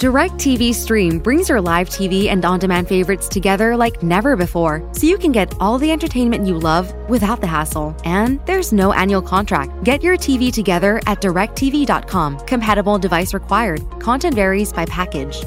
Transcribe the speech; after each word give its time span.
DirecTV 0.00 0.72
Stream 0.72 1.18
brings 1.18 1.50
your 1.50 1.60
live 1.60 1.90
TV 1.90 2.28
and 2.28 2.42
on 2.42 2.58
demand 2.58 2.88
favorites 2.88 3.28
together 3.28 3.76
like 3.76 4.02
never 4.02 4.34
before, 4.34 4.82
so 4.94 5.06
you 5.06 5.18
can 5.18 5.30
get 5.30 5.54
all 5.60 5.76
the 5.76 5.90
entertainment 5.90 6.46
you 6.46 6.58
love 6.58 6.90
without 7.10 7.42
the 7.42 7.46
hassle. 7.46 7.94
And 8.02 8.40
there's 8.46 8.72
no 8.72 8.94
annual 8.94 9.20
contract. 9.20 9.84
Get 9.84 10.02
your 10.02 10.16
TV 10.16 10.50
together 10.50 11.02
at 11.06 11.20
directv.com. 11.20 12.38
Compatible 12.46 12.98
device 12.98 13.34
required. 13.34 13.84
Content 14.00 14.34
varies 14.34 14.72
by 14.72 14.86
package. 14.86 15.44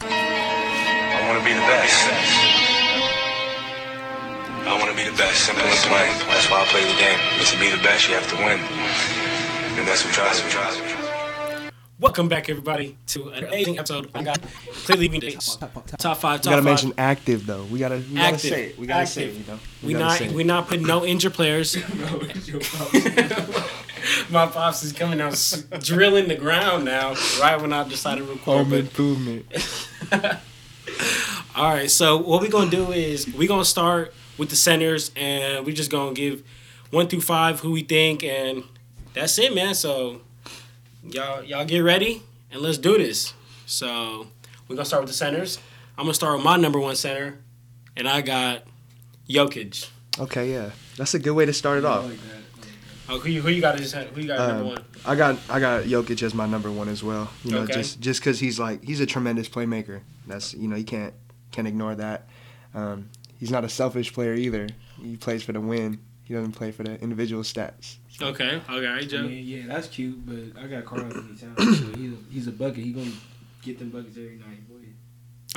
I 0.00 1.22
want 1.28 1.38
to 1.38 1.44
be 1.44 1.54
the 1.54 1.60
best. 1.60 2.08
I 4.66 4.76
want 4.76 4.90
to 4.90 4.96
be 4.96 5.08
the 5.08 5.16
best. 5.16 5.38
Simple. 5.38 5.62
That's 5.62 6.50
why 6.50 6.62
I 6.62 6.66
play 6.66 6.82
the 6.82 6.98
game. 6.98 7.20
But 7.38 7.46
to 7.46 7.60
be 7.60 7.70
the 7.70 7.82
best, 7.84 8.08
you 8.08 8.16
have 8.16 8.28
to 8.28 8.36
win. 8.42 8.58
And 9.78 9.86
that's 9.86 10.04
what 10.04 10.12
drives 10.12 10.42
me. 10.82 10.91
Drives 12.02 12.02
me. 12.02 12.02
Welcome 12.02 12.28
back, 12.28 12.48
everybody, 12.48 12.96
to 13.08 13.28
an 13.30 13.44
amazing 13.44 13.78
episode. 13.78 14.10
I 14.14 14.22
got 14.22 14.40
clearly 14.84 15.02
leaving 15.02 15.20
dates. 15.20 15.56
Top 15.56 15.72
five. 15.72 15.96
Top 15.96 16.22
We 16.22 16.50
gotta 16.50 16.56
five. 16.56 16.64
mention 16.64 16.92
active 16.98 17.46
though. 17.46 17.64
We 17.64 17.78
gotta, 17.78 17.96
we 17.96 18.14
gotta 18.14 18.34
Active. 18.34 18.40
say 18.40 18.64
it. 18.66 18.78
We 18.78 18.86
gotta 18.86 19.06
say 19.06 19.24
it. 19.24 19.28
Active. 19.28 19.46
You 19.46 19.52
know. 19.52 19.58
we 19.82 19.92
gotta 19.92 20.04
not 20.04 20.18
say 20.18 20.26
it. 20.26 20.32
we 20.32 20.44
not 20.44 20.68
putting 20.68 20.86
no 20.86 21.04
injured 21.04 21.34
players. 21.34 21.76
My 24.30 24.46
pops 24.46 24.82
is 24.82 24.92
coming 24.92 25.20
out 25.20 25.34
drilling 25.80 26.28
the 26.28 26.34
ground 26.34 26.84
now. 26.84 27.14
Right 27.40 27.60
when 27.60 27.72
I 27.72 27.86
decided 27.88 28.26
to 28.26 28.32
record. 28.32 28.66
home 28.66 28.72
improvement. 28.72 29.46
all 31.54 31.72
right, 31.72 31.90
so 31.90 32.16
what 32.18 32.42
we 32.42 32.48
gonna 32.48 32.70
do 32.70 32.90
is 32.92 33.32
we 33.34 33.46
gonna 33.46 33.64
start 33.64 34.12
with 34.38 34.50
the 34.50 34.56
centers, 34.56 35.12
and 35.14 35.64
we 35.64 35.72
just 35.72 35.90
gonna 35.90 36.14
give 36.14 36.42
one 36.90 37.06
through 37.06 37.20
five 37.20 37.60
who 37.60 37.70
we 37.70 37.82
think, 37.82 38.24
and 38.24 38.64
that's 39.14 39.38
it, 39.38 39.54
man. 39.54 39.74
So 39.74 40.20
y'all 41.08 41.42
y'all 41.42 41.64
get 41.64 41.80
ready 41.80 42.22
and 42.50 42.60
let's 42.60 42.78
do 42.78 42.96
this. 42.98 43.34
So 43.66 44.28
we're 44.68 44.76
gonna 44.76 44.84
start 44.86 45.02
with 45.02 45.10
the 45.10 45.16
centers. 45.16 45.58
I'm 45.96 46.04
gonna 46.04 46.14
start 46.14 46.36
with 46.36 46.44
my 46.44 46.56
number 46.56 46.78
one 46.78 46.96
center, 46.96 47.38
and 47.96 48.08
I 48.08 48.20
got 48.22 48.64
Jokic. 49.28 49.88
Okay, 50.18 50.52
yeah, 50.52 50.70
that's 50.96 51.14
a 51.14 51.18
good 51.18 51.32
way 51.32 51.46
to 51.46 51.52
start 51.52 51.78
it 51.78 51.84
off. 51.84 52.10
Oh, 53.08 53.18
who 53.18 53.28
you 53.30 53.42
who 53.42 53.48
you 53.50 53.60
got 53.60 53.78
as 53.80 53.92
who 53.92 54.20
you 54.20 54.26
got 54.28 54.38
as 54.40 54.48
number 54.48 54.62
Um, 54.64 54.68
one? 54.70 54.84
I 55.04 55.14
got 55.16 55.38
I 55.48 55.60
got 55.60 55.84
Jokic 55.84 56.22
as 56.22 56.34
my 56.34 56.46
number 56.46 56.70
one 56.70 56.88
as 56.88 57.02
well. 57.02 57.30
You 57.44 57.52
know, 57.52 57.62
Okay. 57.62 57.72
just 57.74 58.00
just 58.00 58.20
because 58.20 58.38
he's 58.40 58.58
like 58.58 58.82
he's 58.84 59.00
a 59.00 59.06
tremendous 59.06 59.48
playmaker. 59.48 60.00
That's 60.26 60.54
you 60.54 60.68
know 60.68 60.76
you 60.76 60.84
can't 60.84 61.14
can't 61.50 61.66
ignore 61.68 61.94
that. 61.96 62.28
Um, 62.74 63.10
he's 63.38 63.50
not 63.50 63.64
a 63.64 63.68
selfish 63.68 64.12
player 64.14 64.34
either. 64.34 64.68
He 65.02 65.16
plays 65.16 65.42
for 65.42 65.52
the 65.52 65.60
win. 65.60 65.98
He 66.24 66.32
doesn't 66.32 66.52
play 66.52 66.70
for 66.70 66.84
the 66.84 66.98
individual 67.00 67.42
stats. 67.42 67.96
Okay, 68.20 68.60
okay, 68.70 68.86
I 69.18 69.22
mean, 69.22 69.44
yeah, 69.46 69.62
that's 69.66 69.88
cute, 69.88 70.24
but 70.26 70.60
I 70.62 70.66
got 70.66 70.84
Karl-Anthony 70.84 71.36
Towns. 71.38 71.78
so 71.80 71.86
he's, 71.98 72.12
a, 72.12 72.16
he's 72.30 72.46
a 72.46 72.52
bucket. 72.52 72.76
He 72.84 72.92
gonna 72.92 73.10
get 73.62 73.78
them 73.78 73.90
buckets 73.90 74.16
every 74.16 74.36
night. 74.36 74.68
Boy. 74.68 74.76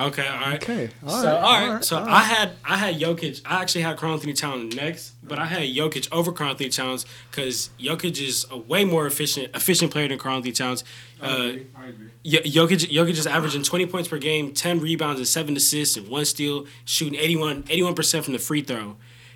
Okay, 0.07 0.27
all 0.27 0.39
right. 0.39 0.61
Okay, 0.61 0.89
all 1.05 1.09
so 1.21 1.25
right, 1.27 1.41
all 1.41 1.73
right, 1.75 1.83
so 1.85 1.97
I 2.03 2.21
had 2.21 2.51
I 2.65 2.77
had 2.77 2.95
Jokic. 2.95 3.41
I 3.45 3.61
actually 3.61 3.81
had 3.81 3.97
Karl-Anthony 3.97 4.33
Towns 4.33 4.75
next, 4.75 5.13
but 5.23 5.37
I 5.39 5.45
had 5.45 5.63
Jokic 5.63 6.07
over 6.11 6.31
Karl-Anthony 6.31 6.69
Towns 6.69 7.05
because 7.29 7.69
Jokic 7.79 8.19
is 8.25 8.45
a 8.51 8.57
way 8.57 8.83
more 8.85 9.05
efficient 9.05 9.55
efficient 9.55 9.91
player 9.91 10.07
than 10.07 10.17
Karl-Anthony 10.17 10.51
Towns. 10.53 10.83
I 11.21 11.25
Uh, 11.27 11.37
agree. 11.47 11.67
I 11.77 11.85
agree. 11.87 12.07
Yo- 12.23 12.41
Jokic, 12.67 12.89
Jokic 12.91 13.09
is 13.11 13.27
averaging 13.27 13.63
20 13.63 13.85
points 13.85 14.09
per 14.09 14.17
game, 14.17 14.53
10 14.53 14.79
rebounds 14.79 15.19
and 15.19 15.27
7 15.27 15.55
assists 15.55 15.95
and 15.95 16.07
1 16.09 16.25
steal, 16.25 16.65
shooting 16.83 17.17
81 17.19 17.63
81% 17.63 18.23
from 18.23 18.33
the 18.33 18.39
free 18.39 18.61
throw. 18.61 18.95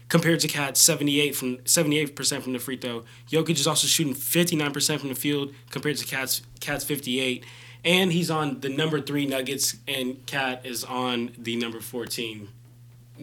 Compared 0.10 0.40
to 0.42 0.48
Cat's 0.48 0.82
78 0.82 1.36
from 1.36 1.58
78% 1.60 2.42
from 2.42 2.54
the 2.54 2.60
free 2.60 2.78
throw. 2.78 3.04
Jokic 3.30 3.52
is 3.52 3.68
also 3.68 3.88
shooting 3.88 4.14
59% 4.14 5.00
from 5.00 5.10
the 5.10 5.16
field 5.16 5.54
compared 5.70 5.98
to 5.98 6.06
Cat's 6.06 6.42
Cat's 6.60 6.84
58. 6.84 7.46
And 7.86 8.12
he's 8.12 8.30
on 8.30 8.60
the 8.60 8.70
number 8.70 9.00
3 9.00 9.28
Nuggets 9.28 9.78
and 9.88 10.26
Cat 10.26 10.66
is 10.66 10.84
on 10.84 11.32
the 11.38 11.56
number 11.56 11.80
14 11.80 12.50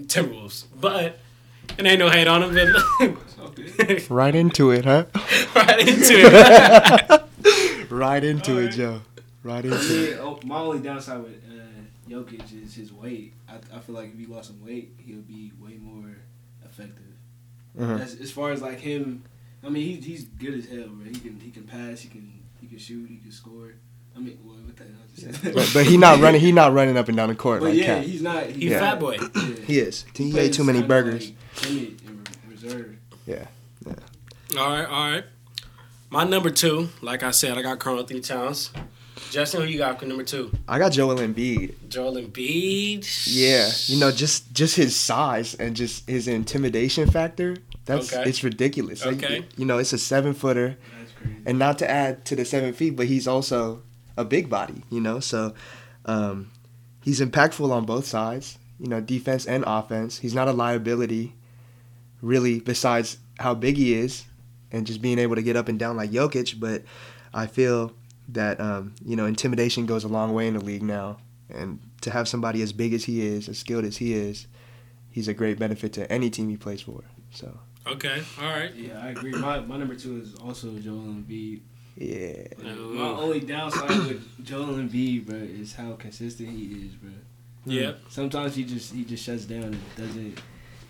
Timberwolves. 0.07 0.65
But 0.81 1.19
and 1.79 1.87
ain't 1.87 1.99
no 1.99 2.09
hate 2.09 2.27
on 2.27 2.43
him, 2.43 2.55
but 2.99 4.11
right 4.11 4.35
into 4.35 4.71
it, 4.71 4.85
huh? 4.85 5.07
right 5.55 5.81
into 5.81 6.15
it. 6.15 7.91
right 7.91 8.25
into 8.25 8.59
it, 8.59 8.71
Joe. 8.71 9.03
Right 9.43 9.65
into 9.65 10.13
it. 10.13 10.19
Oh, 10.21 10.41
my 10.45 10.59
only 10.59 10.81
downside 10.81 11.23
with 11.23 11.43
uh, 11.49 12.11
Jokic 12.11 12.65
is 12.65 12.75
his 12.75 12.93
weight. 12.93 13.35
I, 13.49 13.57
I 13.75 13.81
feel 13.81 13.95
like 13.95 14.13
if 14.13 14.19
he 14.19 14.27
lost 14.27 14.49
some 14.49 14.65
weight, 14.65 14.95
he'll 14.99 15.21
be 15.21 15.53
way 15.61 15.79
more 15.81 16.17
effective. 16.79 17.03
Uh-huh. 17.81 17.95
As, 18.03 18.21
as 18.21 18.31
far 18.31 18.51
as 18.53 18.63
like 18.63 18.81
him, 18.81 19.25
I 19.65 19.69
mean, 19.69 19.83
he, 19.87 19.95
he's 19.97 20.25
good 20.25 20.55
as 20.55 20.67
hell, 20.69 20.89
bro. 20.89 21.07
He 21.07 21.19
can 21.21 21.41
he 21.41 21.51
can 21.51 21.65
pass, 21.65 22.01
he 22.01 22.09
can 22.09 22.41
he 22.61 22.67
can 22.67 22.79
shoot, 22.79 23.09
he 23.09 23.17
can 23.19 23.31
score. 23.33 23.75
I 24.17 24.19
mean, 24.19 24.39
well, 24.45 24.57
what 24.57 24.77
the 24.77 24.85
hell 24.85 24.93
just 25.15 25.43
said. 25.43 25.55
But, 25.55 25.71
but 25.75 25.87
he 25.87 25.97
not 25.99 26.21
running. 26.21 26.41
He 26.41 26.53
not 26.63 26.73
running 26.73 26.97
up 26.97 27.09
and 27.09 27.17
down 27.17 27.29
the 27.29 27.35
court 27.35 27.61
But 27.61 27.71
like 27.71 27.79
yeah, 27.79 27.97
Cat. 27.97 28.05
he's 28.05 28.23
not. 28.23 28.47
He's 28.47 28.71
Yeah. 28.71 28.81
fat 28.81 28.99
boy. 29.01 29.19
yeah. 29.35 29.43
He 29.67 29.79
is. 29.79 30.05
He, 30.15 30.33
plays 30.33 30.49
ate 30.49 30.53
too 30.55 30.65
many 30.65 30.83
burgers. 30.83 31.27
Like 31.27 31.35
timid 31.57 32.01
and 32.07 32.73
re- 32.75 32.97
Yeah. 33.27 33.45
All 34.59 34.71
right, 34.71 34.85
all 34.87 35.11
right. 35.11 35.25
My 36.09 36.25
number 36.25 36.51
two, 36.51 36.89
like 37.03 37.23
I 37.23 37.31
said, 37.33 37.59
I 37.59 37.63
got 37.63 37.79
Karl-Anthony 37.79 38.21
Towns. 38.21 38.71
Justin, 39.31 39.63
who 39.63 39.67
you 39.67 39.79
got 39.79 39.99
for 40.01 40.07
number 40.07 40.23
two? 40.25 40.51
I 40.69 40.79
got 40.79 40.93
Joel 40.93 41.17
Embiid. 41.17 41.75
Joel 41.89 42.15
Embiid. 42.15 43.07
Yeah, 43.27 43.71
you 43.87 43.99
know, 44.01 44.11
just 44.13 44.53
just 44.53 44.77
his 44.77 44.95
size 44.97 45.55
and 45.55 45.75
just 45.77 46.09
his 46.09 46.29
intimidation 46.29 47.11
factor. 47.11 47.57
That's 47.85 48.13
Okay. 48.13 48.29
it's 48.29 48.43
ridiculous. 48.43 49.05
Like, 49.05 49.23
Okay. 49.23 49.45
you 49.57 49.65
know, 49.65 49.79
it's 49.79 49.93
a 49.93 49.99
seven 49.99 50.35
footer, 50.35 50.77
That's 50.99 51.13
crazy. 51.13 51.37
and 51.47 51.59
not 51.59 51.79
to 51.79 51.91
add 51.91 52.25
to 52.27 52.37
the 52.37 52.45
seven 52.45 52.73
feet, 52.73 52.97
but 52.97 53.07
he's 53.07 53.29
also 53.29 53.83
a 54.17 54.25
big 54.25 54.49
body. 54.49 54.83
You 54.91 55.01
know, 55.01 55.21
so 55.21 55.55
um, 56.05 56.51
he's 57.03 57.21
impactful 57.21 57.71
on 57.71 57.85
both 57.85 58.07
sides. 58.07 58.59
You 58.81 58.89
know, 58.89 59.01
defense 59.01 59.47
and 59.47 59.65
offense. 59.67 60.19
He's 60.19 60.35
not 60.35 60.49
a 60.49 60.53
liability, 60.53 61.35
really. 62.21 62.61
Besides 62.61 63.19
how 63.39 63.55
big 63.55 63.77
he 63.77 63.95
is, 63.95 64.25
and 64.73 64.87
just 64.87 65.01
being 65.01 65.19
able 65.19 65.37
to 65.37 65.43
get 65.43 65.57
up 65.57 65.69
and 65.69 65.79
down 65.79 65.97
like 65.97 66.11
Jokic. 66.11 66.59
But 66.59 66.83
I 67.33 67.47
feel 67.47 67.93
that 68.29 68.61
um, 68.61 68.95
you 69.05 69.17
know 69.17 69.27
intimidation 69.27 69.87
goes 69.87 70.05
a 70.05 70.09
long 70.09 70.33
way 70.35 70.47
in 70.49 70.55
the 70.55 70.61
league 70.65 70.83
now, 70.83 71.19
and 71.51 71.79
to 72.03 72.11
have 72.11 72.29
somebody 72.29 72.63
as 72.63 72.73
big 72.73 72.93
as 72.95 73.05
he 73.05 73.27
is, 73.27 73.49
as 73.49 73.59
skilled 73.59 73.85
as 73.85 73.97
he 73.99 74.15
is, 74.15 74.47
he's 75.11 75.29
a 75.29 75.35
great 75.35 75.59
benefit 75.59 75.93
to 75.95 76.11
any 76.13 76.31
team 76.31 76.49
he 76.49 76.57
plays 76.57 76.83
for. 76.83 77.05
So 77.31 77.59
Okay, 77.87 78.23
all 78.41 78.49
right. 78.51 78.75
Yeah, 78.75 79.01
I 79.03 79.09
agree. 79.11 79.33
My 79.33 79.61
my 79.61 79.77
number 79.77 79.95
two 79.95 80.19
is 80.21 80.35
also 80.37 80.71
Joel 80.79 81.03
Embiid. 81.03 81.61
yeah, 81.97 82.49
My 82.63 83.09
only 83.09 83.41
downside 83.41 83.89
with 83.91 84.45
Joel 84.45 84.75
Embiid, 84.75 85.27
bro, 85.27 85.37
is 85.37 85.75
how 85.75 85.93
consistent 85.93 86.49
he 86.51 86.65
is, 86.87 86.95
bro. 86.95 87.11
Yeah. 87.65 87.93
Sometimes 88.09 88.55
he 88.57 88.65
just 88.65 88.93
he 88.93 89.05
just 89.05 89.25
shuts 89.25 89.45
down 89.45 89.65
and 89.65 89.97
doesn't. 89.97 90.35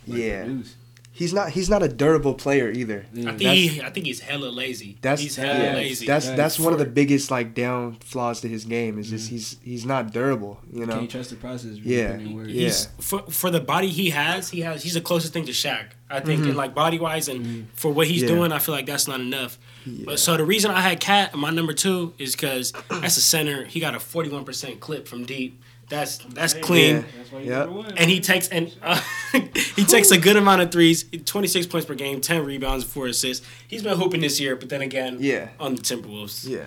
Like, 0.06 0.18
Yeah. 0.18 0.44
Produce. 0.44 0.74
He's 1.16 1.32
not 1.32 1.50
he's 1.50 1.70
not 1.70 1.82
a 1.82 1.88
durable 1.88 2.34
player 2.34 2.70
either. 2.70 3.06
Yeah. 3.14 3.30
I 3.30 3.36
think 3.36 3.50
he, 3.50 3.80
I 3.80 3.90
think 3.90 4.04
he's 4.04 4.20
hella 4.20 4.48
lazy. 4.48 4.98
That's 5.00 5.22
he's 5.22 5.36
hella 5.36 5.64
yeah, 5.64 5.72
lazy. 5.72 6.06
That's 6.06 6.26
That's 6.26 6.36
that's 6.36 6.58
one 6.58 6.74
of 6.74 6.78
the 6.78 6.84
biggest 6.84 7.30
like 7.30 7.54
down 7.54 7.94
flaws 8.00 8.42
to 8.42 8.48
his 8.48 8.66
game 8.66 8.98
is 8.98 9.08
just 9.08 9.28
mm. 9.28 9.30
he's 9.30 9.56
he's 9.62 9.86
not 9.86 10.12
durable. 10.12 10.60
You 10.70 10.84
know. 10.84 10.98
Can't 10.98 11.10
trust 11.10 11.30
the 11.30 11.36
process. 11.36 11.78
Yeah. 11.78 12.12
Really 12.12 12.24
yeah. 12.24 12.42
Yeah. 12.42 12.64
He's 12.64 12.88
for 13.00 13.20
for 13.30 13.50
the 13.50 13.60
body 13.60 13.88
he 13.88 14.10
has. 14.10 14.50
He 14.50 14.60
has. 14.60 14.82
He's 14.82 14.94
the 14.94 15.00
closest 15.00 15.32
thing 15.32 15.46
to 15.46 15.52
Shaq. 15.52 15.86
I 16.08 16.20
think, 16.20 16.42
Mhm. 16.42 16.50
in 16.50 16.54
like 16.54 16.72
body 16.72 17.00
wise, 17.00 17.28
and 17.28 17.44
mm. 17.44 17.64
for 17.74 17.90
what 17.90 18.06
he's 18.06 18.22
Yeah. 18.22 18.28
doing, 18.28 18.52
I 18.52 18.60
feel 18.60 18.74
like 18.74 18.86
that's 18.86 19.08
not 19.08 19.18
enough. 19.18 19.58
Yeah. 19.84 20.04
But 20.04 20.20
so 20.20 20.36
the 20.36 20.44
reason 20.44 20.70
I 20.70 20.80
had 20.80 21.00
Cat 21.00 21.34
my 21.34 21.50
number 21.50 21.72
two 21.72 22.12
is 22.18 22.36
because 22.36 22.72
that's 22.88 23.16
a 23.16 23.20
center. 23.22 23.64
He 23.64 23.80
got 23.80 23.94
a 23.94 24.00
forty 24.00 24.28
one 24.28 24.44
percent 24.44 24.78
clip 24.80 25.08
from 25.08 25.24
deep. 25.24 25.60
That's 25.88 26.18
that's 26.18 26.52
clean. 26.54 26.96
Yeah. 26.96 27.02
That's 27.16 27.32
why 27.32 27.40
Yep. 27.40 27.66
number 27.68 27.88
and 27.96 28.10
he 28.10 28.20
takes 28.20 28.48
and 28.48 28.74
uh, 28.82 29.00
he 29.76 29.84
takes 29.84 30.10
a 30.10 30.18
good 30.18 30.36
amount 30.36 30.62
of 30.62 30.72
threes. 30.72 31.04
Twenty 31.24 31.46
six 31.48 31.66
points 31.66 31.86
per 31.86 31.94
game, 31.94 32.20
ten 32.20 32.44
rebounds, 32.44 32.84
four 32.84 33.06
assists. 33.06 33.46
He's 33.68 33.82
been 33.82 33.96
hooping 33.96 34.20
this 34.20 34.40
year, 34.40 34.56
but 34.56 34.68
then 34.68 34.82
again, 34.82 35.18
Yeah. 35.20 35.50
on 35.60 35.76
the 35.76 35.82
Timberwolves. 35.82 36.48
Yeah. 36.48 36.64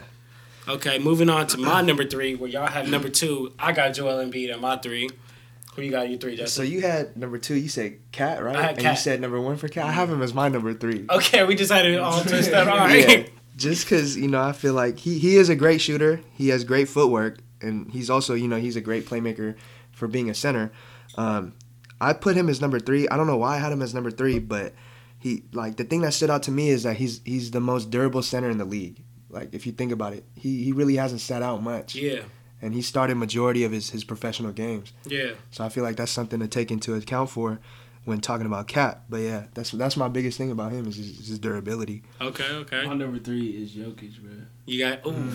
Okay, 0.68 1.00
moving 1.00 1.30
on 1.30 1.48
to 1.48 1.58
my 1.58 1.82
number 1.90 2.06
three, 2.06 2.36
where 2.36 2.50
y'all 2.50 2.68
have 2.68 2.88
number 2.90 3.10
two. 3.10 3.52
I 3.60 3.72
got 3.74 3.90
Joel 3.94 4.24
Embiid 4.24 4.52
at 4.54 4.62
my 4.62 4.78
three. 4.78 5.10
Who 5.76 5.82
you 5.82 5.92
got? 5.92 6.10
You 6.10 6.18
three, 6.18 6.36
Justin? 6.36 6.48
So 6.66 6.70
you 6.70 6.82
had 6.82 7.18
number 7.18 7.38
two. 7.38 7.56
You 7.56 7.70
said 7.70 7.98
Cat, 8.12 8.44
right? 8.44 8.56
I 8.56 8.62
had 8.62 8.78
and 8.78 8.84
you 8.88 8.96
said 8.96 9.20
number 9.20 9.40
one 9.42 9.58
for 9.58 9.68
Cat. 9.68 9.86
I 9.86 9.92
have 9.92 10.10
him 10.10 10.22
as 10.22 10.34
my 10.34 10.48
number 10.50 10.74
three. 10.74 11.06
okay, 11.10 11.44
we 11.44 11.56
decided 11.56 11.96
to 11.96 12.04
all 12.04 12.22
twist 12.24 12.52
up. 12.54 12.68
All 12.68 12.78
right. 12.78 13.08
Yeah. 13.20 13.24
Just 13.58 13.86
because 13.86 14.16
you 14.16 14.28
know, 14.30 14.42
I 14.42 14.52
feel 14.54 14.74
like 14.74 14.98
he 15.00 15.18
he 15.20 15.36
is 15.36 15.50
a 15.50 15.56
great 15.56 15.82
shooter. 15.82 16.22
He 16.36 16.50
has 16.50 16.64
great 16.64 16.88
footwork, 16.88 17.40
and 17.62 17.92
he's 17.92 18.10
also 18.10 18.34
you 18.34 18.48
know 18.48 18.58
he's 18.58 18.76
a 18.76 18.82
great 18.82 19.06
playmaker 19.06 19.56
for 19.92 20.08
being 20.08 20.30
a 20.30 20.34
center. 20.34 20.72
Um, 21.16 21.54
I 22.02 22.14
put 22.14 22.36
him 22.36 22.48
as 22.50 22.62
number 22.62 22.80
three. 22.80 23.08
I 23.10 23.18
don't 23.18 23.28
know 23.28 23.38
why 23.38 23.56
I 23.56 23.60
had 23.60 23.72
him 23.72 23.82
as 23.82 23.94
number 23.94 24.12
three, 24.12 24.40
but 24.40 24.74
he 25.20 25.44
like 25.52 25.76
the 25.78 25.84
thing 25.84 26.02
that 26.02 26.14
stood 26.14 26.30
out 26.30 26.44
to 26.44 26.52
me 26.52 26.70
is 26.70 26.84
that 26.84 26.96
he's 26.98 27.22
he's 27.26 27.52
the 27.52 27.60
most 27.60 27.90
durable 27.90 28.22
center 28.24 28.50
in 28.50 28.58
the 28.58 28.66
league. 28.66 29.04
Like 29.30 29.54
if 29.54 29.66
you 29.66 29.72
think 29.74 29.92
about 29.92 30.14
it, 30.14 30.24
he 30.36 30.64
he 30.64 30.72
really 30.72 30.96
hasn't 30.96 31.22
sat 31.22 31.44
out 31.44 31.62
much, 31.62 31.94
Yeah, 31.96 32.22
and 32.62 32.74
he 32.74 32.82
started 32.82 33.16
majority 33.16 33.64
of 33.64 33.72
his 33.72 33.90
his 33.90 34.04
professional 34.04 34.52
games. 34.52 34.94
yeah. 35.06 35.32
So 35.52 35.64
I 35.64 35.70
feel 35.70 35.84
like 35.84 35.98
that's 35.98 36.12
something 36.12 36.40
to 36.40 36.48
take 36.48 36.72
into 36.72 36.96
account 36.96 37.30
for. 37.30 37.60
When 38.06 38.22
talking 38.22 38.46
about 38.46 38.68
Cap. 38.68 39.04
But 39.10 39.18
yeah, 39.22 39.46
that's 39.54 39.72
that's 39.72 39.98
my 39.98 40.08
biggest 40.08 40.38
thing 40.38 40.52
about 40.52 40.72
him 40.72 40.88
is 40.88 40.96
his, 40.98 41.28
his 41.28 41.40
durability. 41.40 42.04
Okay, 42.22 42.44
okay. 42.50 42.86
My 42.86 42.94
number 42.94 43.20
three 43.20 43.50
is 43.50 43.72
Jokic, 43.72 44.20
bro. 44.22 44.32
You 44.66 44.80
got. 44.80 45.06
Ooh. 45.06 45.32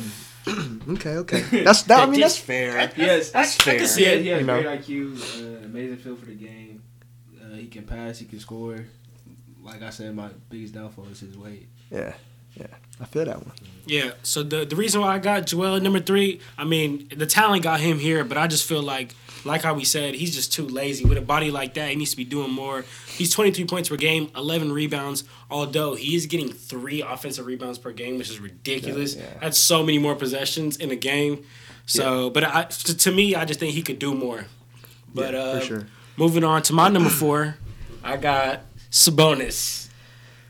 Okay, 0.86 1.16
okay. 1.16 1.40
That's 1.64 1.84
that. 1.84 2.06
I 2.06 2.10
mean, 2.10 2.20
that's 2.20 2.36
fair. 2.36 2.92
Yes, 2.98 3.30
That's 3.30 3.58
I 3.60 3.62
can 3.70 3.78
fair. 3.78 3.86
see 3.88 4.04
He, 4.04 4.10
it. 4.10 4.20
he 4.22 4.28
has 4.28 4.40
You 4.42 4.46
know. 4.46 4.60
great 4.62 4.80
IQ, 4.82 5.62
uh, 5.62 5.64
amazing 5.64 5.96
feel 5.96 6.16
for 6.16 6.26
the 6.26 6.34
game. 6.34 6.82
Uh, 7.42 7.54
he 7.56 7.66
can 7.68 7.84
pass, 7.84 8.18
he 8.18 8.26
can 8.26 8.38
score. 8.38 8.84
Like 9.62 9.80
I 9.82 9.88
said, 9.88 10.14
my 10.14 10.28
biggest 10.50 10.74
downfall 10.74 11.06
is 11.06 11.20
his 11.20 11.38
weight. 11.38 11.68
Yeah, 11.90 12.12
yeah. 12.54 12.66
I 13.00 13.06
feel 13.06 13.24
that 13.24 13.38
one. 13.44 13.52
Yeah. 13.86 14.12
So 14.22 14.42
the 14.42 14.64
the 14.64 14.76
reason 14.76 15.00
why 15.00 15.14
I 15.14 15.18
got 15.18 15.46
Joel 15.46 15.76
at 15.76 15.82
number 15.82 16.00
three, 16.00 16.40
I 16.56 16.64
mean, 16.64 17.08
the 17.14 17.26
talent 17.26 17.62
got 17.62 17.80
him 17.80 17.98
here, 17.98 18.24
but 18.24 18.38
I 18.38 18.46
just 18.46 18.66
feel 18.66 18.82
like, 18.82 19.14
like 19.44 19.62
how 19.62 19.74
we 19.74 19.84
said, 19.84 20.14
he's 20.14 20.34
just 20.34 20.52
too 20.52 20.66
lazy. 20.66 21.04
With 21.04 21.18
a 21.18 21.20
body 21.20 21.50
like 21.50 21.74
that, 21.74 21.90
he 21.90 21.96
needs 21.96 22.12
to 22.12 22.16
be 22.16 22.24
doing 22.24 22.50
more. 22.52 22.84
He's 23.08 23.30
23 23.30 23.64
points 23.66 23.88
per 23.88 23.96
game, 23.96 24.30
11 24.36 24.72
rebounds. 24.72 25.24
Although 25.50 25.96
he 25.96 26.14
is 26.14 26.26
getting 26.26 26.50
three 26.52 27.02
offensive 27.02 27.44
rebounds 27.46 27.78
per 27.78 27.92
game, 27.92 28.16
which 28.16 28.30
is 28.30 28.38
ridiculous. 28.38 29.16
Yeah, 29.16 29.22
yeah. 29.24 29.38
That's 29.40 29.58
so 29.58 29.82
many 29.82 29.98
more 29.98 30.14
possessions 30.14 30.76
in 30.76 30.90
a 30.90 30.96
game. 30.96 31.44
So, 31.86 32.30
but 32.30 32.44
I, 32.44 32.62
to, 32.64 32.96
to 32.96 33.10
me, 33.12 33.34
I 33.34 33.44
just 33.44 33.60
think 33.60 33.74
he 33.74 33.82
could 33.82 33.98
do 33.98 34.14
more. 34.14 34.46
But 35.12 35.34
Yeah, 35.34 35.40
uh, 35.40 35.60
for 35.60 35.66
sure. 35.66 35.86
moving 36.16 36.42
on 36.44 36.62
to 36.62 36.72
my 36.72 36.88
number 36.88 37.10
four, 37.10 37.56
I 38.02 38.16
got 38.16 38.62
Sabonis. 38.90 39.83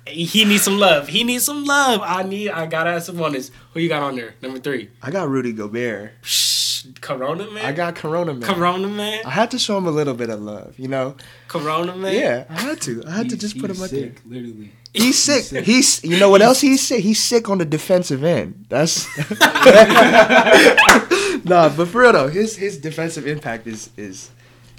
He 0.06 0.44
needs 0.44 0.62
some 0.62 0.78
love. 0.78 1.08
He 1.08 1.24
needs 1.24 1.44
some 1.44 1.64
love. 1.64 2.00
I 2.02 2.22
need. 2.22 2.50
I 2.50 2.66
gotta 2.66 2.92
have 2.92 3.02
Sabonis. 3.02 3.50
Who 3.72 3.80
you 3.80 3.88
got 3.88 4.02
on 4.02 4.16
there? 4.16 4.34
Number 4.42 4.58
three. 4.58 4.90
I 5.02 5.10
got 5.10 5.28
Rudy 5.28 5.52
Gobert. 5.52 6.12
Shh, 6.20 6.84
Corona 7.00 7.50
man. 7.50 7.64
I 7.64 7.72
got 7.72 7.94
Corona 7.94 8.34
man. 8.34 8.42
Corona 8.42 8.88
man. 8.88 9.22
I 9.24 9.30
had 9.30 9.50
to 9.52 9.58
show 9.58 9.78
him 9.78 9.86
a 9.86 9.90
little 9.90 10.14
bit 10.14 10.28
of 10.28 10.42
love, 10.42 10.78
you 10.78 10.88
know. 10.88 11.16
Corona 11.48 11.96
man. 11.96 12.14
Yeah, 12.14 12.44
I 12.50 12.60
had 12.60 12.80
to. 12.82 13.02
I 13.06 13.12
had 13.12 13.30
to 13.30 13.36
just 13.36 13.58
put 13.58 13.70
he's 13.70 13.78
him 13.78 13.84
up 13.84 13.90
sick, 13.90 14.22
there. 14.24 14.42
Literally. 14.42 14.72
He's 14.92 15.18
sick. 15.18 15.64
He's 15.64 16.04
you 16.04 16.20
know 16.20 16.28
what 16.28 16.42
else 16.42 16.60
he's 16.60 16.86
sick? 16.86 17.02
He's 17.02 17.22
sick 17.22 17.48
on 17.48 17.58
the 17.58 17.64
defensive 17.64 18.22
end. 18.22 18.66
That's 18.68 19.06
nah, 21.44 21.68
but 21.70 21.88
for 21.88 22.02
real 22.02 22.12
though, 22.12 22.28
his 22.28 22.56
his 22.56 22.78
defensive 22.78 23.26
impact 23.26 23.66
is 23.66 23.90
is 23.96 24.30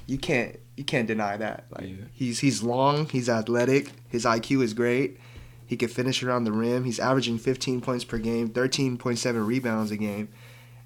you 0.05 0.17
can't 0.17 0.57
you 0.77 0.83
can't 0.83 1.07
deny 1.07 1.37
that. 1.37 1.65
Like 1.71 1.87
Yeah. 1.89 1.95
he's 2.13 2.39
he's 2.39 2.61
long, 2.63 3.07
he's 3.09 3.29
athletic, 3.29 3.91
his 4.09 4.25
IQ 4.25 4.63
is 4.63 4.73
great. 4.73 5.17
He 5.67 5.75
can 5.77 5.89
finish 5.89 6.21
around 6.21 6.43
the 6.43 6.51
rim. 6.51 6.83
He's 6.83 6.99
averaging 6.99 7.39
15 7.39 7.81
points 7.81 8.03
per 8.03 8.19
game, 8.19 8.49
13.7 8.49 9.47
rebounds 9.47 9.89
a 9.89 9.97
game, 9.97 10.29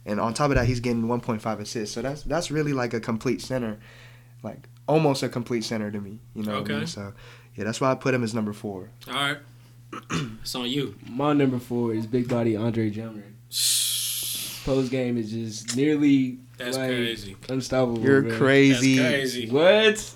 and 0.06 0.20
on 0.22 0.34
top 0.34 0.52
of 0.52 0.56
that, 0.56 0.68
he's 0.68 0.80
getting 0.80 1.04
1.5 1.04 1.60
assists. 1.60 1.94
So 1.94 2.02
that's 2.02 2.24
that's 2.24 2.50
really 2.50 2.72
like 2.74 2.94
a 2.94 3.00
complete 3.02 3.42
center, 3.42 3.78
like 4.42 4.70
almost 4.88 5.22
a 5.24 5.28
complete 5.30 5.64
center 5.66 5.92
to 5.92 6.00
me. 6.00 6.20
You 6.34 6.44
know. 6.44 6.62
What 6.62 6.72
I 6.72 6.76
mean? 6.78 6.88
So 6.88 7.14
yeah, 7.56 7.66
that's 7.66 7.82
why 7.82 7.92
I 7.92 7.96
put 7.96 8.14
him 8.14 8.24
as 8.24 8.34
number 8.34 8.54
four. 8.54 8.90
All 9.08 9.14
right. 9.14 9.38
it's 10.42 10.56
on 10.56 10.70
you. 10.70 10.96
My 11.10 11.34
number 11.34 11.60
four 11.60 11.94
is 11.94 12.06
big 12.06 12.30
body 12.30 12.56
Andre 12.56 12.90
Drummond. 12.90 13.36
Post 14.70 14.92
game 14.92 15.18
is 15.18 15.32
just 15.32 15.76
nearly 15.76 16.38
That's 16.60 16.78
like, 16.78 16.90
crazy. 16.90 17.36
unstoppable. 17.50 18.04
You're 18.04 18.22
bro. 18.22 18.38
crazy. 18.38 19.00
That's 19.00 19.10
crazy. 19.16 19.50
What? 19.50 20.14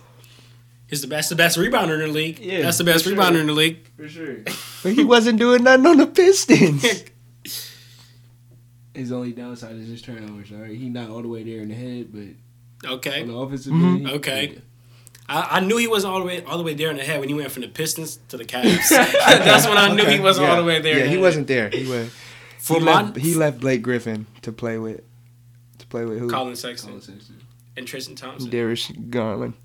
He's 0.88 1.01
the 1.01 1.07
best, 1.07 1.31
the 1.31 1.35
best 1.35 1.57
rebounder 1.57 1.95
in 1.95 2.01
the 2.01 2.07
league. 2.13 2.38
Yeah, 2.38 2.61
that's 2.61 2.77
the 2.77 2.83
best 2.83 3.03
sure. 3.03 3.15
rebounder 3.15 3.39
in 3.41 3.47
the 3.47 3.53
league. 3.53 3.79
For 3.97 4.07
sure. 4.07 4.35
But 4.83 4.94
he 4.94 5.03
wasn't 5.03 5.39
doing 5.39 5.63
nothing 5.63 5.88
on 5.88 5.97
the 5.97 6.05
Pistons. 6.05 6.85
His 8.94 9.11
only 9.11 9.31
downside 9.31 9.75
is 9.77 9.88
his 9.88 10.03
turnovers. 10.03 10.51
All 10.51 10.59
right, 10.59 10.77
he 10.77 10.88
not 10.88 11.09
all 11.09 11.23
the 11.23 11.27
way 11.27 11.41
there 11.41 11.61
in 11.61 11.69
the 11.69 11.73
head, 11.73 12.09
but 12.13 12.88
Okay. 12.91 13.23
on 13.23 13.29
the 13.29 13.35
offensive 13.35 13.73
Mhm. 13.73 13.95
end, 13.97 14.07
Okay. 14.17 14.59
I, 15.27 15.47
I 15.57 15.59
knew 15.61 15.77
he 15.77 15.88
wasn't 15.88 16.13
all 16.13 16.19
the 16.19 16.25
way 16.25 16.44
all 16.44 16.59
the 16.59 16.63
way 16.63 16.75
there 16.75 16.91
in 16.91 16.97
the 16.97 17.03
head 17.03 17.19
when 17.19 17.27
he 17.27 17.33
went 17.33 17.50
from 17.50 17.63
the 17.63 17.69
Pistons 17.69 18.19
to 18.27 18.38
the 18.38 18.45
Cavs. 18.45 18.88
That's 18.89 19.65
when 19.67 19.79
I 19.79 19.95
knew 19.95 20.05
he 20.05 20.19
wasn't 20.19 20.47
all 20.47 20.57
the 20.57 20.63
way 20.63 20.79
there. 20.79 21.00
Yeah, 21.00 21.05
he 21.05 21.15
the 21.15 21.21
wasn't 21.21 21.47
there. 21.47 21.69
He 21.69 21.89
went. 21.89 22.11
For 22.63 22.80
he, 22.80 22.86
my 22.86 23.01
left, 23.01 23.18
he 23.18 23.36
left 23.36 23.60
Blake 23.60 23.81
Griffin 23.81 24.25
to 24.42 24.54
play 24.54 24.77
with. 24.77 25.01
To 25.80 25.88
play 25.88 26.06
with 26.06 26.18
who? 26.18 26.30
Collin 26.30 26.56
Sexton 26.56 26.92
Collin 26.92 27.01
Sexton. 27.01 27.42
and 27.75 27.86
Tristan 27.86 28.15
Thompson. 28.15 28.50
Darius 28.50 28.89
Garland. 29.10 29.56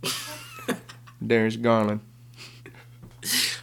Darius 1.27 1.55
Garland. 1.55 2.01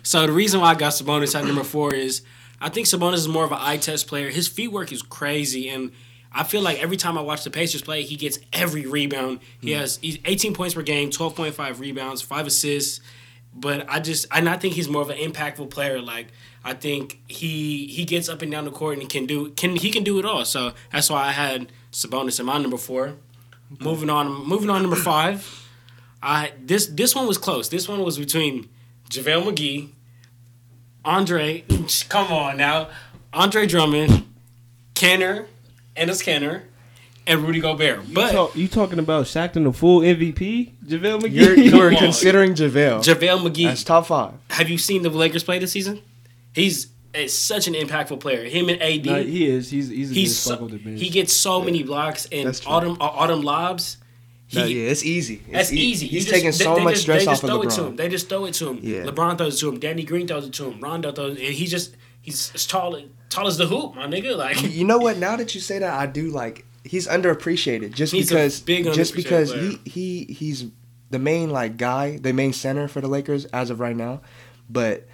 So 0.03 0.25
the 0.25 0.31
reason 0.31 0.61
why 0.61 0.67
I 0.67 0.75
got 0.75 0.93
Sabonis 0.93 1.37
at 1.37 1.43
number 1.43 1.65
four 1.65 1.93
is 1.93 2.21
I 2.61 2.69
think 2.69 2.87
Sabonis 2.87 3.15
is 3.15 3.27
more 3.27 3.43
of 3.43 3.51
an 3.51 3.57
eye 3.59 3.75
test 3.75 4.07
player. 4.07 4.29
His 4.29 4.47
feet 4.47 4.69
work 4.69 4.93
is 4.93 5.01
crazy, 5.01 5.67
and 5.67 5.91
I 6.31 6.45
feel 6.45 6.61
like 6.61 6.81
every 6.81 6.95
time 6.95 7.17
I 7.17 7.21
watch 7.21 7.43
the 7.43 7.51
Pacers 7.51 7.81
play, 7.81 8.03
he 8.03 8.15
gets 8.15 8.39
every 8.53 8.85
rebound. 8.85 9.41
He 9.59 9.73
hmm. 9.73 9.79
has 9.79 9.97
he's 10.01 10.17
18 10.23 10.53
points 10.53 10.75
per 10.75 10.81
game, 10.81 11.09
12.5 11.09 11.79
rebounds, 11.81 12.21
five 12.21 12.47
assists. 12.47 13.01
But 13.53 13.85
I 13.89 13.99
just 13.99 14.27
and 14.31 14.47
I 14.47 14.55
think 14.55 14.75
he's 14.75 14.87
more 14.87 15.01
of 15.01 15.09
an 15.09 15.17
impactful 15.17 15.71
player. 15.71 16.01
Like 16.01 16.27
I 16.67 16.73
think 16.73 17.21
he 17.27 17.85
he 17.87 18.03
gets 18.05 18.27
up 18.27 18.41
and 18.41 18.51
down 18.51 18.65
the 18.65 18.71
court 18.71 18.97
and 18.97 19.07
can 19.07 19.25
do 19.27 19.51
can 19.51 19.75
he 19.75 19.91
can 19.91 20.03
do 20.03 20.17
it 20.19 20.25
all. 20.25 20.43
So 20.45 20.73
that's 20.91 21.09
why 21.11 21.27
I 21.27 21.31
had 21.31 21.71
Sabonis 21.91 22.39
in 22.39 22.45
my 22.47 22.57
number 22.57 22.77
four. 22.77 23.13
Moving 23.79 24.09
on, 24.09 24.27
moving 24.47 24.69
on 24.71 24.81
number 24.81 24.95
five. 24.97 25.67
I 26.23 26.53
this 26.59 26.87
this 26.87 27.13
one 27.15 27.27
was 27.27 27.37
close. 27.37 27.69
This 27.69 27.87
one 27.87 28.01
was 28.03 28.17
between 28.17 28.67
JaVale 29.11 29.43
McGee, 29.43 29.89
Andre, 31.03 31.63
come 32.09 32.31
on 32.31 32.57
now, 32.57 32.89
Andre 33.31 33.67
Drummond, 33.67 34.25
Kanter, 34.95 35.45
Enes 35.95 36.23
Kanter, 36.23 36.63
and 37.27 37.41
Rudy 37.43 37.59
Gobert. 37.59 38.07
You, 38.07 38.13
But 38.15 38.31
talk, 38.31 38.55
you 38.55 38.67
talking 38.67 38.97
about 38.97 39.25
Shaqtin' 39.25 39.67
a 39.67 39.71
Fool 39.73 40.01
MVP, 40.01 40.71
JaVale 40.87 41.21
McGee? 41.21 41.31
You're, 41.31 41.55
you're 41.57 41.89
Come 41.91 41.97
on. 41.97 42.03
considering 42.05 42.53
JaVale. 42.55 43.03
JaVale 43.03 43.47
McGee, 43.47 43.65
That's 43.65 43.83
top 43.83 44.07
five. 44.07 44.33
have 44.49 44.69
you 44.69 44.79
seen 44.79 45.03
the 45.03 45.09
Lakers 45.11 45.43
play 45.43 45.59
this 45.59 45.71
season? 45.71 46.01
He's 46.55 46.87
is 47.13 47.37
such 47.37 47.67
an 47.67 47.73
impactful 47.75 48.19
player. 48.19 48.43
Him 48.43 48.67
and 48.69 48.81
AD, 48.81 49.05
No, 49.05 49.23
he 49.23 49.47
is. 49.47 49.69
He's 49.69 49.89
he's 49.89 50.11
a 50.11 50.13
he's 50.13 50.29
good 50.31 50.35
so, 50.35 50.55
spark 50.55 50.71
the 50.71 50.77
bench. 50.77 50.99
he 50.99 51.09
gets 51.09 51.31
so 51.33 51.61
many 51.61 51.83
blocks 51.83 52.27
and 52.31 52.61
autumn 52.65 52.97
uh, 52.99 53.05
autumn 53.05 53.41
lobs. 53.41 53.97
He, 54.47 54.59
No, 54.59 54.65
yeah, 54.65 54.89
it's 54.91 55.03
easy. 55.03 55.35
It's 55.47 55.51
That's 55.53 55.73
e- 55.73 55.77
easy. 55.79 56.07
He's 56.07 56.25
You 56.25 56.31
taking 56.33 56.51
so 56.51 56.73
they- 56.73 56.79
they 56.79 56.83
much 56.83 56.93
just- 56.93 57.01
stress 57.03 57.21
they 57.23 57.27
off 57.27 57.31
just 57.33 57.43
of 57.43 57.49
throw 57.49 57.61
It 57.63 57.69
to 57.71 57.83
him. 57.85 57.93
LeBron. 57.93 57.97
They 57.97 58.09
just 58.09 58.29
throw 58.29 58.45
it 58.45 58.53
to 58.55 58.69
him. 58.69 58.79
Yeah. 58.83 59.03
LeBron 59.05 59.37
throws 59.37 59.55
it 59.55 59.59
to 59.61 59.69
him. 59.69 59.79
Danny 59.79 60.03
Green 60.03 60.27
throws 60.27 60.45
it 60.45 60.53
to 60.53 60.65
him. 60.71 60.79
Rondo 60.81 61.11
throws 61.11 61.37
it. 61.37 61.45
And 61.45 61.53
he 61.53 61.65
just 61.67 61.95
he's 62.21 62.51
as 62.53 62.65
tall 62.67 62.99
tall 63.29 63.47
as 63.47 63.57
the 63.57 63.65
hoop, 63.67 63.95
my 63.95 64.07
nigga. 64.07 64.35
Like 64.37 64.61
You 64.75 64.83
know 64.83 64.97
what? 64.97 65.17
Now 65.17 65.35
that 65.37 65.55
you 65.55 65.61
say 65.61 65.79
that, 65.79 65.93
I 65.93 66.05
do 66.05 66.29
like. 66.29 66.65
He's 66.83 67.07
underappreciated 67.07 67.93
just 67.95 68.13
He's 68.13 68.29
a 68.31 68.35
because. 68.35 68.59
big 68.61 68.93
just 68.93 69.15
because 69.15 69.51
player. 69.51 69.71
he 69.85 70.25
he 70.25 70.33
he's 70.33 70.65
the 71.09 71.17
main 71.19 71.49
like 71.49 71.77
guy, 71.77 72.17
the 72.17 72.33
main 72.33 72.53
center 72.53 72.87
for 72.87 72.99
the 73.01 73.07
Lakers 73.07 73.45
as 73.45 73.69
of 73.69 73.79
right 73.79 73.95
now, 73.95 74.21
but 74.69 75.07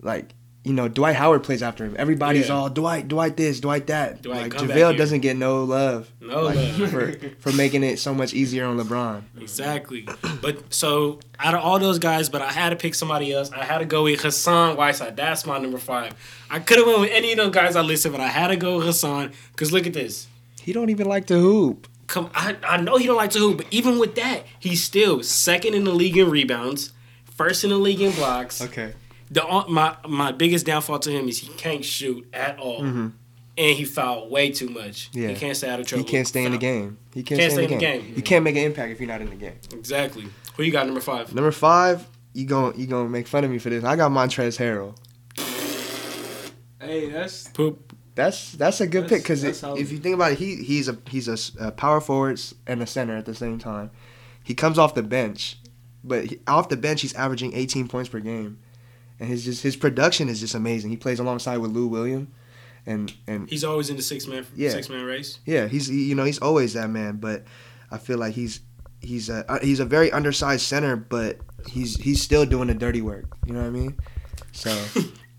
like. 0.00 0.32
You 0.62 0.74
know, 0.74 0.88
Dwight 0.88 1.16
Howard 1.16 1.42
plays 1.42 1.62
after 1.62 1.86
him. 1.86 1.96
Everybody's 1.98 2.48
Yeah. 2.48 2.54
all 2.54 2.68
Dwight, 2.68 3.08
Dwight 3.08 3.34
this, 3.34 3.60
Dwight 3.60 3.86
that. 3.86 4.20
Dwight, 4.20 4.52
like 4.52 4.52
JaVale 4.52 4.98
doesn't 4.98 5.20
get 5.20 5.38
no 5.38 5.64
love. 5.64 6.12
No 6.20 6.42
like, 6.42 6.56
love. 6.56 6.90
for 6.90 7.12
for 7.38 7.52
making 7.56 7.82
it 7.82 7.98
so 7.98 8.12
much 8.12 8.34
easier 8.34 8.66
on 8.66 8.78
LeBron. 8.78 9.22
Exactly. 9.40 10.06
But 10.42 10.72
so 10.74 11.18
out 11.38 11.54
of 11.54 11.60
all 11.60 11.78
those 11.78 11.98
guys, 11.98 12.28
but 12.28 12.42
I 12.42 12.52
had 12.52 12.70
to 12.70 12.76
pick 12.76 12.94
somebody 12.94 13.32
else. 13.32 13.50
I 13.52 13.64
had 13.64 13.78
to 13.78 13.86
go 13.86 14.04
with 14.04 14.20
Hassan 14.20 14.76
Whiteside. 14.76 15.16
That's 15.16 15.46
my 15.46 15.58
number 15.58 15.78
five. 15.78 16.12
I 16.50 16.58
could 16.58 16.76
have 16.76 16.86
went 16.86 17.00
with 17.00 17.10
any 17.10 17.32
of 17.32 17.38
those 17.38 17.52
guys 17.52 17.74
I 17.74 17.80
listed, 17.80 18.12
but 18.12 18.20
I 18.20 18.28
had 18.28 18.48
to 18.48 18.56
go 18.56 18.76
with 18.76 18.86
Hassan. 18.86 19.32
Cause 19.56 19.72
look 19.72 19.86
at 19.86 19.94
this. 19.94 20.26
He 20.60 20.74
don't 20.74 20.90
even 20.90 21.06
like 21.06 21.24
to 21.28 21.38
hoop. 21.38 21.88
Come, 22.06 22.28
I, 22.34 22.56
I 22.66 22.76
know 22.76 22.98
he 22.98 23.06
don't 23.06 23.16
like 23.16 23.30
to 23.30 23.38
hoop, 23.38 23.58
but 23.58 23.66
even 23.70 23.98
with 23.98 24.14
that, 24.16 24.42
he's 24.58 24.82
still 24.82 25.22
second 25.22 25.74
in 25.74 25.84
the 25.84 25.92
league 25.94 26.18
in 26.18 26.28
rebounds, 26.28 26.92
first 27.24 27.64
in 27.64 27.70
the 27.70 27.78
league 27.78 28.00
in 28.02 28.12
blocks. 28.12 28.60
Okay. 28.60 28.92
The 29.30 29.42
my 29.68 29.96
my 30.08 30.32
biggest 30.32 30.66
downfall 30.66 30.98
to 31.00 31.10
him 31.10 31.28
is 31.28 31.38
he 31.38 31.48
can't 31.54 31.84
shoot 31.84 32.26
at 32.32 32.58
all, 32.58 32.82
and 32.82 33.12
he 33.56 33.84
fouled 33.84 34.30
way 34.30 34.50
too 34.50 34.68
much. 34.68 35.10
Mm-hmm. 35.10 35.18
Yeah. 35.22 35.28
he 35.28 35.34
can't 35.36 35.56
stay 35.56 35.68
out 35.70 35.78
of 35.80 35.86
trouble. 35.86 36.04
He 36.04 36.10
can't 36.10 36.26
stay 36.26 36.44
in 36.44 36.52
the 36.52 36.58
game. 36.58 36.98
He 37.14 37.22
can't, 37.22 37.40
Can't 37.40 37.52
stay, 37.52 37.64
in 37.64 37.70
the 37.70 37.76
game. 37.76 38.12
You 38.16 38.22
can't 38.22 38.42
make 38.44 38.56
an 38.56 38.62
impact 38.64 38.92
if 38.92 39.00
you're 39.00 39.08
not 39.08 39.20
in 39.20 39.30
the 39.30 39.36
game. 39.36 39.58
Exactly. 39.72 40.26
Who 40.56 40.62
you 40.64 40.72
got 40.72 40.86
number 40.86 41.00
five? 41.00 41.32
Number 41.34 41.50
five, 41.52 42.06
you 42.34 42.44
gon' 42.46 42.74
you 42.76 42.86
gonna 42.86 43.08
make 43.08 43.26
fun 43.28 43.44
of 43.44 43.50
me 43.50 43.58
for 43.58 43.70
this. 43.70 43.84
I 43.84 43.94
got 43.96 44.10
Montrezl 44.10 44.58
Harrell. 44.58 44.96
hey, 46.80 47.10
that's 47.10 47.48
Poop. 47.48 47.94
That's 48.14 48.52
that's 48.52 48.80
a 48.80 48.86
good 48.86 49.04
That's- 49.04 49.20
pick 49.20 49.22
because 49.22 49.62
if 49.78 49.92
you 49.92 49.98
think 49.98 50.14
about 50.14 50.32
it, 50.32 50.38
he 50.38 50.56
he's 50.56 50.88
a 50.88 50.98
he's 51.08 51.54
a 51.58 51.70
power 51.70 52.00
forward 52.00 52.40
and 52.66 52.82
a 52.82 52.86
center 52.86 53.16
at 53.16 53.24
the 53.26 53.34
same 53.34 53.58
time. 53.58 53.90
He 54.42 54.54
comes 54.54 54.78
off 54.78 54.94
the 54.94 55.02
bench, 55.02 55.58
but 56.02 56.26
he, 56.26 56.38
off 56.46 56.68
the 56.68 56.76
bench 56.76 57.02
he's 57.02 57.14
averaging 57.14 57.54
18 57.54 57.86
points 57.88 58.08
per 58.10 58.18
game, 58.20 58.58
and 59.20 59.28
his 59.28 59.44
just 59.44 59.62
his 59.62 59.76
production 59.76 60.28
is 60.28 60.40
just 60.40 60.54
amazing. 60.56 60.90
He 60.90 60.96
plays 60.96 61.20
alongside 61.20 61.58
with 61.58 61.70
Lou 61.70 61.86
William, 61.86 62.32
and 62.86 63.12
and 63.28 63.48
He's 63.48 63.62
always 63.62 63.88
in 63.90 63.96
the 63.96 64.02
six 64.02 64.26
man 64.26 64.44
Yeah. 64.56 64.70
six 64.70 64.88
man 64.88 65.04
race. 65.04 65.38
yeah, 65.46 65.68
he's 65.68 65.86
he- 65.86 66.04
you 66.08 66.14
know 66.16 66.24
he's 66.24 66.38
always 66.40 66.72
that 66.72 66.90
man. 66.90 67.16
But 67.18 67.44
I 67.92 67.98
feel 67.98 68.18
like 68.18 68.34
he's 68.34 68.60
he's 69.00 69.28
a 69.28 69.48
uh, 69.50 69.60
he's 69.60 69.78
a 69.80 69.84
very 69.84 70.10
undersized 70.10 70.62
center, 70.66 70.96
but 70.96 71.38
he's 71.68 71.96
he's 72.00 72.20
still 72.22 72.44
doing 72.46 72.66
the 72.68 72.74
dirty 72.74 73.02
work. 73.02 73.26
You 73.46 73.52
know 73.52 73.60
what 73.60 73.66
I 73.66 73.70
mean? 73.70 73.96
So 74.52 74.70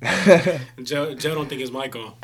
Joe 0.83 1.13
Joe 1.15 1.35
don't 1.35 1.47
think 1.49 1.61
his 1.61 1.71
mic 1.71 1.95
on. 1.95 2.13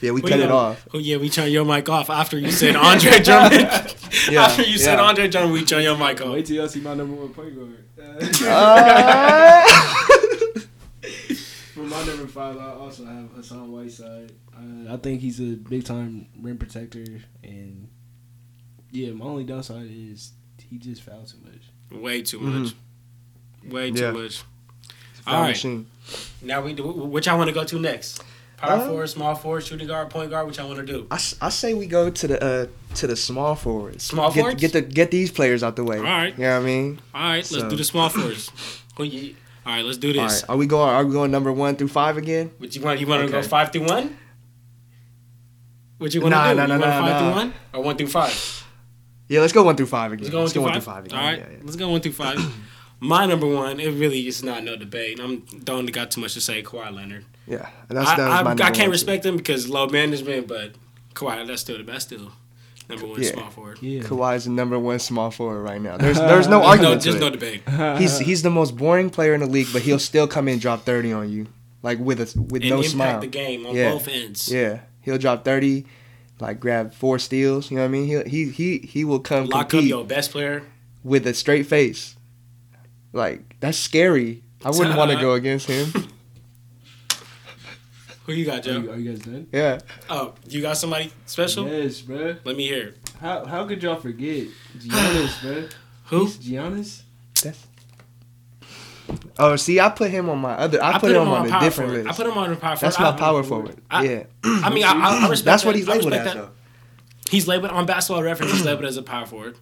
yeah, 0.00 0.10
we 0.10 0.20
Who 0.20 0.28
cut 0.28 0.38
you 0.38 0.44
it 0.44 0.50
off. 0.50 0.86
Oh 0.92 0.98
yeah, 0.98 1.16
we 1.16 1.28
turn 1.28 1.50
your 1.50 1.64
mic 1.64 1.88
off 1.88 2.10
after 2.10 2.38
you 2.38 2.50
said 2.50 2.76
Andre 2.76 3.20
Drummond. 3.22 3.94
Yeah, 4.30 4.44
After 4.44 4.62
you 4.62 4.78
said. 4.78 4.98
Andre 5.00 5.28
John, 5.28 5.50
we 5.50 5.64
turn 5.64 5.82
your 5.82 5.96
mic 5.96 6.20
off. 6.20 6.32
Wait 6.34 6.46
till 6.46 6.56
y'all 6.56 6.68
see 6.68 6.80
my 6.80 6.94
number 6.94 7.14
one 7.14 7.30
point 7.30 7.54
guard. 7.56 7.84
Uh, 7.98 9.64
For 10.06 10.13
my 11.94 12.04
number 12.06 12.26
five, 12.26 12.56
I 12.56 12.72
also 12.74 13.04
have 13.04 13.30
Hassan 13.34 13.70
Whiteside. 13.72 14.32
Uh, 14.56 14.92
I 14.92 14.96
think 14.96 15.20
he's 15.20 15.40
a 15.40 15.54
big 15.56 15.84
time 15.84 16.26
rim 16.40 16.58
protector, 16.58 17.04
and 17.42 17.88
yeah, 18.90 19.10
my 19.12 19.24
only 19.24 19.44
downside 19.44 19.88
is 19.90 20.32
he 20.68 20.78
just 20.78 21.02
fouled 21.02 21.28
too 21.28 21.38
much. 21.44 22.00
Way 22.02 22.22
too 22.22 22.38
Mhm. 22.40 22.62
much. 22.62 22.74
Way 23.72 23.90
too 23.90 24.02
Yeah. 24.02 24.10
much. 24.12 24.42
All 25.26 25.40
right. 25.40 25.48
machine. 25.48 25.86
Now 26.42 26.60
we 26.62 26.74
do. 26.74 26.82
Which 26.84 27.28
I 27.28 27.34
want 27.34 27.48
to 27.48 27.54
go 27.54 27.64
to 27.64 27.78
next? 27.78 28.22
Power 28.58 28.72
Uh, 28.80 28.86
forward, 28.88 29.06
small 29.08 29.34
forward, 29.34 29.62
shooting 29.64 29.88
guard, 29.88 30.10
point 30.10 30.30
guard. 30.30 30.46
Which 30.46 30.58
I 30.60 30.64
want 30.64 30.78
to 30.78 30.86
do. 30.86 31.06
I, 31.10 31.18
I 31.40 31.48
say 31.48 31.72
we 31.74 31.86
go 31.86 32.10
to 32.10 32.26
the 32.26 32.42
uh, 32.44 32.66
to 32.96 33.06
the 33.06 33.16
small 33.16 33.54
forwards. 33.54 34.04
Small 34.04 34.30
get, 34.30 34.40
forwards? 34.40 34.60
Get 34.60 34.72
the 34.74 34.82
get 34.82 35.10
these 35.10 35.30
players 35.30 35.62
out 35.62 35.76
the 35.76 35.84
way. 35.84 35.96
All 35.98 36.02
right. 36.04 36.34
You 36.36 36.44
know 36.44 36.56
what 36.58 36.62
I 36.62 36.66
mean? 36.66 37.00
All 37.14 37.22
right, 37.22 37.50
let's 37.50 37.68
do 37.68 37.76
the 37.76 37.84
small 37.84 38.08
forwards. 38.10 38.50
Who 38.96 39.04
you- 39.04 39.34
All 39.66 39.72
right, 39.72 39.84
let's 39.84 39.98
do 39.98 40.12
this. 40.12 40.42
right. 40.42 40.50
Are 40.50 40.56
we 40.56 40.66
going? 40.66 40.88
Are 40.90 41.04
we 41.04 41.12
going 41.12 41.30
number 41.30 41.52
one 41.52 41.76
through 41.76 41.88
five 41.88 42.16
again? 42.16 42.50
What 42.58 42.74
you 42.76 42.82
want? 42.82 43.00
You 43.00 43.06
want 43.06 43.24
to 43.26 43.32
go 43.32 43.42
five 43.42 43.72
through 43.72 43.86
one? 43.86 44.16
What 45.98 46.12
you 46.12 46.20
want 46.20 46.34
to 46.34 46.38
Nah, 46.38 46.50
do? 46.50 46.56
nah, 46.56 46.62
you 46.62 46.68
nah, 46.68 46.78
want 46.78 46.80
nah, 46.80 47.00
five 47.00 47.10
nah. 47.10 47.18
through 47.18 47.30
one 47.30 47.54
or 47.72 47.82
one 47.82 47.96
through 47.96 48.06
five? 48.08 48.64
Yeah, 49.28 49.40
let's 49.40 49.52
go 49.54 49.62
one 49.62 49.76
through 49.76 49.86
five 49.86 50.12
again. 50.12 50.24
Let's 50.24 50.32
go 50.32 50.40
one, 50.42 50.50
through, 50.50 50.62
one 50.62 50.72
five? 50.74 50.82
through 50.84 50.92
five 50.92 51.04
again. 51.06 51.18
All 51.18 51.24
right, 51.24 51.38
Yeah, 51.38 51.46
yeah. 51.50 51.58
let's 51.62 51.76
go 51.76 51.88
one 51.88 52.00
through 52.00 52.12
five. 52.12 52.38
My 53.00 53.26
number 53.26 53.46
one, 53.46 53.80
it 53.80 53.88
really 53.88 54.26
is 54.26 54.42
not 54.42 54.64
no 54.64 54.76
debate. 54.76 55.18
I'm 55.20 55.40
don't 55.64 55.86
got 55.92 56.10
too 56.10 56.20
much 56.20 56.34
to 56.34 56.40
say. 56.40 56.62
Kawhi 56.62 56.94
Leonard. 56.94 57.24
Yeah, 57.46 57.68
that's 57.88 58.08
I, 58.10 58.16
that 58.16 58.28
was 58.28 58.38
I, 58.40 58.42
my 58.54 58.66
I 58.66 58.70
can't 58.70 58.90
respect 58.90 59.24
him 59.26 59.36
because 59.36 59.68
low 59.68 59.86
management, 59.88 60.46
but 60.48 60.72
Kawhi, 61.14 61.46
that's 61.46 61.60
still 61.62 61.76
the 61.78 61.84
best. 61.84 62.06
Still 62.08 62.32
number 62.88 63.06
one 63.06 63.22
Yeah. 63.22 63.30
small 63.32 63.50
forward. 63.50 63.78
Yeah, 63.80 64.02
too. 64.02 64.08
Kawhi's 64.08 64.44
the 64.44 64.50
number 64.50 64.78
one 64.78 64.98
small 64.98 65.30
forward 65.30 65.62
right 65.62 65.80
now. 65.80 65.96
There's 66.04 66.18
there's 66.18 66.48
no 66.48 66.62
argument 66.62 67.02
There's 67.02 67.14
to 67.16 67.20
no 67.20 67.30
debate. 67.30 67.62
He's 67.98 68.18
he's 68.18 68.42
the 68.42 68.50
most 68.50 68.76
boring 68.76 69.10
player 69.10 69.34
in 69.34 69.40
the 69.40 69.46
league, 69.46 69.68
but 69.72 69.82
he'll 69.82 69.98
still 69.98 70.26
come 70.26 70.48
in 70.48 70.52
and 70.54 70.60
drop 70.60 70.82
thirty 70.84 71.12
on 71.12 71.30
you, 71.30 71.46
like 71.82 71.98
with 71.98 72.20
a 72.20 72.38
with 72.50 72.62
And 72.62 72.70
no 72.70 72.76
impact 72.76 72.90
smile. 72.92 73.20
the 73.20 73.26
game 73.26 73.66
on 73.66 73.74
Yeah. 73.74 73.92
both 73.92 74.08
ends. 74.08 74.50
Yeah, 74.52 74.80
he'll 75.02 75.18
drop 75.18 75.44
thirty, 75.44 75.86
like 76.40 76.60
grab 76.60 76.92
four 76.94 77.18
steals. 77.18 77.70
You 77.70 77.76
know 77.78 77.82
what 77.84 77.88
I 77.88 77.90
mean? 77.92 78.06
He 78.06 78.44
he 78.44 78.50
he 78.50 78.78
he 78.86 79.04
will 79.04 79.20
come 79.20 79.46
Lock 79.46 79.72
up 79.74 79.82
your 79.82 80.04
best 80.04 80.30
player. 80.32 80.62
with 81.02 81.26
a 81.26 81.34
straight 81.34 81.66
face. 81.66 82.16
Like 83.12 83.56
that's 83.60 83.78
scary. 83.78 84.42
I 84.64 84.70
wouldn't 84.70 84.96
want 84.96 85.10
to 85.10 85.16
go 85.20 85.32
against 85.34 85.66
him. 85.68 85.92
Who 88.24 88.32
you 88.32 88.46
got, 88.46 88.58
Are 88.60 88.62
Joe? 88.62 88.78
you, 88.80 88.90
are 88.90 88.96
you 88.96 89.10
guys 89.12 89.20
done? 89.24 89.46
Yeah. 89.52 89.78
Oh, 90.08 90.34
you 90.48 90.62
got 90.62 90.76
somebody 90.78 91.12
special? 91.26 91.68
Yes, 91.68 92.00
bro. 92.00 92.36
Let 92.44 92.56
me 92.56 92.66
hear. 92.66 92.88
it. 92.88 92.98
How 93.20 93.44
how 93.44 93.66
could 93.66 93.82
y'all 93.82 93.96
forget 94.00 94.46
Giannis, 94.78 95.42
bro? 95.42 95.68
Who? 96.06 96.24
He's 96.26 96.38
Giannis. 96.38 97.02
That's. 97.42 97.66
Oh, 99.38 99.56
see, 99.56 99.78
I 99.80 99.90
put 99.90 100.10
him 100.10 100.30
on 100.30 100.38
my 100.38 100.52
other. 100.54 100.82
I, 100.82 100.98
put, 100.98 101.10
him, 101.10 101.28
on, 101.28 101.46
a 101.46 101.60
different 101.60 101.90
forward. 101.90 102.04
list. 102.06 102.08
I 102.20 102.22
put 102.24 102.32
him 102.32 102.38
on 102.38 102.52
a 102.52 102.56
power 102.56 102.76
forward. 102.76 102.80
That's 102.80 102.96
forward. 102.96 103.12
my 103.12 103.18
power 103.18 103.42
forward. 103.42 103.76
I- 103.90 104.04
yeah, 104.04 104.22
I 104.44 104.70
mean, 104.72 104.84
I, 104.84 104.92
I, 104.92 105.26
I 105.26 105.28
respect 105.30 105.44
that's 105.44 105.64
what 105.64 105.76
he's 105.76 105.86
labeled 105.86 106.06
respect 106.12 106.26
as, 106.28 106.34
that. 106.34 106.40
though. 106.40 106.50
He's 107.30 107.46
labeled 107.46 107.72
on 107.72 107.84
Basketball 107.84 108.22
Reference. 108.22 108.52
He's 108.52 108.64
labeled 108.64 108.86
as 108.86 108.96
a 108.96 109.02
power 109.02 109.26
forward, 109.26 109.58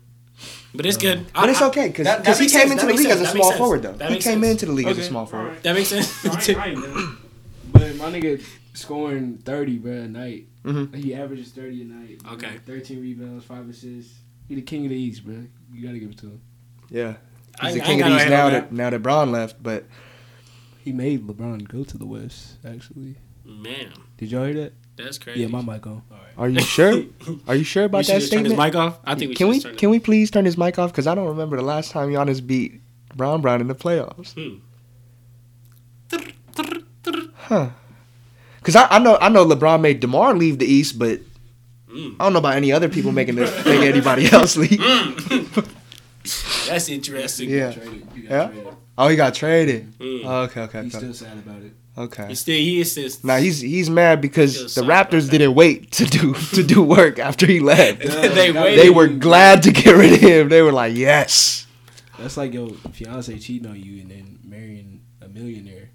but 0.75 0.87
it's 0.87 0.97
good. 0.97 1.27
But 1.33 1.49
I- 1.49 1.51
it's 1.51 1.63
okay 1.63 1.89
because 1.89 2.05
that- 2.07 2.23
that 2.25 2.39
he 2.39 2.45
came 2.49 2.69
sense. 2.69 2.71
into 2.73 2.77
That 2.77 2.81
the 2.83 2.87
makes 2.93 3.01
league 3.03 3.11
as 3.11 3.21
a 3.21 3.27
small 3.27 3.49
makes 3.49 3.59
forward 3.59 3.83
though. 3.83 3.93
That 3.95 4.11
He 4.11 4.19
came 4.19 4.41
sense. 4.43 4.47
into 4.63 4.67
the 4.67 4.73
league 4.73 4.87
as 4.87 4.99
a 4.99 5.03
small 5.03 5.27
forward. 5.27 5.47
alright. 5.47 5.63
That 5.65 5.75
makes 5.75 5.89
sense. 5.89 6.23
Alright, 7.75 7.83
alright, 7.83 7.89
then. 7.91 7.99
But 7.99 8.13
my 8.13 8.19
nigga 8.19 8.45
scoring 8.75 9.39
thirty, 9.39 9.79
bro, 9.79 9.93
a 9.93 10.09
night. 10.09 10.47
Mhm. 10.65 10.95
He 10.95 11.15
averages 11.15 11.51
thirty 11.51 11.83
a 11.83 11.85
night. 11.85 12.23
bro. 12.23 12.33
Okay. 12.33 12.59
Thirteen 12.67 13.01
rebounds, 13.01 13.45
five 13.45 13.69
assists. 13.69 14.15
He 14.49 14.55
the 14.55 14.63
king 14.63 14.85
of 14.87 14.91
the 14.91 14.97
East, 14.97 15.25
bro. 15.25 15.45
You 15.73 15.87
gotta 15.87 15.99
give 15.99 16.11
it 16.11 16.19
to 16.19 16.27
him. 16.27 16.41
Yeah, 16.91 17.15
he's 17.61 17.71
ain't- 17.71 17.75
the 17.75 17.81
king 17.87 18.03
of 18.03 18.11
the 18.11 18.17
East 18.17 18.29
now 18.29 18.51
that 18.51 18.73
now 18.73 18.91
that 18.91 18.99
Bron 19.03 19.33
left. 19.33 19.63
But 19.63 19.85
He 20.85 20.93
made 20.93 21.27
LeBron 21.27 21.69
go 21.69 21.85
to 21.85 21.97
the 21.99 22.07
West. 22.07 22.57
Actually, 22.65 23.15
Man, 23.45 23.93
did 24.19 24.31
y'all 24.33 24.45
hear 24.45 24.55
that? 24.55 24.73
that's 24.97 25.17
crazy. 25.19 25.41
Yeah, 25.43 25.47
my 25.47 25.63
mic 25.63 25.87
on. 25.87 26.03
are 26.37 26.49
you 26.49 26.61
sure? 26.61 27.05
Are 27.47 27.55
you 27.55 27.63
sure 27.65 27.85
about 27.85 28.05
should 28.05 28.17
that 28.17 28.21
just 28.21 28.33
turn 28.33 28.45
his 28.45 28.53
statement? 28.53 28.75
mic 28.75 28.75
off. 28.75 28.99
I 29.05 29.15
think 29.15 29.31
we 29.31 29.35
can 29.37 29.49
we 29.49 29.55
just 29.55 29.67
turn 29.67 29.77
can 29.77 29.91
we 29.91 30.01
please 30.01 30.31
turn 30.31 30.45
his 30.45 30.59
mic 30.59 30.79
off? 30.79 30.91
Because 30.93 31.07
I 31.07 31.15
don't 31.15 31.29
remember 31.29 31.57
the 31.57 31.63
last 31.63 31.93
time 31.93 32.11
Giannis 32.11 32.45
beat 32.47 32.81
Brown 33.17 33.41
Brown 33.41 33.61
in 33.61 33.69
the 33.69 33.75
playoffs. 33.75 34.37
it. 34.37 34.61
Huh? 37.53 37.69
Because 38.59 38.77
I, 38.77 38.87
I 38.91 38.99
know 38.99 39.19
I 39.21 39.29
know 39.29 39.45
LeBron 39.47 39.81
made 39.81 40.01
DeMar 40.01 40.35
leave 40.35 40.59
the 40.59 40.67
East, 40.67 40.99
but 40.99 41.21
Mm. 41.91 42.15
I 42.19 42.25
don't 42.25 42.33
know 42.33 42.39
about 42.39 42.55
any 42.57 42.73
other 42.73 42.89
people 42.89 43.13
making 43.21 43.35
the, 43.35 43.43
making 43.67 43.83
anybody 43.87 44.25
else 44.33 44.57
leave. 44.57 44.81
That's 46.67 46.89
interesting. 46.89 47.51
Yeah. 47.51 47.73
Traded. 47.73 48.09
Yeah? 48.17 48.47
traded. 48.49 48.67
Oh, 48.97 49.09
he 49.09 49.17
got 49.17 49.35
traded. 49.35 49.93
Mm. 49.99 50.25
okay, 50.47 50.61
okay, 50.63 50.83
He's 50.85 50.95
okay. 50.95 51.13
still 51.13 51.29
sad 51.29 51.37
about 51.39 51.61
it. 51.63 51.73
okay. 51.99 52.29
He 52.29 52.35
still 52.35 52.55
he 52.55 52.81
is 52.81 52.93
still. 52.93 53.11
Now 53.25 53.37
he's 53.37 53.61
he's 53.61 53.91
mad 53.91 54.21
because 54.23 54.71
Still 54.73 54.85
the 54.85 54.91
Raptors 54.91 55.31
didn't 55.31 55.55
wait 55.55 55.91
to 55.93 56.05
do 56.07 56.33
to 56.55 56.63
do 56.63 56.83
work 56.83 57.19
after 57.19 57.47
he 57.47 57.61
left. 57.61 58.01
they 58.03 58.53
Yeah. 58.53 58.63
waited. 58.63 58.81
They 58.85 58.91
were 58.91 59.09
glad 59.09 59.63
to 59.65 59.73
get 59.73 59.95
rid 59.95 60.13
of 60.15 60.21
him. 60.21 60.49
They 60.49 60.63
were 60.63 60.73
like, 60.73 60.95
yes. 60.97 61.67
That's 62.19 62.37
like 62.39 62.55
your 62.55 62.71
fiance 62.93 63.37
cheating 63.39 63.69
on 63.69 63.79
you 63.79 64.01
and 64.01 64.11
then 64.11 64.39
marrying 64.45 65.03
a 65.21 65.29
millionaire. 65.29 65.91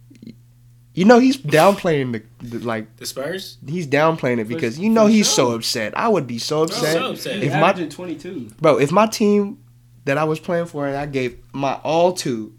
You 0.98 1.06
know 1.06 1.20
he's 1.20 1.38
downplaying 1.38 2.12
the, 2.12 2.48
the 2.48 2.66
like 2.66 2.98
the 2.98 3.06
Spurs. 3.06 3.60
he's 3.68 3.86
downplaying 3.86 4.40
it 4.40 4.48
because 4.48 4.78
For- 4.78 4.82
you 4.82 4.90
know 4.90 5.06
he's 5.06 5.28
sure. 5.28 5.52
so 5.52 5.52
upset. 5.52 5.96
I 5.96 6.08
would 6.08 6.26
be 6.26 6.40
so 6.40 6.64
upset. 6.64 6.94
so 6.94 7.12
upset. 7.12 7.44
If 7.44 7.54
my 7.54 7.72
twenty 7.86 8.16
two. 8.16 8.50
bro, 8.60 8.80
if 8.80 8.92
my 8.92 9.06
team 9.06 9.64
that 10.06 10.18
I 10.18 10.24
was 10.24 10.40
playing 10.40 10.66
for 10.66 10.88
and 10.88 10.98
I 10.98 11.06
gave 11.06 11.38
my 11.54 11.76
all 11.84 12.14
to 12.14 12.52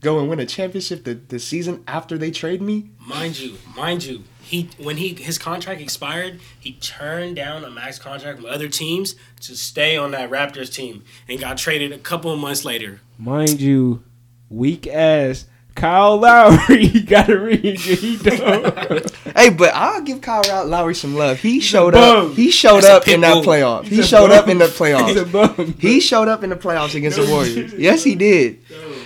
go 0.00 0.20
and 0.20 0.28
win 0.28 0.38
a 0.38 0.46
championship 0.46 1.02
the, 1.02 1.14
the 1.14 1.40
season 1.40 1.82
after 1.88 2.16
they 2.16 2.30
trade 2.30 2.62
me, 2.62 2.90
Mind 3.00 3.40
you, 3.40 3.56
mind 3.74 4.04
you, 4.04 4.22
he 4.40 4.70
when 4.78 4.98
he 4.98 5.14
his 5.14 5.36
contract 5.36 5.80
expired, 5.80 6.38
he 6.60 6.74
turned 6.74 7.34
down 7.34 7.64
a 7.64 7.70
max 7.70 7.98
contract 7.98 8.38
from 8.38 8.46
other 8.46 8.68
teams 8.68 9.16
to 9.40 9.56
stay 9.56 9.96
on 9.96 10.12
that 10.12 10.30
Raptors 10.30 10.72
team 10.72 11.02
and 11.28 11.40
got 11.40 11.58
traded 11.58 11.90
a 11.90 11.98
couple 11.98 12.30
of 12.30 12.38
months 12.38 12.64
later. 12.64 13.00
Mind 13.18 13.60
you, 13.60 14.04
weak 14.48 14.86
ass 14.86 15.46
Kyle 15.78 16.16
Lowry 16.18 16.88
got 17.00 17.28
a 17.30 17.38
ring. 17.38 17.60
He 17.76 18.16
don't. 18.22 19.10
Hey, 19.36 19.50
but 19.50 19.72
I'll 19.74 20.02
give 20.02 20.20
Kyle 20.20 20.66
Lowry 20.66 20.94
some 20.94 21.14
love. 21.14 21.38
He 21.40 21.60
showed 21.60 21.94
up. 21.94 22.32
He 22.34 22.50
showed 22.50 22.84
up 22.84 23.06
in 23.08 23.20
that 23.22 23.44
playoff. 23.44 23.84
He 23.84 24.02
showed 24.02 24.30
up 24.30 24.48
in 24.48 24.58
the 24.58 24.66
He's 24.68 24.74
playoffs. 24.76 25.78
He 25.80 26.00
showed 26.00 26.28
up 26.28 26.42
in 26.42 26.50
the 26.50 26.56
playoffs 26.56 26.94
against 26.94 27.18
the 27.18 27.26
Warriors. 27.30 27.72
Yes, 27.74 28.02
he 28.04 28.14
did. 28.14 28.58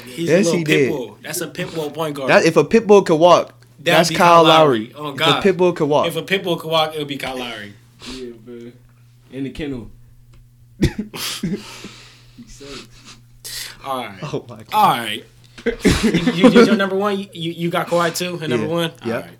He's 0.07 0.29
Yes, 0.29 0.47
a 0.47 0.51
little 0.51 0.59
he 0.59 0.65
pit 0.65 0.79
did. 0.79 0.91
bull. 0.91 1.19
That's 1.23 1.41
a 1.41 1.47
pit 1.49 1.75
bull 1.75 1.91
point 1.91 2.17
guard. 2.17 2.31
That, 2.31 2.45
if 2.45 2.57
a 2.57 2.65
pit 2.65 2.87
bull 2.87 3.03
could 3.03 3.17
walk, 3.21 3.55
that's 3.79 4.11
Kyle 4.11 4.19
Kyle 4.19 4.43
Lowry. 4.45 4.93
Lowry. 4.93 4.95
Oh, 4.95 5.11
If 5.13 5.17
God. 5.17 5.39
a 5.39 5.43
pit 5.43 5.57
bull 5.57 5.73
could 5.73 5.89
walk. 5.89 6.07
if 6.07 6.17
a 6.17 6.23
pit 6.23 6.43
bull 6.43 6.57
could 6.57 6.71
walk, 6.71 6.95
it 6.95 6.99
would 6.99 7.09
be 7.09 7.17
Kyle 7.19 7.39
Lowry. 7.39 7.75
Yeah, 8.11 8.31
bro. 8.45 8.73
In 9.31 9.45
the 9.45 9.51
kennel. 9.51 9.91
All 13.85 13.97
right, 14.05 14.19
oh 14.23 14.45
my 14.49 14.57
god. 14.59 14.67
all 14.73 14.89
right. 14.99 15.25
You, 15.65 15.73
you, 16.33 16.49
you- 16.51 16.65
your 16.67 16.77
number 16.77 16.97
one. 16.97 17.19
You, 17.19 17.29
you 17.33 17.71
got 17.71 17.89
Kawhi 17.89 18.17
too. 18.17 18.39
And 18.41 18.51
number 18.51 18.67
Yeah. 18.67 18.73
one. 18.73 18.93
Yeah. 19.05 19.21
Right. 19.21 19.31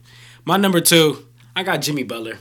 My 0.45 0.57
number 0.57 0.81
two. 0.81 1.27
I 1.55 1.63
got 1.63 1.83
Jimmy 1.83 2.03
Butler. 2.03 2.39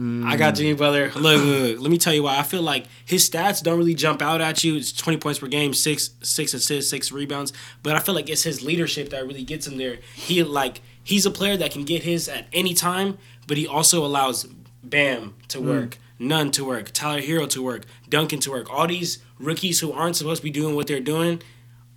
I 0.00 0.36
got 0.36 0.54
Jimmy 0.54 0.74
Butler. 0.74 1.10
Look, 1.16 1.42
look, 1.42 1.80
let 1.80 1.90
me 1.90 1.98
tell 1.98 2.14
you 2.14 2.22
why. 2.22 2.38
I 2.38 2.44
feel 2.44 2.62
like 2.62 2.86
his 3.04 3.28
stats 3.28 3.60
don't 3.60 3.76
really 3.76 3.94
jump 3.94 4.22
out 4.22 4.40
at 4.40 4.62
you. 4.62 4.76
It's 4.76 4.92
20 4.92 5.18
points 5.18 5.40
per 5.40 5.48
game, 5.48 5.74
six 5.74 6.10
six 6.22 6.54
assists, 6.54 6.88
six 6.88 7.10
rebounds. 7.10 7.52
But 7.82 7.96
I 7.96 7.98
feel 7.98 8.14
like 8.14 8.28
it's 8.28 8.44
his 8.44 8.62
leadership 8.62 9.10
that 9.10 9.26
really 9.26 9.42
gets 9.42 9.66
him 9.66 9.76
there. 9.76 9.98
He 10.14 10.44
like 10.44 10.82
he's 11.02 11.26
a 11.26 11.32
player 11.32 11.56
that 11.56 11.72
can 11.72 11.82
get 11.84 12.04
his 12.04 12.28
at 12.28 12.46
any 12.52 12.74
time, 12.74 13.18
but 13.48 13.56
he 13.56 13.66
also 13.66 14.06
allows 14.06 14.46
Bam 14.84 15.34
to 15.48 15.58
hmm. 15.58 15.68
work, 15.68 15.98
Nunn 16.20 16.52
to 16.52 16.64
work, 16.64 16.92
Tyler 16.92 17.20
Herro 17.20 17.48
to 17.50 17.60
work, 17.60 17.82
Duncan 18.08 18.38
to 18.40 18.52
work. 18.52 18.72
All 18.72 18.86
these 18.86 19.18
rookies 19.40 19.80
who 19.80 19.90
aren't 19.90 20.14
supposed 20.14 20.42
to 20.42 20.44
be 20.44 20.50
doing 20.52 20.76
what 20.76 20.86
they're 20.86 21.00
doing, 21.00 21.42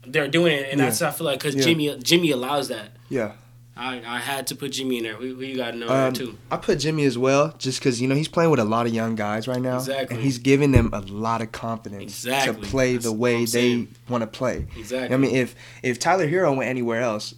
they're 0.06 0.28
doing 0.28 0.54
it, 0.58 0.68
and 0.72 0.80
Yeah. 0.80 0.86
that's 0.88 1.02
I 1.02 1.12
feel 1.12 1.26
like 1.26 1.40
because 1.40 1.56
Yeah. 1.56 1.64
Jimmy 1.64 1.98
Jimmy 2.02 2.32
allows 2.32 2.68
that. 2.70 2.92
Yeah. 3.10 3.34
I, 3.78 4.02
I 4.06 4.20
had 4.20 4.48
to 4.48 4.56
put 4.56 4.74
Jimmy 4.74 4.98
in 4.98 5.04
there. 5.06 5.18
We, 5.18 5.30
you 5.48 5.56
got 5.56 5.72
to 5.72 5.78
know 5.78 5.88
Um, 5.88 6.14
too? 6.14 6.38
I 6.52 6.58
put 6.58 6.78
Jimmy 6.80 7.06
as 7.06 7.18
well, 7.18 7.56
just 7.58 7.80
because 7.80 8.02
you 8.02 8.08
know 8.08 8.14
he's 8.16 8.28
playing 8.28 8.52
with 8.52 8.60
a 8.60 8.66
lot 8.66 8.86
of 8.86 8.94
young 8.94 9.16
guys 9.16 9.48
right 9.48 9.62
now, 9.62 9.78
Exactly. 9.78 10.16
and 10.18 10.24
he's 10.24 10.38
giving 10.38 10.72
them 10.72 10.90
a 10.94 11.00
lot 11.00 11.42
of 11.42 11.52
confidence 11.54 12.04
Exactly. 12.04 12.62
to 12.62 12.68
play 12.70 12.94
That's 12.94 13.06
the 13.06 13.14
way 13.14 13.46
they 13.46 13.88
want 14.10 14.22
to 14.24 14.28
play. 14.28 14.68
Exactly. 14.78 15.14
I 15.16 15.18
mean, 15.18 15.34
if 15.36 15.56
if 15.84 15.98
Tyler 16.00 16.28
Herro 16.28 16.56
went 16.56 16.70
anywhere 16.70 17.02
else, 17.02 17.34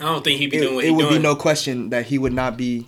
I 0.00 0.04
don't 0.06 0.24
think 0.24 0.40
he'd 0.40 0.50
be 0.50 0.56
it, 0.56 0.60
doing 0.62 0.86
it 0.86 0.90
would 0.90 1.02
doing. 1.08 1.16
be 1.18 1.22
no 1.22 1.36
question 1.36 1.90
that 1.90 2.06
he 2.06 2.18
would 2.18 2.32
not 2.32 2.56
be 2.56 2.86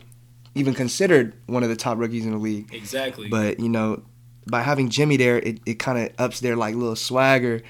even 0.54 0.72
considered 0.74 1.34
one 1.46 1.62
of 1.62 1.68
the 1.68 1.76
top 1.76 1.98
rookies 1.98 2.24
in 2.24 2.32
the 2.32 2.38
league. 2.38 2.72
Exactly. 2.72 3.28
But 3.28 3.60
you 3.60 3.68
know, 3.68 4.02
by 4.50 4.62
having 4.62 4.88
Jimmy 4.88 5.16
there, 5.18 5.38
it, 5.38 5.60
it 5.66 5.78
kind 5.78 5.98
of 5.98 6.12
ups 6.18 6.40
their 6.40 6.56
like 6.56 6.74
little 6.74 6.96
swagger, 6.96 7.62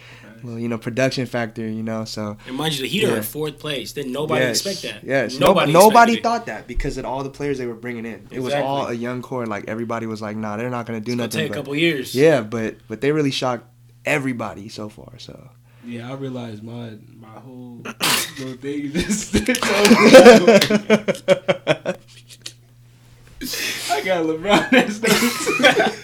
little 0.47 0.61
you 0.61 0.69
know 0.69 0.79
production 0.79 1.27
factor. 1.27 1.67
You 1.69 1.83
know, 1.83 2.05
so 2.05 2.37
And 2.47 2.57
mind 2.57 2.75
you, 2.77 2.83
the 2.83 2.89
Heat 2.89 3.05
are 3.05 3.17
in 3.17 3.23
fourth 3.23 3.59
place. 3.59 3.93
Then 3.93 4.13
nobody 4.13 4.45
yes, 4.45 4.65
expect 4.65 4.83
that. 4.95 5.05
Yes, 5.05 5.39
nobody. 5.39 5.73
nobody, 5.73 5.75
nobody 5.91 6.13
expected 6.13 6.19
it. 6.19 6.23
thought 6.23 6.47
that 6.47 6.67
because 6.67 6.99
of 6.99 7.05
all 7.05 7.23
the 7.23 7.31
players 7.31 7.59
they 7.59 7.67
were 7.67 7.75
bringing 7.75 8.07
in. 8.07 8.27
It 8.31 8.41
was 8.41 8.55
all 8.55 8.87
a 8.87 8.93
young 8.95 9.23
core. 9.23 9.47
Like 9.47 9.65
everybody 9.69 10.07
was 10.07 10.23
like, 10.23 10.37
nah, 10.37 10.57
they're 10.57 10.71
not 10.71 10.87
gonna 10.87 11.01
do 11.01 11.13
It's 11.13 11.17
gonna 11.19 11.27
nothing. 11.29 11.41
take 11.41 11.51
a 11.51 11.55
couple 11.55 11.75
years. 11.75 12.15
yeah, 12.15 12.41
but 12.41 12.77
but 12.89 13.01
they 13.01 13.13
really 13.13 13.31
shocked 13.31 13.67
everybody 14.05 14.69
so 14.69 14.89
far. 14.89 15.19
So 15.19 15.51
Yeah, 15.85 16.11
I 16.11 16.15
realized 16.15 16.63
my 16.63 16.97
my 17.21 17.41
whole 17.41 17.83
little 18.39 18.57
thing 18.57 18.93
is 18.95 19.33
I 23.91 24.01
got 24.03 24.25
LeBron 24.25 24.73
as 24.73 25.03
number 25.03 25.97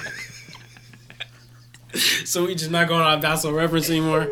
So 2.24 2.46
we 2.46 2.54
just 2.54 2.70
not 2.70 2.88
going 2.88 3.02
on 3.02 3.20
basketball 3.20 3.58
reference 3.58 3.90
anymore. 3.90 4.28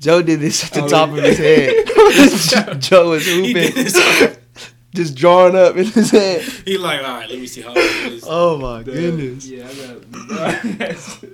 Joe 0.00 0.20
did 0.22 0.40
this 0.40 0.64
at 0.64 0.72
the 0.72 0.82
Oh, 0.82 0.88
top 0.88 1.10
yeah. 1.10 1.16
of 1.18 1.24
his 1.24 1.38
head. 1.38 2.80
Joe 2.80 3.10
was 3.10 3.24
He 3.24 3.52
hooping, 3.52 3.84
just 4.94 5.14
drawing 5.14 5.54
up 5.54 5.76
in 5.76 5.84
his 5.86 6.10
head. 6.10 6.42
He 6.64 6.76
like, 6.78 6.98
all 7.00 7.14
right, 7.18 7.30
let 7.30 7.38
me 7.38 7.46
see 7.46 7.60
how 7.62 7.72
it 7.76 8.12
is. 8.12 8.24
Oh 8.26 8.58
my 8.58 8.82
The- 8.82 8.90
goodness. 8.92 9.46
Yeah, 9.46 9.68
I 9.68 9.74
got 9.74 10.00
LeBron 10.02 10.80
as 10.80 11.24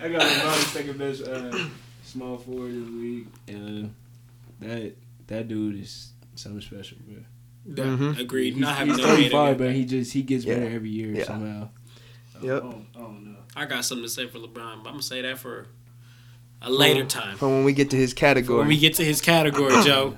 I 0.00 0.08
got 0.08 0.20
LeBron 0.22 0.72
second 0.72 0.98
best 0.98 1.22
uh, 1.22 1.56
small 2.04 2.36
forward 2.38 2.70
in 2.70 2.84
the 2.84 2.90
league. 3.02 3.26
And 3.48 3.84
uh, 3.86 4.66
that 4.66 4.92
that 5.28 5.48
dude 5.48 5.80
is 5.80 6.10
something 6.34 6.60
special, 6.60 6.98
bro. 7.06 7.16
That- 7.66 7.86
Mhm. 7.86 8.18
Agreed. 8.18 8.54
He's, 8.54 8.60
Not 8.60 8.76
having 8.76 8.94
he's 8.94 9.02
no 9.02 9.06
35, 9.16 9.58
but 9.58 9.72
he 9.72 9.84
just 9.84 10.12
he 10.12 10.22
gets 10.22 10.44
better 10.44 10.68
every 10.68 10.90
year 10.90 11.14
Yeah. 11.14 11.24
somehow. 11.24 11.68
Yep. 12.42 12.62
I 12.64 12.66
don't, 12.98 13.36
I. 13.56 13.62
I 13.62 13.66
got 13.66 13.84
something 13.84 14.04
to 14.04 14.08
say 14.10 14.26
for 14.26 14.38
LeBron, 14.38 14.52
but 14.82 14.88
I'm 14.88 14.94
gonna 14.94 15.02
say 15.02 15.22
that 15.22 15.38
for 15.38 15.66
a 16.60 16.70
later 16.70 17.04
time. 17.04 17.36
For 17.36 17.48
when 17.48 17.64
we 17.64 17.72
get 17.72 17.90
to 17.90 17.96
his 17.96 18.14
category. 18.14 18.58
When 18.58 18.68
we 18.68 18.78
get 18.78 18.94
to 18.94 19.04
his 19.04 19.20
category, 19.20 19.72
Joe. 19.84 20.16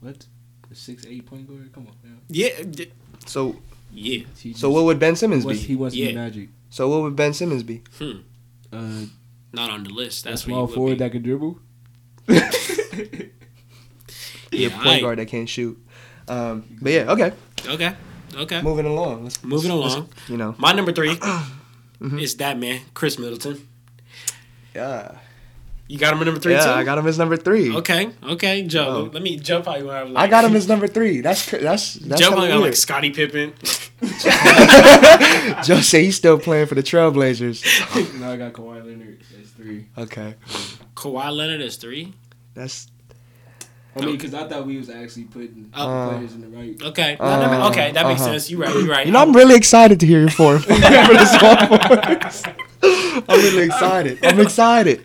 What? 0.00 0.26
The 0.68 0.74
six 0.74 1.04
eight 1.06 1.26
point 1.26 1.46
guard? 1.46 1.70
Come 1.72 1.86
on, 1.88 1.94
man. 2.02 2.20
Yeah, 2.28 2.62
d- 2.68 2.90
so 3.26 3.56
yeah. 3.92 4.24
He 4.38 4.52
so 4.52 4.70
what 4.70 4.84
would 4.84 4.98
Ben 4.98 5.14
Simmons 5.14 5.44
wants, 5.44 5.60
be? 5.60 5.66
he 5.68 5.76
wasn't 5.76 6.02
Yeah. 6.02 6.12
Magic. 6.12 6.48
So 6.70 6.88
what 6.88 7.02
would 7.02 7.14
Ben 7.16 7.32
Simmons 7.34 7.62
be? 7.62 7.82
Hmm. 7.98 8.18
Uh, 8.72 9.04
Not 9.52 9.70
on 9.70 9.84
the 9.84 9.90
list. 9.90 10.24
that's 10.24 10.42
That's 10.42 10.46
what 10.46 10.52
small 10.54 10.66
forward 10.66 10.94
be. 10.98 11.04
that 11.04 11.12
can 11.12 11.22
dribble. 11.22 11.60
Yeah, 14.52 14.68
a 14.68 14.82
point 14.82 15.02
guard 15.02 15.18
that 15.18 15.26
can't 15.26 15.48
shoot. 15.48 15.78
Um, 16.28 16.64
but 16.82 16.92
yeah, 16.92 17.12
okay. 17.12 17.32
Okay. 17.66 17.94
Okay. 18.34 18.62
Moving 18.62 18.86
along. 18.86 19.24
Let's, 19.24 19.42
Moving 19.44 19.72
let's- 19.72 19.94
along. 19.94 20.08
You 20.28 20.36
know. 20.36 20.54
My 20.58 20.72
number 20.72 20.92
3 20.92 21.18
Mm-hmm. 21.98 22.18
is 22.18 22.36
that 22.36 22.58
man, 22.58 22.82
Khris 22.92 23.18
Middleton. 23.18 23.66
Yeah. 24.74 25.12
You 25.88 25.98
got 25.98 26.12
him 26.12 26.20
at 26.20 26.24
number 26.26 26.40
three 26.40 26.52
Yeah, 26.52 26.64
too. 26.64 26.70
I 26.70 26.84
got 26.84 26.98
him 26.98 27.06
as 27.06 27.16
number 27.16 27.36
three. 27.38 27.74
Okay, 27.76 28.10
okay, 28.22 28.62
Joe. 28.64 29.06
Oh. 29.08 29.10
Let 29.14 29.22
me 29.22 29.38
Joe 29.38 29.62
probably 29.62 29.84
will 29.84 29.92
have 29.92 30.08
I 30.08 30.10
like, 30.10 30.30
got 30.30 30.44
him 30.44 30.54
as 30.60 30.68
number 30.68 30.88
three. 30.88 31.20
That's 31.22 31.48
cr- 31.48 31.56
that's 31.58 31.94
that's 31.94 32.20
Joe 32.20 32.30
kinda 32.30 32.36
probably 32.36 32.48
got 32.48 32.60
like. 32.60 32.74
Scottie 32.76 33.10
Pippen. 33.12 33.54
Joe 35.64 35.80
say 35.80 36.04
he's 36.04 36.16
still 36.16 36.38
playing 36.38 36.66
for 36.66 36.74
the 36.74 36.82
Trailblazers. 36.82 38.20
no, 38.20 38.32
I 38.32 38.36
got 38.36 38.52
Kawhi 38.52 38.84
Leonard 38.84 39.22
as 39.40 39.50
three. 39.50 39.86
Okay, 39.96 40.34
Kawhi 40.94 41.30
Leonard 41.34 41.60
is 41.60 41.76
three. 41.76 42.12
that's 42.54 42.88
I 43.96 44.00
mean, 44.04 44.16
because 44.16 44.34
I 44.34 44.46
thought 44.46 44.66
we 44.66 44.76
was 44.76 44.90
actually 44.90 45.24
putting 45.24 45.70
Uh, 45.72 46.10
players 46.10 46.34
in 46.34 46.40
the 46.42 46.48
right. 46.48 46.80
Okay, 46.82 47.16
Uh, 47.18 47.40
No, 47.40 47.48
that 47.50 47.70
okay, 47.72 47.92
that 47.92 48.06
makes 48.06 48.20
uh-huh. 48.20 48.32
sense. 48.32 48.50
You're 48.50 48.60
right, 48.60 48.74
You're 48.74 48.84
right. 48.86 49.06
you 49.06 49.12
know 49.12 49.20
I'm 49.20 49.32
really 49.32 49.54
excited 49.56 50.00
to 50.00 50.06
hear 50.06 50.20
your 50.20 50.30
form 50.30 50.58
for 50.60 50.68
the 50.68 52.30
small. 52.30 53.22
I'm 53.28 53.40
really 53.40 53.64
excited. 53.64 54.24
I'm 54.24 54.40
excited. 54.40 55.04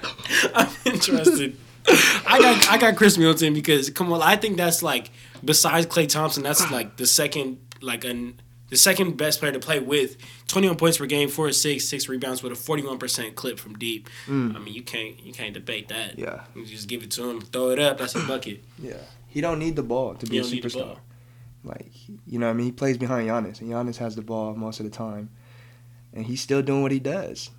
I'm 0.53 0.69
interested. 0.85 1.55
I 1.87 2.39
got 2.39 2.69
I 2.69 2.77
got 2.77 2.95
Khris 2.95 3.17
Middleton 3.17 3.53
because 3.53 3.89
come 3.89 4.11
on, 4.13 4.21
I 4.21 4.35
think 4.35 4.57
that's 4.57 4.83
like 4.83 5.09
besides 5.43 5.85
Klay 5.87 6.07
Thompson, 6.07 6.43
that's 6.43 6.69
like 6.71 6.97
the 6.97 7.07
second 7.07 7.57
like 7.81 8.03
an 8.03 8.39
the 8.71 8.77
second 8.77 9.17
best 9.17 9.39
player 9.39 9.51
to 9.51 9.59
play 9.59 9.79
with. 9.79 10.17
21 10.47 10.77
points 10.77 10.97
per 10.97 11.05
game, 11.05 11.29
four 11.29 11.47
assists, 11.49 11.87
six 11.89 12.09
rebounds 12.09 12.41
with 12.41 12.51
a 12.51 12.55
41% 12.55 13.35
clip 13.35 13.59
from 13.59 13.77
deep. 13.77 14.09
I 14.27 14.31
mean, 14.31 14.73
you 14.73 14.81
can't 14.81 15.23
you 15.23 15.31
can't 15.31 15.53
debate 15.53 15.89
that. 15.89 16.15
Mm. 16.17 16.19
Yeah, 16.19 16.41
You 16.55 16.65
just 16.65 16.87
give 16.87 17.03
it 17.03 17.11
to 17.11 17.29
him, 17.29 17.41
throw 17.41 17.69
it 17.69 17.79
up, 17.79 17.99
that's 17.99 18.15
a 18.15 18.25
bucket. 18.25 18.63
yeah. 18.81 18.95
He 19.27 19.39
don't 19.39 19.59
need 19.59 19.75
the 19.75 19.83
ball 19.83 20.15
to 20.15 20.25
be 20.25 20.37
You 20.37 20.41
a 20.41 20.45
don't 20.45 20.53
superstar. 20.53 20.97
Like 21.63 21.91
you 22.25 22.39
know, 22.39 22.47
what 22.47 22.53
I 22.53 22.55
mean, 22.55 22.65
he 22.65 22.71
plays 22.71 22.97
behind 22.97 23.29
Giannis, 23.29 23.61
and 23.61 23.69
Giannis 23.69 23.97
has 23.97 24.15
the 24.15 24.21
ball 24.23 24.55
most 24.55 24.79
of 24.79 24.85
the 24.85 24.89
time, 24.91 25.29
and 26.13 26.25
he's 26.25 26.41
still 26.41 26.61
doing 26.63 26.81
what 26.81 26.91
he 26.91 26.99
does. 26.99 27.51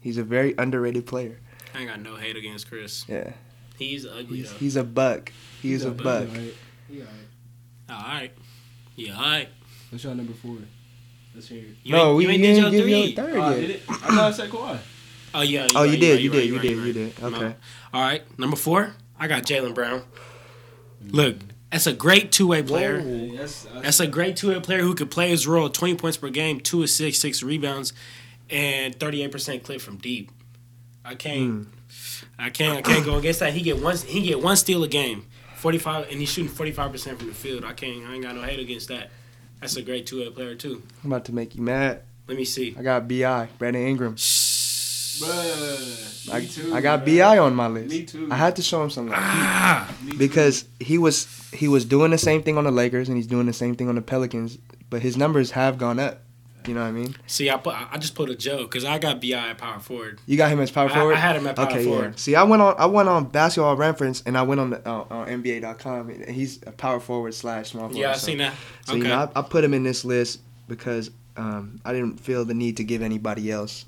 He's 0.00 0.18
a 0.18 0.22
very 0.24 0.54
underrated 0.58 1.06
player. 1.06 1.40
I 1.74 1.78
ain't 1.78 1.88
got 1.88 2.02
no 2.02 2.16
hate 2.16 2.36
against 2.36 2.68
Khris. 2.68 3.08
Yeah, 3.08 3.32
He's 3.78 4.04
ugly 4.04 4.38
he's 4.38 4.52
though. 4.52 4.58
he's 4.58 4.76
a 4.76 4.84
buck. 4.84 5.32
He's, 5.62 5.84
a 5.84 5.88
a 5.88 5.92
buck. 5.92 6.28
Right. 6.28 6.54
Yeah. 6.90 7.04
Right. 7.04 7.96
All 7.96 8.02
right. 8.02 8.32
Yeah, 8.96 9.16
all 9.16 9.22
right. 9.22 9.48
What's 9.92 10.04
your 10.04 10.14
number 10.14 10.32
four? 10.32 10.56
Let's 11.34 11.48
hear 11.48 11.58
it. 11.64 11.76
You 11.82 11.92
no, 11.92 12.14
we 12.14 12.24
you 12.24 12.30
ain't 12.30 12.42
didn't 12.42 12.54
did 12.54 12.62
your 12.62 12.70
give 12.72 12.82
three. 12.84 12.94
you 13.04 13.12
a 13.12 13.14
third 13.14 13.36
Oh, 13.36 13.40
I 13.42 13.54
yet. 13.54 13.60
did 13.60 13.70
it? 13.70 13.82
I 13.90 13.94
thought 13.94 14.18
I 14.18 14.30
said 14.32 14.50
Kawhi. 14.50 14.78
Oh 15.34 15.40
yeah. 15.42 15.66
Oh, 15.74 15.82
you 15.82 15.90
right, 15.90 16.00
did, 16.00 16.20
you 16.22 16.30
right, 16.30 16.36
did, 16.38 16.46
you 16.48 16.54
right, 16.56 16.62
did, 16.62 16.78
right. 16.78 16.86
you 16.86 16.92
did. 16.94 17.20
No. 17.22 17.28
Okay. 17.28 17.54
All 17.92 18.00
right, 18.02 18.38
number 18.38 18.56
four. 18.56 18.94
I 19.20 19.28
got 19.28 19.42
Jaylen 19.42 19.74
Brown. 19.74 20.00
Mm. 21.04 21.12
Look, 21.12 21.36
that's 21.70 21.86
a 21.86 21.92
great 21.92 22.32
two 22.32 22.46
way 22.48 22.62
player. 22.62 23.00
Hey, 23.00 23.36
that's, 23.36 23.64
that's, 23.64 23.82
That's 23.82 24.00
a 24.00 24.06
great 24.06 24.36
two 24.36 24.48
way 24.48 24.60
player 24.60 24.80
who 24.80 24.94
could 24.94 25.10
play 25.10 25.28
his 25.28 25.46
role. 25.46 25.68
Twenty 25.68 25.94
points 25.94 26.16
per 26.16 26.30
game, 26.30 26.58
two 26.58 26.82
assists, 26.82 27.20
six 27.20 27.42
rebounds, 27.42 27.92
and 28.48 28.98
thirty 28.98 29.22
eight 29.22 29.30
percent 29.32 29.62
clip 29.62 29.82
from 29.82 29.98
deep. 29.98 30.30
I 31.04 31.16
can't. 31.16 31.66
Hmm. 31.66 31.72
I 32.38 32.48
can't. 32.48 32.78
I 32.78 32.82
can't 32.82 33.04
go 33.04 33.16
against 33.16 33.40
that. 33.40 33.52
He 33.52 33.60
get 33.60 33.82
one. 33.82 33.96
He 33.98 34.22
get 34.22 34.42
one 34.42 34.56
steal 34.56 34.82
a 34.84 34.88
game. 34.88 35.26
Forty 35.56 35.78
five, 35.78 36.08
and 36.10 36.18
he's 36.18 36.30
shooting 36.30 36.50
forty 36.50 36.72
five 36.72 36.90
percent 36.92 37.18
from 37.18 37.28
the 37.28 37.34
field. 37.34 37.62
I 37.64 37.72
can't. 37.74 38.06
I 38.06 38.14
ain't 38.14 38.22
got 38.22 38.34
no 38.34 38.42
hate 38.42 38.58
against 38.58 38.88
that. 38.88 39.10
That's 39.62 39.76
a 39.76 39.82
great 39.82 40.06
two 40.06 40.20
way 40.20 40.30
player 40.30 40.54
too. 40.54 40.82
I'm 41.02 41.12
about 41.12 41.24
to 41.26 41.32
make 41.32 41.54
you 41.54 41.62
mad. 41.62 42.02
Let 42.28 42.36
me 42.36 42.44
see. 42.44 42.74
I 42.78 42.82
got 42.82 43.08
Bi, 43.08 43.48
Brandon 43.58 43.86
Ingram. 43.86 44.16
Bruh, 44.16 46.32
I, 46.34 46.40
me 46.40 46.46
too, 46.46 46.74
I 46.74 46.80
got 46.80 47.04
bruh. 47.04 47.18
Bi 47.18 47.38
on 47.38 47.54
my 47.54 47.68
list. 47.68 47.90
Me 47.90 48.04
too. 48.04 48.28
I 48.30 48.36
had 48.36 48.56
to 48.56 48.62
show 48.62 48.82
him 48.82 48.90
something 48.90 49.12
love 49.12 49.20
Ah, 49.22 49.94
Me 50.02 50.12
too. 50.12 50.18
because 50.18 50.64
he 50.80 50.98
was 50.98 51.26
he 51.52 51.68
was 51.68 51.84
doing 51.84 52.10
the 52.10 52.18
same 52.18 52.42
thing 52.42 52.58
on 52.58 52.64
the 52.64 52.70
Lakers 52.70 53.08
and 53.08 53.16
he's 53.16 53.26
doing 53.26 53.46
the 53.46 53.52
same 53.52 53.74
thing 53.76 53.88
on 53.88 53.94
the 53.94 54.02
Pelicans, 54.02 54.58
but 54.90 55.02
his 55.02 55.16
numbers 55.16 55.52
have 55.52 55.78
gone 55.78 55.98
up. 55.98 56.22
You 56.66 56.74
know 56.74 56.82
what 56.82 56.88
I 56.88 56.92
mean? 56.92 57.14
see, 57.26 57.50
I 57.50 57.56
put. 57.56 57.74
I 57.74 57.98
just 57.98 58.14
put 58.14 58.30
a 58.30 58.34
joke 58.34 58.70
because 58.70 58.84
I 58.84 58.98
got 58.98 59.20
Bi 59.20 59.28
at 59.28 59.58
power 59.58 59.80
forward. 59.80 60.20
You 60.26 60.36
got 60.36 60.50
him 60.50 60.60
as 60.60 60.70
power 60.70 60.88
I- 60.90 60.94
forward. 60.94 61.14
I 61.14 61.18
had 61.18 61.36
him 61.36 61.46
at 61.46 61.56
power 61.56 61.66
okay, 61.66 61.84
forward. 61.84 62.10
Yeah. 62.12 62.16
See, 62.16 62.34
I 62.34 62.42
went 62.42 62.62
on 62.62 62.74
I 62.78 62.86
went 62.86 63.08
on 63.08 63.26
Basketball 63.26 63.76
Reference 63.76 64.22
and 64.26 64.36
I 64.36 64.42
went 64.42 64.60
on 64.60 64.70
the 64.70 64.88
uh, 64.88 65.04
on 65.10 65.26
NBA.com 65.28 66.10
and 66.10 66.28
he's 66.28 66.60
a 66.66 66.72
power 66.72 67.00
forward 67.00 67.34
slash 67.34 67.70
small 67.70 67.88
forward. 67.88 67.98
Yeah, 67.98 68.10
I 68.10 68.14
so, 68.14 68.26
seen 68.26 68.38
that. 68.38 68.54
So 68.86 68.92
okay. 68.92 69.02
you 69.02 69.08
know, 69.08 69.30
I, 69.34 69.40
I 69.40 69.42
put 69.42 69.64
him 69.64 69.74
in 69.74 69.82
this 69.82 70.04
list 70.04 70.40
because 70.68 71.10
um, 71.36 71.80
I 71.84 71.92
didn't 71.92 72.18
feel 72.18 72.44
the 72.44 72.54
need 72.54 72.76
to 72.78 72.84
give 72.84 73.02
anybody 73.02 73.50
else, 73.50 73.84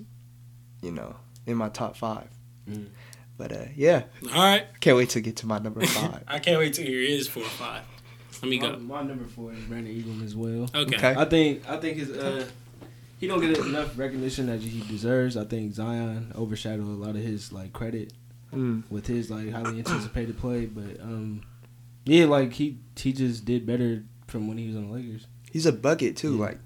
you 0.83 0.93
know, 0.93 1.17
in 1.47 1.57
my 1.57 1.69
top 1.69 1.97
five. 1.97 2.29
Mm. 2.69 2.87
But 3.37 3.53
uh, 3.53 3.65
yeah, 3.75 4.05
All 4.33 4.43
right. 4.43 4.67
can't 4.81 4.97
wait 4.97 5.11
to 5.11 5.21
get 5.21 5.37
to 5.37 5.47
my 5.47 5.59
number 5.59 5.85
five. 5.85 6.23
I 6.29 6.39
can't 6.39 6.59
wait 6.59 6.75
to 6.75 6.83
hear 6.83 7.01
his 7.01 7.27
four 7.27 7.43
or 7.43 7.47
five. 7.47 7.83
Let 8.43 8.51
me 8.51 8.59
My, 8.61 8.71
go. 8.71 8.79
my 8.79 9.03
number 9.03 9.25
four 9.25 9.53
is 9.53 9.61
Brandon 9.65 9.93
Ingram 9.93 10.23
as 10.23 10.37
well. 10.37 10.69
Okay. 10.75 10.97
Okay. 10.97 11.15
I 11.17 11.25
think 11.25 11.69
I 11.69 11.79
think 11.79 11.97
his 11.97 12.11
uh 12.11 12.47
he 13.25 13.29
don't 13.29 13.41
get 13.41 13.57
enough 13.59 13.99
recognition 13.99 14.47
that 14.47 14.61
he 14.61 14.81
deserves. 14.89 15.37
I 15.37 15.45
think 15.45 15.73
Zion 15.75 16.33
overshadowed 16.37 16.87
a 16.87 16.91
lot 17.07 17.11
of 17.17 17.23
his 17.23 17.53
like 17.53 17.73
credit 17.73 18.13
Mm. 18.53 18.85
with 18.89 19.07
his 19.09 19.31
like 19.31 19.51
highly 19.51 19.79
anticipated 19.79 20.39
play, 20.39 20.67
but 20.67 21.01
um 21.01 21.43
yeah, 22.05 22.27
like 22.27 22.53
he 22.53 22.79
he 22.97 23.13
just 23.13 23.45
did 23.45 23.67
better 23.67 24.05
from 24.29 24.47
when 24.47 24.59
he 24.59 24.67
was 24.69 24.77
on 24.77 24.87
the 24.89 24.93
Lakers. 24.93 25.27
He's 25.51 25.67
a 25.67 25.73
bucket 25.73 26.17
too. 26.17 26.35
Yeah. 26.37 26.41
Like 26.47 26.59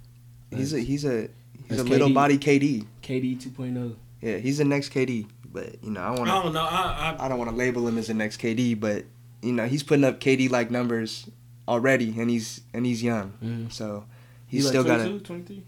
he's 0.54 0.72
a 0.74 0.80
he's 0.80 1.04
a 1.06 1.28
he's 1.66 1.68
That's 1.68 1.80
a 1.80 1.84
little 1.84 2.10
body 2.12 2.36
KD. 2.38 2.84
KD 3.02 3.40
2.0. 3.42 3.94
Yeah, 4.20 4.36
he's 4.38 4.58
the 4.58 4.64
next 4.64 4.92
KD. 4.92 5.28
But 5.50 5.82
you 5.82 5.90
know, 5.90 6.00
I 6.00 6.06
I 6.08 6.10
want 6.10 6.24
to 6.26 6.30
don't 6.42 6.52
know. 6.52 6.60
I, 6.62 7.16
I, 7.18 7.24
I 7.24 7.28
don't 7.28 7.38
want 7.38 7.50
to 7.50 7.56
label 7.56 7.86
him 7.88 7.96
as 7.96 8.08
the 8.08 8.14
next 8.14 8.38
KD, 8.40 8.78
but 8.78 9.04
you 9.40 9.52
know, 9.52 9.66
he's 9.66 9.82
putting 9.82 10.04
up 10.04 10.20
KD 10.20 10.50
like 10.50 10.70
numbers 10.70 11.26
already, 11.66 12.14
and 12.20 12.28
he's 12.28 12.60
and 12.74 12.84
he's 12.84 13.02
young, 13.02 13.32
Mhm. 13.42 13.72
so 13.72 14.04
he's 14.46 14.64
He 14.64 14.68
still 14.68 14.82
like 14.82 14.98
got 14.98 15.24
22, 15.24 15.54
to. 15.54 15.62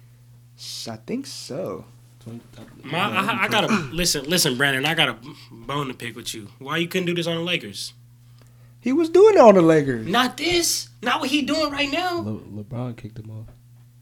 23? 0.60 0.92
I 0.92 0.96
think 1.06 1.26
so. 1.26 1.84
my, 2.84 2.98
I, 2.98 3.44
I 3.44 3.48
gotta 3.48 3.72
listen. 3.92 4.24
Listen, 4.26 4.56
Brandon. 4.56 4.84
I 4.84 4.94
got 4.94 5.08
a 5.08 5.16
bone 5.50 5.88
to 5.88 5.94
pick 5.94 6.14
with 6.16 6.34
you. 6.34 6.48
Why 6.58 6.76
you 6.76 6.86
couldn't 6.88 7.06
do 7.06 7.14
this 7.14 7.26
on 7.26 7.36
the 7.36 7.42
Lakers? 7.42 7.94
He 8.80 8.92
was 8.92 9.08
doing 9.10 9.34
it 9.34 9.40
on 9.40 9.54
the 9.54 9.62
Lakers. 9.62 10.06
Not 10.06 10.36
this. 10.36 10.88
Not 11.02 11.20
what 11.20 11.30
he 11.30 11.42
doing 11.42 11.70
right 11.70 11.90
now. 11.90 12.20
Le- 12.20 12.62
LeBron 12.64 12.96
kicked 12.96 13.18
him 13.18 13.30
off. 13.30 13.46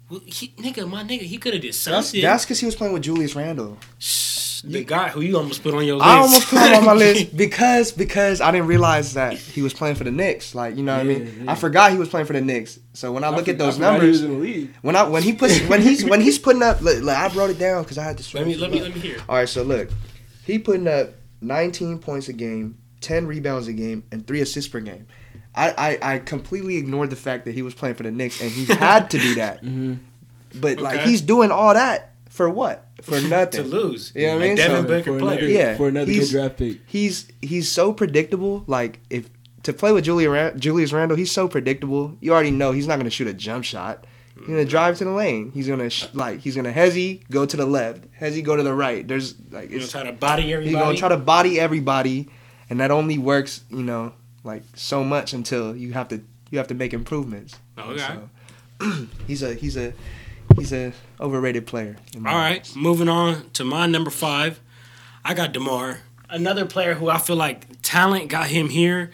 Well, 0.09 0.21
he, 0.25 0.49
nigga, 0.57 0.89
my 0.89 1.03
nigga, 1.03 1.23
he 1.23 1.37
could 1.37 1.53
have 1.53 1.63
did 1.63 1.69
That's 1.75 1.79
something. 1.79 2.23
that's 2.23 2.45
because 2.45 2.61
he 2.61 2.67
was 2.67 2.75
playing 2.75 2.93
with 2.95 3.03
Julius 3.03 3.35
Randle. 3.37 3.77
Shh. 3.99 4.38
The 4.63 4.85
guy 4.85 5.09
who 5.09 5.21
you 5.21 5.37
almost 5.37 5.63
put 5.63 5.75
on 5.75 5.85
your 5.85 5.97
list. 5.97 6.07
I 6.07 6.17
almost 6.19 6.49
put 6.49 6.61
him 6.61 6.75
on 6.75 6.85
my 6.85 6.93
list 6.93 7.37
because 7.37 7.93
because 7.93 8.41
I 8.41 8.51
didn't 8.51 8.67
realize 8.67 9.15
that 9.15 9.35
he 9.35 9.63
was 9.63 9.75
playing 9.75 9.97
for 9.97 10.05
the 10.05 10.11
Knicks. 10.11 10.55
Like 10.55 10.77
you 10.77 10.83
know 10.83 10.95
what 10.95 11.01
I 11.01 11.05
mean? 11.05 11.43
yeah. 11.45 11.53
I 11.53 11.55
forgot 11.55 11.93
he 11.93 11.99
was 11.99 12.09
playing 12.09 12.27
for 12.27 12.33
the 12.33 12.41
Knicks. 12.41 12.79
So 12.93 13.13
when 13.13 13.25
I, 13.25 13.31
look 13.31 13.45
for- 13.47 13.53
at 13.53 13.59
those 13.59 13.79
numbers, 13.79 14.23
was 14.23 14.25
in 14.25 14.33
the 14.33 14.39
league. 14.39 14.75
when 14.83 14.97
I 14.97 15.03
when 15.05 15.23
he 15.23 15.33
puts 15.33 15.61
when 15.69 15.83
he's 15.83 16.05
when 16.05 16.21
he's 16.21 16.39
putting 16.39 16.63
up, 16.63 16.81
like, 16.83 17.03
like, 17.03 17.17
I 17.17 17.35
wrote 17.35 17.51
it 17.51 17.59
down 17.59 17.83
because 17.83 17.99
I 17.99 18.05
had 18.05 18.19
to. 18.19 18.37
let 18.37 18.47
me 18.47 18.57
let 18.57 18.71
me 18.71 18.81
let 18.81 18.95
me 18.95 19.01
hear. 19.01 19.19
All 19.29 19.37
right, 19.37 19.49
so 19.49 19.63
look, 19.63 19.91
he 20.45 20.59
putting 20.59 20.89
up 20.89 21.11
19 21.41 21.99
points 21.99 22.29
a 22.29 22.33
game, 22.33 22.79
10 23.01 23.27
rebounds 23.27 23.69
a 23.69 23.73
game, 23.73 24.05
and 24.11 24.27
three 24.27 24.41
assists 24.41 24.71
per 24.71 24.81
game. 24.81 25.07
I, 25.55 25.99
I, 26.03 26.15
I 26.15 26.19
completely 26.21 26.77
ignored 26.77 27.11
the 27.11 27.17
fact 27.17 27.45
that 27.47 27.53
he 27.53 27.63
was 27.63 27.75
playing 27.75 27.97
for 27.97 28.05
the 28.05 28.13
Knicks 28.13 28.41
and 28.41 28.51
he 28.51 28.65
had 28.67 29.11
to 29.11 29.19
do 29.19 29.35
that. 29.37 29.63
Mm-hmm. 29.65 30.61
But 30.61 30.81
like 30.81 31.01
he's 31.01 31.21
doing 31.21 31.51
all 31.51 31.75
that 31.75 32.15
for 32.31 32.49
what? 32.49 32.88
For 33.03 33.21
nothing 33.29 33.63
To 33.63 33.69
lose. 33.69 34.13
You 34.15 34.27
know 34.27 34.35
what 34.35 34.43
I 34.43 34.47
mean? 34.49 34.57
Devin 34.57 34.77
So- 34.83 34.89
Booker 34.89 35.13
for 35.13 35.19
player. 35.21 35.39
another, 35.39 35.53
Yeah, 35.53 35.77
for 35.77 35.89
another 35.89 36.11
he's- 36.13 36.31
good 36.31 36.39
draft 36.39 36.57
pick. 36.59 36.79
he's 36.87 37.29
he's 37.41 37.69
so 37.71 37.93
predictable. 37.93 38.65
Like 38.67 39.01
if 39.11 39.29
to 39.65 39.73
play 39.73 39.93
with 39.93 40.05
Julia 40.05 40.31
Ran- 40.31 40.59
Julius 40.59 40.93
Randle, 40.93 41.17
he's 41.17 41.31
so 41.33 41.47
predictable. 41.49 42.17
You 42.21 42.33
already 42.33 42.51
know 42.51 42.73
he's 42.73 42.87
not 42.87 42.95
going 42.97 43.05
to 43.05 43.11
shoot 43.11 43.27
a 43.29 43.35
jump 43.35 43.65
shot. 43.65 44.05
He's 44.39 44.47
gonna 44.47 44.65
drive 44.65 44.97
to 44.99 45.05
the 45.05 45.11
lane. 45.11 45.51
He's 45.53 45.67
gonna 45.67 45.91
sh- 45.91 46.07
like 46.15 46.39
he's 46.39 46.55
gonna 46.55 46.73
hezzy 46.73 47.29
go 47.29 47.45
to 47.45 47.57
the 47.57 47.67
left, 47.67 48.05
hezzy 48.21 48.41
go 48.41 48.55
to 48.55 48.63
the 48.63 48.73
right. 48.73 49.07
There's 49.07 49.35
like 49.51 49.69
You 49.71 49.79
know, 49.79 49.83
it's 49.83 49.91
try 49.91 50.05
to 50.05 50.13
body 50.13 50.53
everybody. 50.53 50.71
He's 50.77 50.79
gonna 50.85 50.97
try 50.97 51.09
to 51.09 51.17
body 51.17 51.59
everybody, 51.59 52.29
and 52.71 52.79
that 52.79 52.93
only 52.93 53.19
works, 53.19 53.65
you 53.69 53.83
know, 53.83 54.13
like 54.45 54.63
so 54.77 55.03
much 55.03 55.33
until 55.33 55.75
you 55.77 55.93
have 55.93 56.07
to 56.11 56.21
you 56.51 56.59
have 56.59 56.69
to 56.69 56.75
make 56.75 56.95
improvements. 56.95 57.57
Okay. 57.77 57.99
So, 58.81 59.09
he's 59.27 59.43
a 59.43 59.55
he's 59.55 59.77
a 59.77 59.93
he's 60.59 60.73
a 60.73 60.93
overrated 61.21 61.67
player. 61.67 61.97
All 62.17 62.27
eyes. 62.27 62.35
right, 62.35 62.77
moving 62.77 63.09
on 63.09 63.51
to 63.51 63.65
my 63.65 63.87
number 63.87 64.11
five. 64.11 64.61
I 65.25 65.35
got 65.35 65.53
DeMar, 65.53 66.01
another 66.31 66.65
player 66.67 66.95
who 66.95 67.09
I 67.09 67.19
feel 67.19 67.37
like 67.37 67.67
talent 67.83 68.29
got 68.29 68.49
him 68.49 68.69
here. 68.69 69.11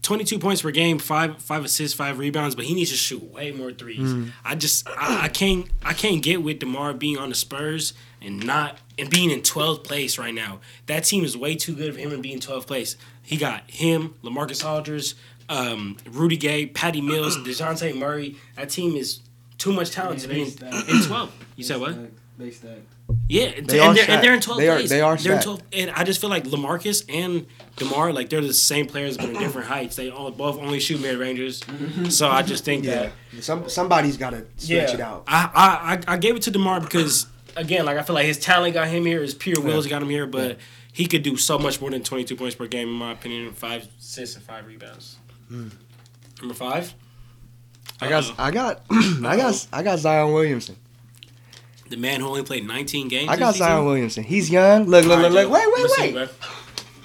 Twenty-two 0.00 0.38
points 0.38 0.62
per 0.62 0.70
game, 0.70 0.98
five 1.00 1.42
five 1.42 1.64
assists, 1.64 1.94
five 1.96 2.18
rebounds, 2.18 2.54
but 2.54 2.64
he 2.64 2.74
needs 2.74 2.90
to 2.90 2.96
shoot 2.96 3.22
way 3.32 3.50
more 3.50 3.72
threes. 3.72 4.30
I 4.44 4.54
just 4.54 4.88
I, 4.88 5.24
I 5.24 5.28
can't 5.28 5.68
I 5.84 5.92
can't 5.92 6.22
get 6.22 6.42
with 6.42 6.60
DeMar 6.60 6.94
being 6.94 7.18
on 7.18 7.30
the 7.30 7.34
Spurs 7.34 7.94
and 8.22 8.46
not 8.46 8.78
and 8.96 9.10
being 9.10 9.30
in 9.30 9.42
twelfth 9.42 9.82
place 9.82 10.16
right 10.16 10.32
now. 10.32 10.60
That 10.86 11.00
team 11.04 11.24
is 11.24 11.36
way 11.36 11.56
too 11.56 11.74
good 11.74 11.94
for 11.94 12.00
him 12.00 12.12
and 12.12 12.22
being 12.22 12.36
in 12.36 12.40
twelfth 12.40 12.68
place. 12.68 12.96
He 13.22 13.36
got 13.36 13.68
him, 13.70 14.14
LaMarcus 14.22 14.64
Aldridge, 14.64 15.14
um, 15.48 15.96
Rudy 16.08 16.36
Gay, 16.36 16.66
Patty 16.66 17.00
Mills, 17.00 17.36
Dejounte 17.44 17.94
Murray. 17.98 18.36
That 18.54 18.70
team 18.70 18.94
is 18.94 19.20
too 19.58 19.72
much 19.72 19.90
talent 19.90 20.20
to 20.20 20.28
be 20.28 20.42
in, 20.42 20.48
in 20.48 21.02
twelve. 21.06 21.32
You 21.56 21.64
said 21.64 21.80
what? 21.80 21.96
They 22.38 22.50
stack. 22.52 22.78
Yeah, 23.28 23.50
They 23.60 23.80
and, 23.80 23.96
they're, 23.96 24.10
and 24.10 24.22
they're 24.22 24.34
in 24.34 24.38
12th 24.40 24.58
They 24.58 24.68
are- 24.68 24.82
they 24.82 25.00
are 25.00 25.16
They're 25.16 25.34
in 25.34 25.40
stacked. 25.40 25.60
12th, 25.60 25.62
and 25.72 25.90
I 25.90 26.04
just 26.04 26.20
feel 26.20 26.30
like 26.30 26.44
LaMarcus 26.44 27.04
and 27.08 27.46
DeMar, 27.76 28.12
like 28.12 28.28
they're 28.28 28.40
the 28.42 28.52
same 28.54 28.86
players 28.86 29.16
but 29.16 29.30
in 29.30 29.38
different 29.38 29.66
heights. 29.66 29.96
They 29.96 30.10
all 30.10 30.30
both 30.30 30.58
only 30.58 30.78
shoot 30.78 31.00
mid 31.00 31.16
rangers, 31.18 31.60
mm-hmm. 31.62 32.06
so 32.10 32.28
I 32.28 32.42
just 32.42 32.64
think 32.64 32.84
Yeah, 32.84 33.10
that 33.32 33.42
some 33.42 33.68
somebody's 33.68 34.16
got 34.16 34.30
to 34.30 34.44
stretch 34.56 34.94
it 34.94 35.00
out. 35.00 35.24
I, 35.26 35.50
I 35.54 36.12
I 36.12 36.14
I 36.14 36.16
gave 36.18 36.36
it 36.36 36.42
to 36.42 36.50
DeMar 36.52 36.80
because 36.80 37.26
again, 37.56 37.84
like 37.86 37.96
I 37.98 38.02
feel 38.02 38.14
like 38.14 38.26
his 38.26 38.38
talent 38.38 38.74
got 38.74 38.86
him 38.88 39.04
here, 39.04 39.20
his 39.22 39.34
pure 39.34 39.60
wills 39.60 39.86
got 39.88 40.00
him 40.02 40.08
here, 40.10 40.26
but 40.26 40.58
he 40.92 41.06
could 41.06 41.22
do 41.24 41.36
so 41.36 41.58
much 41.58 41.80
more 41.80 41.90
than 41.90 42.02
22 42.04 42.36
points 42.36 42.54
per 42.54 42.66
game 42.68 42.88
in 42.88 42.94
my 42.94 43.12
opinion, 43.12 43.52
five 43.52 43.88
assists 43.98 44.36
and 44.36 44.44
five 44.44 44.64
rebounds. 44.66 45.16
Hmm. 45.48 45.68
Number 46.40 46.54
five, 46.54 46.94
I 48.00 48.08
got 48.08 48.34
I 48.38 48.50
got 48.50 48.82
I 48.90 49.36
got 49.36 49.66
I 49.72 49.82
got 49.82 49.98
Zion 49.98 50.32
Williamson. 50.32 50.76
the 51.88 51.96
man 51.96 52.20
who 52.20 52.28
only 52.28 52.42
played 52.42 52.66
19 52.66 53.08
games. 53.08 53.28
I 53.28 53.36
got 53.36 53.54
Zion 53.54 53.72
season. 53.72 53.84
Williamson. 53.86 54.24
He's 54.24 54.50
young. 54.50 54.84
Look 54.84 55.04
look 55.04 55.20
look 55.20 55.32
look. 55.32 55.50
Wait 55.50 55.66
wait 55.72 56.14
wait. 56.14 56.30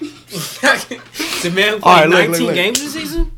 the 0.00 1.52
man 1.54 1.74
who 1.74 1.78
played 1.80 1.82
right, 1.82 2.08
look, 2.08 2.30
19 2.30 2.30
look, 2.30 2.40
look. 2.40 2.54
games 2.54 2.80
this 2.80 2.92
season. 2.92 3.32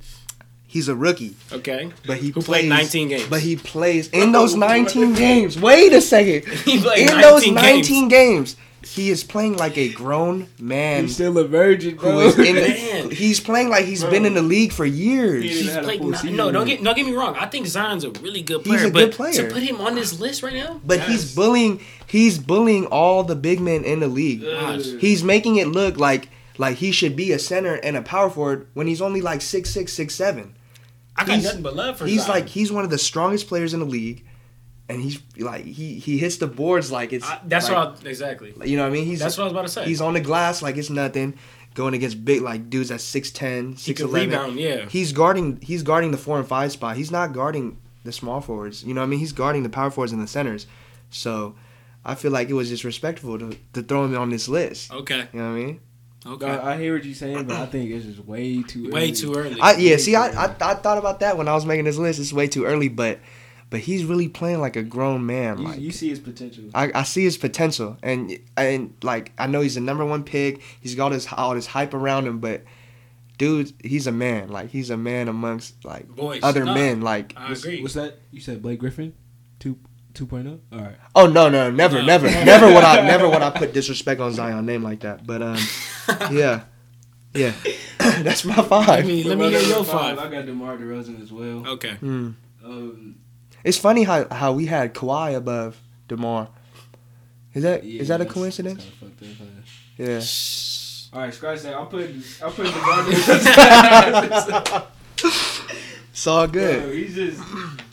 He's 0.66 0.88
a 0.88 0.94
rookie. 0.94 1.34
Okay. 1.52 1.90
But 2.06 2.18
he 2.18 2.26
Who 2.28 2.42
plays, 2.42 2.44
played 2.44 2.68
19 2.68 3.08
games. 3.08 3.26
But 3.28 3.40
he 3.40 3.56
plays 3.56 4.08
in 4.10 4.28
oh. 4.28 4.40
those 4.40 4.54
19 4.54 5.14
games. 5.14 5.58
Wait 5.58 5.92
a 5.94 6.02
second. 6.02 6.44
In 6.66 6.82
those 7.20 7.50
19 7.50 7.54
19 7.54 8.08
games. 8.08 8.56
He 8.86 9.10
is 9.10 9.24
playing 9.24 9.56
like 9.56 9.76
a 9.76 9.88
grown 9.92 10.46
man 10.60 11.02
He's 11.04 11.14
still 11.14 11.36
a 11.38 11.46
virgin, 11.46 11.92
who 11.96 12.00
bro. 12.02 12.20
is 12.20 12.38
in 12.38 12.54
Man. 12.54 13.08
the, 13.08 13.14
He's 13.14 13.40
playing 13.40 13.68
like 13.68 13.84
he's 13.84 14.04
been 14.04 14.24
in 14.24 14.34
the 14.34 14.42
league 14.42 14.72
for 14.72 14.84
years. 14.84 15.42
He's 15.44 15.58
didn't 15.58 15.74
have 15.74 15.82
a 15.82 15.86
played, 15.86 16.16
full 16.18 16.30
no, 16.32 16.50
don't 16.52 16.66
get 16.66 16.82
don't 16.82 16.94
get 16.96 17.06
me 17.06 17.12
wrong. 17.12 17.34
I 17.38 17.46
think 17.46 17.66
Zion's 17.66 18.04
a 18.04 18.10
really 18.10 18.42
good 18.42 18.64
player. 18.64 18.78
He's 18.80 18.90
player, 18.90 19.04
a 19.04 19.08
but 19.08 19.10
good 19.10 19.12
player. 19.16 19.48
to 19.48 19.54
put 19.54 19.62
him 19.62 19.80
on 19.80 19.94
this 19.94 20.18
list 20.20 20.42
right 20.42 20.54
now, 20.54 20.80
But 20.84 21.00
he's 21.00 21.34
bullying. 21.34 21.80
He's 22.08 22.38
bullying 22.38 22.86
all 22.86 23.24
the 23.24 23.36
big 23.36 23.60
men 23.60 23.82
in 23.84 24.00
the 24.00 24.08
league. 24.08 24.42
Watch. 24.44 24.86
He's 25.00 25.24
making 25.24 25.56
it 25.56 25.68
look 25.68 25.96
like 25.96 26.28
like 26.58 26.76
he 26.76 26.92
should 26.92 27.16
be 27.16 27.32
a 27.32 27.38
center 27.38 27.74
and 27.74 27.96
a 27.96 28.02
power 28.02 28.30
forward 28.30 28.68
when 28.74 28.86
he's 28.86 29.00
only 29.02 29.20
like 29.20 29.40
six 29.42 29.70
six 29.70 29.92
six 29.92 30.14
seven. 30.14 30.54
I 31.16 31.24
got 31.24 31.32
he's- 31.36 31.44
nothing 31.44 31.62
but 31.62 31.74
love 31.74 31.96
for 31.96 32.06
He's 32.06 32.26
Zion. 32.26 32.30
like 32.40 32.48
he's 32.50 32.70
one 32.70 32.84
of 32.84 32.90
the 32.90 32.98
strongest 32.98 33.48
players 33.48 33.72
in 33.72 33.80
the 33.80 33.86
league, 33.86 34.25
and 34.88 35.00
he's 35.02 35.20
like 35.38 35.64
he 35.64 35.98
he 35.98 36.18
hits 36.18 36.36
the 36.36 36.46
boards 36.46 36.92
like 36.92 37.12
it's 37.12 37.28
I, 37.28 37.40
that's 37.46 37.68
like, 37.68 37.76
what 37.94 38.06
I, 38.06 38.08
exactly. 38.08 38.54
you 38.64 38.76
know 38.76 38.82
what 38.84 38.88
I 38.90 38.92
mean. 38.92 39.04
He's 39.04 39.20
That's 39.20 39.36
what 39.36 39.44
I 39.44 39.46
was 39.46 39.52
about 39.52 39.62
to 39.62 39.68
say. 39.68 39.84
he's 39.84 40.00
on 40.00 40.14
the 40.14 40.20
glass 40.20 40.62
like 40.62 40.76
it's 40.76 40.90
nothing, 40.90 41.34
going 41.74 41.94
against 41.94 42.24
big 42.24 42.42
like 42.42 42.70
dudes 42.70 42.90
at 42.90 43.00
6'10", 43.00 43.78
he 43.80 43.92
6'11". 43.92 43.96
could 43.96 44.10
rebound, 44.12 44.58
yeah. 44.60 44.86
He's 44.88 45.12
guarding 45.12 45.58
he's 45.60 45.82
guarding 45.82 46.10
the 46.12 46.18
four 46.18 46.38
and 46.38 46.46
five 46.46 46.72
spot. 46.72 46.96
He's 46.96 47.10
not 47.10 47.32
guarding 47.32 47.78
the 48.04 48.12
small 48.12 48.40
forwards. 48.40 48.84
You 48.84 48.94
know 48.94 49.00
what 49.00 49.06
I 49.06 49.10
mean? 49.10 49.18
He's 49.18 49.32
guarding 49.32 49.62
the 49.64 49.68
power 49.68 49.90
forwards 49.90 50.12
and 50.12 50.22
the 50.22 50.28
centers. 50.28 50.66
So 51.10 51.56
I 52.04 52.14
feel 52.14 52.30
like 52.30 52.48
it 52.48 52.52
was 52.54 52.70
disrespectful 52.70 53.38
to, 53.40 53.56
to 53.72 53.82
throw 53.82 54.04
him 54.04 54.16
on 54.16 54.30
this 54.30 54.48
list. 54.48 54.92
Okay, 54.92 55.26
You 55.32 55.40
know 55.40 55.50
what 55.50 55.56
I 55.56 55.64
mean? 55.64 55.80
okay. 56.24 56.46
I, 56.46 56.74
I 56.74 56.78
hear 56.78 56.94
what 56.94 57.04
you're 57.04 57.14
saying, 57.14 57.44
but 57.46 57.56
I 57.56 57.66
think 57.66 57.90
it's 57.90 58.04
just 58.04 58.20
way 58.24 58.62
too 58.62 58.90
Way 58.90 59.04
early. 59.04 59.12
too 59.12 59.34
early. 59.34 59.60
I 59.60 59.72
yeah, 59.76 59.96
see 59.96 60.14
I, 60.14 60.28
I 60.28 60.44
I 60.60 60.74
thought 60.74 60.98
about 60.98 61.18
that 61.20 61.36
when 61.36 61.48
I 61.48 61.54
was 61.54 61.66
making 61.66 61.84
this 61.84 61.96
list. 61.98 62.20
It's 62.20 62.32
way 62.32 62.46
too 62.46 62.64
early, 62.64 62.88
but 62.88 63.18
but 63.70 63.80
he's 63.80 64.04
really 64.04 64.28
playing 64.28 64.60
like 64.60 64.76
a 64.76 64.82
grown 64.82 65.26
man. 65.26 65.58
You, 65.58 65.64
Like 65.64 65.80
you 65.80 65.90
see 65.92 66.08
his 66.08 66.20
potential. 66.20 66.64
I, 66.74 66.90
I 66.94 67.02
see 67.02 67.24
his 67.24 67.36
potential, 67.38 67.96
and 68.02 68.38
and 68.56 68.94
like 69.02 69.32
I 69.38 69.46
know 69.46 69.60
he's 69.60 69.74
the 69.74 69.80
number 69.80 70.04
one 70.04 70.22
pick. 70.24 70.60
He's 70.80 70.94
got 70.94 71.12
his 71.12 71.26
all 71.32 71.54
this 71.54 71.66
hype 71.66 71.94
around 71.94 72.26
him, 72.26 72.38
but 72.38 72.62
dude, 73.38 73.72
he's 73.82 74.06
a 74.06 74.12
man. 74.12 74.48
Like 74.48 74.70
he's 74.70 74.90
a 74.90 74.96
man 74.96 75.28
amongst 75.28 75.84
like 75.84 76.08
Boys, 76.08 76.40
other 76.42 76.64
no, 76.64 76.74
men. 76.74 77.00
Like 77.02 77.32
I 77.36 77.52
agree. 77.52 77.82
What's 77.82 77.94
that? 77.94 78.18
You 78.30 78.40
said 78.40 78.62
Blake 78.62 78.78
Griffin, 78.78 79.14
two 79.58 79.78
two 80.14 80.28
oh? 80.32 80.58
All 80.72 80.80
right. 80.80 80.96
oh 81.14 81.26
no 81.26 81.50
no 81.50 81.70
never 81.70 81.98
No. 81.98 82.06
never 82.06 82.26
never 82.44 82.66
would 82.66 82.84
I 82.84 83.06
never 83.06 83.28
would 83.28 83.42
I 83.42 83.50
put 83.50 83.74
disrespect 83.74 84.20
on 84.20 84.32
Zion 84.32 84.64
name 84.64 84.82
like 84.82 85.00
that. 85.00 85.26
But 85.26 85.42
um 85.42 85.58
yeah 86.32 86.62
yeah 87.34 87.52
that's 87.98 88.44
my 88.44 88.56
let 88.56 88.66
five. 88.66 89.06
me 89.06 89.22
let 89.24 89.36
me 89.36 89.44
My 89.44 89.50
hear 89.50 89.60
number 89.60 89.74
your 89.74 89.84
five. 89.84 90.18
I 90.18 90.30
got 90.30 90.46
DeMar 90.46 90.78
DeRozan 90.78 91.22
as 91.22 91.30
well. 91.32 91.66
Okay. 91.66 91.96
Mm. 92.00 92.34
Um, 92.64 93.16
It's 93.66 93.78
funny 93.78 94.04
how 94.04 94.26
how 94.30 94.52
we 94.52 94.66
had 94.66 94.94
Kawhi 94.94 95.36
above 95.36 95.76
DeMar. 96.08 96.48
Is 97.52 97.62
that 97.64 97.82
is 97.84 98.08
yeah, 98.08 98.16
that 98.16 98.20
a 98.20 98.26
coincidence? 98.26 98.86
kinda 99.00 99.34
up. 99.42 99.64
Yeah. 99.98 100.22
All 101.12 101.20
right, 101.24 101.34
scratch 101.34 101.62
that. 101.62 101.74
I'm 101.74 101.86
putting 101.88 102.22
I'm 102.42 102.52
putting 102.52 102.72
DeMar 102.76 103.02
DeRozan. 103.06 104.86
It's 106.10 106.26
all 106.26 106.46
Bro, 106.46 106.52
good. 106.62 106.94
he's 106.94 107.14
just 107.14 107.40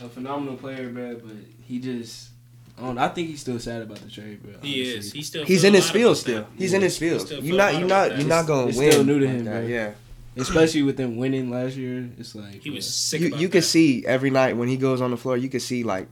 a 0.02 0.08
phenomenal 0.10 0.56
player, 0.58 0.90
man. 0.90 1.20
But 1.24 1.36
he 1.64 1.80
just, 1.80 2.30
I, 2.78 2.82
don't, 2.84 2.98
I 2.98 3.08
think 3.10 3.30
he's 3.30 3.42
still 3.42 3.60
sad 3.60 3.82
about 3.82 3.98
the 3.98 4.10
trade, 4.10 4.42
bro. 4.44 4.54
He 4.62 4.82
honestly. 4.94 4.98
is. 5.00 5.12
He's 5.14 5.28
still. 5.28 5.46
He's 5.46 5.64
in 5.64 5.74
his 5.74 5.90
field 5.90 6.18
still. 6.18 6.42
that. 6.44 6.50
He's 6.58 6.74
in 6.74 6.82
his 6.82 6.98
field. 6.98 7.22
still 7.22 7.44
You're 7.44 7.58
not 7.58 7.78
you're 7.78 7.88
not 7.88 8.18
you're 8.18 8.28
not 8.28 8.46
gonna 8.48 8.68
It's 8.68 8.78
win. 8.78 8.92
still 8.92 9.04
new 9.04 9.20
to 9.20 9.26
like 9.26 9.36
him, 9.36 9.46
that, 9.46 9.60
bro. 9.62 9.68
Yeah. 9.68 9.92
Especially 10.38 10.84
with 10.84 10.98
them 10.98 11.18
winning 11.18 11.50
last 11.52 11.76
year. 11.76 12.10
It's 12.18 12.36
like 12.36 12.62
He 12.64 12.70
was 12.70 12.86
bro. 12.86 12.92
sick. 12.92 13.22
You 13.22 13.28
about 13.28 13.40
you 13.42 13.48
that. 13.48 13.52
can 13.54 13.62
see 13.62 14.06
every 14.06 14.30
night 14.30 14.58
when 14.58 14.68
he 14.70 14.78
goes 14.78 15.02
on 15.02 15.12
the 15.12 15.18
floor, 15.18 15.38
you 15.38 15.50
can 15.50 15.60
see 15.60 15.84
like 15.84 16.08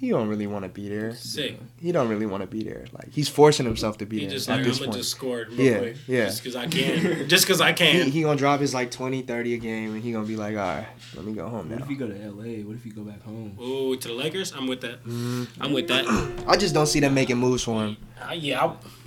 he 0.00 0.10
don't 0.10 0.28
really 0.28 0.46
want 0.46 0.62
to 0.64 0.68
be 0.68 0.88
there. 0.88 1.12
sick. 1.16 1.58
He 1.80 1.90
don't 1.90 2.08
really 2.08 2.24
want 2.26 2.42
to 2.42 2.46
be 2.46 2.62
there. 2.62 2.84
Like 2.92 3.12
he's 3.12 3.28
forcing 3.28 3.66
himself 3.66 3.98
to 3.98 4.06
be 4.06 4.20
He 4.20 4.26
there 4.26 4.36
just 4.36 4.48
at 4.48 4.52
like 4.52 4.60
I'm 4.60 4.68
this 4.68 4.78
gonna 4.78 4.90
point. 4.92 4.98
just 4.98 5.10
score 5.10 5.40
it 5.40 5.48
real 5.48 5.60
Yeah, 5.60 5.78
quick. 5.78 5.96
yeah. 6.06 6.24
Just 6.26 6.42
because 6.44 6.54
I 6.56 6.66
can. 6.68 7.28
just 7.28 7.44
because 7.46 7.60
I 7.60 7.70
He, 7.70 7.74
can. 7.74 8.10
he 8.12 8.22
gonna 8.22 8.38
drop 8.38 8.60
his 8.60 8.72
like 8.72 8.92
20, 8.92 9.22
30 9.22 9.54
a 9.54 9.58
game, 9.58 9.94
and 9.94 10.02
he 10.02 10.12
gonna 10.12 10.24
be 10.24 10.36
like, 10.36 10.52
all 10.56 10.62
right, 10.62 10.86
let 11.16 11.24
me 11.24 11.32
go 11.32 11.48
home 11.48 11.68
now. 11.68 11.76
What 11.78 11.84
if 11.84 11.90
you 11.90 11.96
go 11.96 12.06
to 12.06 12.14
LA? 12.14 12.62
What 12.64 12.76
if 12.76 12.86
you 12.86 12.92
go 12.92 13.02
back 13.02 13.22
home? 13.24 13.58
Ooh, 13.60 13.96
to 13.96 14.08
the 14.08 14.14
Lakers, 14.14 14.52
I'm 14.52 14.68
with 14.68 14.82
that. 14.82 15.02
Mm, 15.04 15.48
I'm 15.60 15.72
with 15.72 15.88
that. 15.88 16.06
I 16.46 16.56
just 16.56 16.74
don't 16.74 16.86
see 16.86 17.00
them 17.00 17.14
making 17.14 17.38
moves 17.38 17.64
for 17.64 17.82
him. 17.84 17.96
Uh, 18.20 18.32
yeah, 18.32 18.64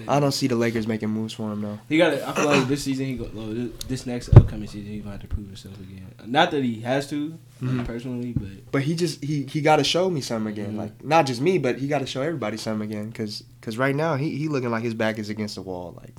I, 0.08 0.17
I 0.17 0.19
don't 0.19 0.32
see 0.32 0.47
the 0.47 0.56
Lakers 0.56 0.88
making 0.88 1.10
moves 1.10 1.34
for 1.34 1.52
him 1.52 1.62
though. 1.62 1.80
He 1.89 1.97
got. 1.97 2.13
I 2.13 2.32
feel 2.34 2.45
like 2.45 2.67
this 2.67 2.84
season 2.84 3.06
he 3.08 3.15
go. 3.15 3.30
Well, 3.34 3.47
this, 3.47 3.69
this 3.88 4.06
next 4.06 4.30
upcoming 4.36 4.67
season 4.67 4.91
he 4.91 5.00
gonna 5.00 5.12
have 5.12 5.21
to 5.21 5.28
prove 5.28 5.47
himself 5.47 5.80
again. 5.80 6.13
Not 6.26 6.52
that 6.52 6.63
he 6.63 6.82
has 6.82 7.10
to, 7.10 7.38
like, 7.62 7.71
Mhm. 7.71 7.86
personally, 7.86 8.34
but 8.34 8.71
But 8.71 8.82
he 8.84 8.95
just 8.95 9.24
he 9.24 9.43
he 9.43 9.62
got 9.62 9.78
to 9.78 9.84
show 9.84 10.10
me 10.10 10.21
something 10.21 10.52
again. 10.52 10.74
Mhm. 10.74 10.78
Like 10.78 11.04
not 11.04 11.26
just 11.26 11.41
me, 11.41 11.58
but 11.58 11.78
he 11.80 11.88
got 11.88 12.00
to 12.00 12.06
show 12.06 12.21
everybody 12.21 12.58
something 12.58 12.89
again. 12.89 13.12
Cause 13.12 13.43
cause 13.62 13.78
right 13.78 13.95
now 13.95 14.15
he 14.15 14.36
he 14.38 14.47
looking 14.47 14.71
like 14.71 14.84
his 14.84 14.93
back 14.93 15.19
is 15.19 15.30
against 15.30 15.56
the 15.56 15.62
wall. 15.62 15.93
Like 16.02 16.15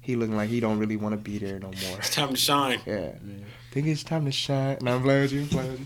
he 0.00 0.16
looking 0.16 0.36
like 0.36 0.48
he 0.50 0.60
don't 0.60 0.78
really 0.78 0.96
want 0.96 1.12
to 1.14 1.16
be 1.18 1.38
there 1.38 1.58
no 1.58 1.68
more. 1.68 1.98
it's 1.98 2.14
time 2.14 2.30
to 2.30 2.36
shine. 2.36 2.80
Yeah. 2.86 3.12
man. 3.22 3.44
Think 3.70 3.86
it's 3.86 4.02
time 4.02 4.24
to 4.24 4.32
shine. 4.32 4.78
And 4.80 4.88
I'm 4.88 5.02
playing 5.02 5.22
with 5.22 5.32
you. 5.32 5.40
I'm 5.42 5.48
playing 5.48 5.70
with 5.72 5.80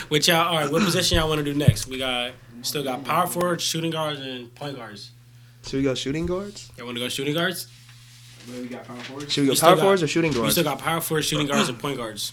you. 0.00 0.06
Which 0.08 0.26
y'all, 0.28 0.48
all 0.48 0.56
right, 0.60 0.70
what 0.70 0.82
position 0.82 1.16
y'all 1.16 1.28
want 1.28 1.38
to 1.38 1.44
do 1.44 1.54
next? 1.56 1.86
We 1.86 1.96
got, 1.96 2.32
still 2.62 2.82
got 2.82 3.04
power 3.04 3.28
forwards, 3.28 3.62
shooting 3.62 3.92
guards, 3.92 4.18
and 4.18 4.52
point 4.56 4.76
guards. 4.76 5.12
Should 5.66 5.78
we 5.78 5.82
go 5.82 5.94
shooting 5.94 6.26
guards? 6.26 6.70
You 6.76 6.84
want 6.84 6.96
to 6.96 7.02
go 7.04 7.08
shooting 7.08 7.34
guards? 7.34 7.68
Where 8.46 8.60
we 8.60 8.68
got 8.68 8.84
power 8.84 8.96
forwards? 8.98 9.32
Should 9.32 9.40
we 9.42 9.46
go 9.46 9.52
We 9.52 9.56
still 9.56 9.68
power 9.68 9.76
got- 9.76 9.82
forwards 9.82 10.02
or 10.02 10.06
shooting 10.08 10.32
guards? 10.32 10.44
We 10.44 10.50
still 10.50 10.64
got 10.64 10.78
power 10.78 11.00
forwards, 11.00 11.26
shooting 11.26 11.46
guards, 11.46 11.68
and 11.68 11.78
point 11.78 11.96
guards. 11.96 12.32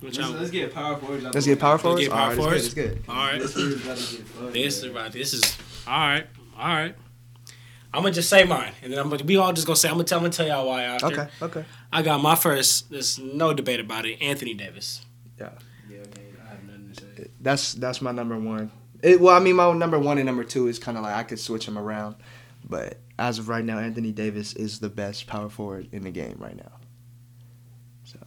Let's, 0.00 0.16
let's 0.16 0.50
get 0.50 0.72
power 0.72 0.96
forwards. 0.96 1.24
Let's 1.24 1.44
get 1.46 1.58
power 1.58 1.76
way. 1.76 1.82
forwards. 1.82 2.02
get 2.04 2.10
power 2.12 2.20
All 2.20 2.28
right, 2.28 2.36
forwards. 2.36 2.64
It's 2.66 2.74
good. 2.74 3.02
All 3.08 3.14
right. 3.16 3.38
This 3.40 3.56
is 3.56 3.84
about 3.84 3.98
get. 3.98 4.52
This 4.52 4.82
is 4.84 4.88
right. 4.90 5.12
This 5.12 5.32
is 5.34 5.58
all 5.88 5.98
right. 5.98 6.26
All 6.56 6.68
right. 6.68 6.94
I'm 7.92 8.02
gonna 8.02 8.14
just 8.14 8.28
say 8.28 8.44
mine, 8.44 8.72
and 8.82 8.92
then 8.92 8.98
I'm 9.00 9.08
gonna, 9.08 9.24
we 9.24 9.36
all 9.38 9.52
just 9.52 9.66
gonna 9.66 9.76
say 9.76 9.88
I'm 9.88 9.94
gonna 9.94 10.04
tell, 10.04 10.18
I'm 10.18 10.24
gonna 10.24 10.32
tell 10.32 10.46
y'all 10.46 10.68
why 10.68 10.82
after. 10.84 11.06
Okay. 11.06 11.28
Okay. 11.42 11.64
I 11.92 12.02
got 12.02 12.20
my 12.22 12.36
first. 12.36 12.90
There's 12.90 13.18
no 13.18 13.52
debate 13.54 13.80
about 13.80 14.06
it. 14.06 14.22
Anthony 14.22 14.54
Davis. 14.54 15.04
Yeah, 15.38 15.46
okay. 15.90 16.22
I 16.46 16.50
have 16.50 16.62
nothing 16.64 16.92
to 16.94 17.00
say. 17.24 17.28
That's 17.40 17.72
that's 17.74 18.00
my 18.00 18.12
number 18.12 18.38
one. 18.38 18.70
It, 19.02 19.20
well, 19.20 19.34
I 19.36 19.40
mean, 19.40 19.56
my 19.56 19.72
number 19.72 19.98
one 19.98 20.18
and 20.18 20.26
number 20.26 20.44
two 20.44 20.66
is 20.66 20.78
kind 20.78 20.96
of 20.98 21.04
like 21.04 21.14
I 21.14 21.22
could 21.22 21.38
switch 21.38 21.66
them 21.66 21.78
around, 21.78 22.16
but 22.68 22.98
as 23.18 23.38
of 23.38 23.48
right 23.48 23.64
now, 23.64 23.78
Anthony 23.78 24.12
Davis 24.12 24.52
is 24.54 24.80
the 24.80 24.88
best 24.88 25.26
power 25.26 25.48
forward 25.48 25.88
in 25.92 26.02
the 26.04 26.10
game 26.10 26.36
right 26.38 26.56
now. 26.56 26.72
So 28.04 28.18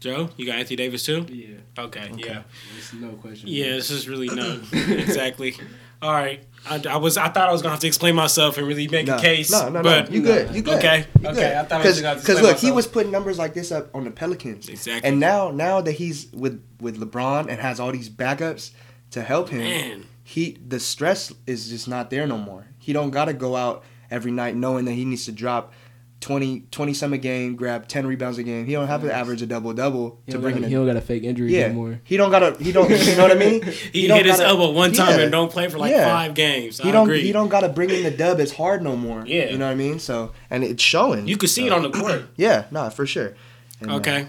Joe, 0.00 0.30
you 0.36 0.46
got 0.46 0.56
Anthony 0.58 0.76
Davis 0.76 1.04
too. 1.04 1.26
Yeah, 1.28 1.82
Okay. 1.84 2.10
Yeah. 2.16 2.42
there's 2.72 2.92
no 2.94 3.10
question. 3.14 3.48
Yeah. 3.48 3.70
This 3.70 3.90
is 3.90 4.08
really 4.08 4.28
no 4.28 4.60
exactly. 4.72 5.56
All 6.02 6.12
right. 6.12 6.44
I, 6.68 6.82
I 6.88 6.96
was. 6.96 7.16
I 7.18 7.28
thought 7.28 7.48
I 7.48 7.52
was 7.52 7.60
gonna 7.62 7.72
have 7.72 7.80
to 7.80 7.86
explain 7.86 8.14
myself 8.14 8.56
and 8.58 8.66
really 8.66 8.88
make 8.88 9.06
no, 9.06 9.16
a 9.16 9.20
case. 9.20 9.50
no, 9.50 9.68
no, 9.68 9.82
but 9.82 10.08
no, 10.08 10.14
you 10.14 10.22
good, 10.22 10.54
you 10.54 10.62
good. 10.62 10.78
Okay, 10.78 11.06
You 11.20 11.28
okay, 11.28 11.34
good. 11.36 11.52
I 11.56 11.64
thought 11.64 11.80
I 11.82 11.86
was 11.86 12.00
gonna 12.00 12.14
because 12.20 12.28
explain 12.36 12.52
look, 12.52 12.58
he 12.58 12.70
was 12.70 12.86
putting 12.86 13.12
numbers 13.12 13.38
like 13.38 13.52
this 13.52 13.70
up 13.70 13.94
on 13.94 14.04
the 14.04 14.10
Pelicans, 14.10 14.68
Exactly. 14.70 15.06
and 15.08 15.20
now 15.20 15.50
now 15.50 15.82
that 15.82 15.92
he's 15.92 16.30
with 16.32 16.62
with 16.80 16.98
LeBron 16.98 17.48
and 17.50 17.60
has 17.60 17.80
all 17.80 17.92
these 17.92 18.08
backups 18.08 18.70
to 19.10 19.20
help 19.22 19.50
him, 19.50 19.60
Man. 19.60 20.06
He 20.24 20.56
the 20.66 20.80
stress 20.80 21.32
is 21.46 21.68
just 21.68 21.86
not 21.86 22.10
there 22.10 22.26
no 22.26 22.38
more. 22.38 22.66
He 22.78 22.92
don't 22.92 23.10
got 23.10 23.26
to 23.26 23.32
go 23.34 23.54
out 23.56 23.84
every 24.10 24.32
night 24.32 24.56
knowing 24.56 24.86
that 24.86 24.92
he 24.92 25.04
needs 25.04 25.26
to 25.26 25.32
drop 25.32 25.72
20, 26.20 26.60
20 26.70 26.94
some 26.94 27.12
a 27.12 27.18
game, 27.18 27.54
grab 27.54 27.86
ten 27.86 28.06
rebounds 28.06 28.38
a 28.38 28.42
game. 28.42 28.64
He 28.64 28.72
don't 28.72 28.86
have 28.86 29.02
to 29.02 29.12
average 29.12 29.42
a 29.42 29.46
double 29.46 29.74
double 29.74 30.22
He 30.24 30.32
to 30.32 30.38
don't, 30.38 30.42
bring 30.42 30.54
got, 30.54 30.62
in. 30.62 30.68
he 30.70 30.74
don't 30.74 30.86
got 30.86 30.96
a 30.96 31.02
fake 31.02 31.22
injury 31.22 31.54
yeah, 31.54 31.64
anymore. 31.64 32.00
he 32.04 32.16
don't 32.16 32.30
gotta. 32.30 32.56
He 32.62 32.72
don't. 32.72 32.88
You 32.88 33.16
know 33.16 33.24
what 33.24 33.32
I 33.32 33.34
mean? 33.34 33.62
He, 33.92 34.06
don't 34.06 34.16
hit 34.16 34.24
his 34.26 34.36
gotta- 34.38 34.48
elbow 34.48 34.70
one 34.70 34.92
time 34.92 35.18
yeah. 35.18 35.24
and 35.24 35.32
don't 35.32 35.52
play 35.52 35.68
for 35.68 35.76
like 35.78 35.90
Yeah. 35.90 36.06
five 36.08 36.32
games. 36.32 36.78
He 36.78 36.90
don't. 36.90 37.06
agree. 37.06 37.20
He 37.20 37.32
don't 37.32 37.48
gotta 37.48 37.68
bring 37.68 37.90
in 37.90 38.04
the 38.04 38.10
dub 38.10 38.40
as 38.40 38.52
hard 38.52 38.82
no 38.82 38.96
more. 38.96 39.24
Yeah. 39.26 39.50
You 39.50 39.58
know 39.58 39.66
what 39.66 39.72
I 39.72 39.74
mean? 39.74 39.98
So 39.98 40.32
and 40.48 40.64
it's 40.64 40.82
showing. 40.82 41.28
You 41.28 41.36
could 41.36 41.50
see 41.50 41.66
it 41.66 41.72
on 41.72 41.82
the 41.82 41.90
court. 41.90 42.22
Yeah. 42.36 42.66
No, 42.70 42.88
for 42.88 43.04
sure. 43.04 43.34
And, 43.82 43.90
uh, 43.90 43.96
Okay. 43.96 44.28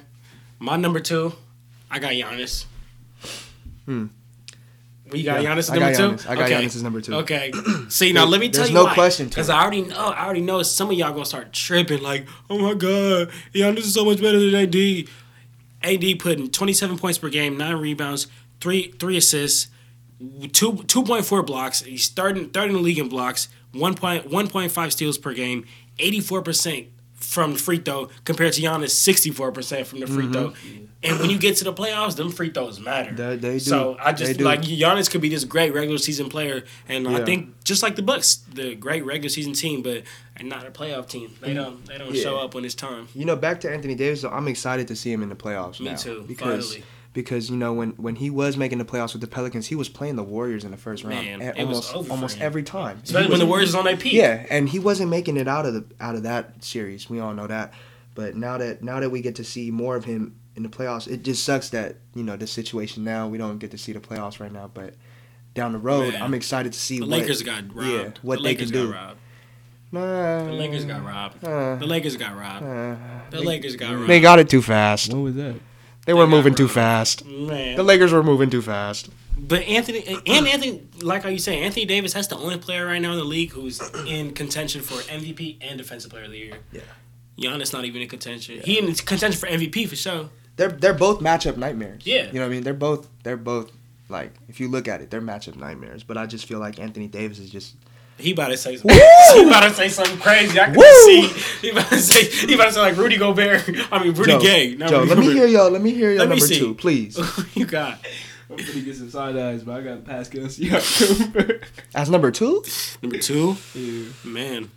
My 0.60 0.76
number 0.76 1.00
two, 1.00 1.34
I 1.90 2.00
got 2.00 2.12
Giannis. 2.12 2.66
Hmm. 3.86 4.08
We 5.12 5.24
got 5.24 5.44
Yeah, 5.44 5.56
Giannis 5.56 5.70
I 5.72 5.78
number 5.78 5.92
got 5.98 6.20
two. 6.20 6.30
I 6.30 6.36
got 6.36 6.44
okay. 6.46 6.66
Giannis 6.66 6.84
number 6.84 7.02
two. 7.02 7.14
Okay. 7.16 7.52
See 7.90 8.12
now, 8.12 8.26
let 8.26 8.40
me 8.42 8.50
tell 8.50 8.62
There's 8.62 8.70
you 8.70 8.76
no 8.76 8.86
why. 8.86 8.94
question 8.94 9.28
because. 9.28 9.50
I 9.50 9.62
already 9.62 9.84
know. 9.84 9.96
I 9.96 10.26
already 10.26 10.42
know 10.42 10.64
some 10.64 10.90
of 10.90 10.98
y'all 10.98 11.12
gonna 11.14 11.26
start 11.26 11.54
tripping 11.54 12.02
like, 12.02 12.28
oh 12.50 12.58
my 12.58 12.74
god, 12.74 13.30
Giannis 13.54 13.80
is 13.80 13.94
so 13.94 14.06
much 14.06 14.20
better 14.22 14.40
than 14.40 14.56
AD. 14.56 15.08
AD 15.84 16.20
putting 16.20 16.50
27 16.50 16.98
points 16.98 17.20
per 17.20 17.30
game, 17.30 17.58
nine 17.58 17.76
rebounds, 17.76 18.28
three 18.60 18.92
three 19.00 19.18
assists, 19.18 19.68
two 20.54 20.74
2.4 20.74 21.46
blocks. 21.46 21.82
He's 21.82 22.10
third 22.10 22.38
in, 22.38 22.50
third 22.50 22.70
in 22.70 22.74
the 22.74 22.82
league 22.82 22.98
in 23.00 23.10
blocks. 23.10 23.50
1. 23.74 23.96
1.5 23.96 24.92
steals 24.92 25.18
per 25.18 25.34
game. 25.34 25.66
84 26.00 26.42
percent 26.42 26.88
from 27.16 27.54
the 27.54 27.60
free 27.60 27.78
throw 27.80 28.10
compared 28.26 28.54
to 28.54 28.62
Giannis 28.62 28.92
64 28.92 29.52
percent 29.52 29.88
from 29.88 30.00
the 30.00 30.08
free 30.08 30.32
throw. 30.32 30.54
And 31.04 31.20
when 31.20 31.30
you 31.30 31.38
get 31.38 31.56
to 31.58 31.64
the 31.64 31.74
playoffs, 31.74 32.16
them 32.16 32.32
free 32.32 32.50
throws 32.50 32.80
matter. 32.80 33.12
Mm-hmm. 33.12 33.16
They- 33.18 33.36
they 33.38 33.54
do. 33.54 33.60
So 33.60 33.96
I 34.00 34.12
just 34.12 34.42
like 34.42 34.62
Giannis 34.62 35.10
could 35.10 35.22
be 35.22 35.30
this 35.30 35.44
great 35.44 35.74
regular 35.74 35.98
season 36.00 36.30
player, 36.30 36.64
and 36.90 37.08
I 37.08 37.24
think 37.24 37.64
just 37.64 37.84
like 37.84 37.96
the 37.96 38.02
Bucks, 38.02 38.38
the 38.52 38.76
great 38.76 39.06
regular 39.06 39.30
season 39.30 39.54
team, 39.54 39.82
but 39.84 40.04
not 40.42 40.66
a 40.66 40.72
playoff 40.72 41.08
team. 41.08 41.36
They 41.42 41.54
don't 41.54 41.86
they 41.86 41.98
don't 41.98 42.08
Mm-hmm. 42.08 42.16
Yeah. 42.16 42.22
show 42.24 42.38
up 42.38 42.54
when 42.56 42.66
it's 42.66 42.76
time. 42.76 43.08
You 43.14 43.26
know, 43.26 43.36
back 43.36 43.62
to 43.62 43.72
Anthony 43.72 43.96
Davis, 43.96 44.22
though, 44.24 44.30
I'm 44.30 44.48
excited 44.48 44.88
to 44.90 44.96
see 44.96 45.12
him 45.12 45.22
in 45.24 45.30
the 45.30 45.36
playoffs 45.36 45.80
Me 45.80 45.86
now. 45.92 45.96
too, 45.96 46.24
Because 46.28 46.72
finally. 46.74 46.86
Because 47.16 47.50
you 47.50 47.58
know 47.58 47.74
when 47.74 47.92
when 47.92 48.18
he 48.18 48.30
was 48.30 48.56
making 48.58 48.78
the 48.78 48.86
playoffs 48.86 49.14
with 49.14 49.22
the 49.22 49.28
Pelicans, 49.28 49.66
he 49.66 49.74
was 49.76 49.90
playing 49.90 50.16
the 50.18 50.24
Warriors 50.24 50.64
in 50.64 50.70
the 50.70 50.78
first 50.78 51.04
round, 51.04 51.26
Man, 51.26 51.42
and 51.42 51.58
it 51.58 51.68
was 51.68 51.78
almost 51.92 51.96
over 51.96 52.12
almost 52.12 52.40
every 52.42 52.62
time. 52.62 53.00
Especially 53.04 53.32
when 53.32 53.40
the 53.40 53.48
Warriors 53.48 53.70
is 53.70 53.76
on 53.76 53.86
their 53.86 53.98
peak. 53.98 54.14
Yeah, 54.14 54.46
and 54.52 54.70
he 54.70 54.78
wasn't 54.78 55.10
making 55.10 55.38
it 55.38 55.48
out 55.48 55.66
of 55.66 55.74
the 55.74 55.84
out 56.00 56.14
of 56.14 56.22
that 56.24 56.64
series. 56.64 57.10
We 57.10 57.20
all 57.20 57.34
know 57.34 57.48
that. 57.48 57.74
But 58.14 58.36
now 58.36 58.60
that 58.60 58.84
now 58.84 59.00
that 59.00 59.10
we 59.10 59.22
get 59.22 59.36
to 59.38 59.44
see 59.44 59.72
more 59.72 59.96
of 59.96 60.06
him 60.06 60.36
in 60.56 60.62
the 60.64 60.70
playoffs, 60.70 61.08
it 61.08 61.24
just 61.24 61.44
sucks 61.44 61.70
that 61.70 61.96
you 62.14 62.22
know 62.24 62.38
the 62.38 62.46
situation 62.48 63.04
now 63.04 63.28
we 63.28 63.40
don't 63.40 63.58
get 63.58 63.72
to 63.72 63.78
see 63.80 63.92
the 63.94 64.00
playoffs 64.00 64.40
right 64.40 64.52
now. 64.52 64.70
But 64.72 64.94
down 65.56 65.72
the 65.72 65.80
road, 65.80 66.14
Man. 66.14 66.22
I'm 66.22 66.34
excited 66.36 66.74
to 66.74 66.80
see 66.80 67.00
The 67.00 67.06
what, 67.08 67.20
Lakers 67.22 67.42
got 67.42 67.64
robbed. 67.74 67.90
Yeah, 67.90 68.10
what 68.22 68.36
the 68.38 68.44
they 68.44 68.50
Lakers 68.50 68.72
can 68.72 68.82
do. 68.82 68.92
got 68.92 68.96
robbed. 69.02 69.20
Nah, 69.92 70.44
The 70.46 70.52
Lakers 70.52 70.84
got 70.86 71.06
robbed. 71.06 71.46
uh, 71.46 71.76
The 71.78 71.86
Lakers 71.86 72.18
got 72.18 72.36
robbed. 72.38 72.66
uh, 72.66 72.96
The 73.30 73.42
Lakers 73.42 73.76
got 73.78 73.94
robbed. 73.96 74.08
they 74.08 74.20
got 74.20 74.40
it 74.40 74.50
too 74.50 74.62
fast. 74.62 75.14
When 75.14 75.24
was 75.24 75.36
that? 75.36 75.56
They 76.06 76.14
were 76.14 76.24
got 76.24 76.30
moving 76.30 76.56
too 76.56 76.68
fast. 76.68 77.26
Man. 77.26 77.76
The 77.76 77.84
Lakers 77.84 78.14
were 78.14 78.24
moving 78.24 78.50
too 78.50 78.62
fast. 78.62 79.10
But 79.38 79.64
Anthony 79.64 80.06
and 80.08 80.22
Anthony, 80.48 80.82
like 81.02 81.24
how 81.24 81.30
you 81.30 81.40
say, 81.40 81.62
Anthony 81.62 81.86
Davis, 81.86 82.14
that's 82.14 82.28
the 82.28 82.38
only 82.38 82.58
player 82.58 82.86
right 82.86 83.02
now 83.02 83.12
in 83.12 83.18
the 83.18 83.24
league 83.24 83.52
who's 83.52 83.82
in 84.08 84.34
contention 84.34 84.82
for 84.82 84.96
MVP 85.12 85.58
and 85.62 85.78
Defensive 85.78 86.12
Player 86.12 86.26
of 86.26 86.32
the 86.32 86.38
Year. 86.38 86.58
Yeah. 86.72 86.82
Giannis 87.38 87.74
not 87.74 87.84
even 87.84 88.02
in 88.02 88.08
contention. 88.08 88.62
He 88.64 88.80
in 88.80 88.86
contention 88.94 89.40
for 89.40 89.48
MVP 89.48 89.90
for 89.90 89.96
sure. 89.96 90.30
They're 90.56 90.70
they're 90.70 90.94
both 90.94 91.20
matchup 91.20 91.58
nightmares. 91.58 92.06
Yeah. 92.06 92.28
You 92.28 92.34
know 92.34 92.42
what 92.42 92.46
I 92.46 92.50
mean? 92.50 92.64
They're 92.64 92.74
both 92.74 93.10
they're 93.24 93.36
both 93.36 93.72
like 94.08 94.32
if 94.48 94.60
you 94.60 94.70
look 94.70 94.88
at 94.88 95.02
it, 95.02 95.10
they're 95.12 95.22
matchup 95.22 95.58
nightmares. 95.58 96.04
But 96.04 96.18
I 96.18 96.28
just 96.28 96.46
feel 96.46 96.60
like 96.60 96.80
Anthony 96.80 97.08
Davis 97.08 97.40
is 97.40 97.50
just 97.50 97.76
He 98.18 98.32
about 98.32 98.48
to 98.48 98.58
say 98.58 98.78
something. 98.78 98.98
he 99.34 99.44
about 99.44 99.64
to 99.64 99.74
say 99.74 99.90
something 99.90 100.18
crazy. 100.20 100.58
I 100.60 100.66
can 100.68 100.76
Woo! 100.76 100.84
see. 101.06 101.28
He 101.62 101.70
about 101.72 101.90
to 101.90 101.98
say. 102.00 102.48
He 102.48 102.54
about 102.54 102.66
to 102.68 102.72
say 102.74 102.80
like 102.82 102.96
Rudy 102.98 103.18
Gobert. 103.18 103.68
I 103.92 104.04
mean 104.04 104.14
Rudy 104.14 104.32
Joe, 104.32 104.40
Gay. 104.40 104.76
not 104.76 104.90
Joe, 104.90 105.00
Rudy 105.00 105.10
let 105.10 105.18
me 105.20 105.26
Gobert. 105.26 105.38
hear 105.38 105.48
y'all. 105.48 105.70
Let 105.70 105.82
me 105.82 105.92
hear 105.94 106.10
your 106.12 106.20
Let 106.20 106.30
number 106.30 106.46
see. 106.46 106.58
two, 106.60 106.76
please. 106.76 107.20
you 107.56 107.66
got 107.66 108.00
I'm 108.50 108.58
gonna 108.58 108.82
get 108.82 108.96
some 108.96 109.10
side 109.10 109.36
eyes, 109.38 109.64
but 109.64 109.74
I 109.78 109.82
got 109.82 110.06
Pascal 110.06 110.44
Siakam. 110.44 111.64
As 111.94 112.10
number 112.10 112.32
two, 112.32 112.64
number 113.02 113.18
two. 113.18 113.58
yeah. 113.74 114.06
Man, 114.24 114.70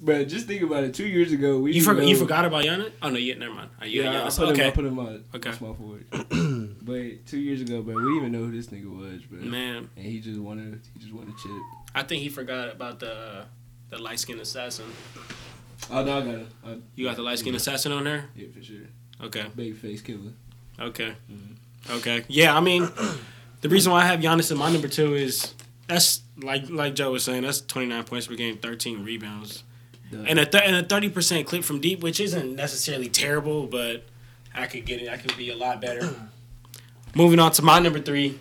But 0.00 0.28
just 0.28 0.46
think 0.46 0.62
about 0.62 0.84
it. 0.84 0.92
Two 0.92 1.06
years 1.06 1.32
ago, 1.32 1.58
we 1.60 1.70
you 1.72 1.80
didn't 1.80 1.94
forgot. 1.94 2.08
You 2.08 2.16
forgot 2.16 2.44
about 2.44 2.64
Giannis. 2.64 2.90
Oh 3.00 3.08
no, 3.10 3.18
yeah, 3.18 3.34
never 3.38 3.54
mind. 3.54 3.70
Uh, 3.80 3.82
oh, 3.82 3.86
you 3.86 4.02
Yeah, 4.02 4.24
I 4.24 4.26
Giannis. 4.26 4.36
put 4.36 4.58
him. 4.58 4.66
I 4.66 4.70
put 4.72 4.84
him 4.84 4.98
on 4.98 5.24
Okay. 5.36 5.52
small 5.52 5.74
forward. 5.74 6.04
but 6.82 7.26
two 7.26 7.38
years 7.38 7.60
ago, 7.62 7.80
but 7.82 7.94
we 7.94 8.00
didn't 8.02 8.16
even 8.16 8.32
know 8.32 8.40
who 8.44 8.50
this 8.52 8.66
nigga 8.66 8.90
was, 8.94 9.22
bro. 9.22 9.38
Man, 9.40 9.88
And 9.96 10.04
he 10.04 10.20
just 10.20 10.38
wanted. 10.40 10.80
He 10.92 11.00
just 11.00 11.12
wanted 11.14 11.34
chip. 11.38 11.52
I 11.94 12.02
think 12.02 12.22
he 12.22 12.28
forgot 12.28 12.70
about 12.70 13.00
the 13.00 13.12
uh, 13.12 13.44
the 13.90 13.98
light 13.98 14.18
skinned 14.18 14.40
assassin. 14.40 14.86
Oh 15.90 16.02
no, 16.04 16.18
I 16.18 16.20
got 16.24 16.34
him. 16.34 16.48
I, 16.64 16.76
You 16.94 17.06
got 17.06 17.16
the 17.16 17.22
light 17.22 17.38
skinned 17.38 17.56
assassin 17.56 17.92
on 17.92 18.04
there. 18.04 18.26
yeah, 18.36 18.46
for 18.56 18.62
sure. 18.62 18.86
Okay. 19.22 19.44
Babyface 19.56 20.02
killer. 20.04 20.32
Okay. 20.80 21.14
Okay. 21.90 22.24
Yeah, 22.28 22.56
I 22.56 22.60
mean, 22.60 22.88
the 23.60 23.68
reason 23.68 23.92
why 23.92 24.02
I 24.02 24.06
have 24.06 24.20
Giannis 24.20 24.50
in 24.50 24.58
my 24.58 24.70
number 24.72 24.88
two 24.88 25.14
is 25.14 25.54
that's 25.88 26.22
like 26.40 26.70
like 26.70 26.94
Joe 26.94 27.12
was 27.12 27.24
saying. 27.24 27.42
That's 27.42 27.60
twenty 27.60 27.88
nine 27.88 28.04
points 28.04 28.26
per 28.26 28.34
game, 28.36 28.56
thirteen 28.58 29.04
rebounds, 29.04 29.64
Duh. 30.10 30.24
and 30.26 30.38
a 30.38 30.46
th- 30.46 30.62
and 30.66 30.76
a 30.76 30.82
thirty 30.82 31.08
percent 31.10 31.46
clip 31.46 31.62
from 31.64 31.80
deep, 31.80 32.00
which 32.02 32.20
isn't 32.20 32.54
necessarily 32.56 33.08
terrible, 33.08 33.66
but 33.66 34.04
I 34.54 34.66
could 34.66 34.86
get 34.86 35.02
it. 35.02 35.08
I 35.08 35.16
could 35.18 35.36
be 35.36 35.50
a 35.50 35.56
lot 35.56 35.80
better. 35.80 36.08
Moving 37.14 37.38
on 37.40 37.52
to 37.52 37.62
my 37.62 37.78
number 37.80 37.98
three, 38.00 38.38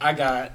I 0.00 0.12
got. 0.12 0.52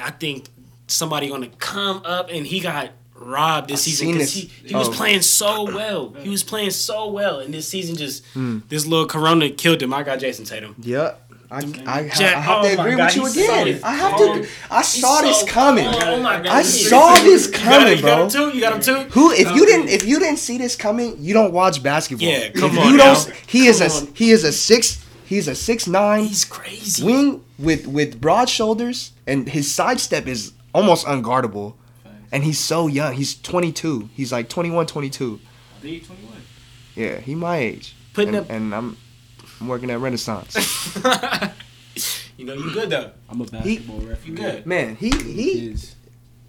I 0.00 0.10
think 0.10 0.46
somebody 0.86 1.28
gonna 1.28 1.48
come 1.58 2.02
up, 2.04 2.28
and 2.30 2.46
he 2.46 2.60
got 2.60 2.90
robbed 3.14 3.68
this 3.70 3.80
I've 3.80 3.84
season 3.84 4.06
because 4.12 4.34
this. 4.34 4.42
he, 4.42 4.68
he 4.68 4.74
was 4.74 4.88
Oh. 4.88 4.92
playing 4.92 5.22
so 5.22 5.64
well. 5.74 6.14
He 6.20 6.28
was 6.28 6.42
playing 6.42 6.70
so 6.70 7.08
well, 7.10 7.40
and 7.40 7.52
this 7.54 7.68
season 7.68 7.96
just 7.96 8.24
Hmm. 8.34 8.58
this 8.68 8.86
little 8.86 9.06
Corona 9.06 9.50
killed 9.50 9.82
him. 9.82 9.94
I 9.94 10.02
got 10.02 10.18
Jayson 10.18 10.44
Tatum. 10.46 10.74
Yep. 10.82 11.20
I, 11.50 11.58
I, 11.58 11.60
ha- 11.60 12.14
Jack- 12.18 12.36
I 12.36 12.40
have 12.40 12.62
to 12.64 12.72
oh 12.72 12.76
my 12.76 12.82
agree 12.82 12.96
God, 12.96 13.16
with 13.18 13.36
you 13.36 13.42
again. 13.44 13.80
so 13.80 13.86
I 13.86 13.94
have 13.94 14.12
cold. 14.14 14.42
to. 14.42 14.48
I 14.72 14.82
saw 14.82 15.18
He's 15.22 15.28
this 15.30 15.40
so 15.42 15.46
coming. 15.46 15.86
Oh 15.86 16.20
my 16.20 16.36
God. 16.38 16.46
I 16.48 16.62
He's- 16.62 16.88
saw 16.88 17.14
this 17.14 17.48
coming, 17.48 17.92
it, 17.92 17.96
you 17.98 18.02
got 18.02 18.22
him 18.22 18.28
too. 18.30 18.48
You 18.56 18.60
got 18.60 18.74
him 18.74 18.80
too. 18.80 19.10
Who? 19.10 19.30
If 19.30 19.54
you 19.54 19.64
didn't, 19.64 19.88
if 19.88 20.04
you 20.04 20.18
didn't 20.18 20.38
see 20.38 20.58
this 20.58 20.74
coming, 20.74 21.16
you 21.20 21.32
don't 21.32 21.52
watch 21.52 21.80
basketball. 21.82 22.26
Yeah, 22.26 22.48
come 22.50 22.72
If 22.72 22.78
on 22.78 22.90
You 22.90 22.96
don't. 22.96 23.30
He 23.46 23.66
is 23.68 23.80
a. 23.80 23.88
on. 23.90 24.08
He 24.14 24.30
is 24.32 24.42
a 24.42 24.52
six. 24.52 25.04
He's 25.26 25.46
a 25.46 25.54
six 25.54 25.86
nine 25.86 26.24
He's 26.24 26.44
crazy. 26.44 27.04
wing 27.04 27.44
with 27.58 27.86
with 27.86 28.20
broad 28.20 28.48
shoulders, 28.48 29.12
and 29.26 29.48
his 29.48 29.70
sidestep 29.72 30.26
is 30.26 30.52
almost 30.74 31.06
unguardable. 31.06 31.74
And 32.32 32.42
he's 32.42 32.58
so 32.58 32.88
young. 32.88 33.14
He's 33.14 33.40
22. 33.40 34.10
He's 34.12 34.32
like 34.32 34.48
21, 34.48 34.86
22. 34.86 35.40
I 35.78 35.80
think 35.80 35.98
he's 35.98 36.06
21. 36.08 36.32
Yeah, 36.96 37.20
he 37.20 37.34
my 37.36 37.58
age. 37.58 37.94
Putting 38.12 38.34
and, 38.34 38.44
up- 38.44 38.50
and 38.50 38.74
I'm, 38.74 38.96
I'm 39.60 39.68
working 39.68 39.90
at 39.90 40.00
Renaissance. 40.00 40.54
you 42.36 42.44
know 42.44 42.54
you 42.54 42.72
good 42.72 42.90
though. 42.90 43.12
I'm 43.28 43.40
a 43.40 43.44
basketball 43.44 43.98
referee. 44.00 44.30
You 44.30 44.36
good. 44.36 44.66
Man, 44.66 44.96
he 44.96 45.10
he 45.10 45.52
Kids. 45.60 45.94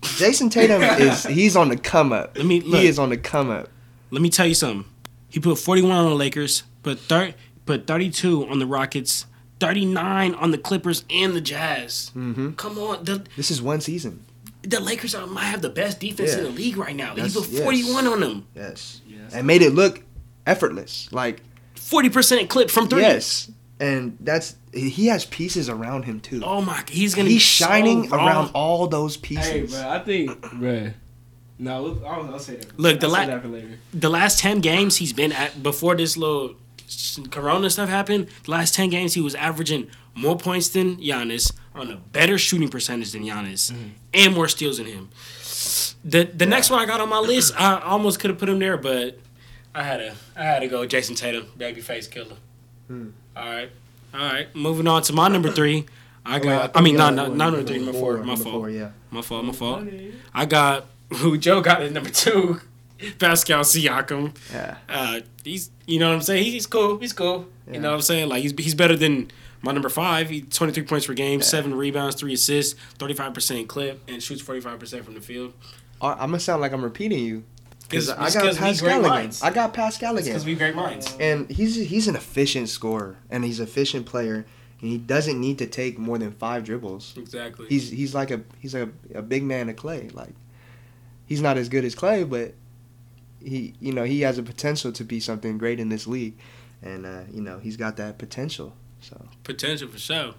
Jayson 0.01 0.49
Tatum 0.49 0.81
is 1.01 1.23
he's 1.25 1.55
on 1.55 1.69
the 1.69 1.77
come 1.77 2.11
up. 2.11 2.35
Let 2.37 2.45
me- 2.45 2.61
look. 2.61 2.81
he 2.81 2.87
is 2.87 2.97
on 2.99 3.09
the 3.09 3.17
come 3.17 3.49
up. 3.51 3.69
Let 4.11 4.21
me 4.21 4.29
tell 4.29 4.47
you 4.47 4.55
something. 4.55 4.89
He 5.29 5.39
put 5.39 5.57
41 5.59 5.91
on 5.91 6.05
the 6.09 6.15
Lakers, 6.15 6.63
put 6.83 6.99
thir- 6.99 7.33
put 7.65 7.85
32 7.87 8.47
on 8.47 8.59
the 8.59 8.65
Rockets, 8.65 9.25
39 9.59 10.35
on 10.35 10.51
the 10.51 10.57
Clippers 10.57 11.05
and 11.09 11.33
the 11.33 11.41
Jazz. 11.41 12.09
hmm 12.13 12.51
Come 12.53 12.77
on, 12.77 13.03
the, 13.05 13.23
This 13.37 13.49
is 13.51 13.61
one 13.61 13.81
season. 13.81 14.23
the 14.63 14.79
Lakers 14.79 15.15
are, 15.15 15.25
might 15.27 15.45
have 15.45 15.61
the 15.61 15.69
best 15.69 15.99
defense 15.99 16.33
in 16.35 16.43
the 16.43 16.49
league 16.49 16.77
right 16.77 16.95
now. 16.95 17.13
They 17.13 17.21
That's- 17.21 17.33
put 17.35 17.63
41 17.63 18.07
on 18.07 18.19
them. 18.19 18.47
Yes. 18.55 19.01
Yes. 19.07 19.33
And 19.33 19.47
made 19.47 19.61
it 19.61 19.71
look 19.73 20.03
effortless. 20.45 21.07
Like 21.11 21.41
40% 21.75 22.49
clip 22.49 22.69
from 22.71 22.87
three. 22.87 23.01
yes. 23.01 23.51
And 23.79 24.17
that's 24.21 24.55
he 24.73 25.07
has 25.07 25.25
pieces 25.25 25.67
around 25.69 26.03
him 26.03 26.21
too. 26.21 26.41
Oh 26.45 26.61
my, 26.61 26.81
he's 26.89 27.13
gonna 27.13 27.27
He's 27.27 27.37
be 27.37 27.45
so 27.45 27.65
shining 27.65 28.09
raw. 28.09 28.25
around 28.25 28.51
all 28.53 28.87
those 28.87 29.17
pieces. 29.17 29.45
Hey, 29.51 29.61
bro, 29.83 29.89
I 29.89 29.99
think, 29.99 30.41
bro. 30.53 30.91
No, 31.59 31.97
I'll, 32.05 32.33
I'll 32.33 32.39
say 32.39 32.55
that. 32.55 32.79
Look, 32.79 33.01
the 33.01 33.07
I'll 33.07 33.11
la- 33.11 33.19
say 33.19 33.25
that 33.27 33.41
for 33.41 33.47
later. 33.49 33.79
the 33.93 34.09
last 34.09 34.39
10 34.39 34.59
games 34.61 34.95
he's 34.97 35.11
been 35.13 35.33
at 35.33 35.61
before 35.61 35.95
this 35.95 36.15
little 36.15 36.51
s- 36.51 36.55
corona 37.31 37.69
stuff 37.69 37.89
happened 37.89 38.27
the 38.43 38.51
last 38.51 38.73
10 38.75 38.89
games 38.89 39.13
he 39.13 39.21
was 39.21 39.35
averaging 39.35 39.87
more 40.13 40.37
points 40.37 40.69
than 40.69 40.97
Giannis 40.97 41.51
on 41.73 41.91
a 41.91 41.97
better 41.97 42.37
shooting 42.37 42.69
percentage 42.69 43.11
than 43.11 43.23
Giannis 43.23 43.71
Mm-hmm. 43.71 43.89
and 44.13 44.33
more 44.35 44.47
steals 44.47 44.77
than 44.77 44.85
him. 44.87 45.09
The 46.03 46.23
the 46.25 46.45
next 46.45 46.69
one 46.69 46.79
I 46.79 46.85
got 46.85 47.01
on 47.01 47.09
my 47.09 47.19
list 47.19 47.53
I 47.59 47.79
almost 47.81 48.19
could 48.19 48.29
have 48.29 48.39
put 48.39 48.47
him 48.49 48.59
there 48.59 48.77
but 48.77 49.19
I 49.73 49.83
had 49.83 49.97
to 49.97 50.13
I 50.35 50.43
had 50.43 50.59
to 50.59 50.67
go 50.67 50.85
Jayson 50.85 51.15
Tatum 51.15 51.47
babyface 51.57 52.09
killer. 52.09 52.37
Hmm. 52.87 53.09
all 53.35 53.45
right 53.49 53.69
all 54.13 54.19
right 54.21 54.55
moving 54.55 54.87
on 54.87 55.01
to 55.03 55.13
my 55.13 55.27
number 55.27 55.51
three. 55.51 55.85
I 56.25 56.37
Oh, 56.39 56.43
got 56.43 56.71
I, 56.75 56.81
mean 56.81 56.95
not 56.95 57.13
not 57.13 57.35
number 57.35 57.61
three 57.63 57.77
number 57.77 57.93
four 57.93 58.17
my 58.23 58.35
fault. 58.35 58.53
four, 58.55 58.69
yeah. 58.69 58.91
my 59.11 59.21
fault 59.21 59.45
my 59.45 59.53
fault. 59.53 59.83
I 60.33 60.45
got 60.45 60.85
who 61.13 61.37
Joe 61.45 61.61
got 61.61 61.81
at 61.81 61.91
number 61.91 62.09
two 62.09 62.61
Pascal 63.19 63.61
Siakam 63.61 64.35
Yeah. 64.53 64.77
uh, 64.89 65.19
he's 65.43 65.69
you 65.85 65.99
know 65.99 66.09
what 66.09 66.15
I'm 66.15 66.21
saying. 66.21 66.43
He's, 66.43 66.65
cool. 66.67 66.97
He's 66.97 67.13
cool. 67.13 67.45
Yeah. 67.67 67.73
You 67.75 67.79
know 67.81 67.89
what 67.89 67.95
I'm 67.95 68.01
saying. 68.01 68.29
Like 68.29 68.41
he's 68.41 68.53
he's 68.57 68.75
better 68.75 68.95
than 68.95 69.31
my 69.61 69.71
number 69.71 69.89
five. 69.89 70.29
He 70.29 70.41
23 70.41 70.83
points 70.83 71.05
per 71.07 71.13
game, 71.13 71.41
seven 71.41 71.73
rebounds, 71.75 72.15
three 72.15 72.33
assists, 72.33 72.79
35 72.97 73.33
percent 73.33 73.67
clip, 73.67 74.01
and 74.07 74.21
shoots 74.21 74.41
45 74.41 74.79
percent 74.79 75.05
from 75.05 75.13
the 75.15 75.21
field. 75.21 75.53
I- 76.01 76.13
I'm 76.13 76.29
gonna 76.31 76.39
sound 76.39 76.61
like 76.61 76.71
I'm 76.71 76.83
repeating 76.83 77.19
you 77.19 77.43
because 77.89 78.09
I 78.09 78.25
it's 78.25 78.35
got 78.35 78.55
Pascal 78.55 79.05
again. 79.05 79.31
I 79.43 79.49
got 79.51 79.73
Pascal 79.73 80.17
again. 80.17 80.29
Because 80.29 80.45
we 80.45 80.55
great 80.55 80.75
minds. 80.75 81.15
and 81.19 81.49
he's 81.49 81.75
he's 81.75 82.07
an 82.07 82.15
efficient 82.15 82.69
scorer 82.69 83.17
and 83.29 83.43
he's 83.43 83.59
an 83.59 83.67
efficient 83.67 84.05
player, 84.05 84.45
and 84.81 84.89
he 84.89 84.97
doesn't 84.97 85.39
need 85.39 85.57
to 85.59 85.67
take 85.67 85.97
more 85.99 86.17
than 86.17 86.31
five 86.31 86.63
dribbles. 86.63 87.13
Exactly. 87.17 87.67
He's 87.69 87.89
he's 87.89 88.13
like 88.15 88.31
a 88.31 88.41
he's 88.59 88.73
like 88.73 88.89
a, 89.13 89.19
a 89.19 89.21
big 89.21 89.43
man 89.43 89.69
of 89.69 89.75
Klay. 89.75 90.13
Like 90.13 90.33
he's 91.27 91.41
not 91.41 91.57
as 91.57 91.69
good 91.69 91.85
as 91.85 91.95
Klay, 91.95 92.27
but 92.29 92.53
he 93.45 93.73
you 93.79 93.93
know 93.93 94.03
he 94.03 94.21
has 94.21 94.37
a 94.37 94.43
potential 94.43 94.91
to 94.91 95.03
be 95.03 95.19
something 95.19 95.57
great 95.57 95.79
in 95.79 95.89
this 95.89 96.07
league, 96.07 96.35
and 96.81 97.05
uh, 97.05 97.21
you 97.31 97.41
know 97.41 97.59
he's 97.59 97.77
got 97.77 97.97
that 97.97 98.17
potential. 98.17 98.73
So 99.01 99.27
potential 99.43 99.87
for 99.87 99.99
sure. 99.99 100.33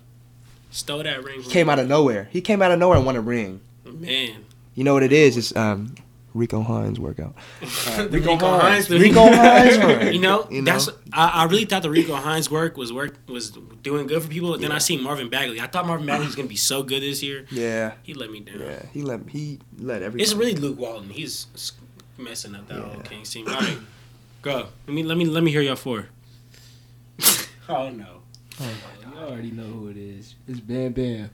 Stole 0.71 1.05
that 1.05 1.23
ring. 1.25 1.41
he 1.43 1.51
came 1.51 1.71
out 1.71 1.79
of 1.79 1.87
nowhere. 1.89 2.29
He 2.33 2.41
came 2.41 2.61
out 2.61 2.71
of 2.73 2.79
nowhere 2.79 2.97
and 2.99 3.07
won 3.07 3.17
a 3.17 3.21
ring. 3.21 3.61
man. 3.85 4.45
You 4.75 4.85
know 4.85 4.93
what 4.93 5.05
it 5.05 5.13
is? 5.13 5.37
It's 5.39 5.55
um, 5.57 5.95
Rico 6.35 6.61
Hines 6.63 7.01
workout. 7.01 7.35
The 7.97 8.09
Rico 8.11 8.37
Hines. 8.37 8.89
the- 8.89 8.99
Rico 8.99 9.25
Hines 9.33 9.79
work. 9.85 10.13
You 10.13 10.21
know, 10.21 10.47
You 10.51 10.61
know? 10.61 10.73
that's 10.73 10.91
I, 11.13 11.29
I 11.29 11.45
really 11.45 11.65
thought 11.65 11.83
the 11.83 11.89
Rico 11.91 12.15
Hines 12.15 12.51
work 12.51 12.77
was 12.77 12.93
work 12.93 13.15
was 13.29 13.53
doing 13.83 14.07
good 14.07 14.23
for 14.23 14.29
people. 14.29 14.59
Then 14.59 14.71
I 14.73 14.79
seen 14.79 15.03
Marvin 15.03 15.31
Bagley. 15.31 15.61
I 15.63 15.67
thought 15.69 15.87
Marvin 15.87 16.07
Bagley 16.07 16.27
was 16.27 16.35
gonna 16.35 16.49
be 16.49 16.57
so 16.57 16.83
good 16.83 17.01
this 17.03 17.23
year. 17.23 17.47
Yeah, 17.51 17.93
He 18.03 18.13
let 18.13 18.31
me 18.31 18.41
down. 18.41 18.61
yeah. 18.61 18.83
He 18.93 19.01
let 19.03 19.21
he 19.31 19.61
let 19.79 20.03
everybody. 20.03 20.25
It's 20.25 20.35
really 20.35 20.57
Luke 20.57 20.79
Walton. 20.79 21.09
He's 21.09 21.47
s- 21.55 21.73
messing 22.19 22.55
up 22.55 22.67
that 22.69 22.77
Yeah. 22.79 22.83
whole 22.85 23.01
Kings 23.03 23.31
team. 23.31 23.47
All 23.49 23.55
right, 23.55 23.79
go. 24.43 24.69
Let 24.87 24.95
me 24.95 25.03
let 25.03 25.17
me 25.17 25.25
let 25.27 25.43
me 25.43 25.51
hear 25.51 25.61
y'all 25.63 25.77
four. 25.77 26.07
oh 27.69 27.91
no. 27.91 28.07
You 28.61 29.19
already 29.23 29.51
know 29.51 29.65
who 29.65 29.89
it 29.89 29.97
is. 29.97 30.35
It's 30.47 30.61
Bam 30.61 30.93
Bam. 30.93 31.31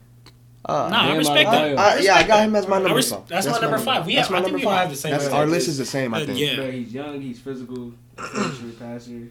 Uh, 0.65 0.87
Nah, 0.89 1.11
I 1.11 1.17
respect 1.17 1.49
Adebayo. 1.49 1.75
that. 1.75 1.97
I, 1.97 1.99
yeah, 1.99 2.15
I 2.15 2.23
got 2.23 2.45
him 2.45 2.55
as 2.55 2.67
my 2.67 2.79
number 2.79 2.95
res- 2.95 3.11
five. 3.11 3.27
that's 3.27 3.45
my 3.47 3.53
my 3.53 3.59
number 3.59 3.77
five. 3.79 4.05
We 4.05 4.15
that's 4.15 4.27
have- 4.29 4.31
my 4.31 4.37
I 4.37 4.41
think 4.41 4.51
number 4.53 4.57
we 4.59 4.63
five. 4.71 4.79
have 4.81 4.89
the 4.91 4.95
same 4.95 5.11
That's, 5.11 5.27
our 5.27 5.45
list 5.45 5.67
is 5.67 5.77
the 5.77 5.85
same, 5.85 6.13
I 6.13 6.21
Uh, 6.21 6.25
think. 6.25 6.39
yeah. 6.39 6.55
Bro, 6.55 6.71
he's 6.71 6.93
young. 6.93 7.21
He's 7.21 7.39
physical. 7.39 7.91
Finisher, 8.17 8.71
passer. 8.79 9.27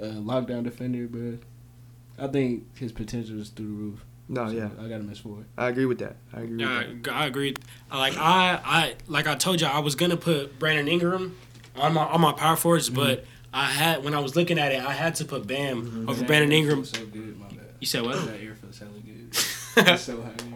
Uh, 0.00 0.04
lockdown 0.20 0.64
defender, 0.64 1.06
but 1.08 2.22
I 2.22 2.28
think 2.28 2.64
his 2.78 2.92
potential 2.92 3.40
is 3.40 3.48
through 3.48 3.66
the 3.66 3.72
roof. 3.72 4.04
No, 4.28 4.46
So 4.46 4.52
yeah, 4.52 4.68
I 4.78 4.88
got 4.88 5.00
him 5.00 5.08
as 5.10 5.18
four. 5.18 5.46
I 5.56 5.68
agree 5.68 5.86
with 5.86 5.98
that. 6.00 6.16
I 6.32 6.40
agree 6.40 6.56
with 6.56 6.60
Yeah, 6.60 6.82
that. 7.02 7.12
I, 7.12 7.22
I 7.22 7.26
agree. 7.26 7.54
Like 7.90 8.16
I, 8.16 8.60
I 8.64 8.94
like 9.06 9.26
I 9.26 9.34
told 9.34 9.60
you, 9.60 9.66
I 9.66 9.78
was 9.78 9.94
gonna 9.94 10.16
put 10.16 10.58
Brandon 10.58 10.86
Ingram 10.86 11.36
on 11.76 11.94
my 11.94 12.04
on 12.04 12.20
my 12.20 12.32
power 12.32 12.56
forwards, 12.56 12.90
mm-hmm. 12.90 13.00
but 13.00 13.24
I 13.52 13.64
had 13.64 14.04
when 14.04 14.14
I 14.14 14.20
was 14.20 14.36
looking 14.36 14.58
at 14.58 14.72
it, 14.72 14.84
I 14.84 14.92
had 14.92 15.14
to 15.16 15.24
put 15.24 15.46
Bam 15.46 15.82
mm-hmm. 15.82 16.08
over 16.08 16.20
That 16.20 16.26
Brandon 16.26 16.52
Ingram. 16.52 16.84
So 16.84 17.04
good, 17.06 17.38
my 17.38 17.46
bad. 17.48 17.58
You 17.80 17.86
said 17.86 18.02
what? 18.02 18.16
That 18.26 18.40
air 18.40 18.54
feels 18.54 18.78
hella 18.78 18.92
good. 19.00 19.36
It's 19.92 20.02
so 20.02 20.20
heavy. 20.20 20.54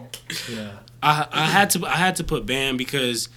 Yeah. 0.51 0.79
I 1.01 1.27
I 1.31 1.45
had 1.45 1.69
to 1.71 1.85
I 1.85 1.95
had 1.95 2.15
to 2.17 2.23
put 2.23 2.45
Bam 2.45 2.77
because 2.77 3.29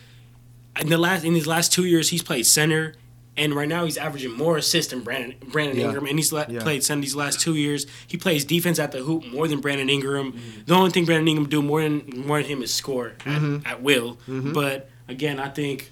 in 0.80 0.88
the 0.88 0.98
last 0.98 1.24
in 1.24 1.34
his 1.34 1.46
last 1.46 1.72
two 1.72 1.84
years 1.84 2.10
he's 2.10 2.22
played 2.22 2.44
center, 2.46 2.94
and 3.36 3.54
right 3.54 3.68
now 3.68 3.84
he's 3.84 3.96
averaging 3.96 4.32
more 4.32 4.56
assists 4.56 4.92
than 4.92 5.00
Brandon 5.02 5.34
Brandon 5.52 5.76
Yeah. 5.78 5.86
Ingram, 5.86 6.06
and 6.06 6.18
he's 6.18 6.32
la- 6.32 6.46
Yeah. 6.48 6.60
played 6.62 6.82
center 6.84 7.02
these 7.02 7.14
last 7.16 7.40
two 7.40 7.54
years. 7.54 7.86
He 8.06 8.16
plays 8.16 8.44
defense 8.44 8.78
at 8.78 8.92
the 8.92 8.98
hoop 8.98 9.26
more 9.26 9.46
than 9.48 9.60
Brandon 9.60 9.88
Ingram. 9.90 10.38
The 10.66 10.74
only 10.74 10.90
thing 10.90 11.04
Brandon 11.04 11.28
Ingram 11.28 11.48
do 11.48 11.62
more 11.62 11.82
than 11.82 12.02
more 12.26 12.40
than 12.40 12.50
him 12.50 12.62
is 12.62 12.72
score 12.72 13.12
at, 13.26 13.66
at 13.66 13.82
will. 13.82 14.18
But 14.28 14.88
again, 15.08 15.38
I 15.40 15.48
think. 15.48 15.90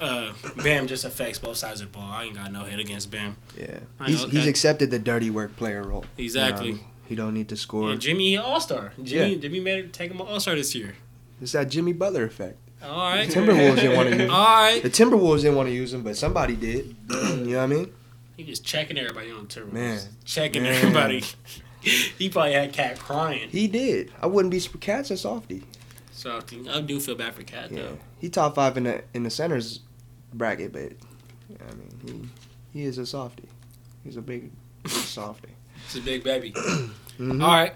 Uh, 0.00 0.32
Bam 0.62 0.86
just 0.86 1.04
affects 1.04 1.38
both 1.38 1.58
sides 1.58 1.82
of 1.82 1.92
the 1.92 1.98
ball. 1.98 2.10
I 2.10 2.24
ain't 2.24 2.34
got 2.34 2.50
no 2.50 2.64
hit 2.64 2.78
against 2.80 3.10
Bam. 3.10 3.36
Yeah, 3.58 3.80
he's 4.06 4.22
he's 4.24 4.46
accepted 4.46 4.90
the 4.90 4.98
dirty 4.98 5.28
work 5.28 5.54
player 5.56 5.82
role. 5.82 6.06
Exactly. 6.16 6.72
Um, 6.72 6.80
he 7.06 7.14
don't 7.14 7.34
need 7.34 7.50
to 7.50 7.56
score. 7.56 7.90
And 7.90 8.00
Jimmy 8.00 8.38
All 8.38 8.58
Star. 8.58 8.94
Jimmy 9.02 9.34
Yeah. 9.34 9.38
Jimmy 9.38 9.60
made 9.60 9.84
it 9.84 9.92
take 9.92 10.10
him 10.10 10.18
an 10.22 10.26
All 10.26 10.40
Star 10.40 10.54
this 10.54 10.74
year. 10.74 10.94
It's 11.42 11.52
that 11.52 11.68
Jimmy 11.68 11.92
Butler 11.92 12.24
effect. 12.24 12.56
All 12.82 13.10
right. 13.10 13.28
The 13.28 13.34
Timberwolves 13.40 13.76
didn't 13.76 13.96
want 13.96 14.08
to 14.10 14.16
use. 14.16 14.24
him. 14.24 14.30
All 14.30 14.44
right. 14.62 14.82
The 14.82 14.90
Timberwolves 14.90 15.36
didn't 15.42 15.56
want 15.56 15.68
to 15.68 15.74
use 15.74 15.92
him, 15.94 16.02
but 16.02 16.16
somebody 16.16 16.56
did. 16.56 16.94
You 17.10 17.16
know 17.16 17.56
what 17.58 17.62
I 17.62 17.66
mean? 17.66 17.92
He 18.36 18.44
was 18.44 18.60
checking 18.60 18.98
everybody 18.98 19.30
on 19.30 19.46
the 19.46 19.60
Timberwolves. 19.60 19.72
Man. 19.72 20.00
Checking 20.24 20.62
Man. 20.64 20.74
everybody. 20.74 21.22
he 21.80 22.28
probably 22.28 22.52
had 22.54 22.72
KAT 22.72 22.98
crying. 22.98 23.48
He 23.50 23.68
did. 23.68 24.12
I 24.20 24.26
wouldn't 24.26 24.50
be 24.50 24.58
surprised. 24.58 24.82
KAT's 24.82 25.10
a 25.10 25.16
softy. 25.16 25.62
So 26.12 26.40
I 26.70 26.80
do 26.80 27.00
feel 27.00 27.14
bad 27.16 27.34
for 27.34 27.42
KAT 27.42 27.70
Yeah, 27.72 27.82
though. 27.82 27.98
he 28.20 28.28
top 28.28 28.54
five 28.54 28.76
in 28.76 28.84
the 28.84 29.02
in 29.14 29.24
the 29.24 29.30
centers 29.30 29.80
bracket, 30.32 30.72
but 30.72 30.92
I 31.60 31.74
mean 31.74 32.30
he 32.72 32.80
he 32.80 32.84
is 32.86 32.98
a 32.98 33.06
softy. 33.06 33.48
He's 34.04 34.16
a 34.16 34.22
big, 34.22 34.50
big 34.82 34.92
softy. 34.92 35.48
It's 35.86 35.96
a 35.96 36.00
big 36.00 36.22
baby. 36.22 36.52
Mhm. 37.18 37.42
All 37.42 37.50
right. 37.50 37.74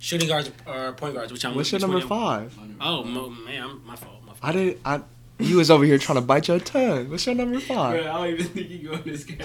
Shooting 0.00 0.28
guards 0.28 0.50
or 0.66 0.92
point 0.92 1.14
guards, 1.14 1.32
which 1.32 1.44
I'm 1.44 1.54
What's 1.54 1.72
your 1.72 1.76
which 1.76 1.82
number 1.82 1.96
one 1.96 2.02
you- 2.02 2.08
five? 2.08 2.58
Oh 2.80 3.02
man, 3.04 3.62
I'm, 3.62 3.86
my 3.86 3.96
fault. 3.96 4.17
My 4.42 4.52
fault. 4.52 4.56
I 4.56 4.58
didn't. 4.58 4.80
I. 4.84 5.00
You 5.40 5.56
was 5.58 5.70
over 5.70 5.84
here 5.84 5.98
trying 5.98 6.16
to 6.16 6.22
bite 6.22 6.48
your 6.48 6.58
tongue. 6.58 7.10
What's 7.10 7.24
your 7.24 7.34
number 7.36 7.58
Bro, 7.58 7.76
five? 7.76 8.00
I 8.00 8.04
don't 8.06 8.26
even 8.34 8.46
think 8.46 8.70
you 8.70 8.88
go 8.88 8.94
in 8.94 9.02
this 9.04 9.22
game. 9.24 9.38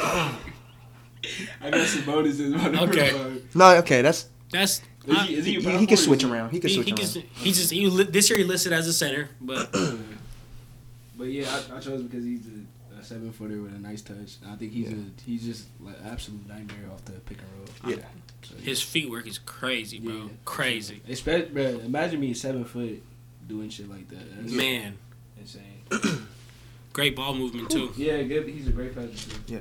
I 1.61 1.69
got 1.69 1.87
some 1.87 2.03
bonuses. 2.05 2.53
My 2.53 2.63
number 2.69 2.91
Okay. 2.91 3.09
five. 3.11 3.55
No, 3.55 3.75
okay, 3.77 4.01
that's 4.01 4.27
That's 4.51 4.81
Is 5.05 5.21
he, 5.27 5.35
is 5.35 5.45
he, 5.45 5.59
he, 5.61 5.77
he 5.77 5.85
can 5.87 5.97
switch 5.97 6.23
around. 6.23 6.49
He 6.51 6.59
can 6.59 6.69
he, 6.69 6.75
switch 6.75 6.87
he 6.87 6.91
around. 6.93 6.97
just 6.97 7.17
he 7.17 7.51
just 7.51 7.71
he 7.71 7.85
li- 7.87 8.03
this 8.05 8.29
year 8.29 8.39
he 8.39 8.43
listed 8.43 8.73
as 8.73 8.87
a 8.87 8.93
center, 8.93 9.29
but 9.39 9.71
But 11.17 11.25
yeah, 11.27 11.45
I, 11.71 11.77
I 11.77 11.79
chose 11.79 12.01
because 12.01 12.23
he's 12.25 12.41
a, 12.47 12.99
a 12.99 13.03
seven 13.03 13.31
footer 13.31 13.61
with 13.61 13.73
a 13.75 13.77
nice 13.79 14.01
touch. 14.01 14.37
And 14.43 14.51
I 14.51 14.55
think 14.55 14.71
he's 14.73 14.89
Yeah. 14.89 14.97
a 14.97 15.21
he's 15.25 15.43
just 15.45 15.67
like 15.79 15.95
absolute 16.05 16.47
nightmare 16.47 16.89
off 16.91 17.05
the 17.05 17.11
pick 17.13 17.37
and 17.37 17.47
roll. 17.57 17.95
Yeah. 17.95 18.03
So, 18.41 18.55
his 18.55 18.81
feet 18.81 19.09
work 19.09 19.27
is 19.27 19.37
crazy, 19.37 19.99
bro. 19.99 20.13
Yeah. 20.15 20.23
Crazy. 20.43 21.01
Especially, 21.07 21.49
bro, 21.49 21.63
imagine 21.85 22.19
me 22.19 22.33
seven 22.33 22.65
foot 22.65 23.01
doing 23.47 23.69
shit 23.69 23.89
like 23.89 24.07
that. 24.09 24.35
That's 24.41 24.51
Man, 24.53 24.97
insane. 25.39 25.83
great 26.93 27.15
ball 27.15 27.33
movement 27.33 27.69
too. 27.69 27.91
Yeah, 27.97 28.21
good. 28.23 28.47
He's 28.47 28.67
a 28.67 28.71
great 28.71 28.95
passer 28.95 29.29
too. 29.29 29.41
Yeah. 29.47 29.59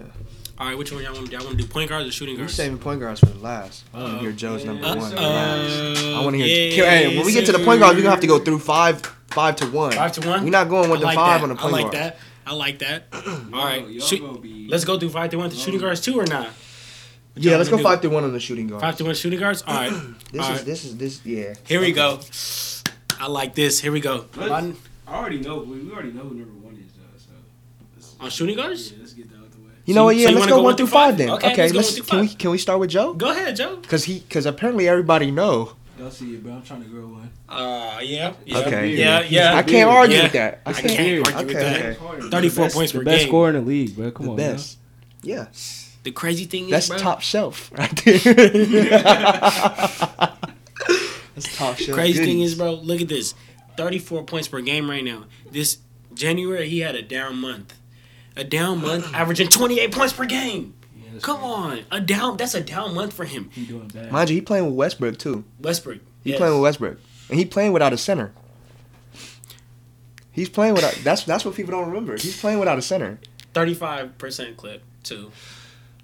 All 0.59 0.68
right, 0.68 0.77
which 0.77 0.92
one 0.92 1.03
y'all 1.03 1.14
want 1.14 1.25
to 1.27 1.31
do? 1.31 1.37
Y'all 1.37 1.47
want 1.47 1.59
to 1.59 1.64
do 1.64 1.68
point 1.68 1.88
guards 1.88 2.07
or 2.09 2.12
shooting 2.12 2.37
guards? 2.37 2.40
We're 2.40 2.45
guards? 2.45 2.55
saving 2.55 2.79
point 2.79 3.01
guards 3.01 3.21
for 3.21 3.27
the 3.27 3.38
last. 3.38 3.85
I 3.92 3.99
want 3.99 4.09
to 4.11 4.16
Uh-oh. 4.16 4.21
hear 4.23 4.33
Joe's 4.33 4.64
number 4.64 4.87
Yeah. 4.87 4.95
one. 4.95 5.12
Uh-oh. 5.14 6.21
I 6.21 6.25
want 6.25 6.35
to 6.37 6.38
Yeah, 6.38 6.71
hear. 6.71 6.90
hey, 6.90 7.16
when 7.16 7.27
we 7.27 7.33
get 7.33 7.47
to 7.47 7.53
the 7.53 7.59
point 7.64 7.81
guards, 7.81 7.97
we're 7.97 8.03
gonna 8.03 8.11
have 8.11 8.21
to 8.21 8.27
go 8.27 8.38
through 8.38 8.59
five, 8.59 9.01
five 9.29 9.57
to 9.57 9.66
one. 9.66 9.92
Five 9.92 10.12
to 10.12 10.29
one. 10.29 10.45
We're 10.45 10.51
not 10.51 10.68
going 10.68 10.90
with 10.90 10.99
I 10.99 11.01
the 11.01 11.07
like 11.07 11.14
five 11.16 11.40
that. 11.40 11.42
on 11.45 11.49
the 11.49 11.55
point 11.57 11.73
guard. 11.73 11.75
I 11.75 11.85
like 11.85 11.92
guards. 11.92 12.14
that. 12.14 12.18
I 12.45 12.55
like 12.55 12.79
that. 12.81 13.05
All 13.55 13.64
right, 13.64 13.88
Y'all 13.88 14.07
shoot- 14.07 14.42
be, 14.42 14.68
let's 14.68 14.85
go 14.85 14.99
through 14.99 15.09
five 15.11 15.31
to 15.31 15.38
one 15.38 15.49
to 15.51 15.57
shooting 15.57 15.81
oh. 15.81 15.85
guards 15.85 16.01
too 16.01 16.18
or 16.21 16.27
not? 16.27 16.47
What 16.49 16.55
Yeah, 17.37 17.57
let's 17.57 17.71
go 17.71 17.79
do? 17.79 17.83
five 17.83 18.01
to 18.03 18.11
one 18.11 18.25
on 18.25 18.33
the 18.33 18.40
shooting 18.40 18.66
guards. 18.66 18.83
Five 18.83 18.97
to 18.99 19.05
one 19.05 19.14
shooting 19.14 19.38
guards. 19.40 19.62
All 19.66 19.75
right, 19.75 19.90
This 20.33 20.42
All 20.45 20.51
is 20.53 20.57
right. 20.59 20.66
this 20.66 20.85
is 20.85 20.97
this 20.99 21.21
yeah. 21.25 21.55
here 21.66 21.81
we 21.81 21.92
go. 21.92 22.21
I 23.22 23.26
like 23.28 23.54
this. 23.54 23.78
Here 23.80 23.92
we 23.92 24.00
go. 24.00 24.26
Let's- 24.37 24.76
I 25.06 25.14
already 25.14 25.38
know. 25.38 25.58
We, 25.58 25.78
we 25.78 25.92
already 25.92 26.11
know 26.11 26.22
who 26.22 26.35
number 26.35 26.54
one 26.66 26.74
is, 26.74 26.92
though. 26.94 27.18
So 27.18 27.30
let's, 27.94 28.16
on 28.18 28.30
shooting 28.30 28.56
guards. 28.56 28.90
yeah, 28.90 28.98
let's 29.00 29.12
get 29.12 29.30
that 29.30 29.37
out 29.37 29.50
the 29.52 29.58
way. 29.58 29.70
You 29.85 29.94
know 29.94 30.04
what? 30.06 30.16
Yeah, 30.16 30.28
so 30.28 30.32
let's 30.35 30.46
go 30.46 30.50
go 30.50 30.56
one 30.56 30.64
one 30.64 30.76
through 30.76 30.87
through 30.87 30.92
five? 30.92 31.11
five 31.11 31.18
then. 31.18 31.30
Okay, 31.30 31.52
Okay, 31.52 31.62
let's 31.62 31.72
go 31.72 31.78
let's 31.78 31.90
one 31.92 31.96
through 31.96 32.04
can 32.06 32.20
we 32.20 32.28
can 32.35 32.50
we 32.50 32.58
start 32.58 32.80
with 32.80 32.90
Joe? 32.90 33.14
Go 33.14 33.30
ahead, 33.30 33.54
Joe. 33.54 33.76
Cause 33.88 34.04
he 34.04 34.20
cause 34.28 34.44
apparently 34.46 34.88
everybody 34.88 35.30
know. 35.30 35.74
Y'all 35.98 36.11
see 36.11 36.35
it, 36.35 36.42
bro. 36.42 36.54
I'm 36.54 36.62
trying 36.62 36.82
to 36.82 36.88
grow 36.88 37.06
one. 37.06 37.30
Uh, 37.48 38.00
yeah. 38.02 38.32
yeah 38.44 38.58
Okay. 38.58 38.88
Yeah, 38.96 39.20
yeah. 39.20 39.54
I 39.54 39.62
can't 39.62 39.88
argue 39.88 40.16
Yeah. 40.16 40.22
with 40.24 40.32
that. 40.32 40.61
I 40.66 40.72
can't 40.72 40.98
argue 40.98 41.18
with 41.20 41.37
okay, 41.37 41.52
that. 41.52 42.00
okay. 42.00 42.28
34 42.30 42.64
best, 42.64 42.74
points 42.74 42.92
the 42.92 42.98
per 42.98 43.04
best 43.04 43.18
game. 43.20 43.28
scorer 43.28 43.48
in 43.50 43.54
the 43.56 43.61
league, 43.61 43.94
bro. 43.94 44.11
Come 44.11 44.26
The 44.26 44.32
on, 44.32 44.37
best. 44.37 44.78
Yeah, 45.22 45.46
The 46.02 46.11
crazy 46.11 46.46
thing 46.46 46.70
is, 46.70 46.88
that's 46.88 47.00
top 47.00 47.20
shelf 47.20 47.70
right 47.79 47.94
there. 48.04 48.18
that's 51.43 51.57
top 51.57 51.77
shelf. 51.77 51.97
Crazy 51.97 52.25
thing 52.25 52.40
is, 52.40 52.55
bro, 52.55 52.75
look 52.75 53.01
at 53.01 53.09
this. 53.09 53.35
34 53.77 54.25
points 54.25 54.49
per 54.49 54.61
game 54.61 54.88
right 54.88 55.05
now. 55.05 55.25
This 55.51 55.79
January, 56.15 56.69
he 56.69 56.81
had 56.81 56.95
a 56.95 57.03
down 57.03 57.37
month. 57.37 57.75
A 58.37 58.45
down 58.45 58.81
month, 58.81 59.07
averaging 59.15 59.49
28 59.49 59.93
points 59.93 60.13
per 60.13 60.25
game. 60.25 60.75
Yeah, 60.97 61.21
Come 61.21 61.40
right. 61.40 61.45
on, 61.45 61.85
a 61.90 62.01
down. 62.01 62.37
That's 62.37 62.55
a 62.55 62.61
down 62.61 62.95
month 62.95 63.13
for 63.13 63.25
him. 63.25 63.51
He 63.53 63.65
doing 63.67 63.88
bad. 63.88 64.13
Mind 64.13 64.31
you, 64.31 64.37
he 64.37 64.40
playing 64.40 64.67
with 64.67 64.75
Westbrook 64.75 65.19
too. 65.19 65.45
Westbrook. 65.61 66.01
He 66.25 66.31
yes. 66.31 66.38
playing 66.38 66.55
with 66.55 66.63
Westbrook, 66.63 66.99
and 67.29 67.38
he 67.38 67.45
playing 67.45 67.73
without 67.73 67.93
a 67.93 67.99
center. 67.99 68.33
He's 70.31 70.49
playing 70.49 70.75
without. 70.75 70.95
That's 71.03 71.25
that's 71.25 71.45
what 71.45 71.55
people 71.55 71.73
don't 71.73 71.88
remember. 71.88 72.13
He's 72.13 72.40
playing 72.40 72.59
without 72.59 72.79
a 72.79 72.83
center. 72.83 73.19
35% 73.55 74.57
clip 74.57 74.83
too. 75.03 75.31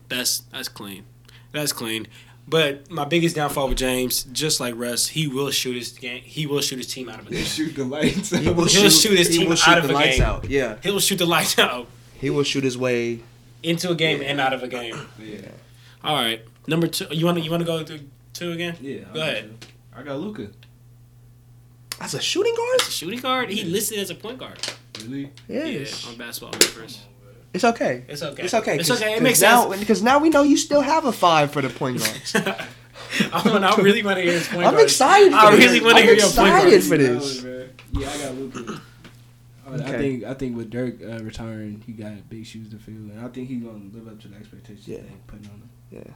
That's 0.09 0.41
that's 0.53 0.68
clean. 0.68 1.05
That's 1.53 1.72
clean. 1.72 2.09
But 2.49 2.90
my 2.90 3.05
biggest 3.05 3.36
downfall 3.36 3.68
with 3.68 3.76
James, 3.78 4.22
just 4.32 4.59
like 4.59 4.74
Russ, 4.76 5.09
he 5.09 5.28
will 5.28 5.51
shoot 5.51 5.76
his 5.76 5.90
game. 5.92 6.22
He 6.22 6.46
will 6.46 6.62
shoot 6.62 6.78
his 6.78 6.86
team 6.86 7.09
out 7.11 7.20
of 7.20 7.26
a 7.26 7.30
game. 7.30 7.44
shoot 7.44 7.74
the 7.76 7.84
lights. 7.84 8.30
He 8.30 8.49
will 8.51 8.64
He'll 8.64 8.88
shoot 8.88 9.18
his 9.18 9.28
team 9.28 9.55
shoot 9.55 9.68
out 9.68 9.78
of 9.78 9.88
the 9.88 9.92
a 9.92 9.94
lights 9.94 10.16
game. 10.16 10.24
out. 10.26 10.49
Yeah, 10.49 10.76
He'll 10.82 10.99
shoot 11.01 11.16
the 11.16 11.26
lights 11.26 11.59
out 11.59 11.86
he 12.20 12.30
will 12.30 12.42
shoot 12.44 12.64
his 12.64 12.76
way. 12.78 13.20
into 13.62 13.90
a 13.90 13.94
game 13.94 14.22
and 14.22 14.40
out 14.40 14.53
of 14.55 14.62
a 14.62 14.68
game. 14.68 14.96
yeah. 15.20 15.51
All 16.03 16.14
right, 16.16 16.42
number 16.66 16.86
two. 16.86 17.07
You 17.11 17.26
want 17.26 17.36
to 17.38 17.44
you 17.44 17.51
want 17.51 17.61
to 17.61 17.66
go 17.66 17.84
through 17.84 18.01
two 18.32 18.53
again? 18.53 18.76
Yeah. 18.80 19.01
Go 19.12 19.20
ahead. 19.20 19.66
I 19.94 20.03
got 20.03 20.18
Luka. 20.18 20.49
As 22.01 22.14
a 22.14 22.20
shooting 22.20 22.55
guard, 22.57 22.80
a 22.80 22.84
Shooting 22.84 23.20
guard. 23.20 23.51
He 23.51 23.64
listed 23.64 23.99
as 23.99 24.09
a 24.11 24.14
point 24.14 24.38
guard. 24.38 24.59
Really? 25.03 25.32
yes, 25.49 26.05
Yeah, 26.05 26.11
on 26.11 26.16
basketball 26.16 26.53
reference. 26.53 27.05
It's 27.55 27.64
okay. 27.64 28.05
It's 28.09 28.22
okay. 28.22 28.42
It's 28.44 28.55
okay. 28.55 28.76
It's 28.78 28.88
'cause- 28.88 29.01
okay. 29.01 29.12
It 29.12 29.14
'cause 29.16 29.22
makes 29.22 29.40
now, 29.40 29.68
sense. 29.70 29.80
Because 29.80 30.03
now 30.03 30.18
we 30.18 30.28
know 30.30 30.42
you 30.42 30.57
still 30.57 30.80
have 30.82 31.05
a 31.07 31.12
five 31.12 31.51
for 31.51 31.62
the 31.62 31.70
point 31.70 31.99
guards. 31.99 32.34
I, 33.32 33.42
want, 33.51 33.64
I 33.64 33.74
really 33.76 34.03
want 34.03 34.18
to 34.18 34.22
hear 34.22 34.32
his 34.34 34.49
point 34.49 34.66
I'm 34.66 34.74
guard. 34.74 34.84
excited. 34.84 35.32
For 35.32 35.38
I 35.38 35.57
this. 35.57 35.64
really 35.66 35.80
want 35.80 35.96
to 35.96 36.03
I'm 36.03 36.07
hear 36.09 36.14
your 36.16 36.26
point 36.26 36.36
guard. 36.36 36.72
excited 36.72 36.84
for 36.84 36.96
this. 36.99 37.44
Yeah, 37.92 38.11
I 38.11 38.18
got 38.18 38.34
Luka. 38.34 38.80
I, 39.66 39.74
I 39.74 39.99
think 39.99 40.24
I 40.24 40.34
think 40.34 40.57
with 40.57 40.70
Dirk 40.70 40.96
uh, 41.03 41.18
retiring, 41.24 41.82
he 41.86 41.92
got 41.92 42.28
big 42.28 42.44
shoes 42.46 42.68
to 42.70 42.76
fill, 42.76 42.94
and 42.94 43.20
I 43.20 43.28
think 43.28 43.49
he's 43.49 43.62
gonna 43.62 43.80
live 43.94 44.09
up 44.09 44.20
to 44.22 44.28
the 44.28 44.36
expectations 44.36 44.86
Yeah. 44.88 44.99
they 44.99 45.12
putting 45.26 45.46
on 45.46 45.62
him. 45.92 46.14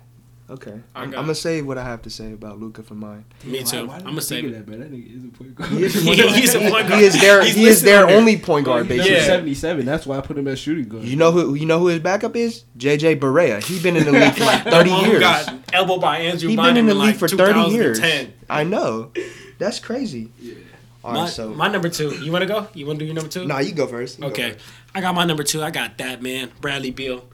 Okay, 0.51 0.81
I 0.95 1.01
I'm, 1.03 1.05
I'm 1.11 1.13
gonna 1.13 1.35
say 1.35 1.63
what 1.63 1.79
I 1.79 1.85
have 1.85 2.03
to 2.03 2.11
say 2.11 2.33
about 2.33 2.59
Luka 2.61 2.83
for 2.83 2.95
mine. 2.95 3.25
Me 3.45 3.59
Why- 3.61 3.65
too. 3.65 3.87
why 3.87 3.99
did 3.99 4.07
I'm 4.07 4.11
gonna 4.15 4.21
think 4.21 4.23
save 4.23 4.45
of 4.45 4.51
it. 4.51 4.55
that, 4.55 4.67
bro. 4.67 4.77
That 4.77 4.93
nigga 4.93 5.17
is 5.17 5.25
a 5.25 5.29
point 5.29 5.55
guard. 5.55 5.71
He 5.71 5.83
is, 5.85 5.95
He's 6.35 6.55
a 6.55 6.59
point 6.59 6.89
guard. 6.89 7.01
he 7.01 7.07
is 7.07 7.21
their 7.21 7.43
He's 7.45 7.55
he 7.55 7.65
is 7.67 7.81
their 7.83 8.07
only 8.09 8.37
point 8.37 8.67
guard. 8.67 8.87
He's 8.87 8.99
Basically, 8.99 9.17
Yeah. 9.17 9.25
77. 9.25 9.87
That's 9.87 10.05
why 10.05 10.19
I 10.19 10.21
put 10.21 10.37
him 10.37 10.47
as 10.49 10.59
shooting 10.59 10.89
guard. 10.89 11.05
you 11.05 11.17
know 11.17 11.33
who 11.33 11.55
you 11.55 11.65
know 11.65 11.79
who 11.79 11.87
his 11.87 12.01
backup 12.01 12.37
is? 12.37 12.65
JJ 12.77 13.19
Barea. 13.21 13.63
He 13.65 13.81
been 13.83 13.97
in 13.97 14.05
the 14.05 14.13
league 14.13 14.35
for 14.35 14.45
like 14.45 14.65
30 14.65 14.89
The 14.91 14.95
one 14.95 15.05
who 15.05 15.11
years. 15.13 15.21
Got 15.21 15.55
elbowed 15.73 16.01
by 16.03 16.19
Andrew 16.19 16.51
He 16.51 16.57
Bynum 16.57 16.75
been 16.75 16.77
in 16.79 16.87
the 16.87 16.95
league 16.95 17.03
like 17.13 17.17
for 17.17 17.29
30 17.29 17.61
years. 17.71 17.99
2010. 17.99 18.35
I 18.51 18.65
know. 18.65 19.11
That's 19.59 19.79
crazy. 19.79 20.29
Yeah. 20.41 20.55
All 21.05 21.15
My, 21.15 21.21
right, 21.23 21.29
so 21.31 21.49
my 21.55 21.69
number 21.69 21.89
two. 21.89 22.11
You 22.23 22.31
want 22.31 22.43
to 22.43 22.47
go? 22.47 22.69
You 22.75 22.87
want 22.87 22.99
to 22.99 23.05
do 23.05 23.07
your 23.07 23.15
number 23.15 23.31
two? 23.31 23.47
nah, 23.47 23.59
you 23.61 23.73
go 23.73 23.87
first. 23.87 24.19
You 24.19 24.23
go 24.25 24.31
Okay. 24.31 24.53
first. 24.53 24.65
I 24.95 25.01
got 25.01 25.15
my 25.15 25.25
number 25.25 25.43
two. 25.45 25.63
I 25.63 25.71
got 25.71 25.99
that 25.99 26.21
man, 26.23 26.51
Bradley 26.61 26.91
Beal. 26.91 27.25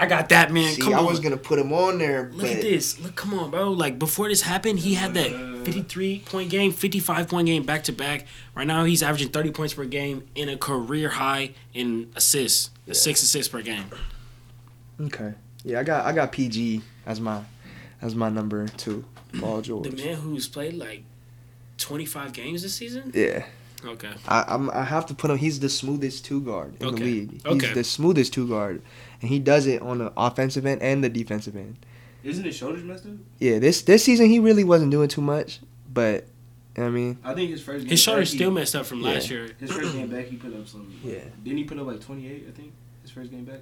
I 0.00 0.06
got 0.06 0.28
that 0.28 0.52
man. 0.52 0.74
See, 0.74 0.82
come 0.82 0.94
I 0.94 0.98
on. 0.98 1.06
was 1.06 1.20
gonna 1.20 1.36
put 1.36 1.58
him 1.58 1.72
on 1.72 1.98
there, 1.98 2.30
Look 2.32 2.46
at 2.46 2.60
this. 2.60 3.00
Look, 3.00 3.14
come 3.16 3.34
on, 3.34 3.50
bro. 3.50 3.70
Like 3.72 3.98
before 3.98 4.28
this 4.28 4.42
happened, 4.42 4.78
he 4.80 4.94
had 4.94 5.14
that 5.14 5.30
53 5.64 6.20
point 6.26 6.50
game, 6.50 6.72
55 6.72 7.28
point 7.28 7.46
game 7.46 7.64
back 7.64 7.84
to 7.84 7.92
back. 7.92 8.26
Right 8.54 8.66
now, 8.66 8.84
he's 8.84 9.02
averaging 9.02 9.30
30 9.30 9.50
points 9.50 9.74
per 9.74 9.84
game 9.84 10.26
in 10.34 10.48
a 10.48 10.56
career 10.56 11.08
high 11.08 11.54
in 11.74 12.10
assists, 12.14 12.70
six 12.92 13.22
assists 13.22 13.50
per 13.50 13.62
game. 13.62 13.84
okay. 15.00 15.34
Yeah, 15.64 15.80
I 15.80 15.82
got 15.82 16.06
I 16.06 16.12
got 16.12 16.30
PG 16.32 16.82
as 17.04 17.20
my 17.20 17.42
as 18.00 18.14
my 18.14 18.28
number 18.28 18.68
two, 18.68 19.04
Paul 19.40 19.60
George. 19.60 19.90
The 19.90 19.96
man 19.96 20.14
who's 20.16 20.46
played 20.46 20.74
like 20.74 21.02
25 21.78 22.32
games 22.32 22.62
this 22.62 22.74
season. 22.74 23.10
Yeah, 23.14 23.44
Okay. 23.84 24.10
I 24.26 24.44
I'm, 24.48 24.70
I 24.70 24.82
have 24.84 25.06
to 25.06 25.14
put 25.14 25.30
him. 25.30 25.38
He's 25.38 25.60
the 25.60 25.68
smoothest 25.68 26.24
two 26.24 26.40
guard 26.40 26.74
in 26.80 26.86
Okay. 26.88 26.96
the 26.96 27.04
league. 27.04 27.32
He's 27.32 27.46
Okay. 27.46 27.72
the 27.74 27.84
smoothest 27.84 28.32
two 28.32 28.48
guard, 28.48 28.82
and 29.20 29.28
he 29.30 29.38
does 29.38 29.66
it 29.66 29.82
on 29.82 29.98
the 29.98 30.12
offensive 30.16 30.66
end 30.66 30.82
and 30.82 31.02
the 31.04 31.08
defensive 31.08 31.54
end. 31.56 31.76
Isn't 32.24 32.44
his 32.44 32.56
shoulders 32.56 32.82
messed 32.82 33.06
up? 33.06 33.12
Yeah, 33.38 33.58
this 33.60 33.82
this 33.82 34.04
season 34.04 34.26
he 34.30 34.40
really 34.40 34.64
wasn't 34.64 34.90
doing 34.90 35.08
too 35.08 35.20
much, 35.20 35.60
but 35.92 36.26
I 36.76 36.88
mean, 36.88 37.18
I 37.24 37.34
think 37.34 37.50
his 37.50 37.62
first 37.62 37.84
game 37.84 37.90
His 37.90 38.00
shoulder's 38.00 38.30
still 38.30 38.50
he, 38.50 38.54
messed 38.56 38.74
up 38.74 38.86
from 38.86 39.00
Yeah. 39.00 39.10
last 39.12 39.30
year. 39.30 39.50
His 39.60 39.70
first 39.70 39.92
game 39.92 40.08
back, 40.08 40.26
he 40.26 40.36
put 40.36 40.54
up 40.54 40.66
some. 40.68 40.92
Yeah. 41.04 41.18
Didn't 41.44 41.58
he 41.58 41.64
put 41.64 41.78
up 41.78 41.86
like 41.86 42.00
28? 42.00 42.46
I 42.48 42.50
think 42.52 42.72
his 43.02 43.10
first 43.10 43.30
game 43.30 43.44
back. 43.44 43.60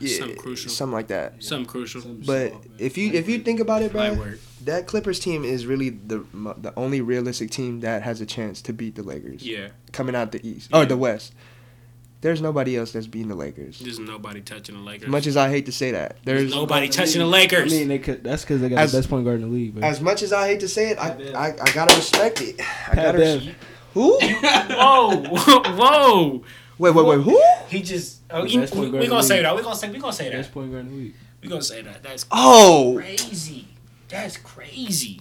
Yeah, 0.00 0.18
Something 0.18 0.36
crucial. 0.36 0.70
something 0.70 0.92
like 0.94 1.08
that. 1.08 1.42
Something 1.42 1.66
crucial. 1.66 2.00
Something 2.00 2.24
But 2.26 2.52
soft, 2.52 2.66
if 2.78 2.98
you 2.98 3.12
if 3.12 3.28
you 3.28 3.38
think 3.40 3.60
about 3.60 3.82
it, 3.82 3.92
bro, 3.92 4.34
that 4.64 4.86
Clippers 4.86 5.18
team 5.20 5.44
is 5.44 5.66
really 5.66 5.90
the 5.90 6.24
the 6.58 6.72
only 6.76 7.00
realistic 7.00 7.50
team 7.50 7.80
that 7.80 8.02
has 8.02 8.20
a 8.20 8.26
chance 8.26 8.60
to 8.62 8.72
beat 8.72 8.94
the 8.96 9.02
Lakers 9.02 9.42
Yeah. 9.46 9.68
coming 9.92 10.14
out 10.14 10.32
the 10.32 10.44
East 10.46 10.70
Yeah. 10.72 10.80
or 10.80 10.84
the 10.86 10.96
West. 10.96 11.34
There's 12.20 12.40
nobody 12.40 12.76
else 12.76 12.92
that's 12.92 13.08
beating 13.08 13.26
the 13.28 13.34
Lakers. 13.34 13.80
There's 13.80 13.98
nobody 13.98 14.40
touching 14.40 14.76
the 14.76 14.80
Lakers. 14.80 15.06
As 15.08 15.10
much 15.10 15.26
as 15.26 15.36
I 15.36 15.50
hate 15.50 15.66
to 15.66 15.72
say 15.72 15.90
that, 15.90 16.18
There's 16.24 16.42
there's 16.42 16.54
nobody 16.54 16.86
I 16.86 16.88
touching 16.88 17.18
the 17.18 17.26
Lakers. 17.26 17.72
I 17.72 17.76
mean, 17.76 17.88
they 17.88 17.98
could, 17.98 18.22
that's 18.22 18.42
because 18.42 18.60
they 18.60 18.68
got 18.68 18.78
As- 18.78 18.92
the 18.92 18.98
best 18.98 19.10
point 19.10 19.24
guard 19.24 19.40
in 19.40 19.48
the 19.50 19.54
league. 19.54 19.74
Bro. 19.74 19.82
as 19.88 20.00
much 20.00 20.22
as 20.22 20.32
I 20.32 20.46
hate 20.46 20.60
to 20.60 20.68
say 20.68 20.90
it, 20.90 20.98
I 21.00 21.10
Pat 21.10 21.34
I, 21.34 21.46
I 21.60 21.72
gotta 21.72 21.96
respect 21.96 22.40
it. 22.40 22.60
I 22.60 22.62
Pat 22.62 22.94
gotta 22.94 23.18
Bev. 23.18 23.44
res- 23.46 23.54
who? 23.94 24.18
whoa, 24.20 25.16
whoa. 25.76 26.42
Wait, 26.82 26.94
wait, 26.96 27.06
wait, 27.06 27.20
who? 27.20 27.42
He 27.68 27.80
just. 27.80 28.22
Oh, 28.28 28.42
The 28.42 28.50
you, 28.50 28.60
best 28.60 28.74
we, 28.74 28.80
point 28.80 28.90
guard 28.92 29.00
we 29.00 29.04
in 29.04 29.10
gonna 29.10 29.22
say 29.22 29.36
league. 29.36 29.44
that. 29.44 29.54
We 29.56 29.62
gonna 29.62 29.76
say. 29.76 29.90
We 29.90 29.98
gonna 30.00 30.12
say 30.12 30.24
that. 30.30 30.36
best 30.36 30.52
point 30.52 30.72
guard 30.72 30.86
in 30.86 30.90
the 30.90 30.96
league. 30.96 31.14
We 31.40 31.48
gonna 31.48 31.62
say 31.62 31.80
that. 31.82 32.02
That's 32.02 32.26
Oh, 32.32 32.94
crazy. 32.98 33.68
That's 34.08 34.36
crazy. 34.36 35.20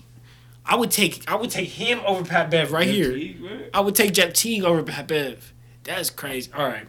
I 0.65 0.75
would 0.75 0.89
take. 0.89 1.23
I 1.29 1.35
would 1.35 1.51
take 1.51 1.69
him 1.69 1.99
over 2.07 2.23
Pat 2.25 2.49
Bev 2.49 2.71
right 2.71 2.87
here. 2.87 3.11
Teague, 3.13 3.41
bro. 3.41 3.59
I 3.75 3.79
would 3.81 3.93
take 3.95 4.13
Jeff 4.13 4.33
Teague 4.33 4.63
over 4.63 4.81
Pat 4.81 5.07
Bev. 5.07 5.50
That's 5.83 6.11
crazy. 6.11 6.51
All 6.55 6.67
right, 6.67 6.85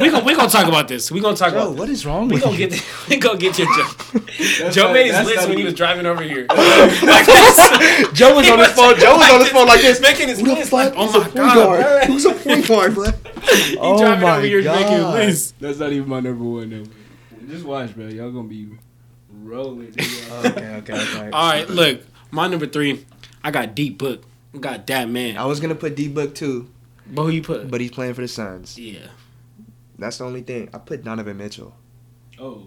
we 0.00 0.10
gonna 0.10 0.24
we 0.24 0.34
gonna 0.34 0.48
talk 0.48 0.66
about 0.66 0.88
this. 0.88 1.10
We 1.10 1.20
gonna 1.20 1.36
talk 1.36 1.52
Joe, 1.52 1.66
about. 1.66 1.76
what 1.76 1.90
is 1.90 2.06
wrong 2.06 2.28
We 2.28 2.34
with 2.34 2.44
gonna 2.44 2.56
you? 2.56 2.68
get 2.68 2.84
we 3.10 3.16
gonna 3.18 3.38
get 3.38 3.58
your 3.58 3.66
Joe. 3.66 4.18
That's 4.58 4.74
Joe 4.74 4.84
not- 4.84 4.92
made 4.94 5.12
his 5.14 5.26
list 5.26 5.48
when 5.48 5.58
he 5.58 5.64
was 5.64 5.74
driving 5.74 6.06
over 6.06 6.22
here. 6.22 6.46
like 6.50 7.26
this. 7.26 7.56
Joe 8.14 8.34
was 8.34 8.48
on 8.48 8.58
his 8.60 8.68
phone. 8.72 8.96
Joe 8.98 9.16
was 9.18 9.30
on 9.30 9.40
his 9.40 9.50
phone 9.50 9.66
like 9.66 9.82
this. 9.82 10.00
making 10.00 10.28
his 10.28 10.40
Who 10.40 10.46
the 10.46 10.54
list. 10.54 10.70
fuck 10.70 10.94
Like, 10.94 10.94
oh 10.96 11.04
is 11.08 11.14
a 11.14 11.18
my 11.18 11.24
point 11.24 11.34
god, 11.34 11.54
guard? 11.82 12.04
Who's 12.04 12.24
a 12.24 12.32
point 12.32 12.68
guard, 12.68 12.94
bro? 12.94 13.04
he 13.10 13.76
Oh 13.78 13.98
driving 13.98 14.22
my 14.22 14.36
over 14.38 14.46
here 14.46 14.62
making 14.62 14.94
a 14.94 14.98
God. 15.00 15.14
list. 15.14 15.54
That's 15.60 15.78
not 15.78 15.92
even 15.92 16.08
my 16.08 16.20
number 16.20 16.42
one. 16.44 16.70
Number. 16.70 16.90
Just 17.50 17.64
watch, 17.66 17.94
bro. 17.94 18.06
Y'all 18.06 18.30
gonna 18.32 18.48
be 18.48 18.66
rolling. 19.42 19.88
okay, 19.98 20.76
okay, 20.76 20.94
okay. 20.94 21.30
All 21.32 21.50
right, 21.50 21.68
look, 21.68 22.00
my 22.30 22.48
number 22.48 22.66
three. 22.66 23.04
I 23.44 23.50
got 23.50 23.74
D 23.74 23.90
Book. 23.90 24.22
I 24.54 24.58
got 24.58 24.86
that 24.86 25.10
man. 25.10 25.36
I 25.36 25.44
was 25.44 25.60
gonna 25.60 25.74
put 25.74 25.94
D 25.96 26.08
Book 26.08 26.34
too, 26.34 26.70
But 27.06 27.22
who 27.24 27.30
you 27.30 27.42
put? 27.42 27.70
but 27.70 27.80
he's 27.80 27.90
playing 27.90 28.14
for 28.14 28.20
the 28.22 28.28
Suns. 28.28 28.78
yeah. 28.78 29.06
That's 29.98 30.18
the 30.18 30.24
only 30.24 30.42
thing. 30.42 30.68
I 30.74 30.78
put 30.78 31.04
Donovan 31.04 31.36
Mitchell. 31.36 31.74
oh, 32.40 32.62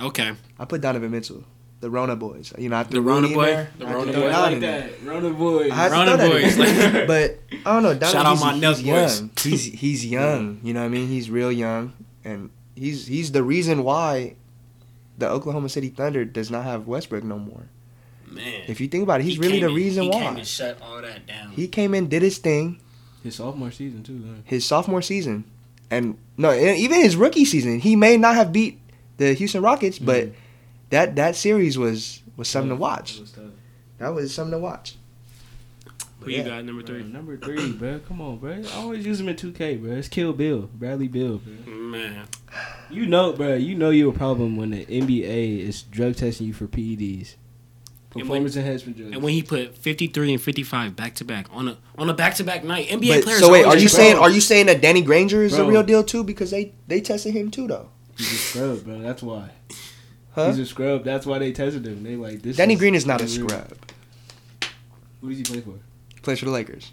Okay. 0.00 0.32
I 0.58 0.64
put 0.64 0.80
Donovan 0.80 1.10
Mitchell. 1.10 1.44
The 1.80 1.90
Rona 1.90 2.14
boys. 2.14 2.52
You 2.58 2.68
know, 2.68 2.76
I 2.76 2.82
The 2.84 3.00
Rona 3.00 3.22
Rooney 3.22 3.34
boy? 3.34 3.44
there. 3.46 3.70
The 3.78 3.86
I 3.86 3.92
Rona 3.94 4.12
boy? 4.12 4.26
I 4.28 4.40
like 4.40 4.60
that. 4.60 5.02
Rona 5.02 5.30
boys. 5.30 5.70
I 5.70 5.74
had 5.74 5.92
Rona 5.92 6.16
that 6.16 6.30
boys, 6.30 6.58
like- 6.94 7.06
but 7.06 7.38
I 7.66 7.72
don't 7.74 7.82
know. 7.82 7.94
Donovan, 7.94 8.08
Shout 8.12 8.26
out 8.26 8.32
he's, 8.32 8.40
my 8.42 8.52
he's 8.54 8.62
Nelk 8.62 8.74
boys. 8.76 9.20
young. 9.20 9.30
He's 9.42 9.64
he's 9.80 10.06
young. 10.06 10.60
You 10.62 10.74
know 10.74 10.80
what 10.80 10.86
I 10.86 10.88
mean? 10.90 11.08
He's 11.08 11.30
real 11.30 11.50
young, 11.50 11.92
and 12.24 12.50
he's 12.76 13.06
he's 13.06 13.32
the 13.32 13.42
reason 13.42 13.82
why 13.82 14.36
the 15.18 15.28
Oklahoma 15.28 15.68
City 15.70 15.88
Thunder 15.88 16.24
does 16.24 16.50
not 16.50 16.64
have 16.64 16.86
Westbrook 16.86 17.24
no 17.24 17.38
more. 17.38 17.64
Man. 18.30 18.62
If 18.68 18.80
you 18.80 18.86
think 18.88 19.02
about 19.02 19.20
it, 19.20 19.24
he's 19.24 19.34
He 19.34 19.40
really 19.40 19.52
came 19.54 19.60
the 19.62 19.68
in- 19.68 19.74
reason 19.74 20.02
he 20.04 20.08
why. 20.10 20.18
came 20.20 20.36
and 20.36 20.46
shut 20.46 20.80
all 20.82 21.00
that 21.02 21.26
down. 21.26 21.50
He 21.52 21.66
came 21.66 21.94
in, 21.94 22.08
did 22.08 22.22
his 22.22 22.38
thing, 22.38 22.80
His 23.22 23.34
sophomore 23.36 23.70
season 23.70 24.02
too. 24.02 24.22
Huh? 24.26 24.40
his 24.44 24.64
sophomore 24.64 25.02
season, 25.02 25.44
and 25.90 26.16
no, 26.38 26.50
and 26.50 26.78
even 26.78 27.00
his 27.00 27.16
rookie 27.16 27.44
season, 27.44 27.78
he 27.80 27.96
may 27.96 28.16
not 28.16 28.34
have 28.34 28.52
beat 28.52 28.80
the 29.18 29.34
Houston 29.34 29.62
Rockets, 29.62 29.98
but 29.98 30.28
Mhm. 30.28 30.32
that 30.90 31.16
that 31.16 31.36
series 31.36 31.76
was 31.78 32.22
was 32.36 32.48
something 32.48 32.70
to 32.70 32.76
watch. 32.76 33.18
was 33.20 33.32
tough. 33.32 33.44
That 33.98 34.14
was 34.14 34.32
something 34.32 34.52
to 34.52 34.58
watch. 34.58 34.94
Who 36.20 36.30
you 36.30 36.42
got 36.42 36.64
number 36.66 36.82
Bro, 36.82 37.00
three? 37.00 37.02
number 37.10 37.36
three, 37.38 37.72
bro. 37.78 37.98
Come 38.06 38.20
on, 38.20 38.38
bro. 38.38 38.52
I 38.52 38.76
always 38.76 39.06
use 39.06 39.20
him 39.20 39.28
in 39.28 39.36
2K, 39.36 39.76
bro. 39.76 39.92
It's 39.92 40.08
Kill 40.08 40.34
Bill, 40.34 40.68
Bradley 40.74 41.08
Bill, 41.08 41.38
bro. 41.38 41.74
Man. 41.74 42.26
You 42.90 43.06
know, 43.06 43.32
bro. 43.32 43.54
You 43.54 43.74
know 43.74 43.88
you're 43.90 44.10
a 44.10 44.16
problem 44.16 44.56
when 44.56 44.70
the 44.70 44.84
NBA 44.84 45.60
is 45.66 45.82
drug 45.82 46.16
testing 46.16 46.46
you 46.46 46.52
for 46.52 46.66
PEDs, 46.66 47.36
when- 48.14 48.44
enhancement 48.46 48.96
drugs. 48.96 49.12
And 49.14 49.22
when 49.22 49.32
he 49.32 49.42
put 49.42 49.76
53 49.78 50.32
and 50.34 50.42
55 50.42 50.96
back 50.96 51.14
to 51.16 51.24
back 51.24 51.46
on 51.52 51.68
a 51.68 51.76
on 51.96 52.10
a 52.10 52.14
back 52.14 52.34
to 52.36 52.44
back 52.44 52.64
night, 52.64 52.88
NBA 52.90 53.08
But, 53.16 53.24
players. 53.24 53.40
so 53.40 53.50
wait, 53.52 53.64
are 53.64 53.74
you 53.76 53.82
just- 53.82 53.94
saying 53.96 54.16
are 54.16 54.30
you 54.30 54.40
saying 54.40 54.66
that 54.66 54.80
Danny 54.80 55.02
Granger 55.02 55.42
is 55.42 55.52
the 55.52 55.58
Bro. 55.58 55.68
real 55.68 55.82
deal 55.82 56.02
too? 56.04 56.24
Because 56.24 56.50
they 56.50 56.72
they 56.88 57.00
tested 57.00 57.34
him 57.34 57.50
too 57.50 57.66
though. 57.68 57.88
He's 58.18 58.32
a 58.32 58.36
scrub, 58.36 58.84
bro. 58.84 58.98
That's 59.00 59.22
why. 59.22 59.50
Huh? 60.32 60.48
He's 60.48 60.58
a 60.58 60.66
scrub. 60.66 61.04
That's 61.04 61.24
why 61.26 61.38
they 61.38 61.52
tested 61.52 61.86
him. 61.86 62.02
They 62.02 62.16
like 62.16 62.42
this. 62.42 62.56
Danny 62.56 62.76
Green 62.76 62.94
is 62.94 63.06
not 63.06 63.20
a 63.20 63.24
real. 63.24 63.48
scrub. 63.48 63.72
Who 65.20 65.28
does 65.28 65.38
he 65.38 65.44
play 65.44 65.60
for? 65.60 65.74
Plays 66.22 66.38
for 66.38 66.44
the 66.46 66.50
Lakers. 66.50 66.92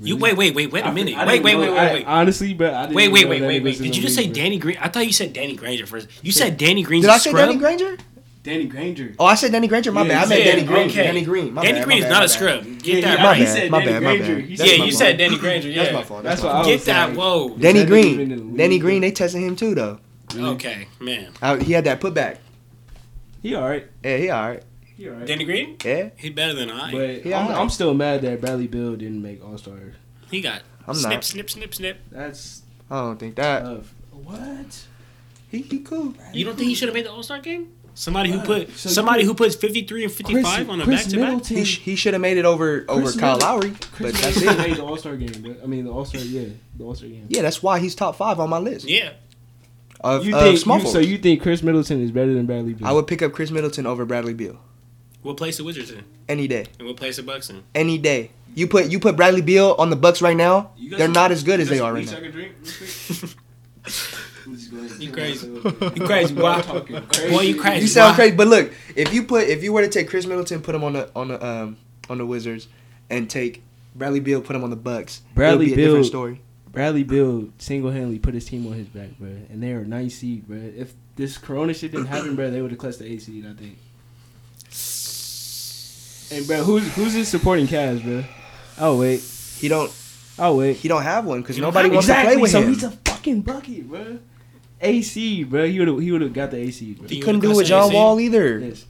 You 0.00 0.16
wait, 0.18 0.36
wait, 0.36 0.54
wait, 0.54 0.70
wait 0.70 0.84
a 0.84 0.88
I- 0.88 0.92
minute. 0.92 1.14
I 1.16 1.26
wait, 1.26 1.42
wait, 1.42 1.52
know- 1.54 1.60
wait, 1.60 1.68
I- 1.70 1.84
wait, 1.86 1.92
wait. 1.94 2.04
Honestly, 2.06 2.52
bro. 2.54 2.72
I 2.74 2.82
didn't 2.82 2.96
Wait, 2.96 3.08
wait, 3.10 3.24
know 3.24 3.30
wait, 3.30 3.42
wait, 3.42 3.62
wait. 3.64 3.78
Did 3.78 3.96
you 3.96 4.02
just 4.02 4.14
say. 4.14 4.26
Danny 4.26 4.58
Green? 4.58 4.76
I 4.78 4.88
thought 4.88 5.06
you 5.06 5.12
said 5.12 5.32
Danny 5.32 5.56
Granger 5.56 5.86
first. 5.86 6.08
You 6.22 6.32
said 6.32 6.58
Danny 6.58 6.82
Green's 6.82 7.04
Did 7.04 7.10
a 7.10 7.14
I 7.14 7.18
say 7.18 7.30
scrub? 7.30 7.48
Danny 7.48 7.58
Granger? 7.58 7.96
Danny 8.46 8.64
Granger. 8.66 9.12
Oh, 9.18 9.26
I 9.26 9.34
said 9.34 9.50
Danny 9.52 9.66
Granger. 9.68 9.90
My 9.92 10.02
Yeah, 10.02 10.08
bad. 10.08 10.16
I 10.18 10.22
you 10.22 10.28
meant 10.28 10.42
said- 10.44 10.50
Danny 10.52 10.62
Green. 10.66 10.86
okay. 10.88 11.02
Danny 11.02 11.24
Green. 11.24 11.52
My 11.54 11.62
Danny 11.62 11.78
bad, 11.80 11.84
Green 11.84 11.98
is 11.98 12.04
bad, 12.04 12.10
not 12.10 12.18
a 12.18 12.20
bad. 12.22 12.30
scrub. 12.30 12.64
Get 12.82 12.86
Yeah, 12.86 13.00
that 13.00 13.18
My 13.18 13.24
right. 13.26 13.36
he 13.38 13.44
bad. 13.44 13.52
said 13.54 13.70
My 13.70 13.78
Danny 13.84 13.92
bad. 13.92 14.00
Granger. 14.02 14.38
He 14.40 14.56
That's 14.56 14.70
yeah, 14.70 14.76
you 14.76 14.82
fault. 14.84 14.92
said 14.94 15.18
Danny 15.18 15.38
Granger. 15.38 15.68
Yeah. 15.68 15.82
That's 15.82 15.94
my 15.94 16.02
fault. 16.04 16.22
That's 16.22 16.40
That's 16.42 16.54
what. 16.54 16.64
I 16.64 16.68
Get 16.70 16.84
that. 16.84 17.04
saying. 17.06 17.16
Whoa. 17.18 17.48
Danny 17.58 17.78
Is 17.80 17.86
Green. 17.86 18.56
Danny? 18.56 18.78
Green. 18.78 19.00
They 19.02 19.10
tested 19.10 19.42
him 19.42 19.56
too 19.56 19.74
though. 19.74 19.98
Mm-hmm. 20.28 20.44
Okay, 20.44 20.88
man. 21.00 21.32
He 21.60 21.72
had 21.72 21.84
that 21.84 22.00
putback. 22.00 22.38
He 23.42 23.54
all 23.54 23.68
right. 23.68 23.86
Yeah, 24.04 24.16
he 24.16 24.30
all 24.30 24.48
right. 24.48 24.62
He 24.96 25.08
all 25.08 25.14
right. 25.16 25.26
Danny 25.26 25.44
Green? 25.44 25.76
Yeah, 25.84 26.08
He 26.16 26.30
better 26.30 26.54
than 26.54 26.70
I. 26.70 26.90
But 26.90 27.26
Yeah, 27.26 27.38
I'm, 27.40 27.46
alright. 27.46 27.60
I'm 27.60 27.68
still 27.70 27.92
mad 27.94 28.22
that 28.22 28.40
Bradley 28.40 28.66
Bill 28.66 28.96
didn't 28.96 29.20
make 29.22 29.44
All 29.44 29.58
Star. 29.58 29.74
he 30.30 30.40
got 30.40 30.62
I'm 30.88 30.94
snip, 30.94 31.12
not. 31.12 31.24
snip, 31.24 31.50
snip, 31.50 31.74
snip. 31.74 31.98
That's 32.10 32.62
I 32.90 32.96
don't 33.02 33.18
think 33.18 33.34
that. 33.36 33.62
tough. 33.64 33.92
What? 34.12 34.86
He 35.50 35.62
he 35.62 35.78
cool. 35.80 36.14
You 36.32 36.44
don't 36.44 36.56
think 36.56 36.68
he 36.68 36.74
should 36.74 36.88
have 36.88 36.94
made 36.94 37.04
the 37.06 37.12
All 37.12 37.22
Star 37.22 37.38
game? 37.40 37.68
Somebody 37.98 38.30
who 38.30 38.40
uh, 38.40 38.44
put 38.44 38.70
So 38.76 38.90
somebody 38.90 39.24
who 39.24 39.32
puts 39.32 39.54
53 39.56 40.04
and 40.04 40.12
55 40.12 40.68
on 40.68 40.82
a 40.82 40.86
back 40.86 41.04
to 41.04 41.10
back. 41.16 41.18
Middleton. 41.18 41.56
He 41.56 41.64
sh- 41.64 41.78
he 41.78 41.96
should 41.96 42.12
have 42.12 42.20
made 42.20 42.36
it 42.36 42.44
over 42.44 42.84
over 42.90 43.02
Chris 43.04 43.16
Kyle 43.16 43.38
Lowry, 43.38 43.70
Chris 43.92 44.12
but 44.12 44.20
that's 44.20 44.36
Middleton 44.40 44.64
it. 44.64 44.68
made 44.68 44.76
the 44.76 44.84
All 44.84 44.96
Star 44.98 45.16
game. 45.16 45.42
But, 45.42 45.60
I 45.64 45.66
mean, 45.66 45.84
the 45.86 45.90
All 45.92 46.04
Star. 46.04 46.20
Yeah, 46.20 46.48
the 46.76 46.84
All 46.84 46.94
Star 46.94 47.08
game. 47.08 47.24
Yeah, 47.30 47.40
that's 47.42 47.62
why 47.62 47.78
he's 47.80 47.94
top 47.94 48.16
five 48.16 48.38
on 48.38 48.50
my 48.50 48.58
list 48.58 48.86
Yeah. 48.86 49.12
of, 50.02 50.26
You 50.26 50.36
of 50.36 50.42
think 50.42 50.58
small 50.58 50.78
you, 50.80 50.86
so? 50.86 50.98
You 50.98 51.16
think 51.16 51.40
Khris 51.42 51.62
Middleton 51.62 52.02
is 52.02 52.10
better 52.10 52.34
than 52.34 52.44
Bradley 52.44 52.74
Bill? 52.74 52.86
I 52.86 52.92
would 52.92 53.06
pick 53.06 53.22
up 53.22 53.32
Khris 53.32 53.50
Middleton 53.50 53.86
over 53.86 54.04
Bradley 54.04 54.34
Beal 54.34 54.58
What 55.22 55.38
place 55.38 55.56
the 55.56 55.64
Wizards 55.64 55.90
in? 55.90 56.04
any 56.28 56.46
day, 56.46 56.66
And 56.78 56.86
what 56.86 56.98
place 56.98 57.16
the 57.16 57.22
Bucks 57.22 57.48
in? 57.48 57.62
any 57.74 57.96
day. 57.96 58.30
You 58.54 58.66
put 58.66 58.90
you 58.90 59.00
put 59.00 59.16
Bradley 59.16 59.40
Beal 59.42 59.74
on 59.78 59.88
the 59.88 59.96
Bucks 59.96 60.20
right 60.20 60.36
now, 60.36 60.72
they're 60.78 61.08
not 61.08 61.32
as 61.32 61.42
good 61.42 61.60
as 61.60 61.70
they 61.70 61.80
are 61.80 61.94
right 61.94 62.04
now. 62.06 62.18
I 64.46 64.54
can 64.54 64.54
drink 64.54 64.54
real 64.54 64.54
quick? 64.54 64.54
We'll 64.54 64.56
just 64.56 64.70
go 64.70 64.78
ahead 64.78 64.90
and 64.92 65.02
You 65.02 65.12
crazy. 65.12 65.46
You 66.00 66.06
crazy, 66.06 66.34
boy. 66.34 66.60
Talking 66.62 67.30
Boy, 67.30 67.40
you 67.42 67.60
crazy. 67.60 67.82
You 67.82 67.88
sound 67.88 68.10
Why? 68.12 68.16
crazy, 68.16 68.36
but 68.36 68.48
look, 68.48 68.72
if 68.94 69.12
you 69.12 69.22
put 69.24 69.48
if 69.48 69.62
you 69.62 69.72
were 69.72 69.82
to 69.82 69.88
take 69.88 70.08
Khris 70.08 70.26
Middleton, 70.26 70.62
put 70.62 70.74
him 70.74 70.84
on 70.84 70.92
the 70.94 71.10
on 71.16 71.28
the 71.28 71.44
um 71.46 71.76
on 72.08 72.18
the 72.18 72.26
Wizards, 72.26 72.68
and 73.10 73.28
take 73.28 73.62
Bradley 73.94 74.20
Beal, 74.20 74.40
put 74.40 74.54
him 74.56 74.62
on 74.64 74.70
the 74.70 74.76
Bucks, 74.76 75.22
Bradley 75.34 75.66
it'll 75.66 75.66
be 75.66 75.72
a 75.72 75.76
Beal- 75.76 75.86
different 75.86 76.06
story. 76.06 76.40
Bradley 76.70 77.04
Bill 77.04 77.48
single 77.58 77.90
handedly 77.90 78.18
put 78.18 78.34
his 78.34 78.44
team 78.44 78.66
on 78.66 78.74
his 78.74 78.86
back, 78.88 79.18
bro, 79.18 79.28
and 79.28 79.62
they 79.62 79.72
are 79.72 79.82
ninth 79.84 80.12
seed, 80.12 80.46
bro. 80.46 80.58
If 80.58 80.92
this 81.16 81.38
Corona 81.38 81.72
shit 81.72 81.90
didn't 81.92 82.06
happen, 82.08 82.36
bro, 82.36 82.50
they 82.50 82.60
would 82.60 82.70
have 82.70 82.78
clutched 82.78 82.98
the 82.98 83.06
eight 83.10 83.22
seed, 83.22 83.46
I 83.46 83.54
think. 83.54 83.78
And 86.30 86.46
bro, 86.46 86.62
who's 86.64 86.94
who's 86.94 87.12
his 87.14 87.28
supporting 87.28 87.66
cast, 87.66 88.02
bro? 88.02 88.24
Oh 88.78 88.98
wait, 89.00 89.20
He 89.58 89.68
don't 89.68 89.90
oh 90.38 90.56
wait. 90.58 90.76
he 90.76 90.88
don't 90.88 91.02
have 91.02 91.24
one 91.24 91.40
because 91.40 91.56
nobody 91.58 91.88
wants 91.88 92.04
exactly, 92.06 92.34
to 92.34 92.34
play 92.34 92.42
with 92.42 92.50
so 92.50 92.60
him. 92.62 92.68
he's 92.74 92.82
a 92.84 92.90
fucking 92.90 93.40
bucket, 93.42 93.88
bro. 93.88 94.18
AC, 94.80 95.44
bro. 95.44 95.66
He 95.66 95.78
would 95.78 95.88
have 95.88 95.98
he 96.00 96.12
would 96.12 96.20
have 96.22 96.32
got 96.32 96.50
the 96.50 96.58
AC, 96.58 96.94
bro. 96.94 97.06
Do 97.06 97.14
he 97.14 97.20
couldn't 97.20 97.40
do 97.40 97.50
it 97.52 97.56
with 97.56 97.66
John 97.66 97.86
AC? 97.88 97.94
Wall 97.94 98.20
either. 98.20 98.58
Yes. 98.58 98.84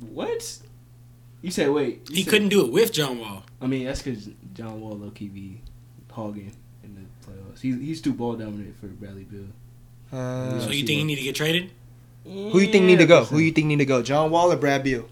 What? 0.00 0.58
You 1.42 1.50
said 1.50 1.70
wait. 1.70 2.08
you 2.10 2.16
He 2.16 2.22
said- 2.22 2.30
couldn't 2.30 2.48
do 2.48 2.64
it 2.64 2.72
with 2.72 2.92
John 2.92 3.18
Wall. 3.18 3.44
I 3.60 3.66
mean, 3.66 3.84
that's 3.84 4.02
because 4.02 4.28
John 4.54 4.80
Wall 4.80 4.92
low 4.98 5.10
key 5.10 5.28
be 5.28 5.60
hogging 6.10 6.52
in 6.84 6.94
the 6.94 7.00
playoffs. 7.30 7.60
He's 7.60 7.76
he's 7.80 8.00
too 8.00 8.12
ball 8.12 8.34
dominant 8.34 8.76
for 8.80 8.86
Bradley 8.88 9.24
Bill. 9.24 9.44
Uh, 10.12 10.60
So 10.60 10.66
I 10.68 10.72
you 10.72 10.80
see 10.80 10.86
think 10.86 10.98
he 10.98 11.04
need 11.04 11.16
to 11.16 11.22
get 11.22 11.34
traded? 11.36 11.70
who 12.24 12.60
you 12.60 12.68
think 12.70 12.84
need 12.84 12.98
to 12.98 13.06
go? 13.06 13.24
Who 13.24 13.38
you 13.38 13.50
think 13.50 13.66
need 13.66 13.78
to 13.78 13.84
go? 13.84 14.02
John 14.02 14.30
Wall 14.30 14.52
or 14.52 14.56
Brad 14.56 14.84
Beal? 14.84 15.08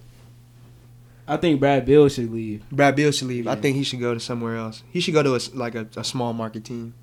I 1.27 1.37
think 1.37 1.59
Brad 1.61 1.85
Bill 1.87 2.09
should 2.09 2.33
leave. 2.33 2.63
Brad 2.71 2.97
Beal 2.97 3.11
should 3.13 3.29
leave. 3.29 3.47
I 3.47 3.55
think 3.55 3.77
he 3.77 3.85
should 3.85 4.01
go 4.01 4.15
to 4.15 4.21
somewhere 4.21 4.57
else. 4.57 4.83
He 4.91 5.01
should 5.01 5.15
go 5.15 5.23
to 5.23 5.33
a 5.33 5.37
s 5.37 5.55
like 5.55 5.75
a, 5.77 5.87
a 5.97 6.03
small 6.05 6.33
market 6.33 6.65
team, 6.65 6.95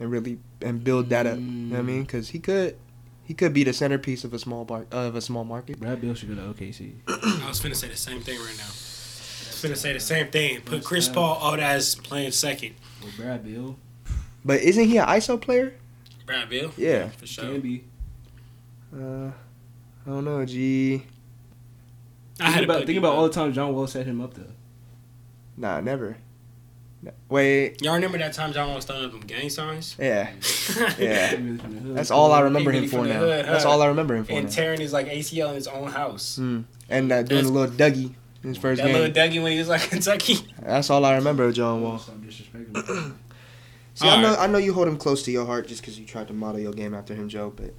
and 0.00 0.10
really 0.10 0.38
and 0.60 0.82
build 0.82 1.08
that 1.10 1.26
up. 1.26 1.36
You 1.38 1.42
know 1.44 1.76
what 1.76 1.78
I 1.80 1.82
Mm. 1.82 1.86
mean? 1.86 2.02
Because 2.02 2.28
he 2.30 2.38
could 2.38 2.76
he 3.24 3.32
could 3.34 3.54
be 3.54 3.64
the 3.64 3.72
centerpiece 3.72 4.22
of 4.24 4.34
a 4.34 4.38
small 4.38 4.64
bar, 4.64 4.86
of 4.90 5.14
a 5.16 5.20
small 5.20 5.44
market. 5.44 5.80
Brad 5.80 6.00
Bill 6.00 6.14
should 6.14 6.28
go 6.28 6.34
to 6.34 6.42
OKC. 6.42 6.92
I 7.08 7.46
was 7.48 7.60
finna 7.60 7.74
say 7.76 7.88
the 7.88 7.96
same 7.96 8.20
thing 8.20 8.38
right 8.38 8.56
now. 8.58 8.64
I 8.64 8.68
was 8.68 9.60
finna 9.62 9.76
say 9.76 9.92
the 9.94 10.00
same 10.00 10.28
thing. 10.28 10.60
Put 10.60 10.84
Chris 10.84 11.08
Paul 11.08 11.42
out 11.42 11.58
as 11.60 11.94
playing 11.94 12.32
second. 12.32 12.74
Well, 13.02 13.12
Brad 13.16 13.44
Bill 13.44 13.76
But 14.44 14.60
isn't 14.60 14.84
he 14.84 14.98
an 14.98 15.06
ISO 15.06 15.40
player? 15.40 15.74
Brad 16.26 16.48
Bill? 16.50 16.72
Yeah. 16.76 17.08
For 17.10 17.26
sure. 17.26 17.44
can 17.44 17.60
be. 17.60 17.84
Uh, 18.94 19.28
I 20.06 20.10
don't 20.10 20.24
know. 20.24 20.44
G. 20.44 21.04
I 22.40 22.44
had 22.44 22.54
think 22.54 22.58
to 22.58 22.64
about 22.64 22.78
put 22.80 22.86
think 22.86 22.98
about 22.98 23.14
all 23.14 23.22
the 23.28 23.32
time 23.32 23.52
John 23.52 23.72
Wall 23.74 23.86
set 23.86 24.06
him 24.06 24.20
up 24.20 24.34
though. 24.34 24.52
Nah, 25.56 25.80
never. 25.80 26.16
No. 27.04 27.10
Wait. 27.28 27.82
Y'all 27.82 27.94
remember 27.94 28.16
that 28.18 28.32
time 28.32 28.52
John 28.52 28.74
was 28.74 28.84
throwing 28.86 29.04
up 29.04 29.12
them 29.12 29.20
gang 29.20 29.50
signs? 29.50 29.94
Yeah. 29.98 30.30
Yeah. 30.98 31.30
He 31.30 31.36
really 31.36 31.58
from 31.58 31.74
the 31.74 31.80
hood. 31.82 31.96
That's 31.96 32.10
all 32.10 32.32
I 32.32 32.40
remember 32.40 32.72
him 32.72 32.88
for 32.88 33.04
now. 33.04 33.18
hood, 33.18 33.44
That's 33.44 33.64
all 33.66 33.82
I 33.82 33.86
remember 33.88 34.14
him 34.16 34.24
for 34.24 34.32
and 34.32 34.44
now. 34.46 34.50
tearing 34.50 34.80
his 34.80 34.92
like 34.92 35.06
ACL 35.08 35.50
in 35.50 35.54
his 35.56 35.66
own 35.68 35.90
house. 35.90 36.38
Mm. 36.40 36.64
And 36.88 37.12
uh, 37.12 37.22
doing 37.22 37.44
That's- 37.44 37.50
a 37.50 37.52
little 37.52 37.74
Dougie 37.74 38.14
in 38.42 38.48
his 38.50 38.58
first 38.58 38.80
that 38.82 38.90
little. 38.90 39.08
Dougie 39.10 39.42
when 39.42 39.52
he 39.52 39.58
was 39.58 39.68
like 39.68 39.82
Kentucky. 39.90 40.36
That's 40.62 40.88
all 40.88 41.04
I 41.04 41.14
remember 41.16 41.44
of 41.44 41.54
John 41.54 41.82
Wall. 41.82 41.98
Stop 41.98 42.16
disrespecting 42.16 42.88
him. 42.88 43.18
See, 43.96 44.08
I 44.08 44.20
know, 44.20 44.30
Alright. 44.30 44.48
I 44.48 44.50
know 44.50 44.58
you 44.58 44.72
hold 44.72 44.88
him 44.88 44.96
close 44.96 45.22
to 45.24 45.30
your 45.30 45.46
heart 45.46 45.68
just 45.68 45.80
because 45.82 45.98
you 46.00 46.04
tried 46.06 46.26
to 46.28 46.32
model 46.32 46.60
your 46.60 46.72
game 46.72 46.94
after 46.94 47.14
him, 47.14 47.28
Joe. 47.28 47.52
But 47.54 47.74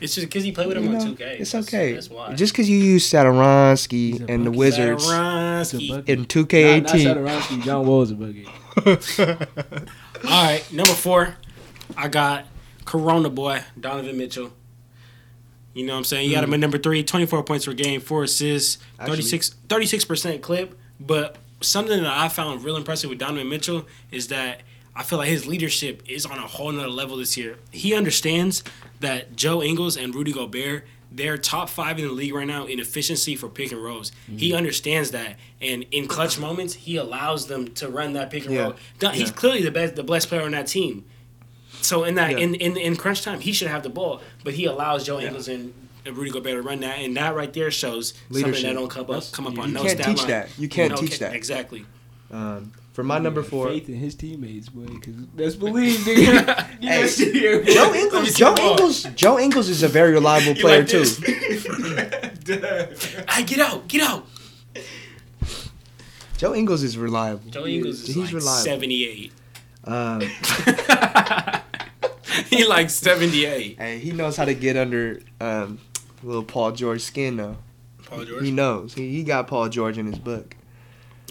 It's 0.00 0.14
just 0.16 0.26
because 0.26 0.42
he 0.42 0.50
played 0.50 0.66
with 0.66 0.78
you 0.78 0.82
him 0.82 0.92
know, 0.94 0.98
on 1.00 1.16
2K. 1.16 1.40
it's 1.40 1.54
okay. 1.54 1.92
That's 1.92 2.10
why. 2.10 2.34
Just 2.34 2.52
because 2.52 2.68
you 2.68 2.76
use 2.78 3.08
Satoransky 3.08 3.90
He's 3.90 4.20
and 4.22 4.44
the 4.46 4.50
bucket. 4.50 4.58
Wizards 4.58 5.02
He's 5.04 5.12
a 5.12 5.14
Satoransky. 5.14 5.88
bucket. 5.90 6.08
in 6.08 6.18
Not, 6.20 6.34
not 6.36 6.48
2K18. 6.48 6.84
Satoransky, 6.88 7.62
John 7.62 7.86
Wall 7.86 8.02
is 8.02 8.10
a 8.10 8.14
bucket. 8.16 8.46
All 8.86 10.44
right, 10.44 10.64
number 10.72 10.92
four, 10.92 11.36
I 11.96 12.08
got 12.08 12.46
Corona 12.84 13.30
boy 13.30 13.62
Donovan 13.78 14.16
Mitchell. 14.16 14.52
You 15.74 15.86
know 15.86 15.92
what 15.92 15.98
I'm 15.98 16.04
saying? 16.04 16.28
You 16.28 16.34
got 16.34 16.44
him 16.44 16.52
at 16.52 16.56
mm. 16.56 16.60
number 16.60 16.78
three, 16.78 17.02
24 17.04 17.44
points 17.44 17.66
per 17.66 17.72
game, 17.72 18.00
four 18.00 18.24
assists, 18.24 18.78
Actually- 18.98 19.40
36 19.68 20.04
percent 20.04 20.42
clip. 20.42 20.78
But 20.98 21.36
something 21.60 22.02
that 22.02 22.12
I 22.12 22.28
found 22.28 22.64
real 22.64 22.76
impressive 22.76 23.10
with 23.10 23.18
Donovan 23.18 23.48
Mitchell 23.48 23.86
is 24.10 24.28
that 24.28 24.62
I 24.94 25.02
feel 25.02 25.18
like 25.18 25.28
his 25.28 25.46
leadership 25.46 26.02
is 26.08 26.26
on 26.26 26.38
a 26.38 26.46
whole 26.46 26.72
nother 26.72 26.88
level 26.88 27.16
this 27.16 27.36
year. 27.36 27.56
He 27.70 27.94
understands 27.94 28.62
that 29.00 29.36
Joe 29.36 29.62
Ingles 29.62 29.96
and 29.96 30.14
Rudy 30.14 30.32
Gobert, 30.32 30.86
they're 31.12 31.36
top 31.38 31.68
five 31.68 31.98
in 31.98 32.06
the 32.06 32.12
league 32.12 32.32
right 32.34 32.46
now 32.46 32.66
in 32.66 32.78
efficiency 32.78 33.34
for 33.36 33.48
pick 33.48 33.72
and 33.72 33.82
rolls. 33.82 34.12
He 34.36 34.52
understands 34.54 35.10
that, 35.10 35.36
and 35.60 35.84
in 35.90 36.06
clutch 36.06 36.38
moments, 36.38 36.74
he 36.74 36.96
allows 36.96 37.46
them 37.48 37.72
to 37.74 37.88
run 37.88 38.12
that 38.12 38.30
pick 38.30 38.44
and 38.46 38.54
Yeah. 38.54 38.60
roll. 38.62 38.74
Don- 38.98 39.14
He's 39.14 39.28
Yeah. 39.28 39.34
clearly 39.34 39.62
the 39.62 39.70
best, 39.72 39.96
the 39.96 40.04
best 40.04 40.28
player 40.28 40.42
on 40.42 40.52
that 40.52 40.66
team. 40.68 41.04
So 41.82 42.04
in 42.04 42.14
that 42.16 42.32
Yeah. 42.32 42.38
in, 42.38 42.54
in 42.56 42.76
in 42.76 42.96
crunch 42.96 43.22
time, 43.22 43.40
he 43.40 43.52
should 43.52 43.68
have 43.68 43.82
the 43.82 43.88
ball, 43.90 44.20
but 44.44 44.54
he 44.54 44.66
allows 44.66 45.04
Joe 45.06 45.18
Ingles 45.20 45.48
and, 45.48 45.72
Rudy 46.06 46.30
Gobert 46.30 46.54
to 46.54 46.62
run 46.62 46.80
that, 46.80 46.98
and 46.98 47.16
that 47.16 47.34
right 47.34 47.52
there 47.52 47.70
shows 47.70 48.14
something 48.28 48.36
Leadership. 48.46 48.62
that 48.68 48.72
don't 48.74 48.88
come 48.88 49.10
up 49.10 49.24
come 49.32 49.46
up 49.46 49.58
on 49.58 49.68
you 49.68 49.74
no 49.74 49.82
can't 49.82 49.92
stat 49.98 50.06
teach 50.06 50.18
line. 50.18 50.28
that. 50.28 50.48
You 50.58 50.68
can't 50.68 50.90
know, 50.92 50.96
teach 50.96 51.18
that. 51.18 51.34
exactly. 51.34 51.84
Um, 52.30 52.72
for 53.00 53.04
my 53.04 53.18
number 53.18 53.42
four, 53.42 53.68
Faith 53.68 53.88
in 53.88 53.94
his 53.96 54.14
teammates, 54.14 54.68
boy. 54.68 54.84
Because 54.86 55.14
that's 55.34 55.54
believe, 55.66 56.00
nigga. 56.00 56.66
You 56.80 56.88
Hey, 56.88 57.08
here. 57.08 57.62
Joe 57.64 57.92
me 57.92 58.00
Ingles. 58.02 58.34
Joe. 58.34 58.54
Ingles. 58.56 59.02
Joe 59.14 59.38
Ingles 59.38 59.68
is 59.68 59.82
a 59.82 59.88
very 59.88 60.12
reliable 60.12 60.54
player 60.60 60.80
like 60.80 60.88
too. 60.88 61.04
this? 61.04 61.18
Hey, 63.28 63.42
get 63.44 63.58
out, 63.60 63.86
get 63.88 64.02
out. 64.02 64.26
Joe 66.36 66.54
Ingles 66.54 66.82
is 66.82 66.96
reliable. 66.96 67.50
Joe 67.50 67.66
Ingles 67.66 68.00
is 68.02 68.08
He's 68.14 68.16
like 68.16 68.32
reliable. 68.34 68.64
seventy 68.64 69.04
eight. 69.06 69.32
Um, 69.84 70.20
he 72.48 72.64
like 72.66 72.90
seventy 72.90 73.44
eight. 73.46 73.78
hey, 73.78 73.98
he 73.98 74.12
knows 74.12 74.36
how 74.36 74.44
to 74.46 74.54
get 74.54 74.76
under 74.76 75.20
um, 75.40 75.78
little 76.22 76.42
Paul 76.44 76.72
George 76.72 77.00
skin 77.02 77.36
though. 77.36 77.56
Paul 78.04 78.24
George. 78.24 78.42
He 78.44 78.50
knows. 78.50 78.94
He, 78.94 79.10
he 79.10 79.22
got 79.22 79.46
Paul 79.48 79.68
George 79.68 79.98
in 79.98 80.06
his 80.06 80.18
book. 80.18 80.56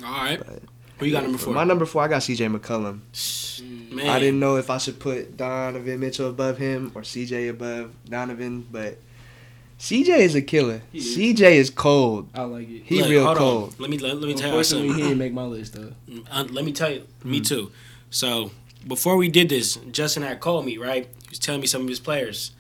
All 0.04 0.12
right. 0.12 0.40
But- 0.40 0.64
Who 1.00 1.06
you 1.06 1.12
got 1.14 1.24
number 1.24 1.38
four? 1.38 1.54
my 1.54 1.64
number 1.64 1.86
four, 1.86 2.04
I 2.04 2.08
got 2.08 2.24
C.J. 2.24 2.48
McCollum. 2.48 3.00
Man, 3.92 4.08
I 4.10 4.20
didn't 4.20 4.40
know 4.40 4.58
if 4.58 4.70
I 4.70 4.78
should 4.78 5.00
put 5.00 5.36
Donovan 5.38 6.00
Mitchell 6.00 6.30
above 6.30 6.58
him 6.58 6.92
or 6.94 7.02
CJ 7.02 7.50
above 7.50 7.92
Donovan, 8.06 8.68
but 8.72 9.00
CJ 9.80 10.10
is 10.20 10.36
a 10.36 10.42
killer. 10.42 10.82
Is. 10.94 11.18
CJ 11.18 11.42
is 11.54 11.70
cold. 11.70 12.30
I 12.36 12.44
like 12.44 12.70
it. 12.70 12.84
He 12.86 13.00
Look, 13.02 13.10
real 13.10 13.24
hold 13.26 13.38
on. 13.38 13.42
cold. 13.44 13.80
Let 13.80 13.90
me 13.90 13.98
let, 13.98 14.18
let 14.18 14.28
me 14.28 14.34
tell 14.34 14.50
you 14.50 14.58
Unfortunately, 14.58 14.88
something. 14.90 15.04
he 15.04 15.10
didn't 15.10 15.18
make 15.20 15.34
my 15.34 15.44
list 15.46 15.74
though. 15.74 15.94
Uh, 16.32 16.46
let 16.52 16.66
me 16.66 16.72
tell 16.72 16.92
you, 16.92 17.08
Hmm. 17.24 17.32
me 17.32 17.42
too. 17.42 17.72
So 18.12 18.52
before 18.88 19.16
we 19.18 19.30
did 19.30 19.50
this, 19.50 19.76
Justin 19.92 20.24
had 20.24 20.40
called 20.40 20.66
me, 20.66 20.78
right? 20.78 21.06
He 21.24 21.30
was 21.30 21.40
telling 21.40 21.62
me 21.62 21.68
some 21.68 21.84
of 21.84 21.88
his 21.90 22.00
players. 22.00 22.52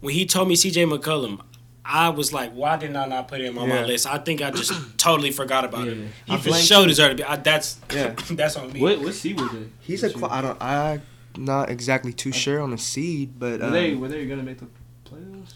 When 0.00 0.14
he 0.14 0.26
told 0.26 0.48
me 0.48 0.56
CJ 0.56 0.90
McCollum, 0.90 1.40
I 1.84 2.10
was 2.10 2.32
like, 2.32 2.52
why 2.52 2.76
did 2.76 2.94
I 2.94 3.06
not 3.06 3.26
put 3.28 3.40
him 3.40 3.58
on 3.58 3.68
my 3.68 3.84
list? 3.84 4.06
I 4.06 4.18
think 4.18 4.40
I 4.40 4.50
just 4.52 4.72
totally 4.98 5.32
forgot 5.32 5.64
about 5.64 5.86
Yeah. 5.86 5.92
him. 5.94 6.12
He 6.26 6.32
I 6.34 6.36
for 6.38 6.48
blanked 6.50 6.66
sure 6.68 6.82
too. 6.82 6.88
deserved 6.88 7.16
to 7.18 7.24
be. 7.24 7.28
I, 7.28 7.36
that's 7.36 7.78
Yeah. 7.92 8.14
that's 8.30 8.56
on 8.56 8.72
me. 8.72 8.80
What 8.80 9.00
what 9.00 9.14
seed 9.14 9.40
was 9.40 9.52
it? 9.54 9.68
He's 9.80 10.02
a. 10.04 10.10
Qu- 10.12 10.26
I 10.26 10.40
don't. 10.42 10.62
I'm 10.62 11.02
not 11.36 11.70
exactly 11.70 12.12
too 12.12 12.30
sure 12.32 12.60
on 12.60 12.70
the 12.70 12.78
seed, 12.78 13.38
but 13.38 13.60
Were 13.60 13.66
um, 13.66 13.72
they 13.72 13.94
were 13.94 14.08
they 14.08 14.26
gonna 14.26 14.42
make 14.44 14.58
the 14.58 14.66
playoffs? 15.04 15.54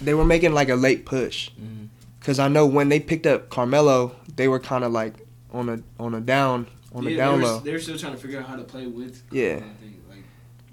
they 0.00 0.12
were 0.14 0.24
making 0.24 0.52
like 0.52 0.68
a 0.68 0.74
late 0.74 1.06
push. 1.06 1.50
Mhm. 1.60 1.88
Cause 2.20 2.38
I 2.38 2.48
know 2.48 2.66
when 2.66 2.88
they 2.88 3.00
picked 3.00 3.26
up 3.26 3.48
Carmelo, 3.50 4.16
they 4.36 4.48
were 4.48 4.58
kind 4.60 4.82
of 4.84 4.92
like 4.92 5.14
on 5.52 5.68
a 5.68 5.78
on 5.98 6.14
a 6.14 6.20
down 6.20 6.66
on 6.94 7.06
a 7.06 7.10
Yeah, 7.10 7.16
down 7.16 7.38
they 7.38 7.44
were, 7.44 7.50
low. 7.52 7.60
They 7.60 7.72
were 7.72 7.78
still 7.78 7.98
trying 7.98 8.12
to 8.12 8.18
figure 8.18 8.40
out 8.40 8.46
how 8.46 8.56
to 8.56 8.64
play 8.64 8.86
with. 8.86 9.22
Yeah. 9.30 9.56
I 9.56 9.82
think 9.82 9.96
like 10.10 10.24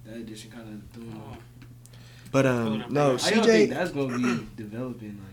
that 0.05 0.15
addition 0.17 0.49
kind 0.51 0.67
of 0.67 0.93
threw 0.93 1.05
them 1.09 1.21
off. 1.29 1.37
But 2.31 2.45
um, 2.45 2.81
up. 2.81 2.91
no 2.91 3.17
I 3.21 3.29
don't 3.31 3.45
think 3.45 3.69
that's 3.71 3.91
gonna 3.91 4.17
be 4.17 4.47
developing. 4.55 5.19
Like 5.19 5.31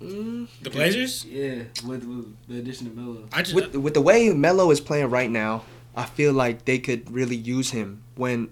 Mm, 0.00 0.46
The 0.62 0.70
Blazers. 0.70 1.24
Yeah, 1.24 1.64
with, 1.84 2.04
with 2.04 2.36
the 2.46 2.58
addition 2.58 2.86
of 2.86 2.96
Melo. 2.96 3.24
I 3.32 3.42
just 3.42 3.54
with 3.54 3.74
with 3.74 3.94
the 3.94 4.00
way 4.00 4.32
Melo 4.32 4.70
is 4.70 4.80
playing 4.80 5.10
right 5.10 5.30
now, 5.30 5.64
I 5.96 6.04
feel 6.04 6.32
like 6.32 6.64
they 6.66 6.78
could 6.78 7.10
really 7.10 7.34
use 7.34 7.70
him 7.70 8.02
when 8.14 8.50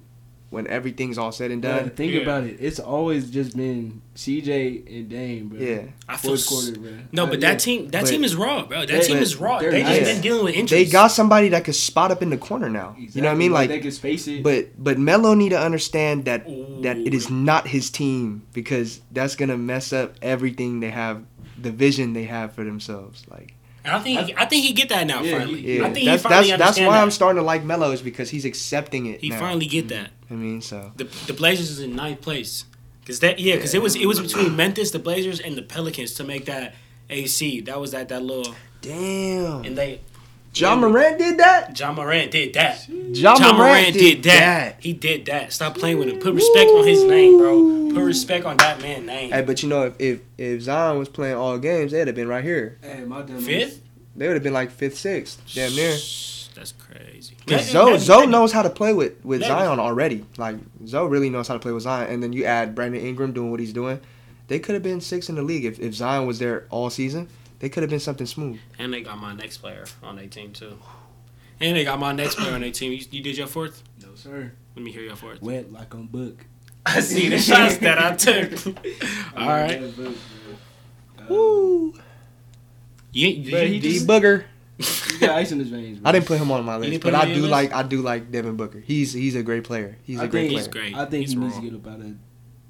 when 0.51 0.67
everything's 0.69 1.19
all 1.19 1.33
said 1.33 1.51
and 1.51 1.61
But 1.61 1.69
done. 1.81 1.91
think 1.91 2.13
Yeah. 2.13 2.21
about 2.21 2.45
it. 2.45 2.59
It's 2.61 2.79
always 2.79 3.31
just 3.31 3.57
been 3.57 4.01
CJ 4.15 4.85
and 4.89 5.09
Dame, 5.09 5.49
bro. 5.49 5.59
Yeah. 5.59 5.83
I 6.09 6.17
feel 6.17 6.31
Fourth 6.37 6.41
s- 6.41 6.47
quarter, 6.49 6.81
bro. 6.81 6.91
no, 7.13 7.25
Uh, 7.25 7.27
but 7.27 7.41
yeah. 7.43 7.51
that 7.51 7.59
team 7.61 7.89
that 7.89 8.03
But- 8.03 8.11
team 8.11 8.23
is 8.25 8.37
raw, 8.37 8.65
bro. 8.65 8.81
That 8.87 8.89
They- 8.89 9.01
team 9.09 9.17
is 9.19 9.37
raw. 9.37 9.59
they're 9.59 9.73
They 9.73 9.83
just 9.83 10.01
nice. 10.03 10.13
been 10.13 10.23
dealing 10.23 10.45
with 10.45 10.55
injuries. 10.55 10.87
They 10.87 10.91
got 10.91 11.09
somebody 11.09 11.49
that 11.49 11.65
could 11.65 11.75
spot 11.75 12.11
up 12.13 12.23
in 12.23 12.31
the 12.31 12.37
corner 12.37 12.71
now. 12.71 12.95
You 12.97 13.23
know 13.23 13.29
what 13.29 13.35
I 13.35 13.39
mean? 13.39 13.51
Exactly, 13.51 13.51
Like, 13.51 13.69
they 13.71 13.81
can 13.81 13.91
space 13.93 14.29
it. 14.29 14.43
but 14.45 14.69
but 14.79 14.99
Melo 14.99 15.35
need 15.35 15.49
to 15.51 15.61
understand 15.61 16.25
that 16.27 16.47
that 16.83 16.97
it 16.97 17.13
is 17.13 17.29
not 17.29 17.69
his 17.69 17.91
team 17.91 18.43
because 18.53 19.01
that's 19.13 19.35
gonna 19.35 19.59
mess 19.59 19.93
up 19.93 20.15
everything 20.23 20.79
they 20.81 20.91
have, 20.91 21.23
the 21.61 21.73
vision 21.73 22.13
they 22.13 22.25
have 22.25 22.53
for 22.55 22.63
themselves. 22.65 23.25
Like, 23.31 23.55
I 23.95 23.99
think 24.01 24.21
he, 24.21 24.35
I 24.37 24.45
think 24.47 24.65
he 24.65 24.73
get 24.73 24.89
that 24.89 25.07
now. 25.07 25.23
Yeah, 25.23 25.39
finally, 25.39 25.79
yeah, 25.79 25.87
I 25.87 25.93
think 25.93 26.07
that's 26.07 26.23
he 26.23 26.29
finally 26.29 26.51
that's 26.51 26.59
that's 26.59 26.79
why 26.81 26.95
that. 26.97 27.03
I'm 27.03 27.11
starting 27.11 27.41
to 27.41 27.45
like 27.45 27.65
Melo 27.65 27.93
is 27.93 28.03
because 28.03 28.31
he's 28.31 28.45
accepting 28.45 29.07
it. 29.07 29.21
He 29.21 29.31
now. 29.31 29.39
finally 29.39 29.67
get 29.67 29.89
that. 29.89 30.11
I 30.31 30.35
mean, 30.35 30.61
so 30.61 30.93
The 30.97 31.05
the 31.27 31.33
Blazers 31.33 31.71
is 31.71 31.81
in 31.81 31.95
ninth 31.97 32.21
place. 32.21 32.65
Cause 33.07 33.21
that 33.21 33.39
yeah, 33.39 33.57
cause 33.59 33.73
it 33.75 33.83
was 33.83 33.95
it 33.95 34.07
was 34.07 34.21
between 34.21 34.57
Memphis, 34.57 34.91
the 34.91 34.99
Blazers, 34.99 35.39
and 35.39 35.57
the 35.57 35.63
Pelicans 35.63 36.15
to 36.15 36.25
make 36.25 36.47
that 36.47 36.75
AC. 37.09 37.61
That 37.61 37.81
was 37.81 37.93
that 37.93 38.09
that 38.09 38.23
little 38.23 38.55
damn, 38.81 39.65
and 39.65 39.79
they 39.79 40.01
Ja 40.59 40.75
Morant 40.75 41.19
did 41.19 41.39
that. 41.39 41.79
Ja 41.79 41.93
Morant 41.93 42.31
did 42.31 42.55
that. 42.55 42.87
John, 43.13 43.39
Ja 43.41 43.53
Morant, 43.53 43.93
did 43.95 44.23
that. 44.23 44.41
that. 44.41 44.77
He 44.81 44.93
did 44.93 45.27
that. 45.27 45.53
Stop 45.53 45.77
playing 45.77 45.99
with 45.99 46.09
him. 46.09 46.19
Put 46.19 46.35
respect 46.35 46.71
on 46.71 46.87
his 46.87 47.05
name, 47.05 47.39
bro. 47.39 47.91
Put 47.95 48.03
respect 48.05 48.45
on 48.47 48.57
that 48.59 48.81
man's 48.81 49.07
name. 49.07 49.33
Hey, 49.33 49.43
but 49.43 49.63
you 49.63 49.69
know, 49.69 49.85
if, 49.85 49.95
if 50.01 50.21
if 50.39 50.63
Zion 50.63 50.99
was 50.99 51.09
playing 51.09 51.37
all 51.37 51.59
games, 51.59 51.93
they'd 51.93 52.07
have 52.07 52.17
been 52.17 52.29
right 52.29 52.45
here. 52.45 52.79
hey, 52.83 53.05
my 53.05 53.23
dumb 53.23 53.41
Fifth? 53.41 53.83
They 54.17 54.27
would 54.29 54.35
have 54.35 54.43
been 54.43 54.55
like 54.55 54.71
fifth, 54.71 54.97
sixth, 54.97 55.43
damn 55.55 55.75
near. 55.75 55.91
That's 56.55 56.73
crazy. 56.73 57.35
Because 57.45 57.61
Maybe- 57.67 57.73
Zoe, 57.73 57.85
maybe- 57.93 57.99
Zoe 57.99 58.27
knows 58.27 58.51
how 58.51 58.63
to 58.63 58.71
play 58.71 58.95
with, 58.95 59.23
with 59.23 59.41
Maybe. 59.41 59.49
Zion 59.49 59.79
already. 59.79 60.25
Like 60.39 60.57
Zoe 60.87 61.07
really 61.07 61.29
knows 61.29 61.49
how 61.49 61.55
to 61.55 61.61
play 61.61 61.73
with 61.73 61.83
Zion, 61.83 62.09
and 62.11 62.23
then 62.23 62.33
you 62.33 62.45
add 62.47 62.75
Brandon 62.75 63.03
Ingram 63.05 63.33
doing 63.33 63.51
what 63.51 63.61
he's 63.61 63.75
doing. 63.75 64.01
They 64.49 64.59
could 64.59 64.73
have 64.75 64.83
been 64.83 65.03
six 65.03 65.29
in 65.29 65.35
the 65.35 65.43
league 65.43 65.67
if, 65.67 65.79
if 65.81 65.93
Zion 65.95 66.27
was 66.27 66.39
there 66.39 66.65
all 66.71 66.89
season. 66.89 67.29
They 67.59 67.69
could 67.69 67.83
have 67.83 67.91
been 67.91 68.01
something 68.01 68.27
smooth. 68.27 68.59
And 68.79 68.93
they 68.93 69.01
got 69.03 69.19
my 69.19 69.33
next 69.35 69.59
player 69.59 69.85
on 70.03 70.17
their 70.17 70.27
team 70.27 70.53
too. 70.53 70.79
And 71.61 71.77
they 71.77 71.85
got 71.85 71.99
my 71.99 72.13
next 72.13 72.35
player 72.37 72.55
on 72.55 72.61
their 72.61 72.71
team. 72.71 72.93
You, 72.93 72.99
you 73.11 73.23
did 73.23 73.37
your 73.39 73.47
fourth? 73.47 73.83
No, 74.03 74.09
sir. 74.15 74.53
Let 74.75 74.85
me 74.85 74.93
hear 74.93 75.03
your 75.03 75.17
fourth. 75.17 75.41
Wet 75.41 75.73
like 75.73 75.95
on 75.95 76.07
book. 76.07 76.45
I 76.87 77.01
see 77.01 77.29
the 77.29 77.39
shots 77.39 77.79
that 77.79 77.99
I 77.99 78.15
took. 78.15 78.53
All 79.37 79.49
right. 79.49 79.81
Yeah, 79.81 79.87
book, 79.89 79.95
bro. 79.97 80.15
Uh, 81.19 81.25
Woo! 81.31 81.95
You, 83.13 83.29
you, 83.29 83.51
But 83.51 83.67
he 83.69 83.75
you 83.77 83.81
D 83.81 83.93
just- 83.95 84.07
Booger. 84.07 84.45
He 85.17 85.19
got 85.27 85.31
ice 85.39 85.51
in 85.53 85.59
his 85.59 85.71
veins, 85.71 85.99
bro. 86.01 86.09
I 86.11 86.13
didn't 86.13 86.27
put 86.27 86.39
him 86.39 86.51
on 86.51 86.63
my 86.63 86.77
list, 86.77 87.01
but 87.03 87.15
I 87.15 87.23
on 87.23 87.29
your 87.29 87.37
do 87.37 87.41
list? 87.43 87.51
like 87.51 87.73
I 87.73 87.83
do 87.83 88.03
like 88.03 88.31
Devin 88.31 88.57
Booker. 88.57 88.79
He's 88.81 89.15
he's 89.15 89.35
a 89.35 89.43
great 89.43 89.65
player. 89.65 89.97
He's 90.03 90.19
a 90.21 90.25
I 90.25 90.27
great 90.27 90.51
think 90.51 90.53
player. 90.53 90.59
he's 90.59 90.69
great. 90.69 90.95
I 90.95 91.07
think 91.07 91.23
He's 91.23 91.31
he 91.33 91.37
needs 91.39 91.55
raw. 91.55 91.61
to 91.63 91.71
get 91.71 91.75
up 91.77 91.87
out 91.87 92.01
of 92.01 92.15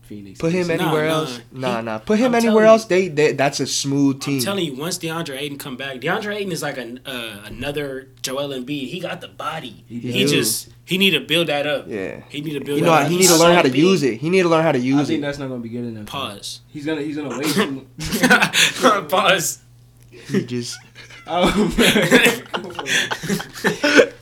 Phoenix. 0.07 0.41
Put 0.41 0.53
him 0.53 0.71
anywhere 0.71 1.09
nah. 1.09 1.15
else. 1.15 1.41
Nah, 1.53 1.79
He- 1.79 1.85
nah. 1.85 1.99
Put 1.99 2.19
him 2.19 2.35
I'm 2.35 2.45
anywhere 2.47 2.65
else. 2.65 2.85
They, 2.87 3.09
they 3.09 3.33
that's 3.33 3.61
a 3.61 3.67
smooth 3.67 4.21
team. 4.21 4.39
I'm 4.39 4.45
telling 4.45 4.65
you, 4.65 4.75
once 4.77 4.99
DeAndre 4.99 5.37
Ayton 5.39 5.59
come 5.59 5.77
back, 5.77 5.97
DeAndre 6.01 6.35
Ayton 6.37 6.53
is 6.53 6.63
like 6.63 6.79
an, 6.79 7.01
uh, 7.05 7.43
another 7.45 8.09
Joel 8.23 8.49
Embiid. 8.49 8.89
He 8.89 9.01
got 9.01 9.21
the 9.21 9.29
body. 9.29 9.85
He 9.89 9.99
He, 10.01 10.25
just 10.25 10.71
he 10.85 10.97
need 10.99 11.11
to 11.11 11.21
build 11.21 11.49
that 11.49 11.67
up. 11.67 11.87
yeah. 11.89 12.23
He 12.29 12.41
need 12.41 12.55
to 12.55 12.61
build. 12.61 12.79
You 12.79 12.85
that 12.85 12.91
know, 12.91 12.95
up. 13.05 13.09
he 13.11 13.19
need 13.19 13.29
to 13.29 13.37
learn 13.37 13.55
how 13.55 13.63
to 13.63 13.69
use 13.77 14.03
it. 14.03 14.19
He 14.21 14.31
need 14.31 14.43
to 14.43 14.49
learn 14.49 14.63
how 14.63 14.73
to 14.73 14.79
use 14.79 14.95
it. 14.95 14.97
I 14.97 15.01
use 15.01 15.09
think 15.09 15.19
it. 15.19 15.23
that's 15.23 15.39
not 15.39 15.49
gonna 15.49 15.61
be 15.61 15.69
good 15.69 15.85
enough. 15.85 16.07
Pause. 16.07 16.61
He's 16.69 16.87
gonna 16.87 17.03
he's 17.03 17.17
gonna 17.17 17.37
wait. 17.39 17.47
too 17.53 17.87
Pause. 19.09 19.59
He 20.11 20.45
just 20.47 20.79
Oh, 21.29 21.43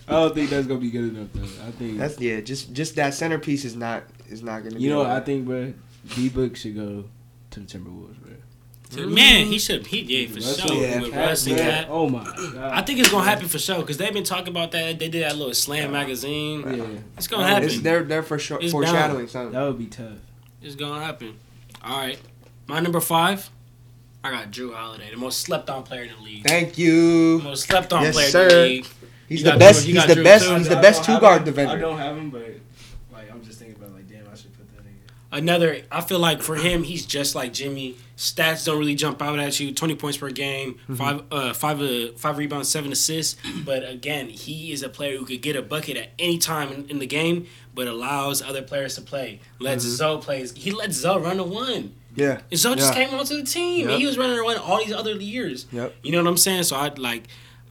I 0.07 0.13
don't 0.13 0.35
think 0.35 0.51
that's 0.51 0.67
gonna 0.67 0.81
be 0.81 0.91
good 0.91 1.15
enough 1.15 1.29
though. 1.35 1.67
I 1.67 1.71
think 1.73 1.99
that's 1.99 2.19
yeah. 2.21 2.41
Just 2.41 2.73
just 2.73 2.97
that 2.97 3.15
centerpiece 3.15 3.65
is 3.65 3.77
not 3.77 4.05
is 4.35 4.43
not 4.43 4.63
gonna. 4.63 4.75
you 4.75 4.81
be 4.81 4.89
know 4.89 4.99
what 4.99 5.11
I 5.11 5.21
think, 5.21 5.47
bro. 5.47 5.73
D 6.15 6.29
Book 6.29 6.57
should 6.57 6.75
go 6.77 7.05
to 7.51 7.61
the 7.61 7.67
Timberwolves, 7.67 8.17
bro. 8.21 9.07
Man, 9.07 9.47
he 9.47 9.59
should. 9.59 9.87
He 9.89 10.01
yeah 10.03 10.29
for 10.29 10.35
Russell, 10.37 10.69
sure 10.69 10.77
yeah, 10.83 11.01
with 11.01 11.15
Russ 11.17 11.47
and. 11.49 11.57
KAT. 11.59 11.87
Oh 11.89 12.09
my 12.09 12.23
god. 12.23 12.57
I 12.59 12.83
think 12.83 13.01
it's 13.01 13.11
gonna 13.11 13.25
happen 13.25 13.49
for 13.49 13.59
sure 13.59 13.81
because 13.81 13.97
they've 13.97 14.13
been 14.13 14.23
talking 14.25 14.49
about 14.49 14.71
that. 14.73 14.99
They 15.01 15.09
did 15.09 15.25
that 15.25 15.37
little 15.37 15.53
slam 15.55 15.91
magazine. 15.93 16.61
yeah, 16.63 16.85
It's 17.17 17.27
gonna 17.27 17.47
happen. 17.47 17.65
It's 17.65 17.81
they're 17.81 18.05
they're 18.05 18.23
for 18.23 18.39
sure 18.39 18.59
It's 18.63 18.71
foreshadowing 18.73 19.27
something. 19.27 19.53
that 19.53 19.63
would 19.67 19.79
be 19.79 19.87
tough. 19.87 20.19
It's 20.63 20.77
gonna 20.77 21.05
happen. 21.05 21.37
All 21.83 21.99
right, 21.99 22.19
my 22.69 22.79
number 22.81 23.01
five. 23.01 23.51
I 24.23 24.31
got 24.31 24.51
Jrue 24.53 24.73
Holiday, 24.75 25.11
the 25.11 25.17
most 25.19 25.41
slept 25.41 25.69
on 25.69 25.83
player 25.83 26.03
in 26.05 26.11
the 26.17 26.23
league. 26.23 26.45
Thank 26.47 26.79
you. 26.79 27.41
most 27.45 27.65
slept 27.65 27.93
on 27.93 28.05
Yes, 28.05 28.15
player 28.15 28.29
sir. 28.31 28.43
in 28.45 28.49
the 28.49 28.63
league. 28.63 28.87
He's 29.29 29.43
the 29.43 29.57
best. 29.57 29.85
Jrue- 29.85 29.89
you 29.89 29.95
He's 29.95 30.07
the 30.07 30.15
Jrue 30.15 30.25
best. 30.25 30.45
too? 30.47 30.55
He's 30.57 30.69
the 30.69 30.77
best 30.77 31.05
two 31.05 31.13
him. 31.13 31.21
guard 31.21 31.43
I 31.43 31.45
defender. 31.45 31.79
don't 31.79 31.99
have 31.99 32.17
him, 32.17 32.31
but 32.31 32.49
like 33.13 33.31
I'm 33.31 33.43
just 33.45 33.59
thinking 33.59 33.77
about 33.83 33.93
like, 33.95 34.09
damn, 34.09 34.27
I 34.31 34.35
should 34.37 34.57
put 34.57 34.67
that 34.77 34.83
nigga. 34.85 35.11
Another, 35.35 35.83
I 35.91 36.01
feel 36.01 36.21
like 36.21 36.41
for 36.43 36.55
him, 36.55 36.85
he's 36.85 37.05
just 37.05 37.35
like 37.35 37.53
Jimmy. 37.53 37.97
Stats 38.17 38.65
don't 38.65 38.79
really 38.79 38.95
jump 38.95 39.21
out 39.21 39.39
at 39.41 39.59
you. 39.59 39.73
Twenty 39.75 39.97
points 39.97 40.17
per 40.17 40.31
game, 40.31 40.75
Mm-hmm. 40.75 40.95
five, 40.95 41.23
uh, 41.33 41.53
five, 41.53 41.83
uh, 41.83 42.13
five 42.17 42.39
rebounds, 42.39 42.69
seven 42.69 42.93
assists. 42.93 43.37
But 43.65 43.87
again, 43.89 44.29
he 44.29 44.71
is 44.73 44.85
a 44.85 44.89
player 44.89 45.19
who 45.19 45.25
could 45.27 45.43
get 45.43 45.57
a 45.57 45.63
bucket 45.63 45.97
at 45.97 46.11
any 46.21 46.39
time 46.39 46.71
in, 46.73 46.89
in 46.89 46.99
the 47.01 47.07
game, 47.07 47.47
but 47.75 47.89
allows 47.89 48.41
other 48.43 48.63
players 48.63 48.95
to 48.95 49.01
play. 49.03 49.41
Lets 49.59 49.83
Zoe 49.83 50.21
play. 50.21 50.47
He 50.55 50.71
lets 50.71 50.95
Zoe 50.97 51.21
run 51.21 51.39
the 51.39 51.43
one. 51.45 51.95
Yeah. 52.15 52.43
And 52.49 52.59
Zoe 52.61 52.77
just 52.77 52.95
Yeah. 52.95 53.07
came 53.07 53.19
onto 53.19 53.37
the 53.37 53.43
team, 53.43 53.81
Yep. 53.81 53.91
and 53.91 53.99
he 54.01 54.07
was 54.07 54.17
running 54.17 54.37
the 54.37 54.45
one 54.45 54.57
all 54.57 54.79
these 54.79 54.93
other 54.95 55.15
years. 55.17 55.67
Yep. 55.73 55.97
You 56.05 56.13
know 56.13 56.23
what 56.23 56.29
I'm 56.31 56.37
saying? 56.37 56.63
So 56.63 56.77
I'd 56.77 57.01
like, 57.01 57.25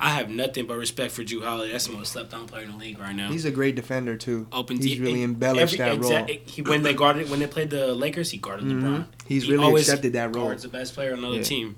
I 0.06 0.10
have 0.10 0.30
nothing 0.30 0.66
but 0.66 0.76
respect 0.78 1.14
for 1.14 1.24
Jrue 1.24 1.42
Holiday. 1.44 1.72
That's 1.72 1.88
the 1.88 1.94
most 1.94 2.12
slept 2.12 2.34
on 2.34 2.46
player 2.46 2.66
in 2.66 2.72
the 2.72 2.78
league 2.78 3.00
right 3.00 3.16
now. 3.16 3.30
He's 3.32 3.46
a 3.46 3.52
great 3.52 3.76
defender 3.76 4.18
too. 4.18 4.48
Open 4.52 4.76
He's 4.76 4.86
deep- 4.86 5.00
really 5.02 5.24
and 5.24 5.34
embellished 5.36 5.80
every- 5.80 5.96
that 5.98 6.02
role. 6.04 6.12
exact- 6.26 6.50
He, 6.50 6.62
when 6.62 6.84
they 6.84 6.94
guarded, 6.94 7.30
when 7.30 7.40
they 7.40 7.48
played 7.48 7.70
the 7.70 7.94
Lakers, 7.96 8.30
he 8.32 8.38
guarded 8.38 8.66
Mhm. 8.66 8.82
LeBron. 8.84 9.06
He's 9.28 9.44
He 9.44 9.52
really 9.52 9.64
always 9.64 9.88
accepted 9.88 10.12
that 10.14 10.36
role. 10.36 10.48
Guards 10.48 10.64
the 10.64 10.68
best 10.70 10.94
player 10.94 11.14
on 11.14 11.20
another 11.20 11.38
Yeah. 11.38 11.44
team. 11.44 11.76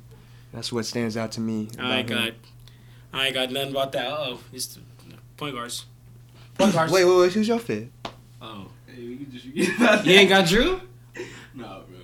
That's 0.51 0.71
what 0.73 0.86
stands 0.88 1.15
out 1.15 1.34
to 1.34 1.41
me. 1.41 1.67
I 1.78 1.99
ain't 1.99 2.07
got, 2.07 2.23
him. 2.23 2.36
I 3.13 3.26
ain't 3.28 3.36
got 3.36 3.51
nothing 3.51 3.69
about 3.71 3.91
that. 3.91 4.07
Oh, 4.07 4.39
it's 4.51 4.65
the 4.67 4.80
point 5.38 5.53
guards. 5.53 5.86
Point 6.57 6.73
guards. 6.73 6.91
Wait, 6.91 7.05
wait, 7.05 7.17
wait. 7.19 7.32
Who's 7.34 7.47
your 7.47 7.59
fit? 7.59 7.89
Oh, 8.41 8.69
Hey, 8.88 9.01
we 9.07 9.26
just 9.32 9.45
forget 9.45 10.05
you 10.07 10.13
ain't 10.13 10.30
got 10.30 10.45
Jrue? 10.45 10.82
Nah, 11.53 11.80
bro. 11.82 11.97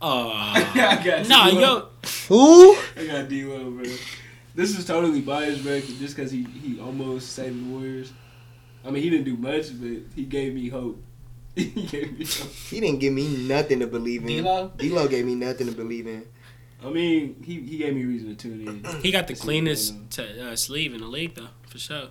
Oh, 0.00 0.30
I 0.34 1.00
got 1.04 1.28
nah, 1.28 1.50
D'Lo. 1.50 1.60
yo. 1.60 1.88
Who? 2.28 2.76
I 2.96 3.06
got 3.06 3.28
D-Lo, 3.28 3.70
bro. 3.70 3.84
This 4.58 4.76
is 4.76 4.84
totally 4.84 5.20
biased, 5.20 5.62
bro, 5.62 5.78
just 5.78 6.16
because 6.16 6.32
he, 6.32 6.42
he 6.42 6.80
almost 6.80 7.30
saved 7.32 7.64
the 7.64 7.72
Warriors. 7.72 8.12
I 8.84 8.90
mean, 8.90 9.04
he 9.04 9.08
didn't 9.08 9.26
do 9.26 9.36
much, 9.36 9.66
but 9.80 10.02
he 10.16 10.24
gave 10.24 10.52
me 10.52 10.68
hope. 10.68 11.00
he 11.54 11.66
gave 11.86 12.18
me 12.18 12.24
hope. 12.24 12.50
He 12.68 12.80
didn't 12.80 12.98
give 12.98 13.12
me 13.12 13.46
nothing 13.46 13.78
to 13.78 13.86
believe 13.86 14.22
in. 14.22 14.26
D-Lo? 14.26 14.72
D-Lo 14.76 15.06
gave 15.06 15.26
me 15.26 15.36
nothing 15.36 15.68
to 15.68 15.72
believe 15.72 16.08
in. 16.08 16.24
I 16.84 16.90
mean, 16.90 17.40
he, 17.44 17.60
he 17.60 17.78
gave 17.78 17.94
me 17.94 18.04
reason 18.04 18.30
to 18.30 18.34
tune 18.34 18.66
in. 18.66 19.00
He 19.00 19.12
got 19.12 19.28
the 19.28 19.36
See, 19.36 19.42
cleanest 19.42 19.94
t- 20.10 20.40
uh, 20.40 20.56
sleeve 20.56 20.92
in 20.92 21.02
the 21.02 21.06
league, 21.06 21.36
though, 21.36 21.50
for 21.68 21.78
sure. 21.78 22.08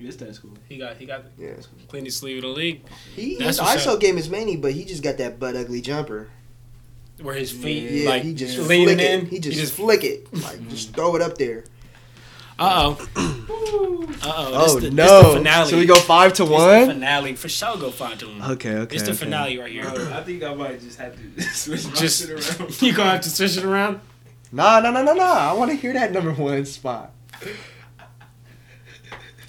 This 0.00 0.16
that's 0.16 0.38
cool. 0.38 0.56
He 0.66 0.78
got 0.78 0.96
he 0.96 1.04
got 1.04 1.36
the 1.36 1.42
Yeah. 1.44 1.52
cleanest 1.88 2.18
sleeve 2.18 2.38
in 2.38 2.42
the 2.44 2.48
league, 2.48 2.82
He 3.14 3.36
That's 3.36 3.58
his 3.58 3.58
for 3.58 3.64
ISO 3.76 3.84
sure. 3.84 3.96
game 3.98 4.16
is 4.16 4.30
many, 4.30 4.56
but 4.56 4.72
he 4.72 4.86
just 4.86 5.02
got 5.02 5.18
that 5.18 5.38
butt 5.38 5.54
ugly 5.54 5.82
jumper. 5.82 6.28
where 7.20 7.34
his 7.34 7.52
feet 7.52 7.90
Yeah, 7.90 8.08
like 8.08 8.22
he 8.22 8.32
just 8.34 8.58
leaning 8.58 8.96
flick 8.96 9.00
in. 9.06 9.20
it. 9.26 9.28
He 9.28 9.38
just, 9.38 9.72
flick 9.74 10.02
it. 10.02 10.32
Like 10.34 10.66
just 10.68 10.94
throw 10.94 11.14
it 11.16 11.22
up 11.22 11.36
there. 11.38 11.64
Uh 12.58 12.94
oh. 13.16 14.06
Uh 14.22 14.32
oh. 14.36 14.50
Oh 14.54 14.80
the, 14.80 14.90
no! 14.90 15.04
This 15.04 15.32
the 15.32 15.38
finale. 15.38 15.70
So 15.70 15.78
we 15.78 15.86
go 15.86 15.94
five 15.96 16.32
to 16.34 16.44
This 16.44 16.48
the 16.48 16.54
one. 16.54 16.86
finale 16.86 17.34
for 17.34 17.48
sure. 17.48 17.76
Go 17.76 17.90
five 17.90 18.18
to 18.18 18.28
one. 18.28 18.52
Okay, 18.52 18.76
okay. 18.76 18.94
It's 18.94 19.04
the 19.04 19.10
okay. 19.10 19.18
finale 19.18 19.58
right 19.58 19.70
here. 19.72 19.86
I 19.86 20.22
think 20.22 20.42
I 20.42 20.54
might 20.54 20.80
just 20.80 20.98
have 20.98 21.16
to 21.16 21.42
switch 21.52 21.86
my 21.86 21.92
Just 21.94 22.20
shit 22.20 22.30
around. 22.30 22.82
you 22.82 22.92
gonna 22.92 23.10
have 23.10 23.20
to 23.22 23.30
switch 23.30 23.56
it 23.56 23.64
around. 23.64 24.00
Nah, 24.52 24.80
nah, 24.80 24.90
nah, 24.90 25.02
nah, 25.02 25.14
nah. 25.14 25.50
I 25.50 25.52
want 25.54 25.72
to 25.72 25.76
hear 25.76 25.92
that 25.94 26.12
number 26.12 26.32
one 26.32 26.64
spot. 26.64 27.10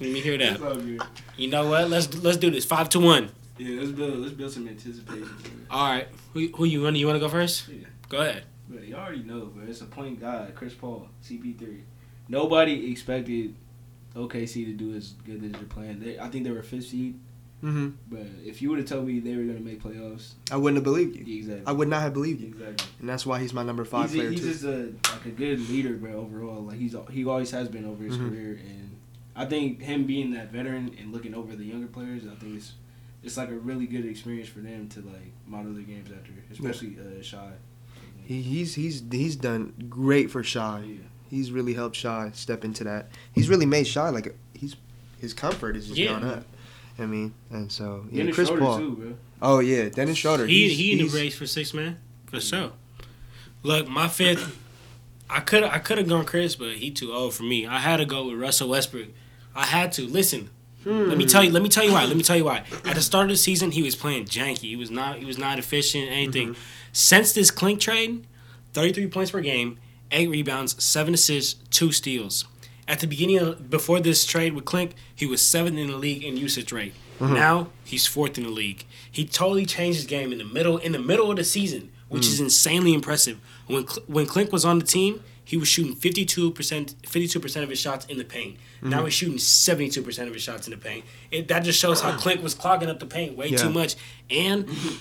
Let 0.02 0.10
me 0.10 0.20
hear 0.20 0.38
that. 0.40 0.62
all 0.62 0.76
good. 0.76 1.02
You 1.38 1.50
know 1.50 1.70
what? 1.70 1.90
Let's 1.90 2.14
let's 2.16 2.38
do 2.38 2.50
this. 2.50 2.66
Five 2.66 2.90
to 2.90 3.00
one. 3.00 3.30
Yeah, 3.58 3.80
let's 3.80 3.92
build 3.92 4.18
let's 4.18 4.34
build 4.34 4.52
some 4.52 4.68
anticipation. 4.68 5.24
Bro. 5.24 5.78
All 5.78 5.92
right. 5.92 6.08
Who 6.34 6.48
who 6.56 6.66
you 6.66 6.82
want? 6.82 6.96
You 6.96 7.06
want 7.06 7.18
to 7.18 7.20
go 7.20 7.30
first? 7.30 7.68
Yeah. 7.70 7.86
Go 8.10 8.18
ahead. 8.20 8.44
But 8.68 8.88
you 8.88 8.96
already 8.96 9.24
know, 9.24 9.46
bro. 9.46 9.64
It's 9.68 9.82
a 9.82 9.86
point 9.86 10.20
guard, 10.20 10.56
Chris 10.56 10.74
Paul, 10.74 11.08
CP3. 11.24 11.82
Nobody 12.28 12.92
expected 12.92 13.54
OKC 14.16 14.66
to 14.66 14.74
do 14.74 14.94
as 14.96 15.14
good 15.26 15.44
as 15.44 15.52
they're 15.52 15.62
playing. 15.64 16.00
They, 16.00 16.20
I 16.20 16.30
think 16.30 16.44
they 16.46 16.52
were 16.52 16.64
fifth 16.64 16.88
seed, 16.88 17.20
hmm 17.62 17.90
but 18.10 18.26
if 18.46 18.62
you 18.62 18.70
would 18.70 18.80
have 18.80 18.88
told 18.88 19.06
me 19.08 19.20
they 19.20 19.36
were 19.36 19.44
gonna 19.44 19.60
make 19.60 19.82
playoffs, 19.82 20.34
I 20.52 20.58
wouldn't 20.58 20.78
have 20.78 20.84
believed 20.84 21.16
you. 21.16 21.38
exactly. 21.38 21.64
I 21.68 21.72
would 21.72 21.88
not 21.88 22.02
have 22.02 22.14
believed 22.14 22.42
you, 22.42 22.48
Exactly. 22.48 22.88
and 23.00 23.10
that's 23.10 23.26
why 23.26 23.40
he's 23.40 23.54
my 23.54 23.64
number 23.64 23.86
five 23.86 24.10
he's, 24.12 24.20
player 24.20 24.32
he's 24.32 24.40
too. 24.42 24.48
just 24.52 24.64
a 24.64 24.94
like 25.14 25.26
a 25.26 25.30
good 25.30 25.60
leader, 25.70 25.94
bro. 25.94 26.14
Overall, 26.14 26.62
like 26.64 26.78
he's 26.78 26.96
he 27.12 27.26
always 27.26 27.52
has 27.52 27.68
been 27.68 27.86
over 27.86 28.04
his 28.04 28.18
Mhm. 28.18 28.30
career, 28.30 28.60
and 28.66 28.96
I 29.36 29.46
think 29.46 29.82
him 29.82 30.06
being 30.06 30.32
that 30.32 30.52
veteran 30.52 30.96
and 31.00 31.12
looking 31.12 31.34
over 31.36 31.56
the 31.56 31.66
younger 31.66 31.88
players, 31.88 32.24
I 32.26 32.36
think 32.36 32.56
it's 32.58 32.74
it's 33.24 33.38
like 33.38 33.50
a 33.50 33.56
really 33.56 33.88
good 33.88 34.06
experience 34.06 34.48
for 34.50 34.60
them 34.60 34.88
to 34.90 35.02
like 35.02 35.32
model 35.48 35.74
their 35.74 35.84
games 35.84 36.10
after, 36.12 36.32
especially 36.52 36.98
uh, 37.00 37.22
Shy. 37.22 37.52
He, 38.24 38.42
he's 38.42 38.76
he's 38.76 39.04
he's 39.12 39.36
done 39.36 39.74
great 39.90 40.30
for 40.32 40.44
Shy. 40.44 40.84
Yeah. 40.88 40.98
He's 41.30 41.52
really 41.52 41.74
helped 41.74 41.96
Shy 41.96 42.32
step 42.34 42.64
into 42.64 42.84
that. 42.84 43.10
He's 43.34 43.50
really 43.50 43.66
made 43.66 43.88
Shy 43.88 44.10
like 44.10 44.36
he's 44.54 44.76
his 45.20 45.34
comfort 45.34 45.76
is 45.76 45.88
just 45.88 45.98
Yeah. 46.00 46.10
gone 46.20 46.24
up. 46.26 46.44
I 47.00 47.06
mean, 47.06 47.34
and 47.50 47.72
so 47.72 48.06
yeah, 48.12 48.20
Dennis 48.24 48.36
Chris 48.36 48.48
Schroeder, 48.48 48.62
Paul. 48.66 48.78
too, 48.80 48.92
bro. 48.96 49.16
Oh 49.42 49.60
yeah, 49.60 49.90
Dennis 49.90 50.18
Schroeder. 50.18 50.46
He 50.48 50.68
he's- 50.68 50.78
he 50.78 50.92
in 50.94 50.98
the 51.08 51.18
race 51.18 51.36
for 51.38 51.46
six 51.48 51.74
man 51.74 51.98
for 52.28 52.40
sure. 52.40 52.72
Look, 53.64 53.88
my 53.88 54.08
fifth, 54.08 54.58
I 55.30 55.40
could 55.40 55.64
I 55.64 55.80
could 55.80 55.98
have 55.98 56.08
gone 56.08 56.26
Chris, 56.26 56.56
but 56.56 56.74
he 56.74 56.92
too 56.92 57.12
old 57.14 57.34
for 57.34 57.44
me. 57.44 57.66
I 57.66 57.80
had 57.80 57.98
to 57.98 58.06
go 58.06 58.28
with 58.28 58.40
Russell 58.40 58.70
Westbrook. 58.70 59.08
I 59.56 59.66
had 59.66 59.92
to 59.94 60.04
listen. 60.04 60.50
Let 60.86 61.18
me 61.18 61.26
tell 61.26 61.44
you. 61.44 61.50
Hmm. 61.50 61.54
Let 61.56 61.64
me 61.64 61.70
tell 61.70 61.84
you 61.84 61.92
why. 61.94 62.06
Let 62.06 62.16
me 62.16 62.22
tell 62.22 62.38
you 62.38 62.46
why. 62.46 62.64
At 62.86 62.94
the 62.94 63.02
start 63.02 63.24
of 63.26 63.30
the 63.32 63.38
season, 63.38 63.72
he 63.72 63.82
was 63.82 63.96
playing 63.96 64.26
janky. 64.26 64.60
He 64.60 64.76
was 64.76 64.92
not. 64.92 65.18
He 65.18 65.26
was 65.26 65.40
not 65.40 65.58
efficient. 65.58 66.10
Anything. 66.12 66.50
Mm-hmm. 66.50 66.62
Since 66.94 67.34
this 67.34 67.50
Clint 67.50 67.82
trade, 67.82 68.28
thirty 68.74 68.94
three 68.94 69.08
points 69.08 69.32
per 69.32 69.42
game, 69.42 69.80
eight 70.16 70.30
rebounds, 70.30 70.82
seven 70.84 71.14
assists, 71.14 71.56
two 71.70 71.92
steals. 71.92 72.46
At 72.88 73.00
the 73.00 73.08
beginning 73.08 73.40
of 73.40 73.70
before 73.70 74.00
this 74.00 74.26
trade 74.26 74.54
with 74.54 74.66
Clint, 74.66 74.94
he 75.14 75.26
was 75.26 75.42
seventh 75.42 75.78
in 75.78 75.88
the 75.88 75.98
league 75.98 76.24
in 76.24 76.38
usage 76.38 76.72
rate. 76.72 76.94
Mm-hmm. 77.20 77.34
Now 77.34 77.68
he's 77.84 78.06
fourth 78.08 78.38
in 78.38 78.44
the 78.44 78.50
league. 78.50 78.86
He 79.10 79.26
totally 79.26 79.66
changed 79.66 79.98
his 79.98 80.08
game 80.08 80.32
in 80.32 80.38
the 80.38 80.46
middle 80.46 80.78
in 80.78 80.92
the 80.92 81.00
middle 81.00 81.32
of 81.32 81.38
the 81.38 81.44
season, 81.44 81.92
which 82.10 82.28
is 82.28 82.40
mm. 82.40 82.46
insanely 82.46 82.94
impressive. 82.94 83.40
When 83.68 83.88
Cl- 83.88 84.06
when 84.08 84.26
Clint 84.26 84.52
was 84.52 84.66
on 84.66 84.80
the 84.80 84.86
team, 84.86 85.24
he 85.44 85.58
was 85.58 85.68
shooting 85.68 85.96
fifty 85.96 86.26
two 86.26 86.52
percent 86.52 86.96
fifty 87.04 87.28
two 87.28 87.40
percent 87.40 87.64
of 87.64 87.70
his 87.70 87.80
shots 87.80 88.06
in 88.06 88.18
the 88.18 88.26
paint. 88.26 88.58
Mm-hmm. 88.58 88.90
Now 88.90 89.06
he's 89.06 89.14
shooting 89.14 89.38
seventy 89.38 89.90
two 89.90 90.02
percent 90.02 90.28
of 90.28 90.34
his 90.34 90.44
shots 90.44 90.68
in 90.68 90.72
the 90.72 90.78
paint. 90.78 91.06
It, 91.32 91.48
that 91.48 91.64
just 91.64 91.80
shows 91.80 92.02
how 92.02 92.16
Clint 92.18 92.44
was 92.44 92.54
clogging 92.54 92.90
up 92.90 93.00
the 93.00 93.06
paint 93.06 93.38
way 93.38 93.48
Yeah. 93.48 93.58
too 93.58 93.70
much, 93.70 93.96
and 94.30 94.68
mm-hmm. 94.68 94.96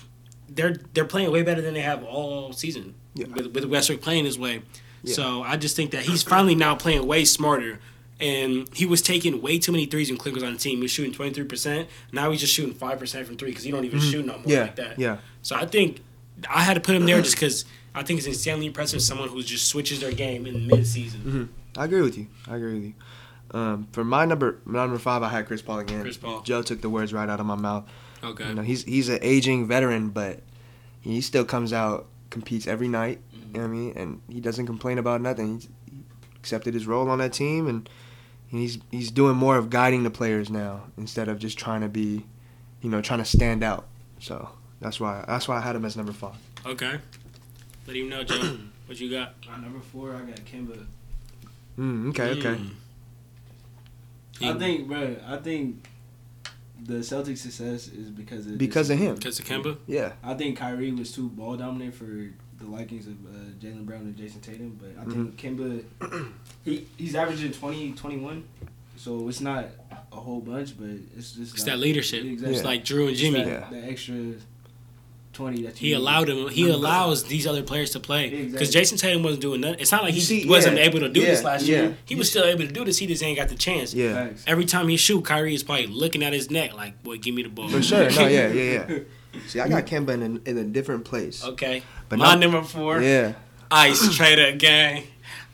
they're 0.48 0.76
they're 0.94 1.04
playing 1.04 1.32
way 1.32 1.42
better 1.42 1.60
than 1.60 1.74
they 1.74 1.80
have 1.80 2.04
all 2.04 2.52
season 2.52 2.94
Yeah. 3.14 3.26
with, 3.26 3.48
with 3.48 3.64
Westbrook 3.64 4.00
playing 4.00 4.24
his 4.24 4.38
way. 4.38 4.62
Yeah. 5.04 5.14
So 5.14 5.42
I 5.42 5.56
just 5.56 5.76
think 5.76 5.92
that 5.92 6.02
he's 6.02 6.22
finally 6.22 6.54
now 6.54 6.74
playing 6.74 7.06
way 7.06 7.24
smarter. 7.24 7.78
And 8.20 8.68
he 8.74 8.86
was 8.86 9.02
taking 9.02 9.42
way 9.42 9.58
too 9.58 9.72
many 9.72 9.86
threes 9.86 10.08
when 10.08 10.18
Clint 10.18 10.34
was 10.36 10.44
on 10.44 10.52
the 10.52 10.58
team. 10.58 10.76
He 10.78 10.82
was 10.82 10.90
shooting 10.92 11.12
twenty 11.12 11.32
three 11.32 11.44
percent. 11.44 11.88
Now 12.12 12.30
he's 12.30 12.40
just 12.40 12.52
shooting 12.52 12.72
five 12.74 12.98
percent 12.98 13.26
from 13.26 13.36
three 13.36 13.50
because 13.50 13.64
he 13.64 13.70
don't 13.72 13.84
even 13.84 13.98
shoot 14.00 14.24
no 14.24 14.32
more 14.34 14.40
Mm-hmm. 14.42 14.50
Yeah, 14.50 14.60
like 14.62 14.76
that. 14.76 14.98
yeah. 14.98 15.16
So 15.42 15.56
I 15.56 15.66
think 15.66 16.00
I 16.48 16.62
had 16.62 16.74
to 16.74 16.80
put 16.80 16.94
him 16.94 17.06
there 17.06 17.20
just 17.22 17.34
because 17.36 17.64
I 17.94 18.02
think 18.04 18.18
it's 18.18 18.26
insanely 18.28 18.66
impressive. 18.66 19.02
Someone 19.02 19.28
who 19.28 19.42
just 19.42 19.66
switches 19.66 20.00
their 20.00 20.12
game 20.12 20.46
in 20.46 20.66
mid 20.68 20.86
season. 20.86 21.20
Mm-hmm. 21.20 21.80
I 21.80 21.84
agree 21.86 22.02
with 22.02 22.16
you. 22.16 22.28
I 22.48 22.56
agree 22.56 22.74
with 22.74 22.84
you. 22.84 22.94
Um, 23.50 23.88
for 23.92 24.04
my 24.04 24.24
number 24.24 24.58
my 24.64 24.82
number 24.84 24.98
five, 24.98 25.22
I 25.24 25.28
had 25.28 25.46
Chris 25.46 25.60
Paul 25.60 25.80
again. 25.80 26.02
Chris 26.02 26.16
Paul. 26.16 26.40
Joe 26.42 26.62
took 26.62 26.80
the 26.82 26.88
words 26.90 27.12
right 27.12 27.28
out 27.28 27.40
of 27.40 27.46
my 27.46 27.56
mouth. 27.56 27.84
Okay. 28.22 28.46
You 28.48 28.54
know, 28.54 28.62
he's 28.62 28.84
he's 28.84 29.08
an 29.08 29.18
aging 29.22 29.66
veteran, 29.66 30.10
but 30.10 30.40
he 31.00 31.20
still 31.20 31.44
comes 31.44 31.72
out, 31.72 32.06
competes 32.30 32.66
every 32.68 32.88
night. 32.88 33.18
You 33.54 33.60
know 33.60 33.68
what 33.68 33.74
I 33.74 33.78
mean? 33.78 33.92
And 33.96 34.22
he 34.28 34.40
doesn't 34.40 34.66
complain 34.66 34.98
about 34.98 35.20
nothing. 35.20 35.54
He's, 35.54 35.68
he 35.90 36.00
accepted 36.36 36.74
his 36.74 36.86
role 36.86 37.08
on 37.08 37.18
that 37.20 37.32
team, 37.32 37.66
and 37.68 37.88
he's 38.48 38.78
he's 38.90 39.10
doing 39.10 39.36
more 39.36 39.56
of 39.56 39.70
guiding 39.70 40.02
the 40.02 40.10
players 40.10 40.50
now 40.50 40.84
instead 40.96 41.28
of 41.28 41.38
just 41.38 41.58
trying 41.58 41.80
to 41.80 41.88
be, 41.88 42.24
you 42.82 42.90
know, 42.90 43.00
trying 43.00 43.20
to 43.20 43.24
stand 43.24 43.62
out. 43.62 43.86
So 44.20 44.50
that's 44.80 45.00
why 45.00 45.24
that's 45.26 45.48
why 45.48 45.58
I 45.58 45.60
had 45.60 45.76
him 45.76 45.84
as 45.84 45.96
number 45.96 46.12
five. 46.12 46.36
Okay. 46.66 46.98
Let 47.86 47.96
him 47.96 48.08
know, 48.08 48.24
Joe. 48.24 48.58
what 48.86 48.98
you 49.00 49.10
got? 49.10 49.34
My 49.46 49.58
number 49.58 49.80
four, 49.80 50.14
I 50.14 50.20
got 50.20 50.36
Kemba. 50.44 50.84
Mm, 51.78 52.08
okay, 52.10 52.30
okay. 52.38 52.60
Mm. 52.60 52.70
I 54.42 54.58
think, 54.58 54.88
bro. 54.88 55.16
I 55.26 55.36
think 55.36 55.86
the 56.82 56.94
Celtics' 56.94 57.38
success 57.38 57.88
is 57.88 58.10
because 58.10 58.46
of 58.46 58.58
Because 58.58 58.90
of 58.90 58.98
him. 58.98 59.14
because 59.16 59.38
of 59.38 59.44
Kemba. 59.44 59.78
Yeah. 59.86 60.12
I 60.22 60.34
think 60.34 60.58
Kyrie 60.58 60.92
was 60.92 61.12
too 61.12 61.28
ball 61.28 61.56
dominant 61.56 61.94
for 61.94 62.30
the 62.64 62.70
likings 62.70 63.06
of 63.06 63.12
uh, 63.12 63.38
Jaylen 63.60 63.84
Brown 63.84 64.00
and 64.02 64.16
Jayson 64.16 64.40
Tatum, 64.40 64.78
but 64.80 64.90
I 65.00 65.04
think 65.12 65.36
Kemba, 65.36 65.84
he 66.64 66.86
he's 66.96 67.14
averaging 67.14 67.52
20, 67.52 67.92
21, 67.92 68.44
so 68.96 69.28
it's 69.28 69.40
not 69.40 69.66
a 70.12 70.16
whole 70.16 70.40
bunch, 70.40 70.76
but 70.78 70.88
it's 71.16 71.32
just 71.32 71.54
It's 71.54 71.60
like, 71.60 71.72
that 71.72 71.78
leadership. 71.78 72.24
Exactly. 72.24 72.54
It's 72.56 72.64
like 72.64 72.84
Jrue 72.84 73.08
and 73.08 73.16
Jimmy. 73.16 73.44
that, 73.44 73.70
that 73.70 73.84
extra 73.84 74.34
twenty 75.32 75.62
that 75.64 75.76
He 75.76 75.88
need. 75.88 75.94
allowed 75.94 76.28
him. 76.28 76.48
He 76.48 76.68
allows 76.70 77.24
these 77.24 77.46
other 77.46 77.62
players 77.62 77.90
to 77.90 78.00
play 78.00 78.30
because 78.30 78.68
Exactly. 78.68 78.80
Jayson 78.80 78.98
Tatum 78.98 79.22
wasn't 79.24 79.42
doing 79.42 79.60
nothing. 79.60 79.80
It's 79.80 79.90
not 79.90 80.04
like 80.04 80.14
he 80.14 80.20
see, 80.20 80.48
wasn't 80.48 80.76
yeah, 80.76 80.84
able 80.84 81.00
to 81.00 81.08
do 81.08 81.20
this 81.20 81.42
last 81.42 81.66
yeah. 81.66 81.76
year. 81.76 81.96
He 82.04 82.14
was 82.14 82.30
still 82.30 82.44
able 82.44 82.60
to 82.66 82.72
do 82.72 82.84
this. 82.84 82.98
He 82.98 83.06
just 83.08 83.22
ain't 83.22 83.36
got 83.36 83.48
the 83.48 83.56
chance. 83.56 83.92
Yeah. 83.92 84.30
Every 84.46 84.64
time 84.64 84.88
he 84.88 84.96
shoot, 84.96 85.24
Kyrie 85.24 85.54
is 85.54 85.64
probably 85.64 85.88
looking 85.88 86.22
at 86.22 86.32
his 86.32 86.50
neck 86.50 86.74
like, 86.74 87.02
"Boy, 87.02 87.18
give 87.18 87.34
me 87.34 87.42
the 87.42 87.48
ball." 87.48 87.68
For 87.68 87.82
sure. 87.82 88.08
No, 88.10 88.26
yeah, 88.28 88.48
yeah, 88.48 88.86
yeah. 88.88 88.98
See, 89.46 89.60
I 89.60 89.68
got 89.68 89.86
Kemba 89.86 90.10
in 90.10 90.22
a, 90.44 90.50
in 90.50 90.58
a 90.58 90.64
different 90.64 91.04
place. 91.04 91.44
Okay. 91.44 91.82
But 92.08 92.18
My 92.18 92.30
not- 92.32 92.38
number 92.40 92.62
four, 92.62 93.00
Yeah. 93.00 93.34
Ice 93.70 94.14
Trader 94.16 94.56
Gang. 94.56 95.04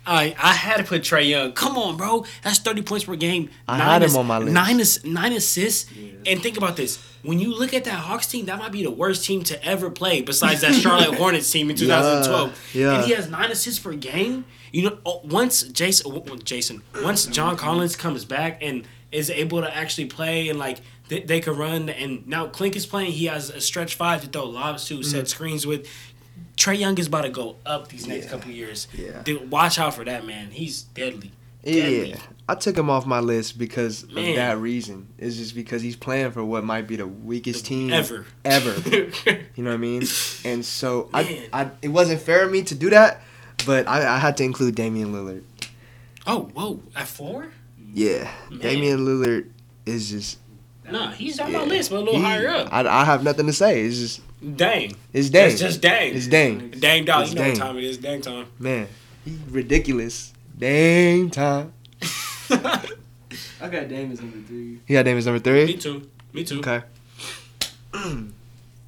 I 0.06 0.34
I 0.42 0.52
had 0.54 0.78
to 0.78 0.84
put 0.84 1.02
Trae 1.02 1.28
Young. 1.28 1.52
Come 1.52 1.76
on, 1.76 1.96
bro. 1.96 2.24
That's 2.42 2.58
thirty 2.58 2.82
points 2.82 3.04
per 3.04 3.16
game. 3.16 3.50
I 3.68 3.76
had 3.78 4.02
him 4.02 4.16
on 4.16 4.26
my 4.26 4.38
list. 4.38 4.52
Nine, 4.52 4.80
ass- 4.80 5.04
nine 5.04 5.32
assists. 5.32 5.90
and 6.26 6.42
think 6.42 6.56
about 6.56 6.76
this. 6.76 6.98
When 7.22 7.38
you 7.38 7.54
look 7.54 7.74
at 7.74 7.84
that 7.84 7.98
Hawks 7.98 8.26
team, 8.26 8.46
that 8.46 8.58
might 8.58 8.72
be 8.72 8.82
the 8.82 8.90
worst 8.90 9.24
team 9.26 9.42
to 9.44 9.62
ever 9.64 9.90
play 9.90 10.22
besides 10.22 10.62
that 10.62 10.74
Charlotte 10.74 11.14
Hornets 11.18 11.50
team 11.50 11.68
in 11.70 11.76
2012. 11.76 12.70
Yeah, 12.72 12.82
yeah. 12.82 12.94
And 12.96 13.04
he 13.04 13.12
has 13.12 13.28
nine 13.28 13.50
assists 13.50 13.78
per 13.78 13.92
game. 13.92 14.46
You 14.72 14.90
know, 15.04 15.20
once 15.24 15.64
Jason, 15.64 16.22
Jason, 16.44 16.82
once 17.02 17.26
John 17.26 17.56
Collins 17.58 17.94
comes 17.94 18.24
back 18.24 18.58
and 18.62 18.84
is 19.12 19.28
able 19.28 19.60
to 19.60 19.76
actually 19.76 20.06
play 20.06 20.48
and 20.48 20.58
like 20.58 20.78
they, 21.10 21.20
they 21.20 21.40
can 21.40 21.56
run, 21.56 21.88
and 21.88 22.26
now 22.26 22.46
Clint 22.46 22.76
is 22.76 22.86
playing. 22.86 23.10
He 23.10 23.26
has 23.26 23.50
a 23.50 23.60
stretch 23.60 23.96
five 23.96 24.22
to 24.22 24.28
throw 24.28 24.44
lobs 24.44 24.84
to, 24.86 25.02
set 25.02 25.16
mm-hmm. 25.18 25.26
screens 25.26 25.66
with. 25.66 25.88
Trae 26.56 26.78
Young 26.78 26.96
is 26.98 27.08
about 27.08 27.22
to 27.22 27.30
go 27.30 27.56
up 27.66 27.88
these 27.88 28.06
next 28.06 28.26
Yeah. 28.26 28.30
couple 28.30 28.50
years. 28.52 28.86
Yeah. 28.96 29.22
Dude, 29.22 29.50
watch 29.50 29.78
out 29.78 29.94
for 29.94 30.04
that 30.04 30.24
man. 30.24 30.50
He's 30.52 30.82
deadly. 30.82 31.32
Yeah, 31.64 31.82
Deadly. 31.82 32.16
I 32.48 32.54
took 32.54 32.76
him 32.78 32.88
off 32.88 33.06
my 33.06 33.20
list 33.20 33.58
because 33.58 34.06
Man. 34.08 34.30
of 34.30 34.36
that 34.36 34.58
reason. 34.58 35.08
It's 35.18 35.36
just 35.36 35.54
because 35.54 35.82
he's 35.82 35.96
playing 35.96 36.30
for 36.30 36.44
what 36.44 36.62
might 36.64 36.86
be 36.86 36.96
the 36.96 37.06
weakest 37.06 37.66
team 37.66 37.92
Ever. 37.92 38.24
Ever. 38.44 38.74
you 39.56 39.62
know 39.64 39.70
what 39.70 39.74
I 39.74 39.78
mean? 39.78 40.02
And 40.44 40.64
so 40.64 41.10
I. 41.12 41.48
I, 41.52 41.70
it 41.82 41.88
wasn't 41.88 42.20
fair 42.20 42.44
of 42.44 42.52
me 42.52 42.62
to 42.64 42.74
do 42.74 42.90
that, 42.90 43.20
but 43.66 43.88
I, 43.88 44.16
I 44.16 44.18
had 44.18 44.36
to 44.38 44.44
include 44.44 44.74
Damian 44.76 45.12
Lillard. 45.12 45.42
oh, 46.26 46.50
whoa, 46.54 46.80
at 46.94 47.08
four? 47.08 47.48
Yeah, 47.92 48.30
Man. 48.50 48.60
Damian 48.60 49.04
Lillard 49.04 49.50
is 49.86 50.10
just. 50.10 50.38
Nah, 50.90 51.10
he's 51.12 51.38
on 51.40 51.52
my 51.52 51.62
list, 51.64 51.90
but 51.90 51.96
a 51.96 52.00
little 52.00 52.14
He- 52.16 52.22
higher 52.22 52.48
up. 52.48 52.68
I, 52.72 52.86
I 52.86 53.04
have 53.04 53.22
nothing 53.22 53.46
to 53.46 53.52
say. 53.52 53.82
It's 53.82 53.98
just 53.98 54.20
Dang. 54.56 54.94
it's 55.12 55.28
dang. 55.30 55.50
It's 55.50 55.60
just 55.60 55.80
dang. 55.82 56.14
It's 56.14 56.26
Dame. 56.26 56.70
Dang 56.70 57.04
dog, 57.04 57.22
It's 57.22 57.30
you 57.32 57.36
know 57.38 57.44
Dame. 57.44 57.52
what 57.52 57.58
time 57.60 57.76
it 57.78 57.84
is. 57.84 57.98
Dang 57.98 58.20
time. 58.22 58.46
Man, 58.58 58.88
he 59.24 59.36
ridiculous. 59.50 60.32
Dang 60.58 61.28
time. 61.30 61.72
I 62.50 63.68
got 63.68 63.88
Dame 63.88 64.10
as 64.12 64.20
number 64.22 64.38
three. 64.46 64.80
He 64.86 64.94
got 64.94 65.04
Dame 65.04 65.18
as 65.18 65.26
number 65.26 65.38
three. 65.40 65.66
Me 65.66 65.72
three. 65.72 65.76
too. 65.80 66.10
Me 66.32 66.44
too. 66.44 66.58
Okay. 66.60 66.82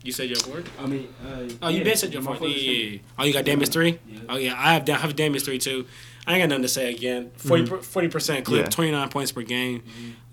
You 0.05 0.11
said 0.11 0.29
your 0.31 0.39
four? 0.41 0.63
I 0.81 0.87
mean, 0.87 1.09
uh, 1.25 1.49
Oh, 1.63 1.69
you 1.69 1.79
yeah, 1.79 1.85
been 1.85 1.97
said 1.97 2.13
your 2.13 2.23
four. 2.23 2.35
fourth 2.35 2.51
Yeah, 2.51 2.57
yeah, 2.73 2.91
yeah. 2.95 2.99
Oh, 3.19 3.25
you 3.25 3.33
got 3.33 3.45
Dame 3.45 3.63
as 3.63 3.69
three? 3.69 4.01
Yeah. 4.09 4.19
Oh, 4.29 4.37
yeah. 4.37 4.55
I 4.59 4.73
have, 4.75 4.89
I 4.91 4.95
have 4.95 5.15
Dame 5.15 5.35
as 5.37 5.45
three, 5.45 5.59
too. 5.59 5.87
I 6.27 6.35
ain't 6.35 6.43
got 6.43 6.49
nothing 6.49 6.63
to 6.63 6.69
say 6.69 6.91
again. 6.93 7.31
40 7.37 8.09
percent 8.09 8.45
clip, 8.45 8.65
Yeah. 8.65 8.71
twenty 8.71 8.91
nine 8.93 9.09
points 9.11 9.31
per 9.33 9.43
game. 9.43 9.83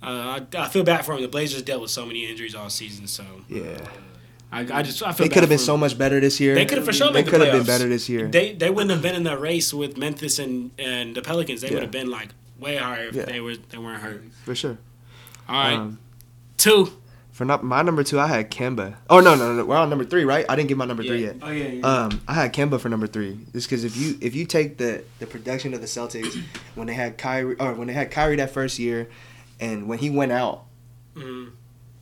Uh, 0.02 0.40
I, 0.56 0.58
I 0.58 0.68
feel 0.70 0.84
bad 0.84 1.06
for 1.06 1.14
him. 1.14 1.22
The 1.22 1.28
Blazers 1.28 1.62
dealt 1.62 1.82
with 1.82 1.92
so 1.92 2.06
many 2.06 2.26
injuries 2.26 2.56
all 2.56 2.70
season, 2.70 3.08
so 3.08 3.24
Yeah. 3.50 3.78
I, 4.52 4.62
I 4.62 4.82
just 4.82 5.04
I 5.04 5.12
feel 5.12 5.26
They 5.28 5.30
could 5.34 5.44
have 5.44 5.50
been 5.50 5.58
so 5.60 5.78
much 5.78 5.98
better 5.98 6.20
this 6.20 6.40
year. 6.40 6.56
They 6.56 6.66
could 6.66 6.78
have 6.80 6.86
for 6.86 6.94
sure 6.94 7.08
They 7.08 7.20
made 7.20 7.26
the 7.28 7.32
could 7.32 7.42
have 7.42 7.52
been 7.54 7.66
better 7.66 7.88
this 7.88 8.10
year. 8.10 8.28
They 8.28 8.54
they 8.54 8.70
wouldn't 8.70 8.90
have 8.92 9.02
been 9.02 9.14
in 9.16 9.24
the 9.24 9.38
race 9.38 9.74
with 9.74 9.98
Memphis 9.98 10.40
and, 10.40 10.72
and 10.80 11.14
the 11.16 11.22
Pelicans. 11.22 11.62
They 11.62 11.68
Yeah. 11.68 11.76
would 11.76 11.84
have 11.84 11.92
been 11.92 12.10
like 12.10 12.30
way 12.60 12.78
higher 12.78 13.08
if 13.10 13.16
Yeah. 13.16 13.26
they 13.26 13.42
were 13.42 13.56
they 13.70 13.78
weren't 13.78 14.02
hurt. 14.02 14.24
for 14.46 14.56
sure. 14.56 14.78
All 15.48 15.56
right, 15.56 15.74
Um, 15.76 16.00
two. 16.58 16.94
for 17.32 17.46
not 17.46 17.64
my 17.64 17.82
number 17.84 18.04
two, 18.04 18.20
I 18.20 18.28
had 18.28 18.50
Kemba. 18.50 18.96
Oh 19.10 19.20
no, 19.20 19.36
no, 19.36 19.54
no, 19.54 19.66
we're 19.66 19.76
on 19.78 19.90
number 19.90 20.06
three, 20.06 20.24
right? 20.26 20.46
I 20.50 20.56
didn't 20.56 20.70
get 20.70 20.78
my 20.78 20.86
number 20.86 21.04
three 21.04 21.24
yet. 21.24 21.36
Oh 21.44 21.50
yeah, 21.52 21.68
yeah. 21.68 21.86
Um, 21.86 22.22
I 22.28 22.34
had 22.34 22.54
Kemba 22.54 22.80
for 22.80 22.90
number 22.90 23.08
three. 23.08 23.38
Just 23.54 23.70
because 23.70 23.84
if 23.84 23.96
you 23.98 24.18
if 24.22 24.34
you 24.36 24.46
take 24.46 24.78
the 24.78 25.04
the 25.20 25.28
production 25.28 25.74
of 25.76 25.82
the 25.82 25.88
Celtics 25.88 26.42
when 26.76 26.88
they 26.88 26.94
had 26.96 27.18
Kyrie 27.20 27.56
or 27.60 27.74
when 27.74 27.88
they 27.88 27.94
had 27.94 28.10
Kyrie 28.12 28.38
that 28.38 28.52
first 28.52 28.80
year, 28.80 29.10
and 29.60 29.88
when 29.88 30.00
he 30.00 30.10
went 30.10 30.32
out, 30.32 30.66
Mhm. 31.16 31.50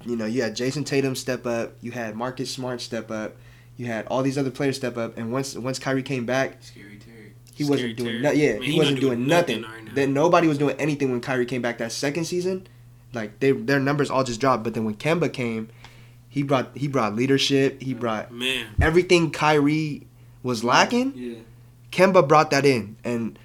you 0.05 0.15
know, 0.15 0.25
you 0.25 0.41
had 0.41 0.55
Jayson 0.55 0.83
Tatum 0.85 1.15
step 1.15 1.45
up, 1.45 1.75
you 1.81 1.91
had 1.91 2.15
Marcus 2.15 2.49
Smart 2.51 2.81
step 2.81 3.09
up, 3.11 3.35
you 3.77 3.85
had 3.87 4.05
all 4.07 4.23
these 4.23 4.37
other 4.37 4.51
players 4.51 4.75
step 4.75 4.97
up, 4.97 5.17
and 5.17 5.31
once 5.31 5.55
once 5.55 5.79
Kyrie 5.79 6.03
came 6.03 6.25
back, 6.25 6.57
Scary 6.61 6.99
he 7.53 7.63
Scary 7.63 7.69
wasn't 7.69 7.97
doing 7.97 8.21
nothing. 8.21 8.37
no, 8.39 8.43
yeah, 8.45 8.53
Man, 8.53 8.61
he, 8.61 8.71
he 8.73 8.77
wasn't 8.77 8.99
doing, 8.99 9.17
doing 9.17 9.27
nothing. 9.27 9.61
nothing 9.61 9.75
right 9.75 9.85
now. 9.85 9.91
Then 9.95 10.13
nobody 10.13 10.47
was 10.47 10.57
doing 10.59 10.75
anything 10.77 11.09
when 11.09 11.21
Kyrie 11.21 11.45
came 11.47 11.61
back 11.63 11.79
that 11.79 11.91
second 11.91 12.25
season. 12.25 12.67
Like 13.13 13.39
they 13.39 13.51
their 13.51 13.79
numbers 13.79 14.11
all 14.11 14.23
just 14.23 14.39
dropped. 14.39 14.63
But 14.63 14.73
then 14.75 14.85
when 14.85 14.93
Kemba 14.95 15.31
came, 15.33 15.69
he 16.29 16.43
brought 16.43 16.69
he 16.77 16.87
brought 16.87 17.15
leadership. 17.15 17.81
He 17.81 17.93
brought 17.95 18.31
Man, 18.31 18.67
everything 18.79 19.31
Kyrie 19.31 20.05
was 20.43 20.63
lacking. 20.63 21.13
Yeah. 21.15 21.35
Kemba 21.91 22.27
brought 22.27 22.51
that 22.51 22.65
in, 22.65 22.97
and 23.03 23.39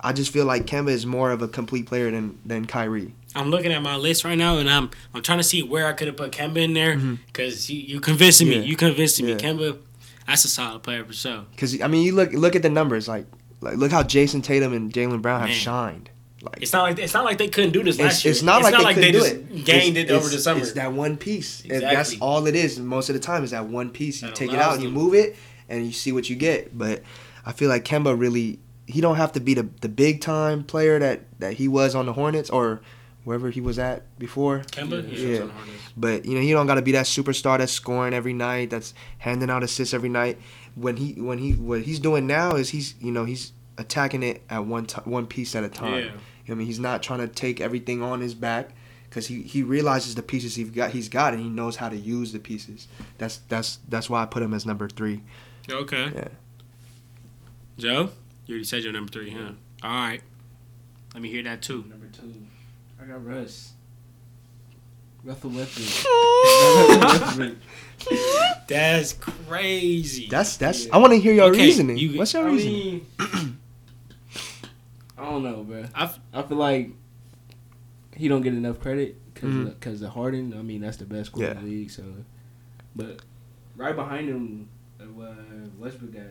I 0.00 0.12
just 0.12 0.30
feel 0.32 0.44
like 0.44 0.66
Kemba 0.66 0.90
is 0.90 1.04
more 1.06 1.30
of 1.32 1.42
a 1.42 1.48
complete 1.48 1.86
player 1.86 2.10
than 2.10 2.38
than 2.44 2.66
Kyrie. 2.66 3.14
I'm 3.36 3.50
looking 3.50 3.72
at 3.72 3.82
my 3.82 3.96
list 3.96 4.24
right 4.24 4.38
now, 4.38 4.58
and 4.58 4.68
I'm 4.68 4.90
I'm 5.14 5.22
trying 5.22 5.38
to 5.38 5.44
see 5.44 5.62
where 5.62 5.86
I 5.86 5.92
could 5.92 6.08
have 6.08 6.16
put 6.16 6.32
Kemba 6.32 6.58
in 6.58 6.74
there 6.74 6.96
mm-hmm. 6.96 7.16
because 7.26 7.70
you 7.70 7.80
you 7.80 8.00
convincing 8.00 8.48
me. 8.48 8.56
Yeah. 8.56 8.62
You 8.62 8.76
convinced 8.76 9.22
me, 9.22 9.34
Kemba. 9.36 9.78
That's 10.26 10.44
a 10.44 10.48
solid 10.48 10.82
player 10.82 11.04
for 11.04 11.12
sure. 11.12 11.44
Because 11.52 11.80
I 11.80 11.86
mean, 11.86 12.02
you 12.02 12.14
look 12.14 12.32
look 12.32 12.56
at 12.56 12.62
the 12.62 12.70
numbers. 12.70 13.06
Like, 13.06 13.26
like 13.60 13.76
look 13.76 13.92
how 13.92 14.02
Jayson 14.02 14.42
Tatum 14.42 14.72
and 14.72 14.92
Jaylen 14.92 15.22
Brown 15.22 15.40
have 15.40 15.50
Man. 15.50 15.58
shined. 15.58 16.10
Like, 16.42 16.62
It's 16.62 16.72
not 16.72 16.82
like 16.82 16.98
it's 16.98 17.14
not 17.14 17.24
like 17.24 17.38
they 17.38 17.48
couldn't 17.48 17.72
do 17.72 17.82
this 17.82 17.98
last 17.98 18.16
it's, 18.16 18.24
year. 18.24 18.32
it's 18.32 18.42
not 18.42 18.62
like 18.62 18.74
they 18.76 18.94
couldn't 18.94 19.12
just 19.12 19.34
it. 19.34 19.64
gained 19.64 19.96
It's- 19.96 20.10
it 20.10 20.14
over 20.14 20.26
it's- 20.26 20.32
the 20.32 20.38
summer. 20.38 20.60
It's 20.60 20.72
that 20.72 20.92
one 20.92 21.16
piece. 21.16 21.62
And 21.62 21.72
Exactly. 21.72 21.96
That's 21.96 22.16
all 22.20 22.46
it 22.46 22.54
is. 22.54 22.78
Most 22.78 23.08
of 23.08 23.14
the 23.14 23.20
time, 23.20 23.42
is 23.44 23.50
that 23.50 23.66
one 23.66 23.90
piece. 23.90 24.22
You 24.22 24.28
That 24.28 24.36
take 24.36 24.52
it 24.52 24.58
out, 24.58 24.80
you 24.80 24.90
move 24.90 25.14
it, 25.14 25.36
and 25.68 25.84
you 25.86 25.92
see 25.92 26.12
what 26.12 26.28
you 26.30 26.36
get. 26.36 26.76
But 26.76 27.02
I 27.44 27.52
feel 27.52 27.68
like 27.68 27.84
Kemba 27.84 28.18
really 28.18 28.58
he 28.86 29.00
don't 29.00 29.16
have 29.16 29.32
to 29.32 29.40
be 29.40 29.54
the 29.54 29.68
the 29.80 29.88
big 29.88 30.20
time 30.20 30.62
player 30.64 30.98
that 30.98 31.22
that 31.40 31.54
he 31.54 31.68
was 31.68 31.94
on 31.94 32.06
the 32.06 32.12
Hornets 32.12 32.50
or 32.50 32.80
wherever 33.26 33.50
he 33.50 33.60
was 33.60 33.76
at 33.76 34.16
before. 34.20 34.60
Kemba, 34.70 35.02
Yeah. 35.12 35.18
yeah. 35.18 35.38
Yeah. 35.44 35.50
But 35.96 36.24
you 36.24 36.34
know 36.36 36.40
he 36.40 36.52
don't 36.52 36.66
got 36.68 36.76
to 36.76 36.82
be 36.82 36.92
that 36.92 37.06
superstar 37.06 37.58
that's 37.58 37.72
scoring 37.72 38.14
every 38.14 38.32
night, 38.32 38.70
that's 38.70 38.94
handing 39.18 39.50
out 39.50 39.64
assists 39.64 39.92
every 39.92 40.08
night. 40.08 40.38
When 40.76 40.96
he 40.96 41.14
when 41.20 41.38
he 41.38 41.52
what 41.54 41.82
he's 41.82 41.98
doing 41.98 42.26
now 42.28 42.54
is 42.54 42.70
he's 42.70 42.94
you 43.00 43.10
know 43.10 43.24
he's 43.24 43.52
attacking 43.78 44.22
it 44.22 44.42
at 44.48 44.64
one 44.64 44.86
t- 44.86 45.00
one 45.04 45.26
piece 45.26 45.56
at 45.56 45.64
a 45.64 45.68
time. 45.68 46.04
Yeah. 46.04 46.52
I 46.52 46.54
mean 46.54 46.66
he's 46.68 46.78
not 46.78 47.02
trying 47.02 47.18
to 47.20 47.28
take 47.28 47.60
everything 47.60 48.00
on 48.02 48.20
his 48.20 48.32
back 48.34 48.70
because 49.08 49.26
he, 49.26 49.42
he 49.42 49.62
realizes 49.64 50.14
the 50.14 50.22
pieces 50.22 50.54
he's 50.54 50.70
got 50.70 50.90
he's 50.92 51.08
got 51.08 51.32
and 51.34 51.42
he 51.42 51.48
knows 51.48 51.76
how 51.76 51.88
to 51.88 51.96
use 51.96 52.32
the 52.32 52.38
pieces. 52.38 52.86
That's 53.18 53.38
that's 53.48 53.80
that's 53.88 54.08
why 54.08 54.22
I 54.22 54.26
put 54.26 54.42
him 54.42 54.54
as 54.54 54.64
number 54.66 54.88
three. 54.88 55.22
Okay. 55.68 56.12
Yeah. 56.14 56.28
Joe, 57.78 58.10
you 58.46 58.54
already 58.54 58.64
said 58.64 58.82
your 58.84 58.92
number 58.92 59.10
three, 59.10 59.30
huh? 59.30 59.52
All 59.82 59.90
right. 59.90 60.22
Let 61.12 61.22
me 61.22 61.30
hear 61.30 61.42
that 61.42 61.62
too. 61.62 61.84
Number 61.88 62.06
two, 62.06 62.32
I 63.06 63.10
got 63.12 63.24
Russ. 63.24 63.72
Russell 65.22 65.50
Westbrook. 65.50 67.56
That's 68.68 69.12
crazy. 69.14 70.28
That's 70.28 70.56
that's 70.56 70.86
Yeah. 70.86 70.94
I 70.94 70.98
want 70.98 71.12
to 71.12 71.20
hear 71.20 71.32
your 71.32 71.50
Okay, 71.50 71.62
reasoning. 71.66 71.98
you- 71.98 72.18
What's 72.18 72.32
your 72.34 72.48
I 72.48 72.52
reasoning? 72.52 73.06
mean, 73.18 73.58
I 75.18 75.24
don't 75.24 75.42
know, 75.44 75.62
bro. 75.64 75.84
I've- 75.94 76.20
I 76.32 76.42
feel 76.42 76.58
like 76.58 76.90
he 78.16 78.28
don't 78.28 78.42
get 78.42 78.54
enough 78.54 78.80
credit 78.80 79.16
because 79.34 79.98
Mhm. 79.98 80.00
the 80.00 80.10
Harden. 80.10 80.54
I 80.56 80.62
mean, 80.62 80.80
that's 80.80 80.96
the 80.96 81.04
best 81.04 81.26
scorer 81.30 81.50
in 81.52 81.64
the 81.64 81.70
league. 81.70 81.90
So, 81.90 82.02
but 82.94 83.20
right 83.76 83.94
behind 83.96 84.28
him, 84.28 84.68
uh, 85.00 85.04
Westbrook 85.78 86.12
got 86.12 86.22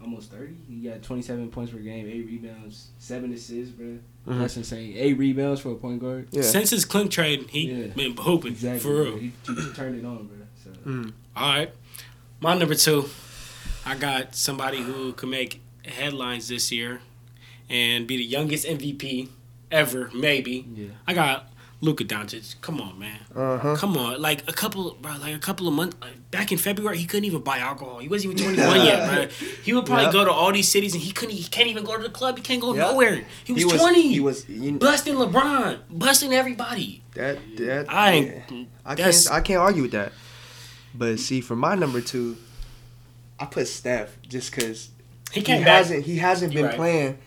almost 0.00 0.30
thirty. 0.30 0.54
He 0.68 0.76
got 0.88 1.02
twenty 1.02 1.22
seven 1.22 1.48
points 1.50 1.72
per 1.72 1.78
game, 1.78 2.06
eight 2.08 2.26
rebounds, 2.26 2.88
seven 2.98 3.32
assists, 3.32 3.70
bro. 3.74 3.98
Mhm. 4.28 4.40
That's 4.40 4.56
insane. 4.56 4.94
Eight 4.96 5.18
rebounds 5.18 5.60
for 5.60 5.72
a 5.72 5.74
point 5.74 6.00
guard. 6.00 6.28
Yeah. 6.30 6.42
Since 6.42 6.70
his 6.70 6.84
Clint 6.84 7.10
trade, 7.12 7.46
he 7.50 7.70
Yeah. 7.70 7.86
been 7.88 8.16
hooping 8.16 8.52
Exactly. 8.52 8.80
for 8.80 9.02
real. 9.02 9.10
bro. 9.12 9.20
He, 9.20 9.32
he 9.46 9.72
turned 9.74 9.98
it 9.98 10.04
on, 10.04 10.26
bro. 10.26 10.36
So. 10.62 10.70
Mm. 10.88 11.12
All 11.36 11.48
right. 11.54 11.70
My 12.40 12.56
number 12.56 12.74
two, 12.74 13.08
I 13.86 13.96
got 13.96 14.34
somebody 14.34 14.80
who 14.82 15.12
could 15.12 15.28
make 15.28 15.60
headlines 15.84 16.48
this 16.48 16.70
year 16.72 17.00
and 17.70 18.06
be 18.06 18.16
the 18.16 18.24
youngest 18.24 18.66
MVP 18.66 19.28
ever, 19.70 20.10
maybe. 20.14 20.66
Yeah. 20.74 20.88
I 21.06 21.14
got 21.14 21.50
Luka 21.84 22.04
Doncic. 22.04 22.54
Come 22.60 22.80
on, 22.80 22.98
man. 22.98 23.18
Uh-huh. 23.34 23.76
Come 23.76 23.96
on. 23.96 24.20
Like 24.20 24.48
a 24.48 24.52
couple, 24.52 24.96
bro, 25.00 25.12
like 25.20 25.34
a 25.34 25.38
couple 25.38 25.68
of 25.68 25.74
months 25.74 25.96
like 26.00 26.30
back 26.30 26.50
in 26.50 26.58
February, 26.58 26.96
he 26.98 27.04
couldn't 27.04 27.26
even 27.26 27.42
buy 27.42 27.58
alcohol. 27.58 27.98
He 27.98 28.08
wasn't 28.08 28.40
even 28.40 28.54
21 28.54 28.84
yet, 28.86 29.10
bro. 29.10 29.26
He 29.64 29.72
would 29.72 29.86
probably 29.86 30.04
Yep. 30.04 30.12
go 30.12 30.24
to 30.24 30.30
all 30.30 30.50
these 30.52 30.68
cities 30.68 30.94
and 30.94 31.02
he 31.02 31.12
couldn't. 31.12 31.34
He 31.34 31.44
can't 31.44 31.68
even 31.68 31.84
go 31.84 31.96
to 31.96 32.02
the 32.02 32.08
club. 32.10 32.36
He 32.36 32.42
can't 32.42 32.60
go 32.60 32.74
Yep. 32.74 32.88
nowhere. 32.90 33.24
He 33.44 33.52
was, 33.52 33.62
He 33.62 33.66
was 33.66 33.80
20. 33.80 34.02
he 34.12 34.20
was 34.20 34.48
you, 34.48 34.72
busting 34.78 35.14
LeBron, 35.14 35.78
busting 35.90 36.32
everybody. 36.32 37.02
that 37.14 37.38
that 37.58 37.86
I 37.92 38.14
yeah. 38.14 38.64
I 38.84 38.94
can't 38.94 39.28
I 39.30 39.40
can't 39.40 39.60
argue 39.60 39.82
with 39.82 39.92
that. 39.92 40.12
But 40.94 41.18
see, 41.18 41.40
for 41.40 41.56
my 41.56 41.74
number 41.74 42.00
two, 42.00 42.36
I 43.38 43.44
put 43.46 43.66
Steph 43.68 44.16
just 44.22 44.50
because 44.52 44.88
He 45.32 45.40
he 45.40 45.52
hasn't 45.52 46.04
he 46.06 46.16
hasn't 46.18 46.52
You're 46.52 46.62
been 46.62 46.68
right. 46.70 46.76
playing 46.76 47.18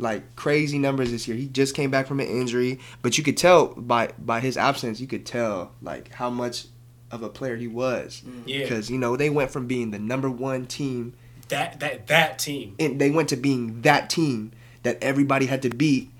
like 0.00 0.34
crazy 0.36 0.78
numbers 0.78 1.10
this 1.10 1.28
year. 1.28 1.36
He 1.36 1.46
just 1.46 1.74
came 1.74 1.90
back 1.90 2.06
from 2.06 2.20
an 2.20 2.26
injury, 2.26 2.80
but 3.02 3.18
you 3.18 3.24
could 3.24 3.36
tell 3.36 3.68
by 3.74 4.10
by 4.18 4.40
his 4.40 4.56
absence, 4.56 5.00
you 5.00 5.06
could 5.06 5.26
tell 5.26 5.72
like 5.82 6.12
how 6.14 6.30
much 6.30 6.66
of 7.10 7.22
a 7.22 7.28
player 7.28 7.56
he 7.56 7.66
was 7.66 8.22
mm-hmm. 8.26 8.48
Yeah, 8.48 8.60
because 8.62 8.90
you 8.90 8.98
know 8.98 9.16
they 9.16 9.30
went 9.30 9.50
from 9.50 9.66
being 9.66 9.90
the 9.90 9.98
number 9.98 10.30
one 10.30 10.66
team 10.66 11.14
that 11.48 11.80
that 11.80 12.06
that 12.06 12.38
team. 12.38 12.76
and 12.78 13.00
they 13.00 13.10
went 13.10 13.28
to 13.30 13.36
being 13.36 13.82
that 13.82 14.08
team 14.08 14.52
that 14.84 15.02
everybody 15.02 15.46
had 15.46 15.62
to 15.62 15.70
beat 15.70 16.10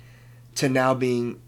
to 0.55 0.67
now 0.67 0.93
being 0.93 1.41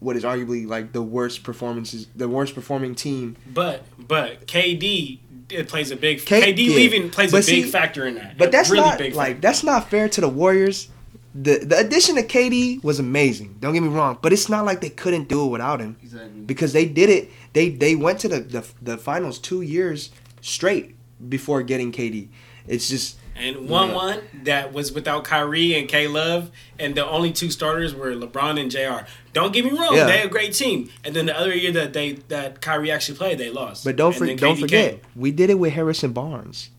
what 0.00 0.16
is 0.16 0.22
arguably 0.24 0.66
like 0.68 0.92
the 0.92 1.02
worst 1.02 1.42
performances 1.42 2.06
the 2.14 2.28
worst 2.28 2.54
performing 2.54 2.94
team 2.94 3.36
But 3.52 3.84
but 3.98 4.46
KD 4.46 5.18
it 5.48 5.68
plays 5.68 5.90
a 5.90 5.96
big 5.96 6.24
K- 6.24 6.52
KD 6.52 6.66
yeah. 6.68 6.74
leaving 6.74 7.10
plays 7.10 7.30
But 7.30 7.44
a 7.44 7.46
big 7.50 7.64
see, 7.64 7.70
factor 7.70 8.06
in 8.06 8.16
that. 8.16 8.36
But 8.36 8.52
that's 8.52 8.68
really 8.70 8.82
not 8.84 8.98
big 8.98 9.14
like 9.14 9.28
factor. 9.28 9.40
that's 9.40 9.62
not 9.64 9.88
fair 9.90 10.08
to 10.10 10.20
the 10.20 10.28
Warriors. 10.28 10.88
The 11.34 11.58
the 11.58 11.78
addition 11.78 12.16
of 12.16 12.26
KD 12.26 12.82
was 12.84 12.98
amazing. 13.00 13.56
Don't 13.60 13.72
get 13.72 13.82
me 13.82 13.88
wrong, 13.88 14.18
but 14.22 14.32
it's 14.32 14.48
not 14.48 14.64
like 14.64 14.80
they 14.80 14.90
couldn't 14.90 15.28
do 15.28 15.44
it 15.44 15.48
without 15.48 15.80
him 15.80 15.96
Exactly. 16.02 16.40
because 16.42 16.72
they 16.72 16.84
did 16.86 17.10
it. 17.10 17.30
They 17.54 17.70
they 17.70 17.96
went 17.96 18.20
to 18.20 18.28
the 18.28 18.40
the, 18.40 18.64
the 18.80 18.96
finals 18.98 19.38
two 19.38 19.60
years 19.60 20.10
straight 20.40 20.94
before 21.28 21.62
getting 21.62 21.90
KD. 21.90 22.28
It's 22.68 22.88
just 22.88 23.16
and 23.36 23.68
one 23.68 23.88
Yeah. 23.88 23.94
one 23.96 24.20
that 24.44 24.72
was 24.72 24.92
without 24.92 25.24
Kyrie 25.24 25.74
and 25.76 25.88
K 25.88 26.06
Love, 26.06 26.52
and 26.78 26.94
the 26.94 27.04
only 27.04 27.32
two 27.32 27.50
starters 27.50 27.92
were 27.96 28.14
LeBron 28.14 28.60
and 28.60 28.70
Jr. 28.70 29.06
Don't 29.32 29.52
get 29.52 29.64
me 29.64 29.72
wrong, 29.72 29.96
Yeah. 29.96 30.06
they 30.06 30.22
a 30.22 30.28
great 30.28 30.52
team. 30.54 30.88
And 31.04 31.16
then 31.16 31.26
the 31.26 31.36
other 31.36 31.52
year 31.52 31.72
that 31.72 31.92
they 31.94 32.12
that 32.28 32.60
Kyrie 32.60 32.92
actually 32.92 33.18
played, 33.18 33.38
they 33.38 33.50
lost. 33.50 33.84
but 33.84 33.96
don't 33.96 34.14
for, 34.14 34.32
don't 34.36 34.56
forget 34.60 34.92
came. 34.92 35.00
we 35.16 35.32
did 35.32 35.50
it 35.50 35.58
with 35.58 35.72
Harrison 35.72 36.12
Barnes. 36.12 36.70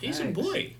he's 0.00 0.18
a 0.18 0.24
boy. 0.24 0.74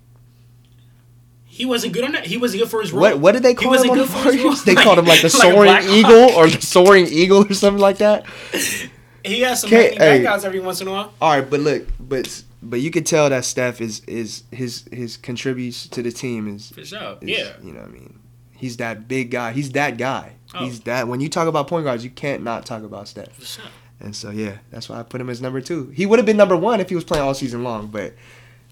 He 1.60 1.66
wasn't 1.66 1.92
good 1.92 2.04
on 2.04 2.12
that. 2.12 2.24
He 2.26 2.38
wasn't 2.38 2.62
good 2.62 2.70
for 2.70 2.80
his 2.80 2.90
role. 2.90 3.02
What 3.02 3.18
what 3.18 3.32
did 3.32 3.42
they 3.42 3.50
He 3.50 3.54
call 3.54 3.74
him 3.74 3.90
on 3.90 3.98
the 3.98 4.06
for 4.06 4.16
his 4.32 4.42
Warriors? 4.42 4.44
role. 4.44 4.54
They 4.64 4.74
called 4.74 4.98
him 4.98 5.04
like 5.04 5.20
the 5.20 5.28
Like 5.38 5.52
soaring 5.52 5.90
eagle 5.90 6.30
or 6.38 6.48
the 6.48 6.60
soaring 6.62 7.06
eagle 7.06 7.44
or 7.50 7.52
something 7.52 7.80
like 7.82 7.98
that. 7.98 8.24
He 9.22 9.40
has 9.42 9.60
some 9.60 9.68
hey, 9.68 10.22
guys 10.22 10.46
every 10.46 10.60
once 10.60 10.80
in 10.80 10.88
a 10.88 10.92
while. 10.92 11.12
All 11.20 11.38
right, 11.38 11.48
but 11.50 11.60
look, 11.60 11.86
but 12.00 12.42
but 12.62 12.80
you 12.80 12.90
could 12.90 13.04
tell 13.04 13.28
that 13.28 13.44
Steph 13.44 13.82
is 13.82 14.00
is 14.06 14.44
his 14.50 14.84
his 14.90 15.18
contributes 15.18 15.86
to 15.88 16.02
the 16.02 16.10
team 16.10 16.48
is, 16.56 16.70
For 16.70 16.82
sure. 16.86 17.18
is 17.20 17.28
Yeah. 17.28 17.52
you 17.62 17.72
know 17.74 17.80
what 17.80 17.90
I 17.90 17.92
mean. 17.92 18.18
He's 18.56 18.78
that 18.78 19.08
big 19.08 19.30
guy. 19.30 19.52
He's 19.52 19.72
that 19.72 19.98
guy. 19.98 20.36
Oh. 20.54 20.64
He's 20.64 20.80
that. 20.80 21.06
When 21.06 21.20
you 21.20 21.28
talk 21.28 21.48
about 21.48 21.68
point 21.68 21.84
guards, 21.84 22.02
you 22.02 22.08
can't 22.08 22.42
not 22.42 22.64
talk 22.64 22.82
about 22.82 23.08
Steph. 23.08 23.32
For 23.34 23.44
sure. 23.44 23.64
And 24.00 24.16
so 24.16 24.30
yeah, 24.30 24.56
that's 24.70 24.88
why 24.88 24.98
I 24.98 25.02
put 25.02 25.20
him 25.20 25.28
as 25.28 25.42
number 25.42 25.60
two. 25.60 25.90
He 25.90 26.06
would 26.06 26.18
have 26.18 26.24
been 26.24 26.38
number 26.38 26.56
one 26.56 26.80
if 26.80 26.88
he 26.88 26.94
was 26.94 27.04
playing 27.04 27.22
all 27.22 27.34
season 27.34 27.62
long, 27.62 27.88
but 27.88 28.14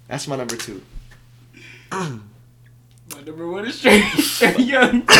that's 0.08 0.26
my 0.26 0.36
number 0.36 0.56
two. 0.56 0.80
My 3.18 3.24
number 3.24 3.48
one 3.50 3.66
is 3.66 3.82
Trae, 3.82 4.00
Trae 4.00 4.64
Young. 4.64 5.02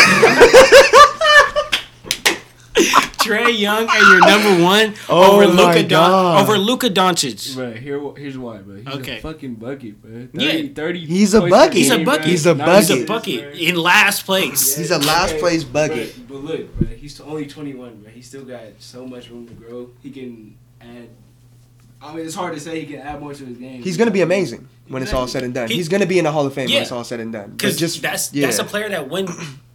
Trae 3.18 3.59
Young 3.59 3.88
and 3.90 4.07
your 4.07 4.20
number 4.20 4.62
one 4.62 4.94
Oh 5.09 5.32
over 5.42 5.53
my 5.53 5.64
Luka 5.74 5.82
Don- 5.88 6.40
over 6.40 6.57
Luka 6.59 6.88
Doncic. 6.90 7.57
Bro, 7.57 7.72
here, 7.72 8.01
here's 8.16 8.38
why, 8.38 8.59
bro. 8.59 8.76
He's 8.76 8.86
Okay. 8.86 9.18
a 9.18 9.20
fucking 9.20 9.57
bucket, 9.57 10.01
bro. 10.01 10.28
30, 10.32 10.38
Yeah. 10.68 10.68
30 10.74 11.07
He's 11.07 11.34
a 11.34 11.40
points 11.40 11.51
per 11.57 11.59
bucket. 11.59 11.74
He's 11.74 11.90
a 11.90 11.99
bucket. 11.99 12.22
bro. 12.22 12.30
He's 12.30 12.46
a 12.46 12.55
bucket. 12.55 12.86
He's 12.86 13.03
a 13.03 13.05
bucket 13.07 13.59
in 13.59 13.74
last 13.74 14.24
place. 14.24 14.76
He's 14.76 14.90
a 14.92 14.99
last 14.99 15.36
place 15.38 15.64
bucket. 15.64 16.14
But, 16.16 16.28
but 16.28 16.44
look, 16.44 16.78
bro, 16.78 16.86
he's 16.94 17.20
only 17.20 17.46
21, 17.46 18.03
bro. 18.03 18.11
He 18.12 18.22
still 18.22 18.44
got 18.44 18.62
so 18.78 19.05
much 19.09 19.28
room 19.28 19.49
to 19.49 19.55
grow. 19.55 19.90
He 20.05 20.11
can 20.12 20.57
add. 20.80 21.09
I 22.01 22.14
mean, 22.14 22.24
it's 22.26 22.34
hard 22.34 22.55
to 22.55 22.61
say 22.61 22.80
he 22.80 22.86
can 22.86 23.01
add 23.01 23.20
more 23.20 23.34
to 23.34 23.44
his 23.44 23.59
game. 23.59 23.82
He's 23.82 23.96
gonna 23.96 24.11
be 24.12 24.20
amazing 24.20 24.68
when 24.88 25.03
it's 25.03 25.12
all 25.12 25.26
said 25.26 25.42
and 25.42 25.53
done. 25.53 25.68
He- 25.68 25.74
He's 25.76 25.88
gonna 25.88 26.07
be 26.07 26.18
in 26.18 26.24
the 26.24 26.32
Hall 26.32 26.46
of 26.46 26.55
Fame 26.55 26.68
Yeah. 26.68 26.76
when 26.76 26.82
it's 26.82 26.92
all 26.92 27.05
said 27.05 27.20
and 27.20 27.32
done. 27.32 27.51
Because 27.53 27.76
just 27.76 28.01
that's 28.03 28.32
yeah, 28.32 28.46
that's 28.46 28.59
a 28.61 28.64
player 28.64 28.88
that 28.88 29.09
when 29.11 29.26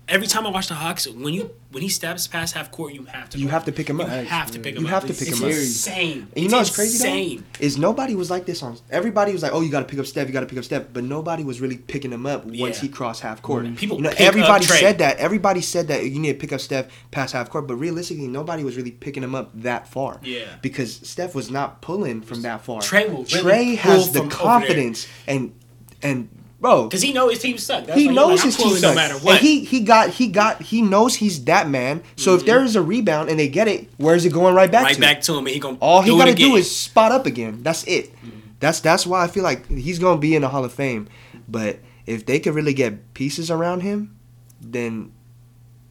every 0.07 0.27
time 0.27 0.45
I 0.45 0.49
watch 0.49 0.67
the 0.67 0.73
Hawks, 0.75 1.07
when 1.07 1.33
you 1.33 1.51
when 1.71 1.81
he 1.81 1.89
steps 1.89 2.27
past 2.27 2.53
half 2.53 2.71
court, 2.71 2.93
you 2.93 3.05
have 3.05 3.29
to 3.31 3.37
you 3.39 3.47
have 3.47 3.65
to 3.65 3.71
pick 3.71 3.89
him 3.89 3.99
up. 3.99 4.07
you 4.07 4.25
have 4.25 4.51
to 4.51 4.59
pick 4.59 4.75
him 4.75 4.81
You 4.83 4.87
up. 4.87 5.03
You 5.03 5.07
have 5.07 5.07
to 5.07 5.13
pick 5.13 5.27
him 5.29 5.43
up. 5.43 5.49
It's 5.49 5.57
insane. 5.59 6.27
And 6.35 6.43
you 6.43 6.49
know 6.49 6.59
It's 6.59 6.69
what's 6.69 6.75
crazy 6.75 6.95
insane. 7.07 7.43
though? 7.59 7.65
Is 7.65 7.77
nobody 7.77 8.15
was 8.15 8.29
like 8.29 8.45
this 8.45 8.61
on. 8.61 8.77
Everybody 8.91 9.31
was 9.33 9.41
like, 9.43 9.53
"Oh, 9.53 9.61
you 9.61 9.71
got 9.71 9.79
to 9.79 9.85
pick 9.85 9.97
up 9.99 10.05
Steph. 10.05 10.27
You 10.27 10.33
got 10.33 10.41
to 10.41 10.45
pick 10.45 10.57
up 10.59 10.63
Steph," 10.65 10.87
but 10.93 11.03
nobody 11.03 11.43
was 11.43 11.61
really 11.61 11.77
picking 11.77 12.11
him 12.11 12.25
up 12.25 12.45
once 12.45 12.57
Yeah. 12.77 12.81
he 12.81 12.89
crossed 12.89 13.21
half 13.21 13.41
court. 13.41 13.75
People 13.75 13.97
you 13.97 14.03
know, 14.03 14.13
everybody 14.17 14.65
said 14.65 14.97
that. 14.99 15.17
Everybody 15.17 15.61
said 15.61 15.87
that 15.87 16.03
you 16.05 16.19
need 16.19 16.33
to 16.33 16.39
pick 16.39 16.51
up 16.53 16.59
Steph 16.59 16.87
past 17.11 17.33
half 17.33 17.49
court, 17.49 17.67
but 17.67 17.75
realistically, 17.75 18.27
nobody 18.27 18.63
was 18.63 18.77
really 18.77 18.91
picking 18.91 19.23
him 19.23 19.33
up 19.35 19.49
that 19.61 19.87
far. 19.87 20.19
Yeah. 20.23 20.45
because 20.61 20.95
Steph 21.07 21.33
was 21.33 21.49
not 21.49 21.81
pulling 21.81 22.21
from 22.21 22.41
that 22.43 22.61
far. 22.61 22.81
Trae 22.81 23.07
will 23.09 23.23
really 23.23 23.75
Trae 23.75 23.77
has 23.77 24.11
the 24.11 24.19
from 24.19 24.27
over 24.27 24.29
there. 24.35 24.37
confidence 24.45 25.07
and 25.27 25.53
and 26.01 26.29
bro. 26.63 26.85
Because 26.85 27.01
he 27.03 27.13
knows 27.13 27.33
his 27.33 27.41
team 27.41 27.57
suck. 27.59 27.85
That's 27.85 27.99
He 27.99 28.07
knows 28.07 28.39
like, 28.39 28.45
his 28.45 28.57
team 28.57 28.69
sucks. 28.69 28.81
no 28.81 28.95
matter 28.95 29.15
And 29.23 29.37
he 29.37 29.63
he 29.65 29.81
got 29.81 30.09
he 30.09 30.27
got 30.29 30.61
he 30.63 30.81
knows 30.81 31.13
he's 31.15 31.43
that 31.45 31.69
man. 31.69 32.01
So 32.15 32.31
Mm-hmm. 32.31 32.39
if 32.39 32.45
there 32.47 32.63
is 32.63 32.75
a 32.75 32.81
rebound 32.81 33.29
and 33.29 33.37
they 33.39 33.47
get 33.49 33.67
it, 33.67 33.89
where's 33.97 34.25
it 34.25 34.33
going 34.33 34.55
right 34.55 34.71
back 34.71 34.85
right 34.85 34.95
to? 34.95 35.01
back 35.01 35.21
to 35.21 35.33
him, 35.33 35.45
and 35.45 35.49
he 35.49 35.59
gonna 35.59 35.77
All 35.79 36.01
he 36.01 36.09
gotta 36.17 36.33
do 36.33 36.55
is 36.55 36.73
spot 36.75 37.11
up 37.11 37.25
again. 37.27 37.61
That's 37.61 37.83
it. 37.83 38.11
That's 38.59 38.79
that's 38.79 39.05
why 39.05 39.23
I 39.23 39.27
feel 39.27 39.43
like 39.43 39.67
he's 39.69 39.99
gonna 39.99 40.19
be 40.21 40.35
in 40.35 40.41
the 40.41 40.49
Hall 40.49 40.63
of 40.65 40.73
Fame. 40.73 41.07
But 41.47 41.79
if 42.05 42.25
they 42.25 42.39
could 42.39 42.55
really 42.55 42.73
get 42.73 43.13
pieces 43.13 43.51
around 43.51 43.81
him, 43.81 44.17
then 44.61 45.11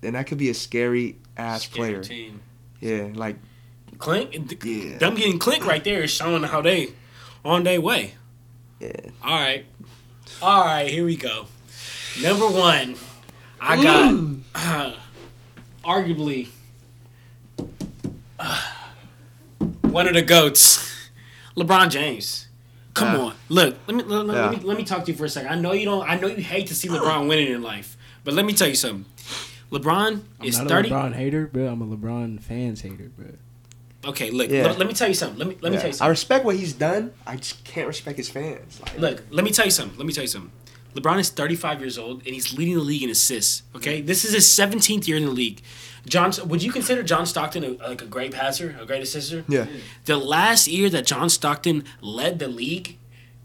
then 0.00 0.14
that 0.14 0.26
could 0.26 0.38
be 0.38 0.48
a 0.48 0.54
scary 0.54 1.16
ass 1.36 1.64
Scary 1.64 1.76
player. 1.92 2.02
team. 2.02 2.40
Yeah, 2.80 3.08
like 3.14 3.36
Clint, 3.98 4.34
Yeah. 4.64 4.96
them 4.98 5.14
getting 5.14 5.38
Clint 5.38 5.64
right 5.64 5.84
there 5.84 6.02
is 6.02 6.10
showing 6.10 6.42
how 6.42 6.60
they 6.62 6.88
on 7.44 7.62
their 7.64 7.80
way. 7.80 8.14
Yeah. 8.80 8.90
All 9.22 9.38
right. 9.38 9.64
All 10.40 10.64
right, 10.64 10.88
here 10.88 11.04
we 11.04 11.16
go. 11.16 11.46
Number 12.20 12.46
one, 12.48 12.96
I 13.60 13.82
got 13.82 14.14
uh, 14.54 14.92
arguably 15.84 16.48
uh, 18.38 18.62
one 19.82 20.08
of 20.08 20.14
the 20.14 20.22
goats, 20.22 21.08
LeBron 21.56 21.90
James. 21.90 22.48
Come 22.94 23.14
Yeah. 23.14 23.20
on, 23.26 23.34
look. 23.48 23.76
Let 23.86 23.96
me 23.96 24.02
let, 24.02 24.26
Yeah. 24.26 24.46
let 24.50 24.58
me 24.58 24.66
let 24.66 24.76
me 24.76 24.84
talk 24.84 25.04
to 25.06 25.12
you 25.12 25.16
for 25.16 25.24
a 25.24 25.28
second. 25.28 25.50
I 25.50 25.54
know 25.54 25.72
you 25.72 25.84
don't. 25.86 26.08
I 26.08 26.18
know 26.18 26.26
you 26.26 26.42
hate 26.42 26.66
to 26.68 26.74
see 26.74 26.88
LeBron 26.88 27.28
winning 27.28 27.52
in 27.52 27.62
life, 27.62 27.96
but 28.24 28.34
let 28.34 28.44
me 28.44 28.52
tell 28.52 28.68
you 28.68 28.74
something. 28.74 29.06
LeBron 29.70 30.22
I'm 30.40 30.46
is 30.46 30.58
not 30.58 30.68
thirty. 30.68 30.88
a 30.90 30.92
LeBron 30.92 31.14
hater, 31.14 31.46
bro. 31.46 31.68
I'm 31.68 31.80
a 31.80 31.86
LeBron 31.96 32.40
fans 32.40 32.82
hater, 32.82 33.10
bro. 33.16 33.28
Okay, 34.04 34.30
look. 34.30 34.50
Yeah. 34.50 34.64
Let, 34.64 34.78
let 34.78 34.88
me 34.88 34.94
tell 34.94 35.08
you 35.08 35.14
something. 35.14 35.38
Let 35.38 35.48
me 35.48 35.56
let 35.60 35.72
me 35.72 35.78
tell 35.78 35.86
you 35.86 35.92
something. 35.92 36.06
I 36.06 36.10
respect 36.10 36.44
what 36.44 36.56
he's 36.56 36.72
done. 36.72 37.12
I 37.26 37.36
just 37.36 37.64
can't 37.64 37.86
respect 37.86 38.16
his 38.16 38.28
fans. 38.28 38.80
Like, 38.80 38.98
Look, 38.98 39.22
let 39.30 39.44
me 39.44 39.50
tell 39.50 39.64
you 39.64 39.70
something. 39.70 39.96
Let 39.98 40.06
me 40.06 40.12
tell 40.12 40.24
you 40.24 40.28
something. 40.28 40.50
LeBron 40.94 41.18
is 41.18 41.30
35 41.30 41.80
years 41.80 41.96
old 41.96 42.18
and 42.26 42.34
he's 42.34 42.56
leading 42.56 42.74
the 42.74 42.80
league 42.82 43.02
in 43.02 43.10
assists. 43.10 43.62
Okay, 43.74 44.02
this 44.02 44.24
is 44.24 44.34
his 44.34 44.44
17th 44.46 45.06
year 45.08 45.16
in 45.16 45.24
the 45.24 45.30
league. 45.30 45.62
John, 46.06 46.32
would 46.46 46.62
you 46.62 46.72
consider 46.72 47.02
John 47.02 47.24
Stockton 47.26 47.64
a, 47.64 47.68
like 47.88 48.02
a 48.02 48.06
great 48.06 48.32
passer, 48.32 48.76
a 48.78 48.84
great 48.84 49.02
assister? 49.02 49.44
Yeah. 49.48 49.66
The 50.04 50.16
last 50.18 50.68
year 50.68 50.90
that 50.90 51.06
John 51.06 51.30
Stockton 51.30 51.84
led 52.00 52.40
the 52.40 52.48
league 52.48 52.98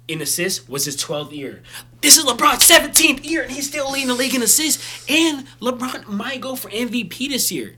in 0.07 0.21
assists 0.21 0.67
was 0.67 0.85
his 0.85 0.97
12th 0.97 1.31
year. 1.31 1.61
This 2.01 2.17
is 2.17 2.25
LeBron's 2.25 2.67
17th 2.67 3.25
year 3.29 3.43
and 3.43 3.51
he's 3.51 3.67
still 3.67 3.91
leading 3.91 4.07
the 4.07 4.15
league 4.15 4.35
in 4.35 4.41
assists. 4.41 5.05
And 5.09 5.47
LeBron 5.61 6.07
might 6.07 6.41
go 6.41 6.55
for 6.55 6.69
MVP 6.69 7.29
this 7.29 7.51
year. 7.51 7.75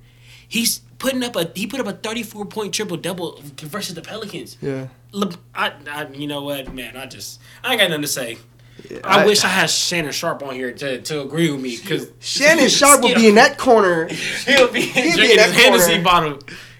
He's 0.47 0.81
putting 0.99 1.23
up 1.23 1.35
a 1.35 1.49
he 1.55 1.65
put 1.65 1.79
up 1.79 1.87
a 1.87 1.93
34 1.93 2.45
point 2.45 2.73
triple 2.73 2.97
double 2.97 3.39
versus 3.57 3.95
the 3.95 4.01
Pelicans. 4.01 4.57
Yeah. 4.61 4.87
Le- 5.11 5.31
I, 5.55 5.73
I, 5.89 6.07
you 6.09 6.27
know 6.27 6.43
what, 6.43 6.71
man? 6.73 6.95
I 6.95 7.07
just, 7.07 7.39
I 7.63 7.71
ain't 7.71 7.81
got 7.81 7.89
nothing 7.89 8.03
to 8.03 8.07
say. 8.07 8.37
Yeah, 8.89 8.99
I, 9.03 9.25
wish 9.25 9.43
I 9.43 9.47
had 9.47 9.69
Shannon 9.69 10.11
Sharpe 10.11 10.41
on 10.43 10.53
here 10.53 10.71
to, 10.71 11.01
to 11.01 11.21
agree 11.21 11.51
with 11.51 11.59
me 11.59 11.77
because 11.77 12.09
Shannon 12.19 12.69
Sharpe 12.69 13.01
would 13.01 13.15
be 13.15 13.27
in 13.27 13.35
that 13.35 13.57
corner. 13.57 14.07
He'll 14.45 14.67
be 14.67 14.93
be 14.93 14.99
in 14.99 15.37
that 15.37 15.51
his 15.51 15.55
Hennessy 15.55 16.03
corner. 16.03 16.37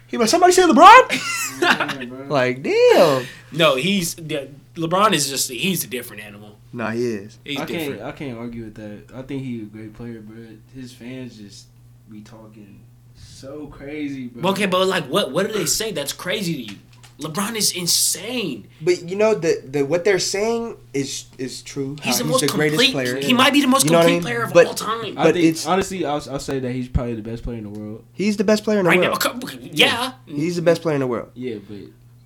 He 0.08 0.18
was 0.18 0.30
somebody 0.32 0.54
say 0.54 0.64
LeBron. 0.64 2.30
like 2.30 2.64
damn. 2.64 3.26
No, 3.52 3.76
he's 3.76 4.16
LeBron 4.16 5.14
is 5.14 5.30
just 5.30 5.50
he's 5.50 5.84
a 5.84 5.88
different 5.88 6.24
animal. 6.24 6.58
Nah, 6.72 6.92
he 6.92 7.06
is. 7.06 7.38
He's 7.44 7.60
I 7.60 7.66
different. 7.66 8.00
can't 8.00 8.02
I 8.02 8.12
can't 8.14 8.38
argue 8.38 8.66
with 8.66 8.76
that. 8.76 9.14
I 9.14 9.22
think 9.24 9.44
he's 9.44 9.64
a 9.64 9.66
great 9.66 9.94
player, 9.94 10.22
but 10.22 10.38
his 10.74 10.94
fans 10.94 11.38
just 11.38 11.68
be 12.10 12.22
talking 12.22 12.80
so 13.40 13.68
crazy, 13.68 14.28
bro. 14.28 14.52
Okay, 14.52 14.66
but 14.66 14.86
like, 14.88 15.06
what 15.06 15.32
what 15.32 15.48
do 15.48 15.54
they 15.54 15.66
say 15.66 15.92
that's 15.92 16.14
crazy 16.14 16.54
to 16.66 16.74
you? 16.74 16.78
LeBron 17.20 17.56
is 17.58 17.72
insane. 17.74 18.68
But 18.82 19.04
you 19.10 19.16
know 19.18 19.36
the 19.36 19.62
the 19.66 19.84
what 19.86 20.06
they're 20.06 20.20
saying 20.20 20.78
is 20.94 21.26
is 21.38 21.62
true. 21.62 21.98
how 22.00 22.06
He's 22.06 22.18
the 22.20 22.24
most 22.24 22.48
greatest 22.48 22.80
complete. 22.82 22.92
player. 22.94 23.18
He 23.20 23.34
might 23.34 23.52
be 23.52 23.60
the 23.62 23.68
most 23.68 23.84
You 23.86 23.92
know 23.92 23.98
what 23.98 24.08
I 24.08 24.12
complete 24.12 24.16
mean? 24.16 24.24
player 24.24 24.44
of 24.44 24.54
But- 24.54 24.68
all 24.68 24.74
time. 24.74 25.18
I 25.18 25.24
but 25.26 25.34
think 25.34 25.46
it's- 25.46 25.66
honestly, 25.66 26.06
I'll, 26.06 26.24
I'll 26.32 26.40
say 26.40 26.60
that 26.60 26.72
he's 26.72 26.88
probably 26.88 27.16
the 27.16 27.22
best 27.22 27.44
player 27.44 27.58
in 27.58 27.66
the 27.66 27.78
world. 27.78 28.06
He's 28.14 28.38
the 28.38 28.46
best 28.46 28.64
player 28.64 28.80
in 28.80 28.86
the 28.86 28.90
right 28.90 29.00
now, 29.02 29.10
world. 29.10 29.44
okay, 29.44 29.70
yeah. 29.74 30.14
He's 30.26 30.56
the 30.56 30.62
best 30.62 30.82
player 30.82 30.96
in 30.96 31.02
the 31.02 31.08
world. 31.08 31.32
Yeah, 31.34 31.56
but 31.68 31.78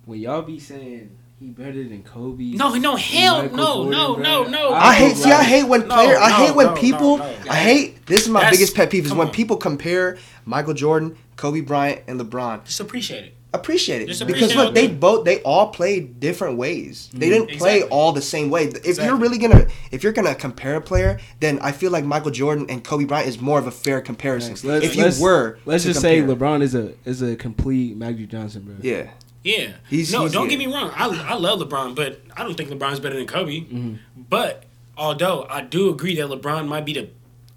when 0.04 0.20
y'all 0.20 0.42
be 0.42 0.60
saying 0.60 1.10
he 1.40 1.46
better 1.48 1.82
than 1.82 2.04
Kobe, 2.04 2.52
No, 2.52 2.72
no, 2.76 2.94
hell, 2.94 3.42
Michael 3.42 3.56
no, 3.56 3.64
Jordan, 3.74 3.90
no, 3.90 4.14
bro, 4.14 4.22
no, 4.22 4.44
no. 4.48 4.68
I 4.74 4.90
I 4.90 4.94
hate. 4.94 5.16
See, 5.16 5.32
I 5.32 5.42
hate 5.42 5.64
when 5.64 5.88
No, 5.88 5.94
player. 5.94 6.16
I 6.18 6.28
no, 6.30 6.36
hate 6.46 6.54
when 6.54 6.66
no, 6.68 6.74
people. 6.74 7.18
no, 7.18 7.24
no. 7.26 7.50
I 7.50 7.56
hate. 7.56 8.06
This 8.06 8.22
is 8.22 8.28
my 8.28 8.40
That's- 8.42 8.58
biggest 8.58 8.76
pet 8.76 8.90
peeve 8.90 9.06
is 9.06 9.12
when 9.12 9.26
on. 9.26 9.34
people 9.34 9.56
compare 9.56 10.18
Michael 10.44 10.74
Jordan, 10.74 11.16
Kobe 11.36 11.60
Bryant, 11.60 12.02
and 12.06 12.20
LeBron. 12.20 12.64
Just 12.64 12.80
appreciate 12.80 13.24
it. 13.24 13.34
Appreciate 13.52 14.02
it 14.02 14.08
Just 14.08 14.26
because 14.26 14.50
appreciate 14.50 14.56
look, 14.64 14.70
it. 14.70 14.74
they 14.74 14.88
both 14.88 15.24
they 15.24 15.40
all 15.42 15.68
played 15.68 16.18
different 16.18 16.58
ways. 16.58 17.08
They 17.14 17.28
didn't 17.30 17.56
play 17.56 17.76
Exactly. 17.76 17.88
all 17.96 18.10
the 18.10 18.20
same 18.20 18.50
way. 18.50 18.64
If 18.64 18.98
you're 18.98 19.14
really 19.14 19.38
gonna 19.38 19.68
if 19.92 20.02
you're 20.02 20.12
gonna 20.12 20.34
compare 20.34 20.74
a 20.74 20.80
player, 20.80 21.20
then 21.38 21.60
I 21.60 21.70
feel 21.70 21.92
like 21.92 22.04
Michael 22.04 22.32
Jordan 22.32 22.66
and 22.68 22.82
Kobe 22.82 23.04
Bryant 23.04 23.28
is 23.28 23.40
more 23.40 23.60
of 23.60 23.68
a 23.68 23.70
fair 23.70 24.00
comparison. 24.00 24.56
Let's- 24.68 24.84
if 24.84 24.96
you 24.96 25.04
let's- 25.04 25.20
were, 25.20 25.60
let's 25.66 25.84
to 25.84 25.90
just 25.90 26.00
say. 26.00 26.20
LeBron 26.20 26.62
is 26.62 26.74
a 26.74 26.94
is 27.04 27.22
a 27.22 27.36
complete 27.36 27.96
Magic 27.96 28.28
Johnson, 28.28 28.62
bro. 28.62 28.74
Yeah, 28.82 29.10
Yeah. 29.44 29.74
He's- 29.88 30.10
no, 30.10 30.22
he's- 30.22 30.32
don't 30.32 30.50
yeah. 30.50 30.56
get 30.56 30.58
me 30.58 30.74
wrong. 30.74 30.90
I, 30.96 31.06
I 31.06 31.34
love 31.34 31.60
LeBron, 31.60 31.94
but 31.94 32.22
I 32.36 32.42
don't 32.42 32.56
think 32.56 32.70
LeBron's 32.70 32.98
better 32.98 33.14
than 33.14 33.28
Kobe. 33.28 33.60
Mm-hmm. 33.60 33.94
But 34.28 34.64
although 34.98 35.46
I 35.48 35.60
do 35.60 35.90
agree 35.90 36.16
that 36.16 36.26
LeBron 36.26 36.66
might 36.66 36.84
be 36.84 36.94
the 36.94 37.08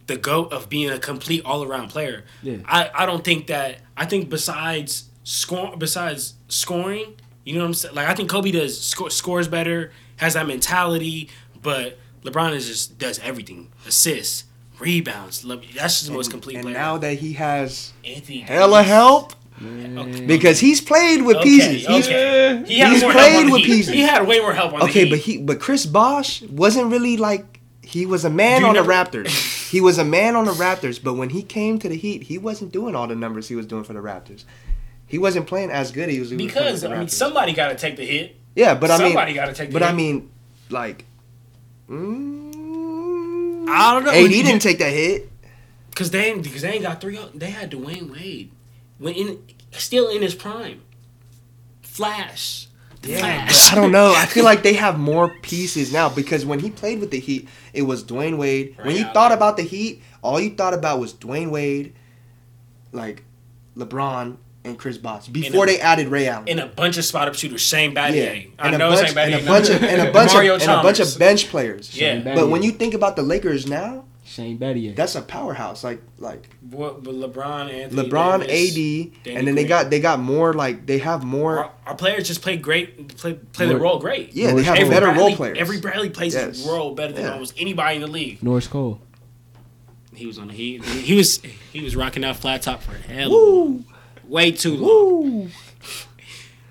the 0.08 0.18
goat 0.18 0.52
of 0.54 0.70
being 0.70 0.90
a 0.90 0.98
complete 1.00 1.44
all 1.46 1.64
around 1.64 1.90
player, 1.90 2.24
Yeah. 2.42 2.58
I, 2.66 2.90
I 2.94 3.06
don't 3.06 3.24
think 3.24 3.48
that. 3.48 3.80
I 3.96 4.06
think 4.06 4.30
besides 4.30 5.10
score, 5.24 5.76
besides 5.78 6.34
scoring, 6.48 7.16
you 7.46 7.54
know 7.56 7.60
what 7.62 7.66
I'm 7.68 7.74
saying. 7.74 7.96
Like 7.96 8.08
I 8.08 8.14
think 8.16 8.30
Kobe 8.30 8.52
does 8.52 8.80
score, 8.80 9.10
scores 9.10 9.48
better, 9.48 9.92
has 10.18 10.34
that 10.36 10.48
mentality, 10.48 11.30
but 11.62 11.98
LeBron 12.24 12.54
is 12.54 12.68
just 12.68 12.98
does 12.98 13.20
everything: 13.20 13.72
assists, 13.86 14.46
rebounds. 14.80 15.44
Le- 15.44 15.58
That's 15.76 15.96
just 16.00 16.08
the 16.08 16.14
most 16.14 16.32
complete 16.32 16.56
and 16.56 16.64
player. 16.64 16.76
now 16.78 16.98
that 17.00 17.16
he 17.20 17.34
has 17.34 17.94
Anthony 18.06 18.40
hella 18.40 18.80
Davis. 18.82 18.92
help 18.92 19.34
Okay. 19.60 20.26
because 20.26 20.60
he's 20.60 20.80
played 20.82 21.24
with 21.24 21.38
Okay, 21.38 21.50
pieces. 21.50 21.88
He's. 21.88 22.06
He 22.06 22.14
had 22.80 22.92
he's 22.92 23.02
played 23.04 23.16
help 23.34 23.36
on 23.42 23.46
the 23.48 23.52
with 23.54 23.62
Heat. 23.62 23.66
pieces. 23.66 23.94
He 23.94 24.02
had 24.02 24.28
way 24.28 24.40
more 24.40 24.54
help 24.54 24.74
on 24.74 24.80
the 24.80 24.86
Okay, 24.86 25.10
but 25.10 25.18
he 25.20 25.38
but 25.40 25.60
Chris 25.60 25.86
Bosh 25.88 26.44
wasn't 26.44 26.92
really 26.92 27.18
like 27.18 27.60
he 27.82 28.06
was 28.06 28.24
a 28.24 28.30
man 28.30 28.60
Do 28.62 28.68
you 28.68 28.78
on 28.78 28.86
the 28.88 28.94
Raptors. 28.94 29.56
he 29.70 29.82
was 29.82 29.98
a 29.98 30.06
man 30.06 30.36
on 30.36 30.46
the 30.46 30.52
Raptors, 30.52 31.02
but 31.04 31.16
when 31.16 31.30
he 31.30 31.44
came 31.44 31.78
to 31.80 31.90
the 31.90 31.98
Heat, 31.98 32.24
he 32.24 32.38
wasn't 32.38 32.72
doing 32.72 32.96
all 32.96 33.08
the 33.08 33.16
numbers 33.16 33.48
he 33.48 33.56
was 33.56 33.66
doing 33.66 33.84
for 33.84 33.94
the 33.94 34.00
Raptors. 34.00 34.44
He 35.06 35.18
wasn't 35.18 35.48
playing 35.48 35.72
as 35.72 35.92
good. 35.92 36.10
He 36.10 36.20
was 36.20 36.30
he 36.30 36.38
Because 36.38 36.84
I 36.84 36.98
mean, 36.98 37.08
somebody 37.08 37.54
got 37.54 37.70
to 37.70 37.76
take 37.76 37.96
the 37.96 38.06
hit. 38.06 38.36
yeah, 38.56 38.76
but 38.76 38.92
I 38.92 38.98
mean, 38.98 39.08
somebody 39.08 39.34
gotta 39.34 39.54
take 39.54 39.72
the 39.72 39.74
hit. 39.74 39.74
But 39.74 39.84
I 39.84 39.94
mean, 39.94 40.30
like, 40.70 41.06
mm, 41.90 43.68
I 43.70 43.94
don't 43.94 44.04
know. 44.06 44.12
AD 44.12 44.30
didn't 44.30 44.62
take 44.62 44.80
that 44.80 44.92
hit. 44.92 45.30
because 45.90 46.12
they 46.12 46.32
ain't 46.32 46.44
because 46.44 46.62
they 46.62 46.74
ain't 46.74 46.84
got 46.84 47.02
three. 47.02 47.20
They 47.34 47.50
had 47.52 47.72
Dwyane 47.72 48.12
Wade 48.12 48.52
when 48.98 49.14
in 49.14 49.40
still 49.72 50.10
in 50.10 50.22
his 50.22 50.36
prime. 50.36 50.82
Flash. 51.82 52.67
The 53.02 53.12
Yeah, 53.12 53.48
I 53.72 53.76
don't 53.76 53.92
know. 53.92 54.14
I 54.16 54.26
feel 54.26 54.44
like 54.44 54.64
they 54.64 54.74
have 54.74 54.98
more 55.00 55.30
pieces 55.42 55.92
now 55.94 56.10
because 56.10 56.46
when 56.46 56.60
he 56.60 56.70
played 56.70 57.00
with 57.00 57.12
the 57.12 57.20
Heat, 57.20 57.48
it 57.74 57.84
was 57.84 58.04
Dwyane 58.04 58.38
Wade. 58.38 58.76
when 58.82 58.96
you 58.96 59.06
thought 59.14 59.32
about 59.32 59.58
the 59.58 59.64
Heat, 59.64 60.02
all 60.22 60.40
you 60.40 60.52
thought 60.52 60.74
about 60.74 61.00
was 61.00 61.14
Dwyane 61.14 61.50
Wade, 61.50 61.94
like 62.92 63.24
LeBron 63.78 64.38
and 64.64 64.78
Chris 64.78 64.98
Bosh 64.98 65.28
before 65.28 65.64
a- 65.64 65.68
they 65.68 65.80
added 65.80 66.08
Ray 66.10 66.28
Allen. 66.28 66.50
and 66.50 66.60
a 66.60 66.66
bunch 66.68 66.98
of 66.98 67.06
spot 67.06 67.28
up 67.28 67.36
shooters. 67.36 67.62
Shane 67.62 67.92
yeah, 67.94 68.10
Battier. 68.10 68.52
I 68.60 68.68
and 68.70 68.78
know 68.78 68.90
bunch, 68.92 69.08
Shane 69.08 69.16
Battier. 69.16 69.34
and 69.38 69.44
a 69.44 69.46
bunch 69.48 69.70
of 69.70 69.84
and 69.84 70.02
a 70.08 70.12
bunch 70.12 70.34
of 70.36 70.42
and 70.62 70.72
a 70.72 70.84
bunch 70.84 71.00
of 71.00 71.20
bench 71.20 71.48
players. 71.50 71.96
Yeah. 71.98 72.20
But 72.36 72.50
when 72.50 72.64
you 72.64 72.72
think 72.72 72.94
about 72.94 73.16
the 73.16 73.24
Lakers 73.24 73.68
now, 73.68 74.06
Shane 74.28 74.60
Battier, 74.60 74.94
that's 74.94 75.16
a 75.16 75.22
powerhouse. 75.22 75.84
Like 75.86 76.02
like 76.18 76.50
What, 76.70 77.02
but 77.02 77.16
LeBron, 77.16 77.72
Anthony, 77.74 78.10
LeBron, 78.10 78.46
Davis, 78.46 78.72
AD, 78.72 79.24
Danny 79.24 79.38
and 79.38 79.48
then 79.48 79.56
they 79.56 79.64
got 79.64 79.90
they 79.90 80.02
got 80.02 80.20
more 80.20 80.54
like 80.54 80.86
they 80.86 80.98
have 80.98 81.24
more. 81.24 81.60
Our, 81.60 81.72
our 81.88 81.96
players 81.96 82.28
just 82.28 82.42
play 82.42 82.58
great. 82.58 83.16
Play 83.18 83.36
play 83.36 83.68
their 83.68 83.78
role 83.78 84.00
great. 84.00 84.34
Yeah, 84.34 84.54
they 84.54 84.64
have 84.64 84.76
Avery 84.76 84.90
better 84.90 85.06
Bradley, 85.08 85.24
role 85.24 85.36
players. 85.38 85.58
Avery 85.60 85.80
Bradley 85.80 86.10
plays 86.10 86.34
Yes. 86.34 86.58
his 86.58 86.68
role 86.68 86.94
better 86.94 87.14
than 87.14 87.24
Yeah. 87.24 87.32
almost 87.34 87.54
anybody 87.58 87.96
in 87.96 88.02
the 88.02 88.08
league. 88.08 88.44
Norris 88.44 88.68
Cole. 88.68 89.00
He 90.14 90.26
was 90.26 90.38
on 90.38 90.50
the 90.50 90.54
he 90.54 90.80
he 90.80 91.16
was 91.16 91.38
he 91.72 91.82
was 91.82 91.96
rocking 91.96 92.26
out 92.26 92.36
flat 92.36 92.64
top 92.64 92.82
for 92.84 92.96
hell 92.96 93.30
Woo, 93.32 93.86
way 94.28 94.52
too 94.52 94.76
long. 94.76 95.44
woo. 95.44 95.50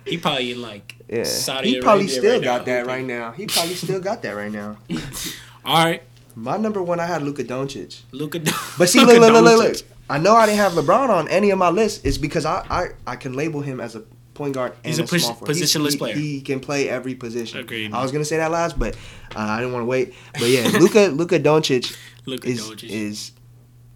He 0.05 0.19
probably 0.19 0.53
in 0.53 0.61
like 0.61 0.97
Yeah, 1.09 1.25
Saudi 1.25 1.71
he 1.75 1.81
probably 1.81 2.05
Arabia 2.05 2.19
still 2.21 2.33
right 2.35 2.43
got 2.45 2.59
now, 2.61 2.65
that 2.65 2.79
hooping. 2.81 2.95
right 2.95 3.05
now. 3.05 3.33
He 3.33 3.47
probably 3.47 3.75
still 3.75 4.01
got 4.01 4.23
that 4.23 4.37
right 4.37 4.53
now. 4.53 4.77
All 5.65 5.85
right, 5.85 6.03
My 6.39 6.57
number 6.59 6.83
one, 6.83 7.01
I 7.01 7.07
had 7.07 7.23
Luka 7.23 7.43
Doncic. 7.45 8.03
Luka. 8.13 8.39
Doncic. 8.41 8.79
But 8.79 8.89
see, 8.91 9.01
look, 9.05 9.19
look, 9.19 9.33
look, 9.33 9.43
look, 9.45 9.59
look. 9.65 9.77
I 10.09 10.19
know 10.19 10.35
I 10.37 10.47
didn't 10.47 10.59
have 10.59 10.73
LeBron 10.73 11.09
on 11.09 11.27
any 11.29 11.51
of 11.51 11.59
my 11.59 11.71
lists. 11.71 12.05
It's 12.05 12.19
because 12.19 12.45
I, 12.45 12.65
I, 12.71 12.89
I 13.07 13.17
can 13.17 13.33
label 13.33 13.61
him 13.63 13.81
as 13.81 13.97
a 13.97 14.01
point 14.35 14.53
guard 14.55 14.73
and 14.85 14.87
He's 14.87 14.99
a, 14.99 15.05
a 15.05 15.07
pos- 15.07 15.23
small 15.23 15.35
forward. 15.35 15.57
He's- 15.57 15.73
positionless 15.75 15.93
he, 15.93 15.99
player. 15.99 16.15
He 16.15 16.41
can 16.43 16.61
play 16.61 16.89
every 16.91 17.15
position. 17.15 17.59
Agreed. 17.61 17.93
I 17.93 18.03
was 18.03 18.13
gonna 18.13 18.25
say 18.27 18.37
that 18.37 18.51
last, 18.51 18.79
but 18.79 18.95
uh, 19.35 19.39
I 19.39 19.59
didn't 19.61 19.73
want 19.73 19.83
to 19.83 19.87
wait. 19.87 20.15
But 20.35 20.49
yeah, 20.51 20.69
Luka 20.79 21.07
Luka 21.09 21.41
Doncic 21.41 21.97
Luka 22.27 22.47
is 22.47 22.61
Doncic. 22.61 22.89
is 22.91 23.33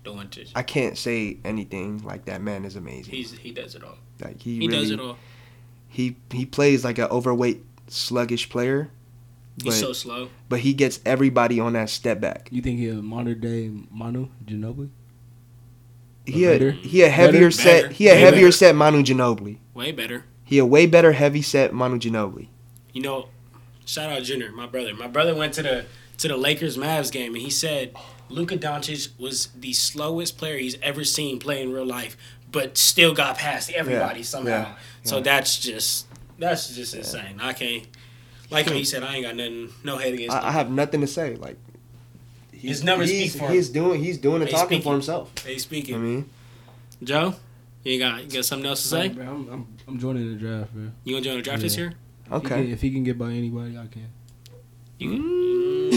Doncic. 0.02 0.50
I 0.56 0.62
can't 0.62 0.96
say 0.96 1.36
anything 1.44 2.02
like 2.04 2.24
that 2.24 2.40
man 2.40 2.64
is 2.64 2.74
amazing. 2.74 3.12
He's 3.14 3.32
he 3.32 3.52
does 3.52 3.74
it 3.74 3.84
all. 3.84 3.98
like 4.24 4.40
he, 4.40 4.54
He 4.60 4.66
really 4.66 4.78
does 4.80 4.90
it 4.92 4.98
all. 5.00 5.18
he 5.88 6.16
he 6.32 6.46
plays 6.46 6.84
like 6.84 6.96
an 6.98 7.08
overweight 7.10 7.62
sluggish 7.88 8.48
player, 8.48 8.90
He's 9.64 9.78
so 9.80 9.92
slow. 9.92 10.30
but 10.48 10.60
he 10.60 10.72
gets 10.74 11.00
everybody 11.04 11.60
on 11.60 11.72
that 11.74 11.90
step 11.90 12.20
back. 12.20 12.48
You 12.50 12.62
think 12.62 12.78
he 12.78 12.88
a 12.88 12.94
modern 12.94 13.40
day 13.40 13.70
Manu 13.90 14.28
Ginobili? 14.44 14.90
He 16.26 16.44
a, 16.44 16.50
Better? 16.52 16.70
he 16.72 17.02
a 17.02 17.08
heavier 17.08 17.40
Better? 17.40 17.50
set 17.50 17.82
Better? 17.82 17.94
he 17.94 18.08
a 18.08 18.12
Way 18.12 18.20
heavier 18.20 18.40
better. 18.46 18.52
set 18.52 18.74
Manu 18.76 19.02
Ginobili. 19.02 19.58
Way 19.74 19.92
better. 19.92 20.24
He 20.44 20.58
a 20.58 20.66
way 20.66 20.86
better 20.86 21.12
heavy 21.12 21.42
set 21.42 21.72
Manu 21.72 21.98
Ginobili. 21.98 22.48
You 22.92 23.02
know, 23.02 23.28
shout 23.86 24.10
out 24.10 24.22
Junior, 24.22 24.52
my 24.52 24.66
brother. 24.66 24.94
My 24.94 25.06
brother 25.08 25.34
went 25.34 25.54
to 25.54 25.62
the 25.62 25.86
to 26.18 26.28
the 26.28 26.36
Lakers 26.36 26.76
Mavs 26.76 27.10
game 27.10 27.34
and 27.34 27.42
he 27.42 27.50
said 27.50 27.94
Luka 28.28 28.56
Doncic 28.58 29.18
was 29.18 29.48
the 29.58 29.72
slowest 29.72 30.36
player 30.38 30.58
he's 30.58 30.76
ever 30.82 31.02
seen 31.04 31.38
play 31.38 31.62
in 31.62 31.72
real 31.72 31.86
life, 31.86 32.16
but 32.52 32.76
still 32.76 33.14
got 33.14 33.38
past 33.38 33.70
everybody 33.70 34.20
Yeah, 34.20 34.24
somehow. 34.26 34.50
yeah, 34.50 34.74
So 35.04 35.16
yeah. 35.16 35.22
that's 35.22 35.58
just 35.58 36.06
that's 36.38 36.74
just 36.74 36.94
insane. 36.94 37.38
I 37.40 37.52
can't. 37.54 37.86
Like 38.50 38.68
he 38.68 38.84
said, 38.84 39.02
I 39.02 39.16
ain't 39.16 39.24
got 39.24 39.34
nothing, 39.36 39.70
no 39.84 39.96
hate 39.98 40.14
against. 40.14 40.34
I, 40.36 40.48
I 40.48 40.52
have 40.52 40.70
nothing 40.70 41.00
to 41.02 41.06
say. 41.06 41.34
Like 41.36 41.56
His 42.52 42.82
numbers 42.84 43.08
he's, 43.10 43.30
speak 43.32 43.40
for 43.42 43.48
him. 43.48 43.54
He's 43.54 43.68
doing 43.70 44.02
he's 44.02 44.18
doing 44.18 44.40
the 44.40 44.44
They 44.46 44.50
talking 44.52 44.80
speaking. 44.80 44.82
for 44.82 44.92
himself. 44.92 45.34
They 45.44 45.56
speaking. 45.58 45.94
I 45.94 45.98
mean, 45.98 46.30
Joe, 47.02 47.34
you 47.84 47.98
got 47.98 48.24
you 48.24 48.30
got 48.30 48.44
something 48.44 48.68
else 48.68 48.82
to 48.82 48.88
say? 48.88 49.08
Bro, 49.08 49.24
I'm, 49.24 49.48
I'm, 49.52 49.66
I'm 49.88 49.98
joining 49.98 50.30
the 50.32 50.38
draft, 50.38 50.72
bro. 50.74 50.90
You 51.04 51.14
gonna 51.14 51.24
join 51.24 51.36
the 51.36 51.42
draft 51.42 51.62
this 51.62 51.74
Yeah. 51.76 51.84
year? 51.84 51.94
If 52.26 52.30
he, 52.30 52.34
okay. 52.36 52.48
can, 52.48 52.68
if 52.72 52.80
he 52.82 52.90
can 52.92 53.02
get 53.04 53.18
by 53.18 53.30
anybody, 53.32 53.76
I 53.78 53.86
can. 53.88 54.06
Mm, 55.00 55.90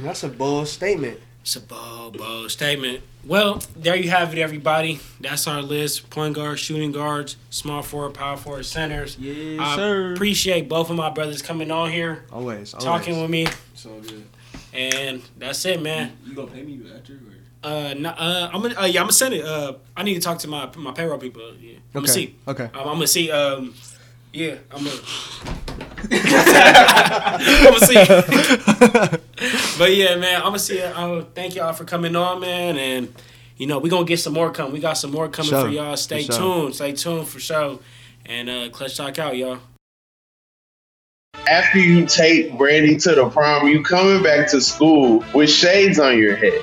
that's 0.02 0.22
a 0.22 0.28
bold 0.28 0.68
statement. 0.68 1.18
It's 1.46 1.54
a 1.54 1.60
bold, 1.60 2.18
bold 2.18 2.50
statement. 2.50 3.04
Well, 3.24 3.62
there 3.76 3.94
you 3.94 4.10
have 4.10 4.36
it, 4.36 4.40
everybody. 4.40 4.98
That's 5.20 5.46
our 5.46 5.62
list: 5.62 6.10
point 6.10 6.34
guards, 6.34 6.58
shooting 6.60 6.90
guards, 6.90 7.36
small 7.50 7.82
forward, 7.82 8.14
power 8.14 8.36
forward, 8.36 8.66
centers. 8.66 9.16
Yes, 9.16 9.60
I 9.60 9.76
sir. 9.76 10.14
appreciate 10.14 10.68
both 10.68 10.90
of 10.90 10.96
my 10.96 11.08
brothers 11.08 11.42
coming 11.42 11.70
on 11.70 11.92
here, 11.92 12.24
Always, 12.32 12.74
always. 12.74 12.84
talking 12.84 13.20
with 13.22 13.30
me, 13.30 13.46
So 13.74 13.90
good. 14.00 14.26
and 14.74 15.22
that's 15.38 15.64
it, 15.66 15.80
man. 15.80 16.16
You 16.26 16.34
gonna 16.34 16.50
pay 16.50 16.64
me 16.64 16.80
after? 16.92 17.12
Or? 17.12 17.18
Uh, 17.62 17.94
no, 17.94 18.08
uh, 18.10 18.50
I'm 18.52 18.60
gonna, 18.62 18.74
uh, 18.80 18.84
yeah, 18.86 18.98
I'm 19.00 19.04
gonna 19.06 19.12
send 19.12 19.34
it. 19.34 19.44
Uh, 19.44 19.74
I 19.96 20.02
need 20.02 20.14
to 20.14 20.20
talk 20.20 20.40
to 20.40 20.48
my 20.48 20.68
my 20.76 20.90
payroll 20.90 21.18
people. 21.18 21.42
Yeah, 21.60 21.74
I'm 21.94 22.00
gonna 22.00 22.08
see. 22.08 22.34
Okay. 22.48 22.64
Um, 22.64 22.70
I'm 22.74 22.84
gonna 22.86 23.06
see. 23.06 23.30
Um, 23.30 23.72
yeah, 24.36 24.56
I'm 24.70 24.84
gonna. 24.84 25.00
I'm 26.10 27.64
gonna 27.64 27.80
see. 27.86 27.94
but 29.78 29.94
yeah, 29.94 30.16
man, 30.16 30.36
I'm 30.36 30.42
gonna 30.48 30.58
see. 30.58 30.82
Uh, 30.82 31.22
thank 31.34 31.54
y'all 31.54 31.72
for 31.72 31.84
coming 31.84 32.14
on, 32.14 32.40
man, 32.40 32.76
and 32.76 33.14
you 33.56 33.66
know 33.66 33.78
we 33.78 33.88
gonna 33.88 34.04
get 34.04 34.18
some 34.20 34.34
more 34.34 34.50
coming. 34.50 34.72
We 34.72 34.80
got 34.80 34.94
some 34.94 35.10
more 35.10 35.28
coming 35.28 35.50
Sure. 35.50 35.62
for 35.62 35.68
y'all. 35.68 35.96
Stay 35.96 36.24
For 36.24 36.32
sure. 36.32 36.62
tuned. 36.62 36.74
Stay 36.74 36.92
tuned 36.92 37.28
for 37.28 37.40
sure. 37.40 37.78
And 38.26 38.50
uh, 38.50 38.68
clutch 38.70 38.96
talk 38.96 39.18
out, 39.18 39.36
y'all. 39.36 39.58
After 41.48 41.78
you 41.78 42.06
take 42.06 42.56
Brandy 42.58 42.96
to 42.98 43.14
the 43.14 43.28
prom, 43.30 43.68
you 43.68 43.82
coming 43.84 44.22
back 44.22 44.48
to 44.50 44.60
school 44.60 45.24
with 45.32 45.48
shades 45.48 45.98
on 45.98 46.18
your 46.18 46.34
head. 46.36 46.60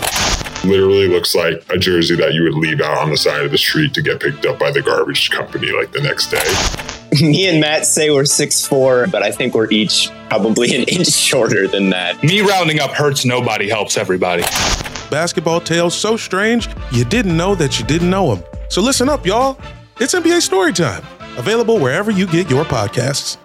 literally 0.65 1.07
looks 1.07 1.33
like 1.35 1.63
a 1.69 1.77
jersey 1.77 2.15
that 2.17 2.33
you 2.33 2.43
would 2.43 2.53
leave 2.55 2.81
out 2.81 2.97
on 2.97 3.09
the 3.09 3.17
side 3.17 3.43
of 3.45 3.51
the 3.51 3.57
street 3.57 3.93
to 3.93 4.01
get 4.01 4.19
picked 4.19 4.45
up 4.45 4.59
by 4.59 4.71
the 4.71 4.81
garbage 4.81 5.29
company 5.31 5.71
like 5.71 5.91
the 5.91 6.01
next 6.01 6.27
day. 6.31 6.92
Me 7.21 7.47
and 7.47 7.59
Matt 7.59 7.85
say 7.85 8.09
we're 8.09 8.23
6'4, 8.23 9.11
but 9.11 9.21
I 9.21 9.31
think 9.31 9.53
we're 9.53 9.69
each 9.69 10.09
probably 10.29 10.75
an 10.75 10.83
inch 10.87 11.11
shorter 11.11 11.67
than 11.67 11.89
that. 11.91 12.23
Me 12.23 12.41
rounding 12.41 12.79
up 12.79 12.91
hurts 12.91 13.25
nobody, 13.25 13.69
helps 13.69 13.97
everybody. 13.97 14.41
Basketball 15.11 15.61
tales 15.61 15.93
so 15.93 16.17
strange 16.17 16.67
you 16.91 17.05
didn't 17.05 17.37
know 17.37 17.53
that 17.55 17.79
you 17.79 17.85
didn't 17.85 18.09
know 18.09 18.35
them. 18.35 18.43
So 18.69 18.81
listen 18.81 19.09
up, 19.09 19.25
y'all. 19.25 19.59
It's 19.99 20.15
NBA 20.15 20.41
Storytime, 20.49 21.05
available 21.37 21.77
wherever 21.77 22.09
you 22.09 22.25
get 22.25 22.49
your 22.49 22.63
podcasts. 22.63 23.37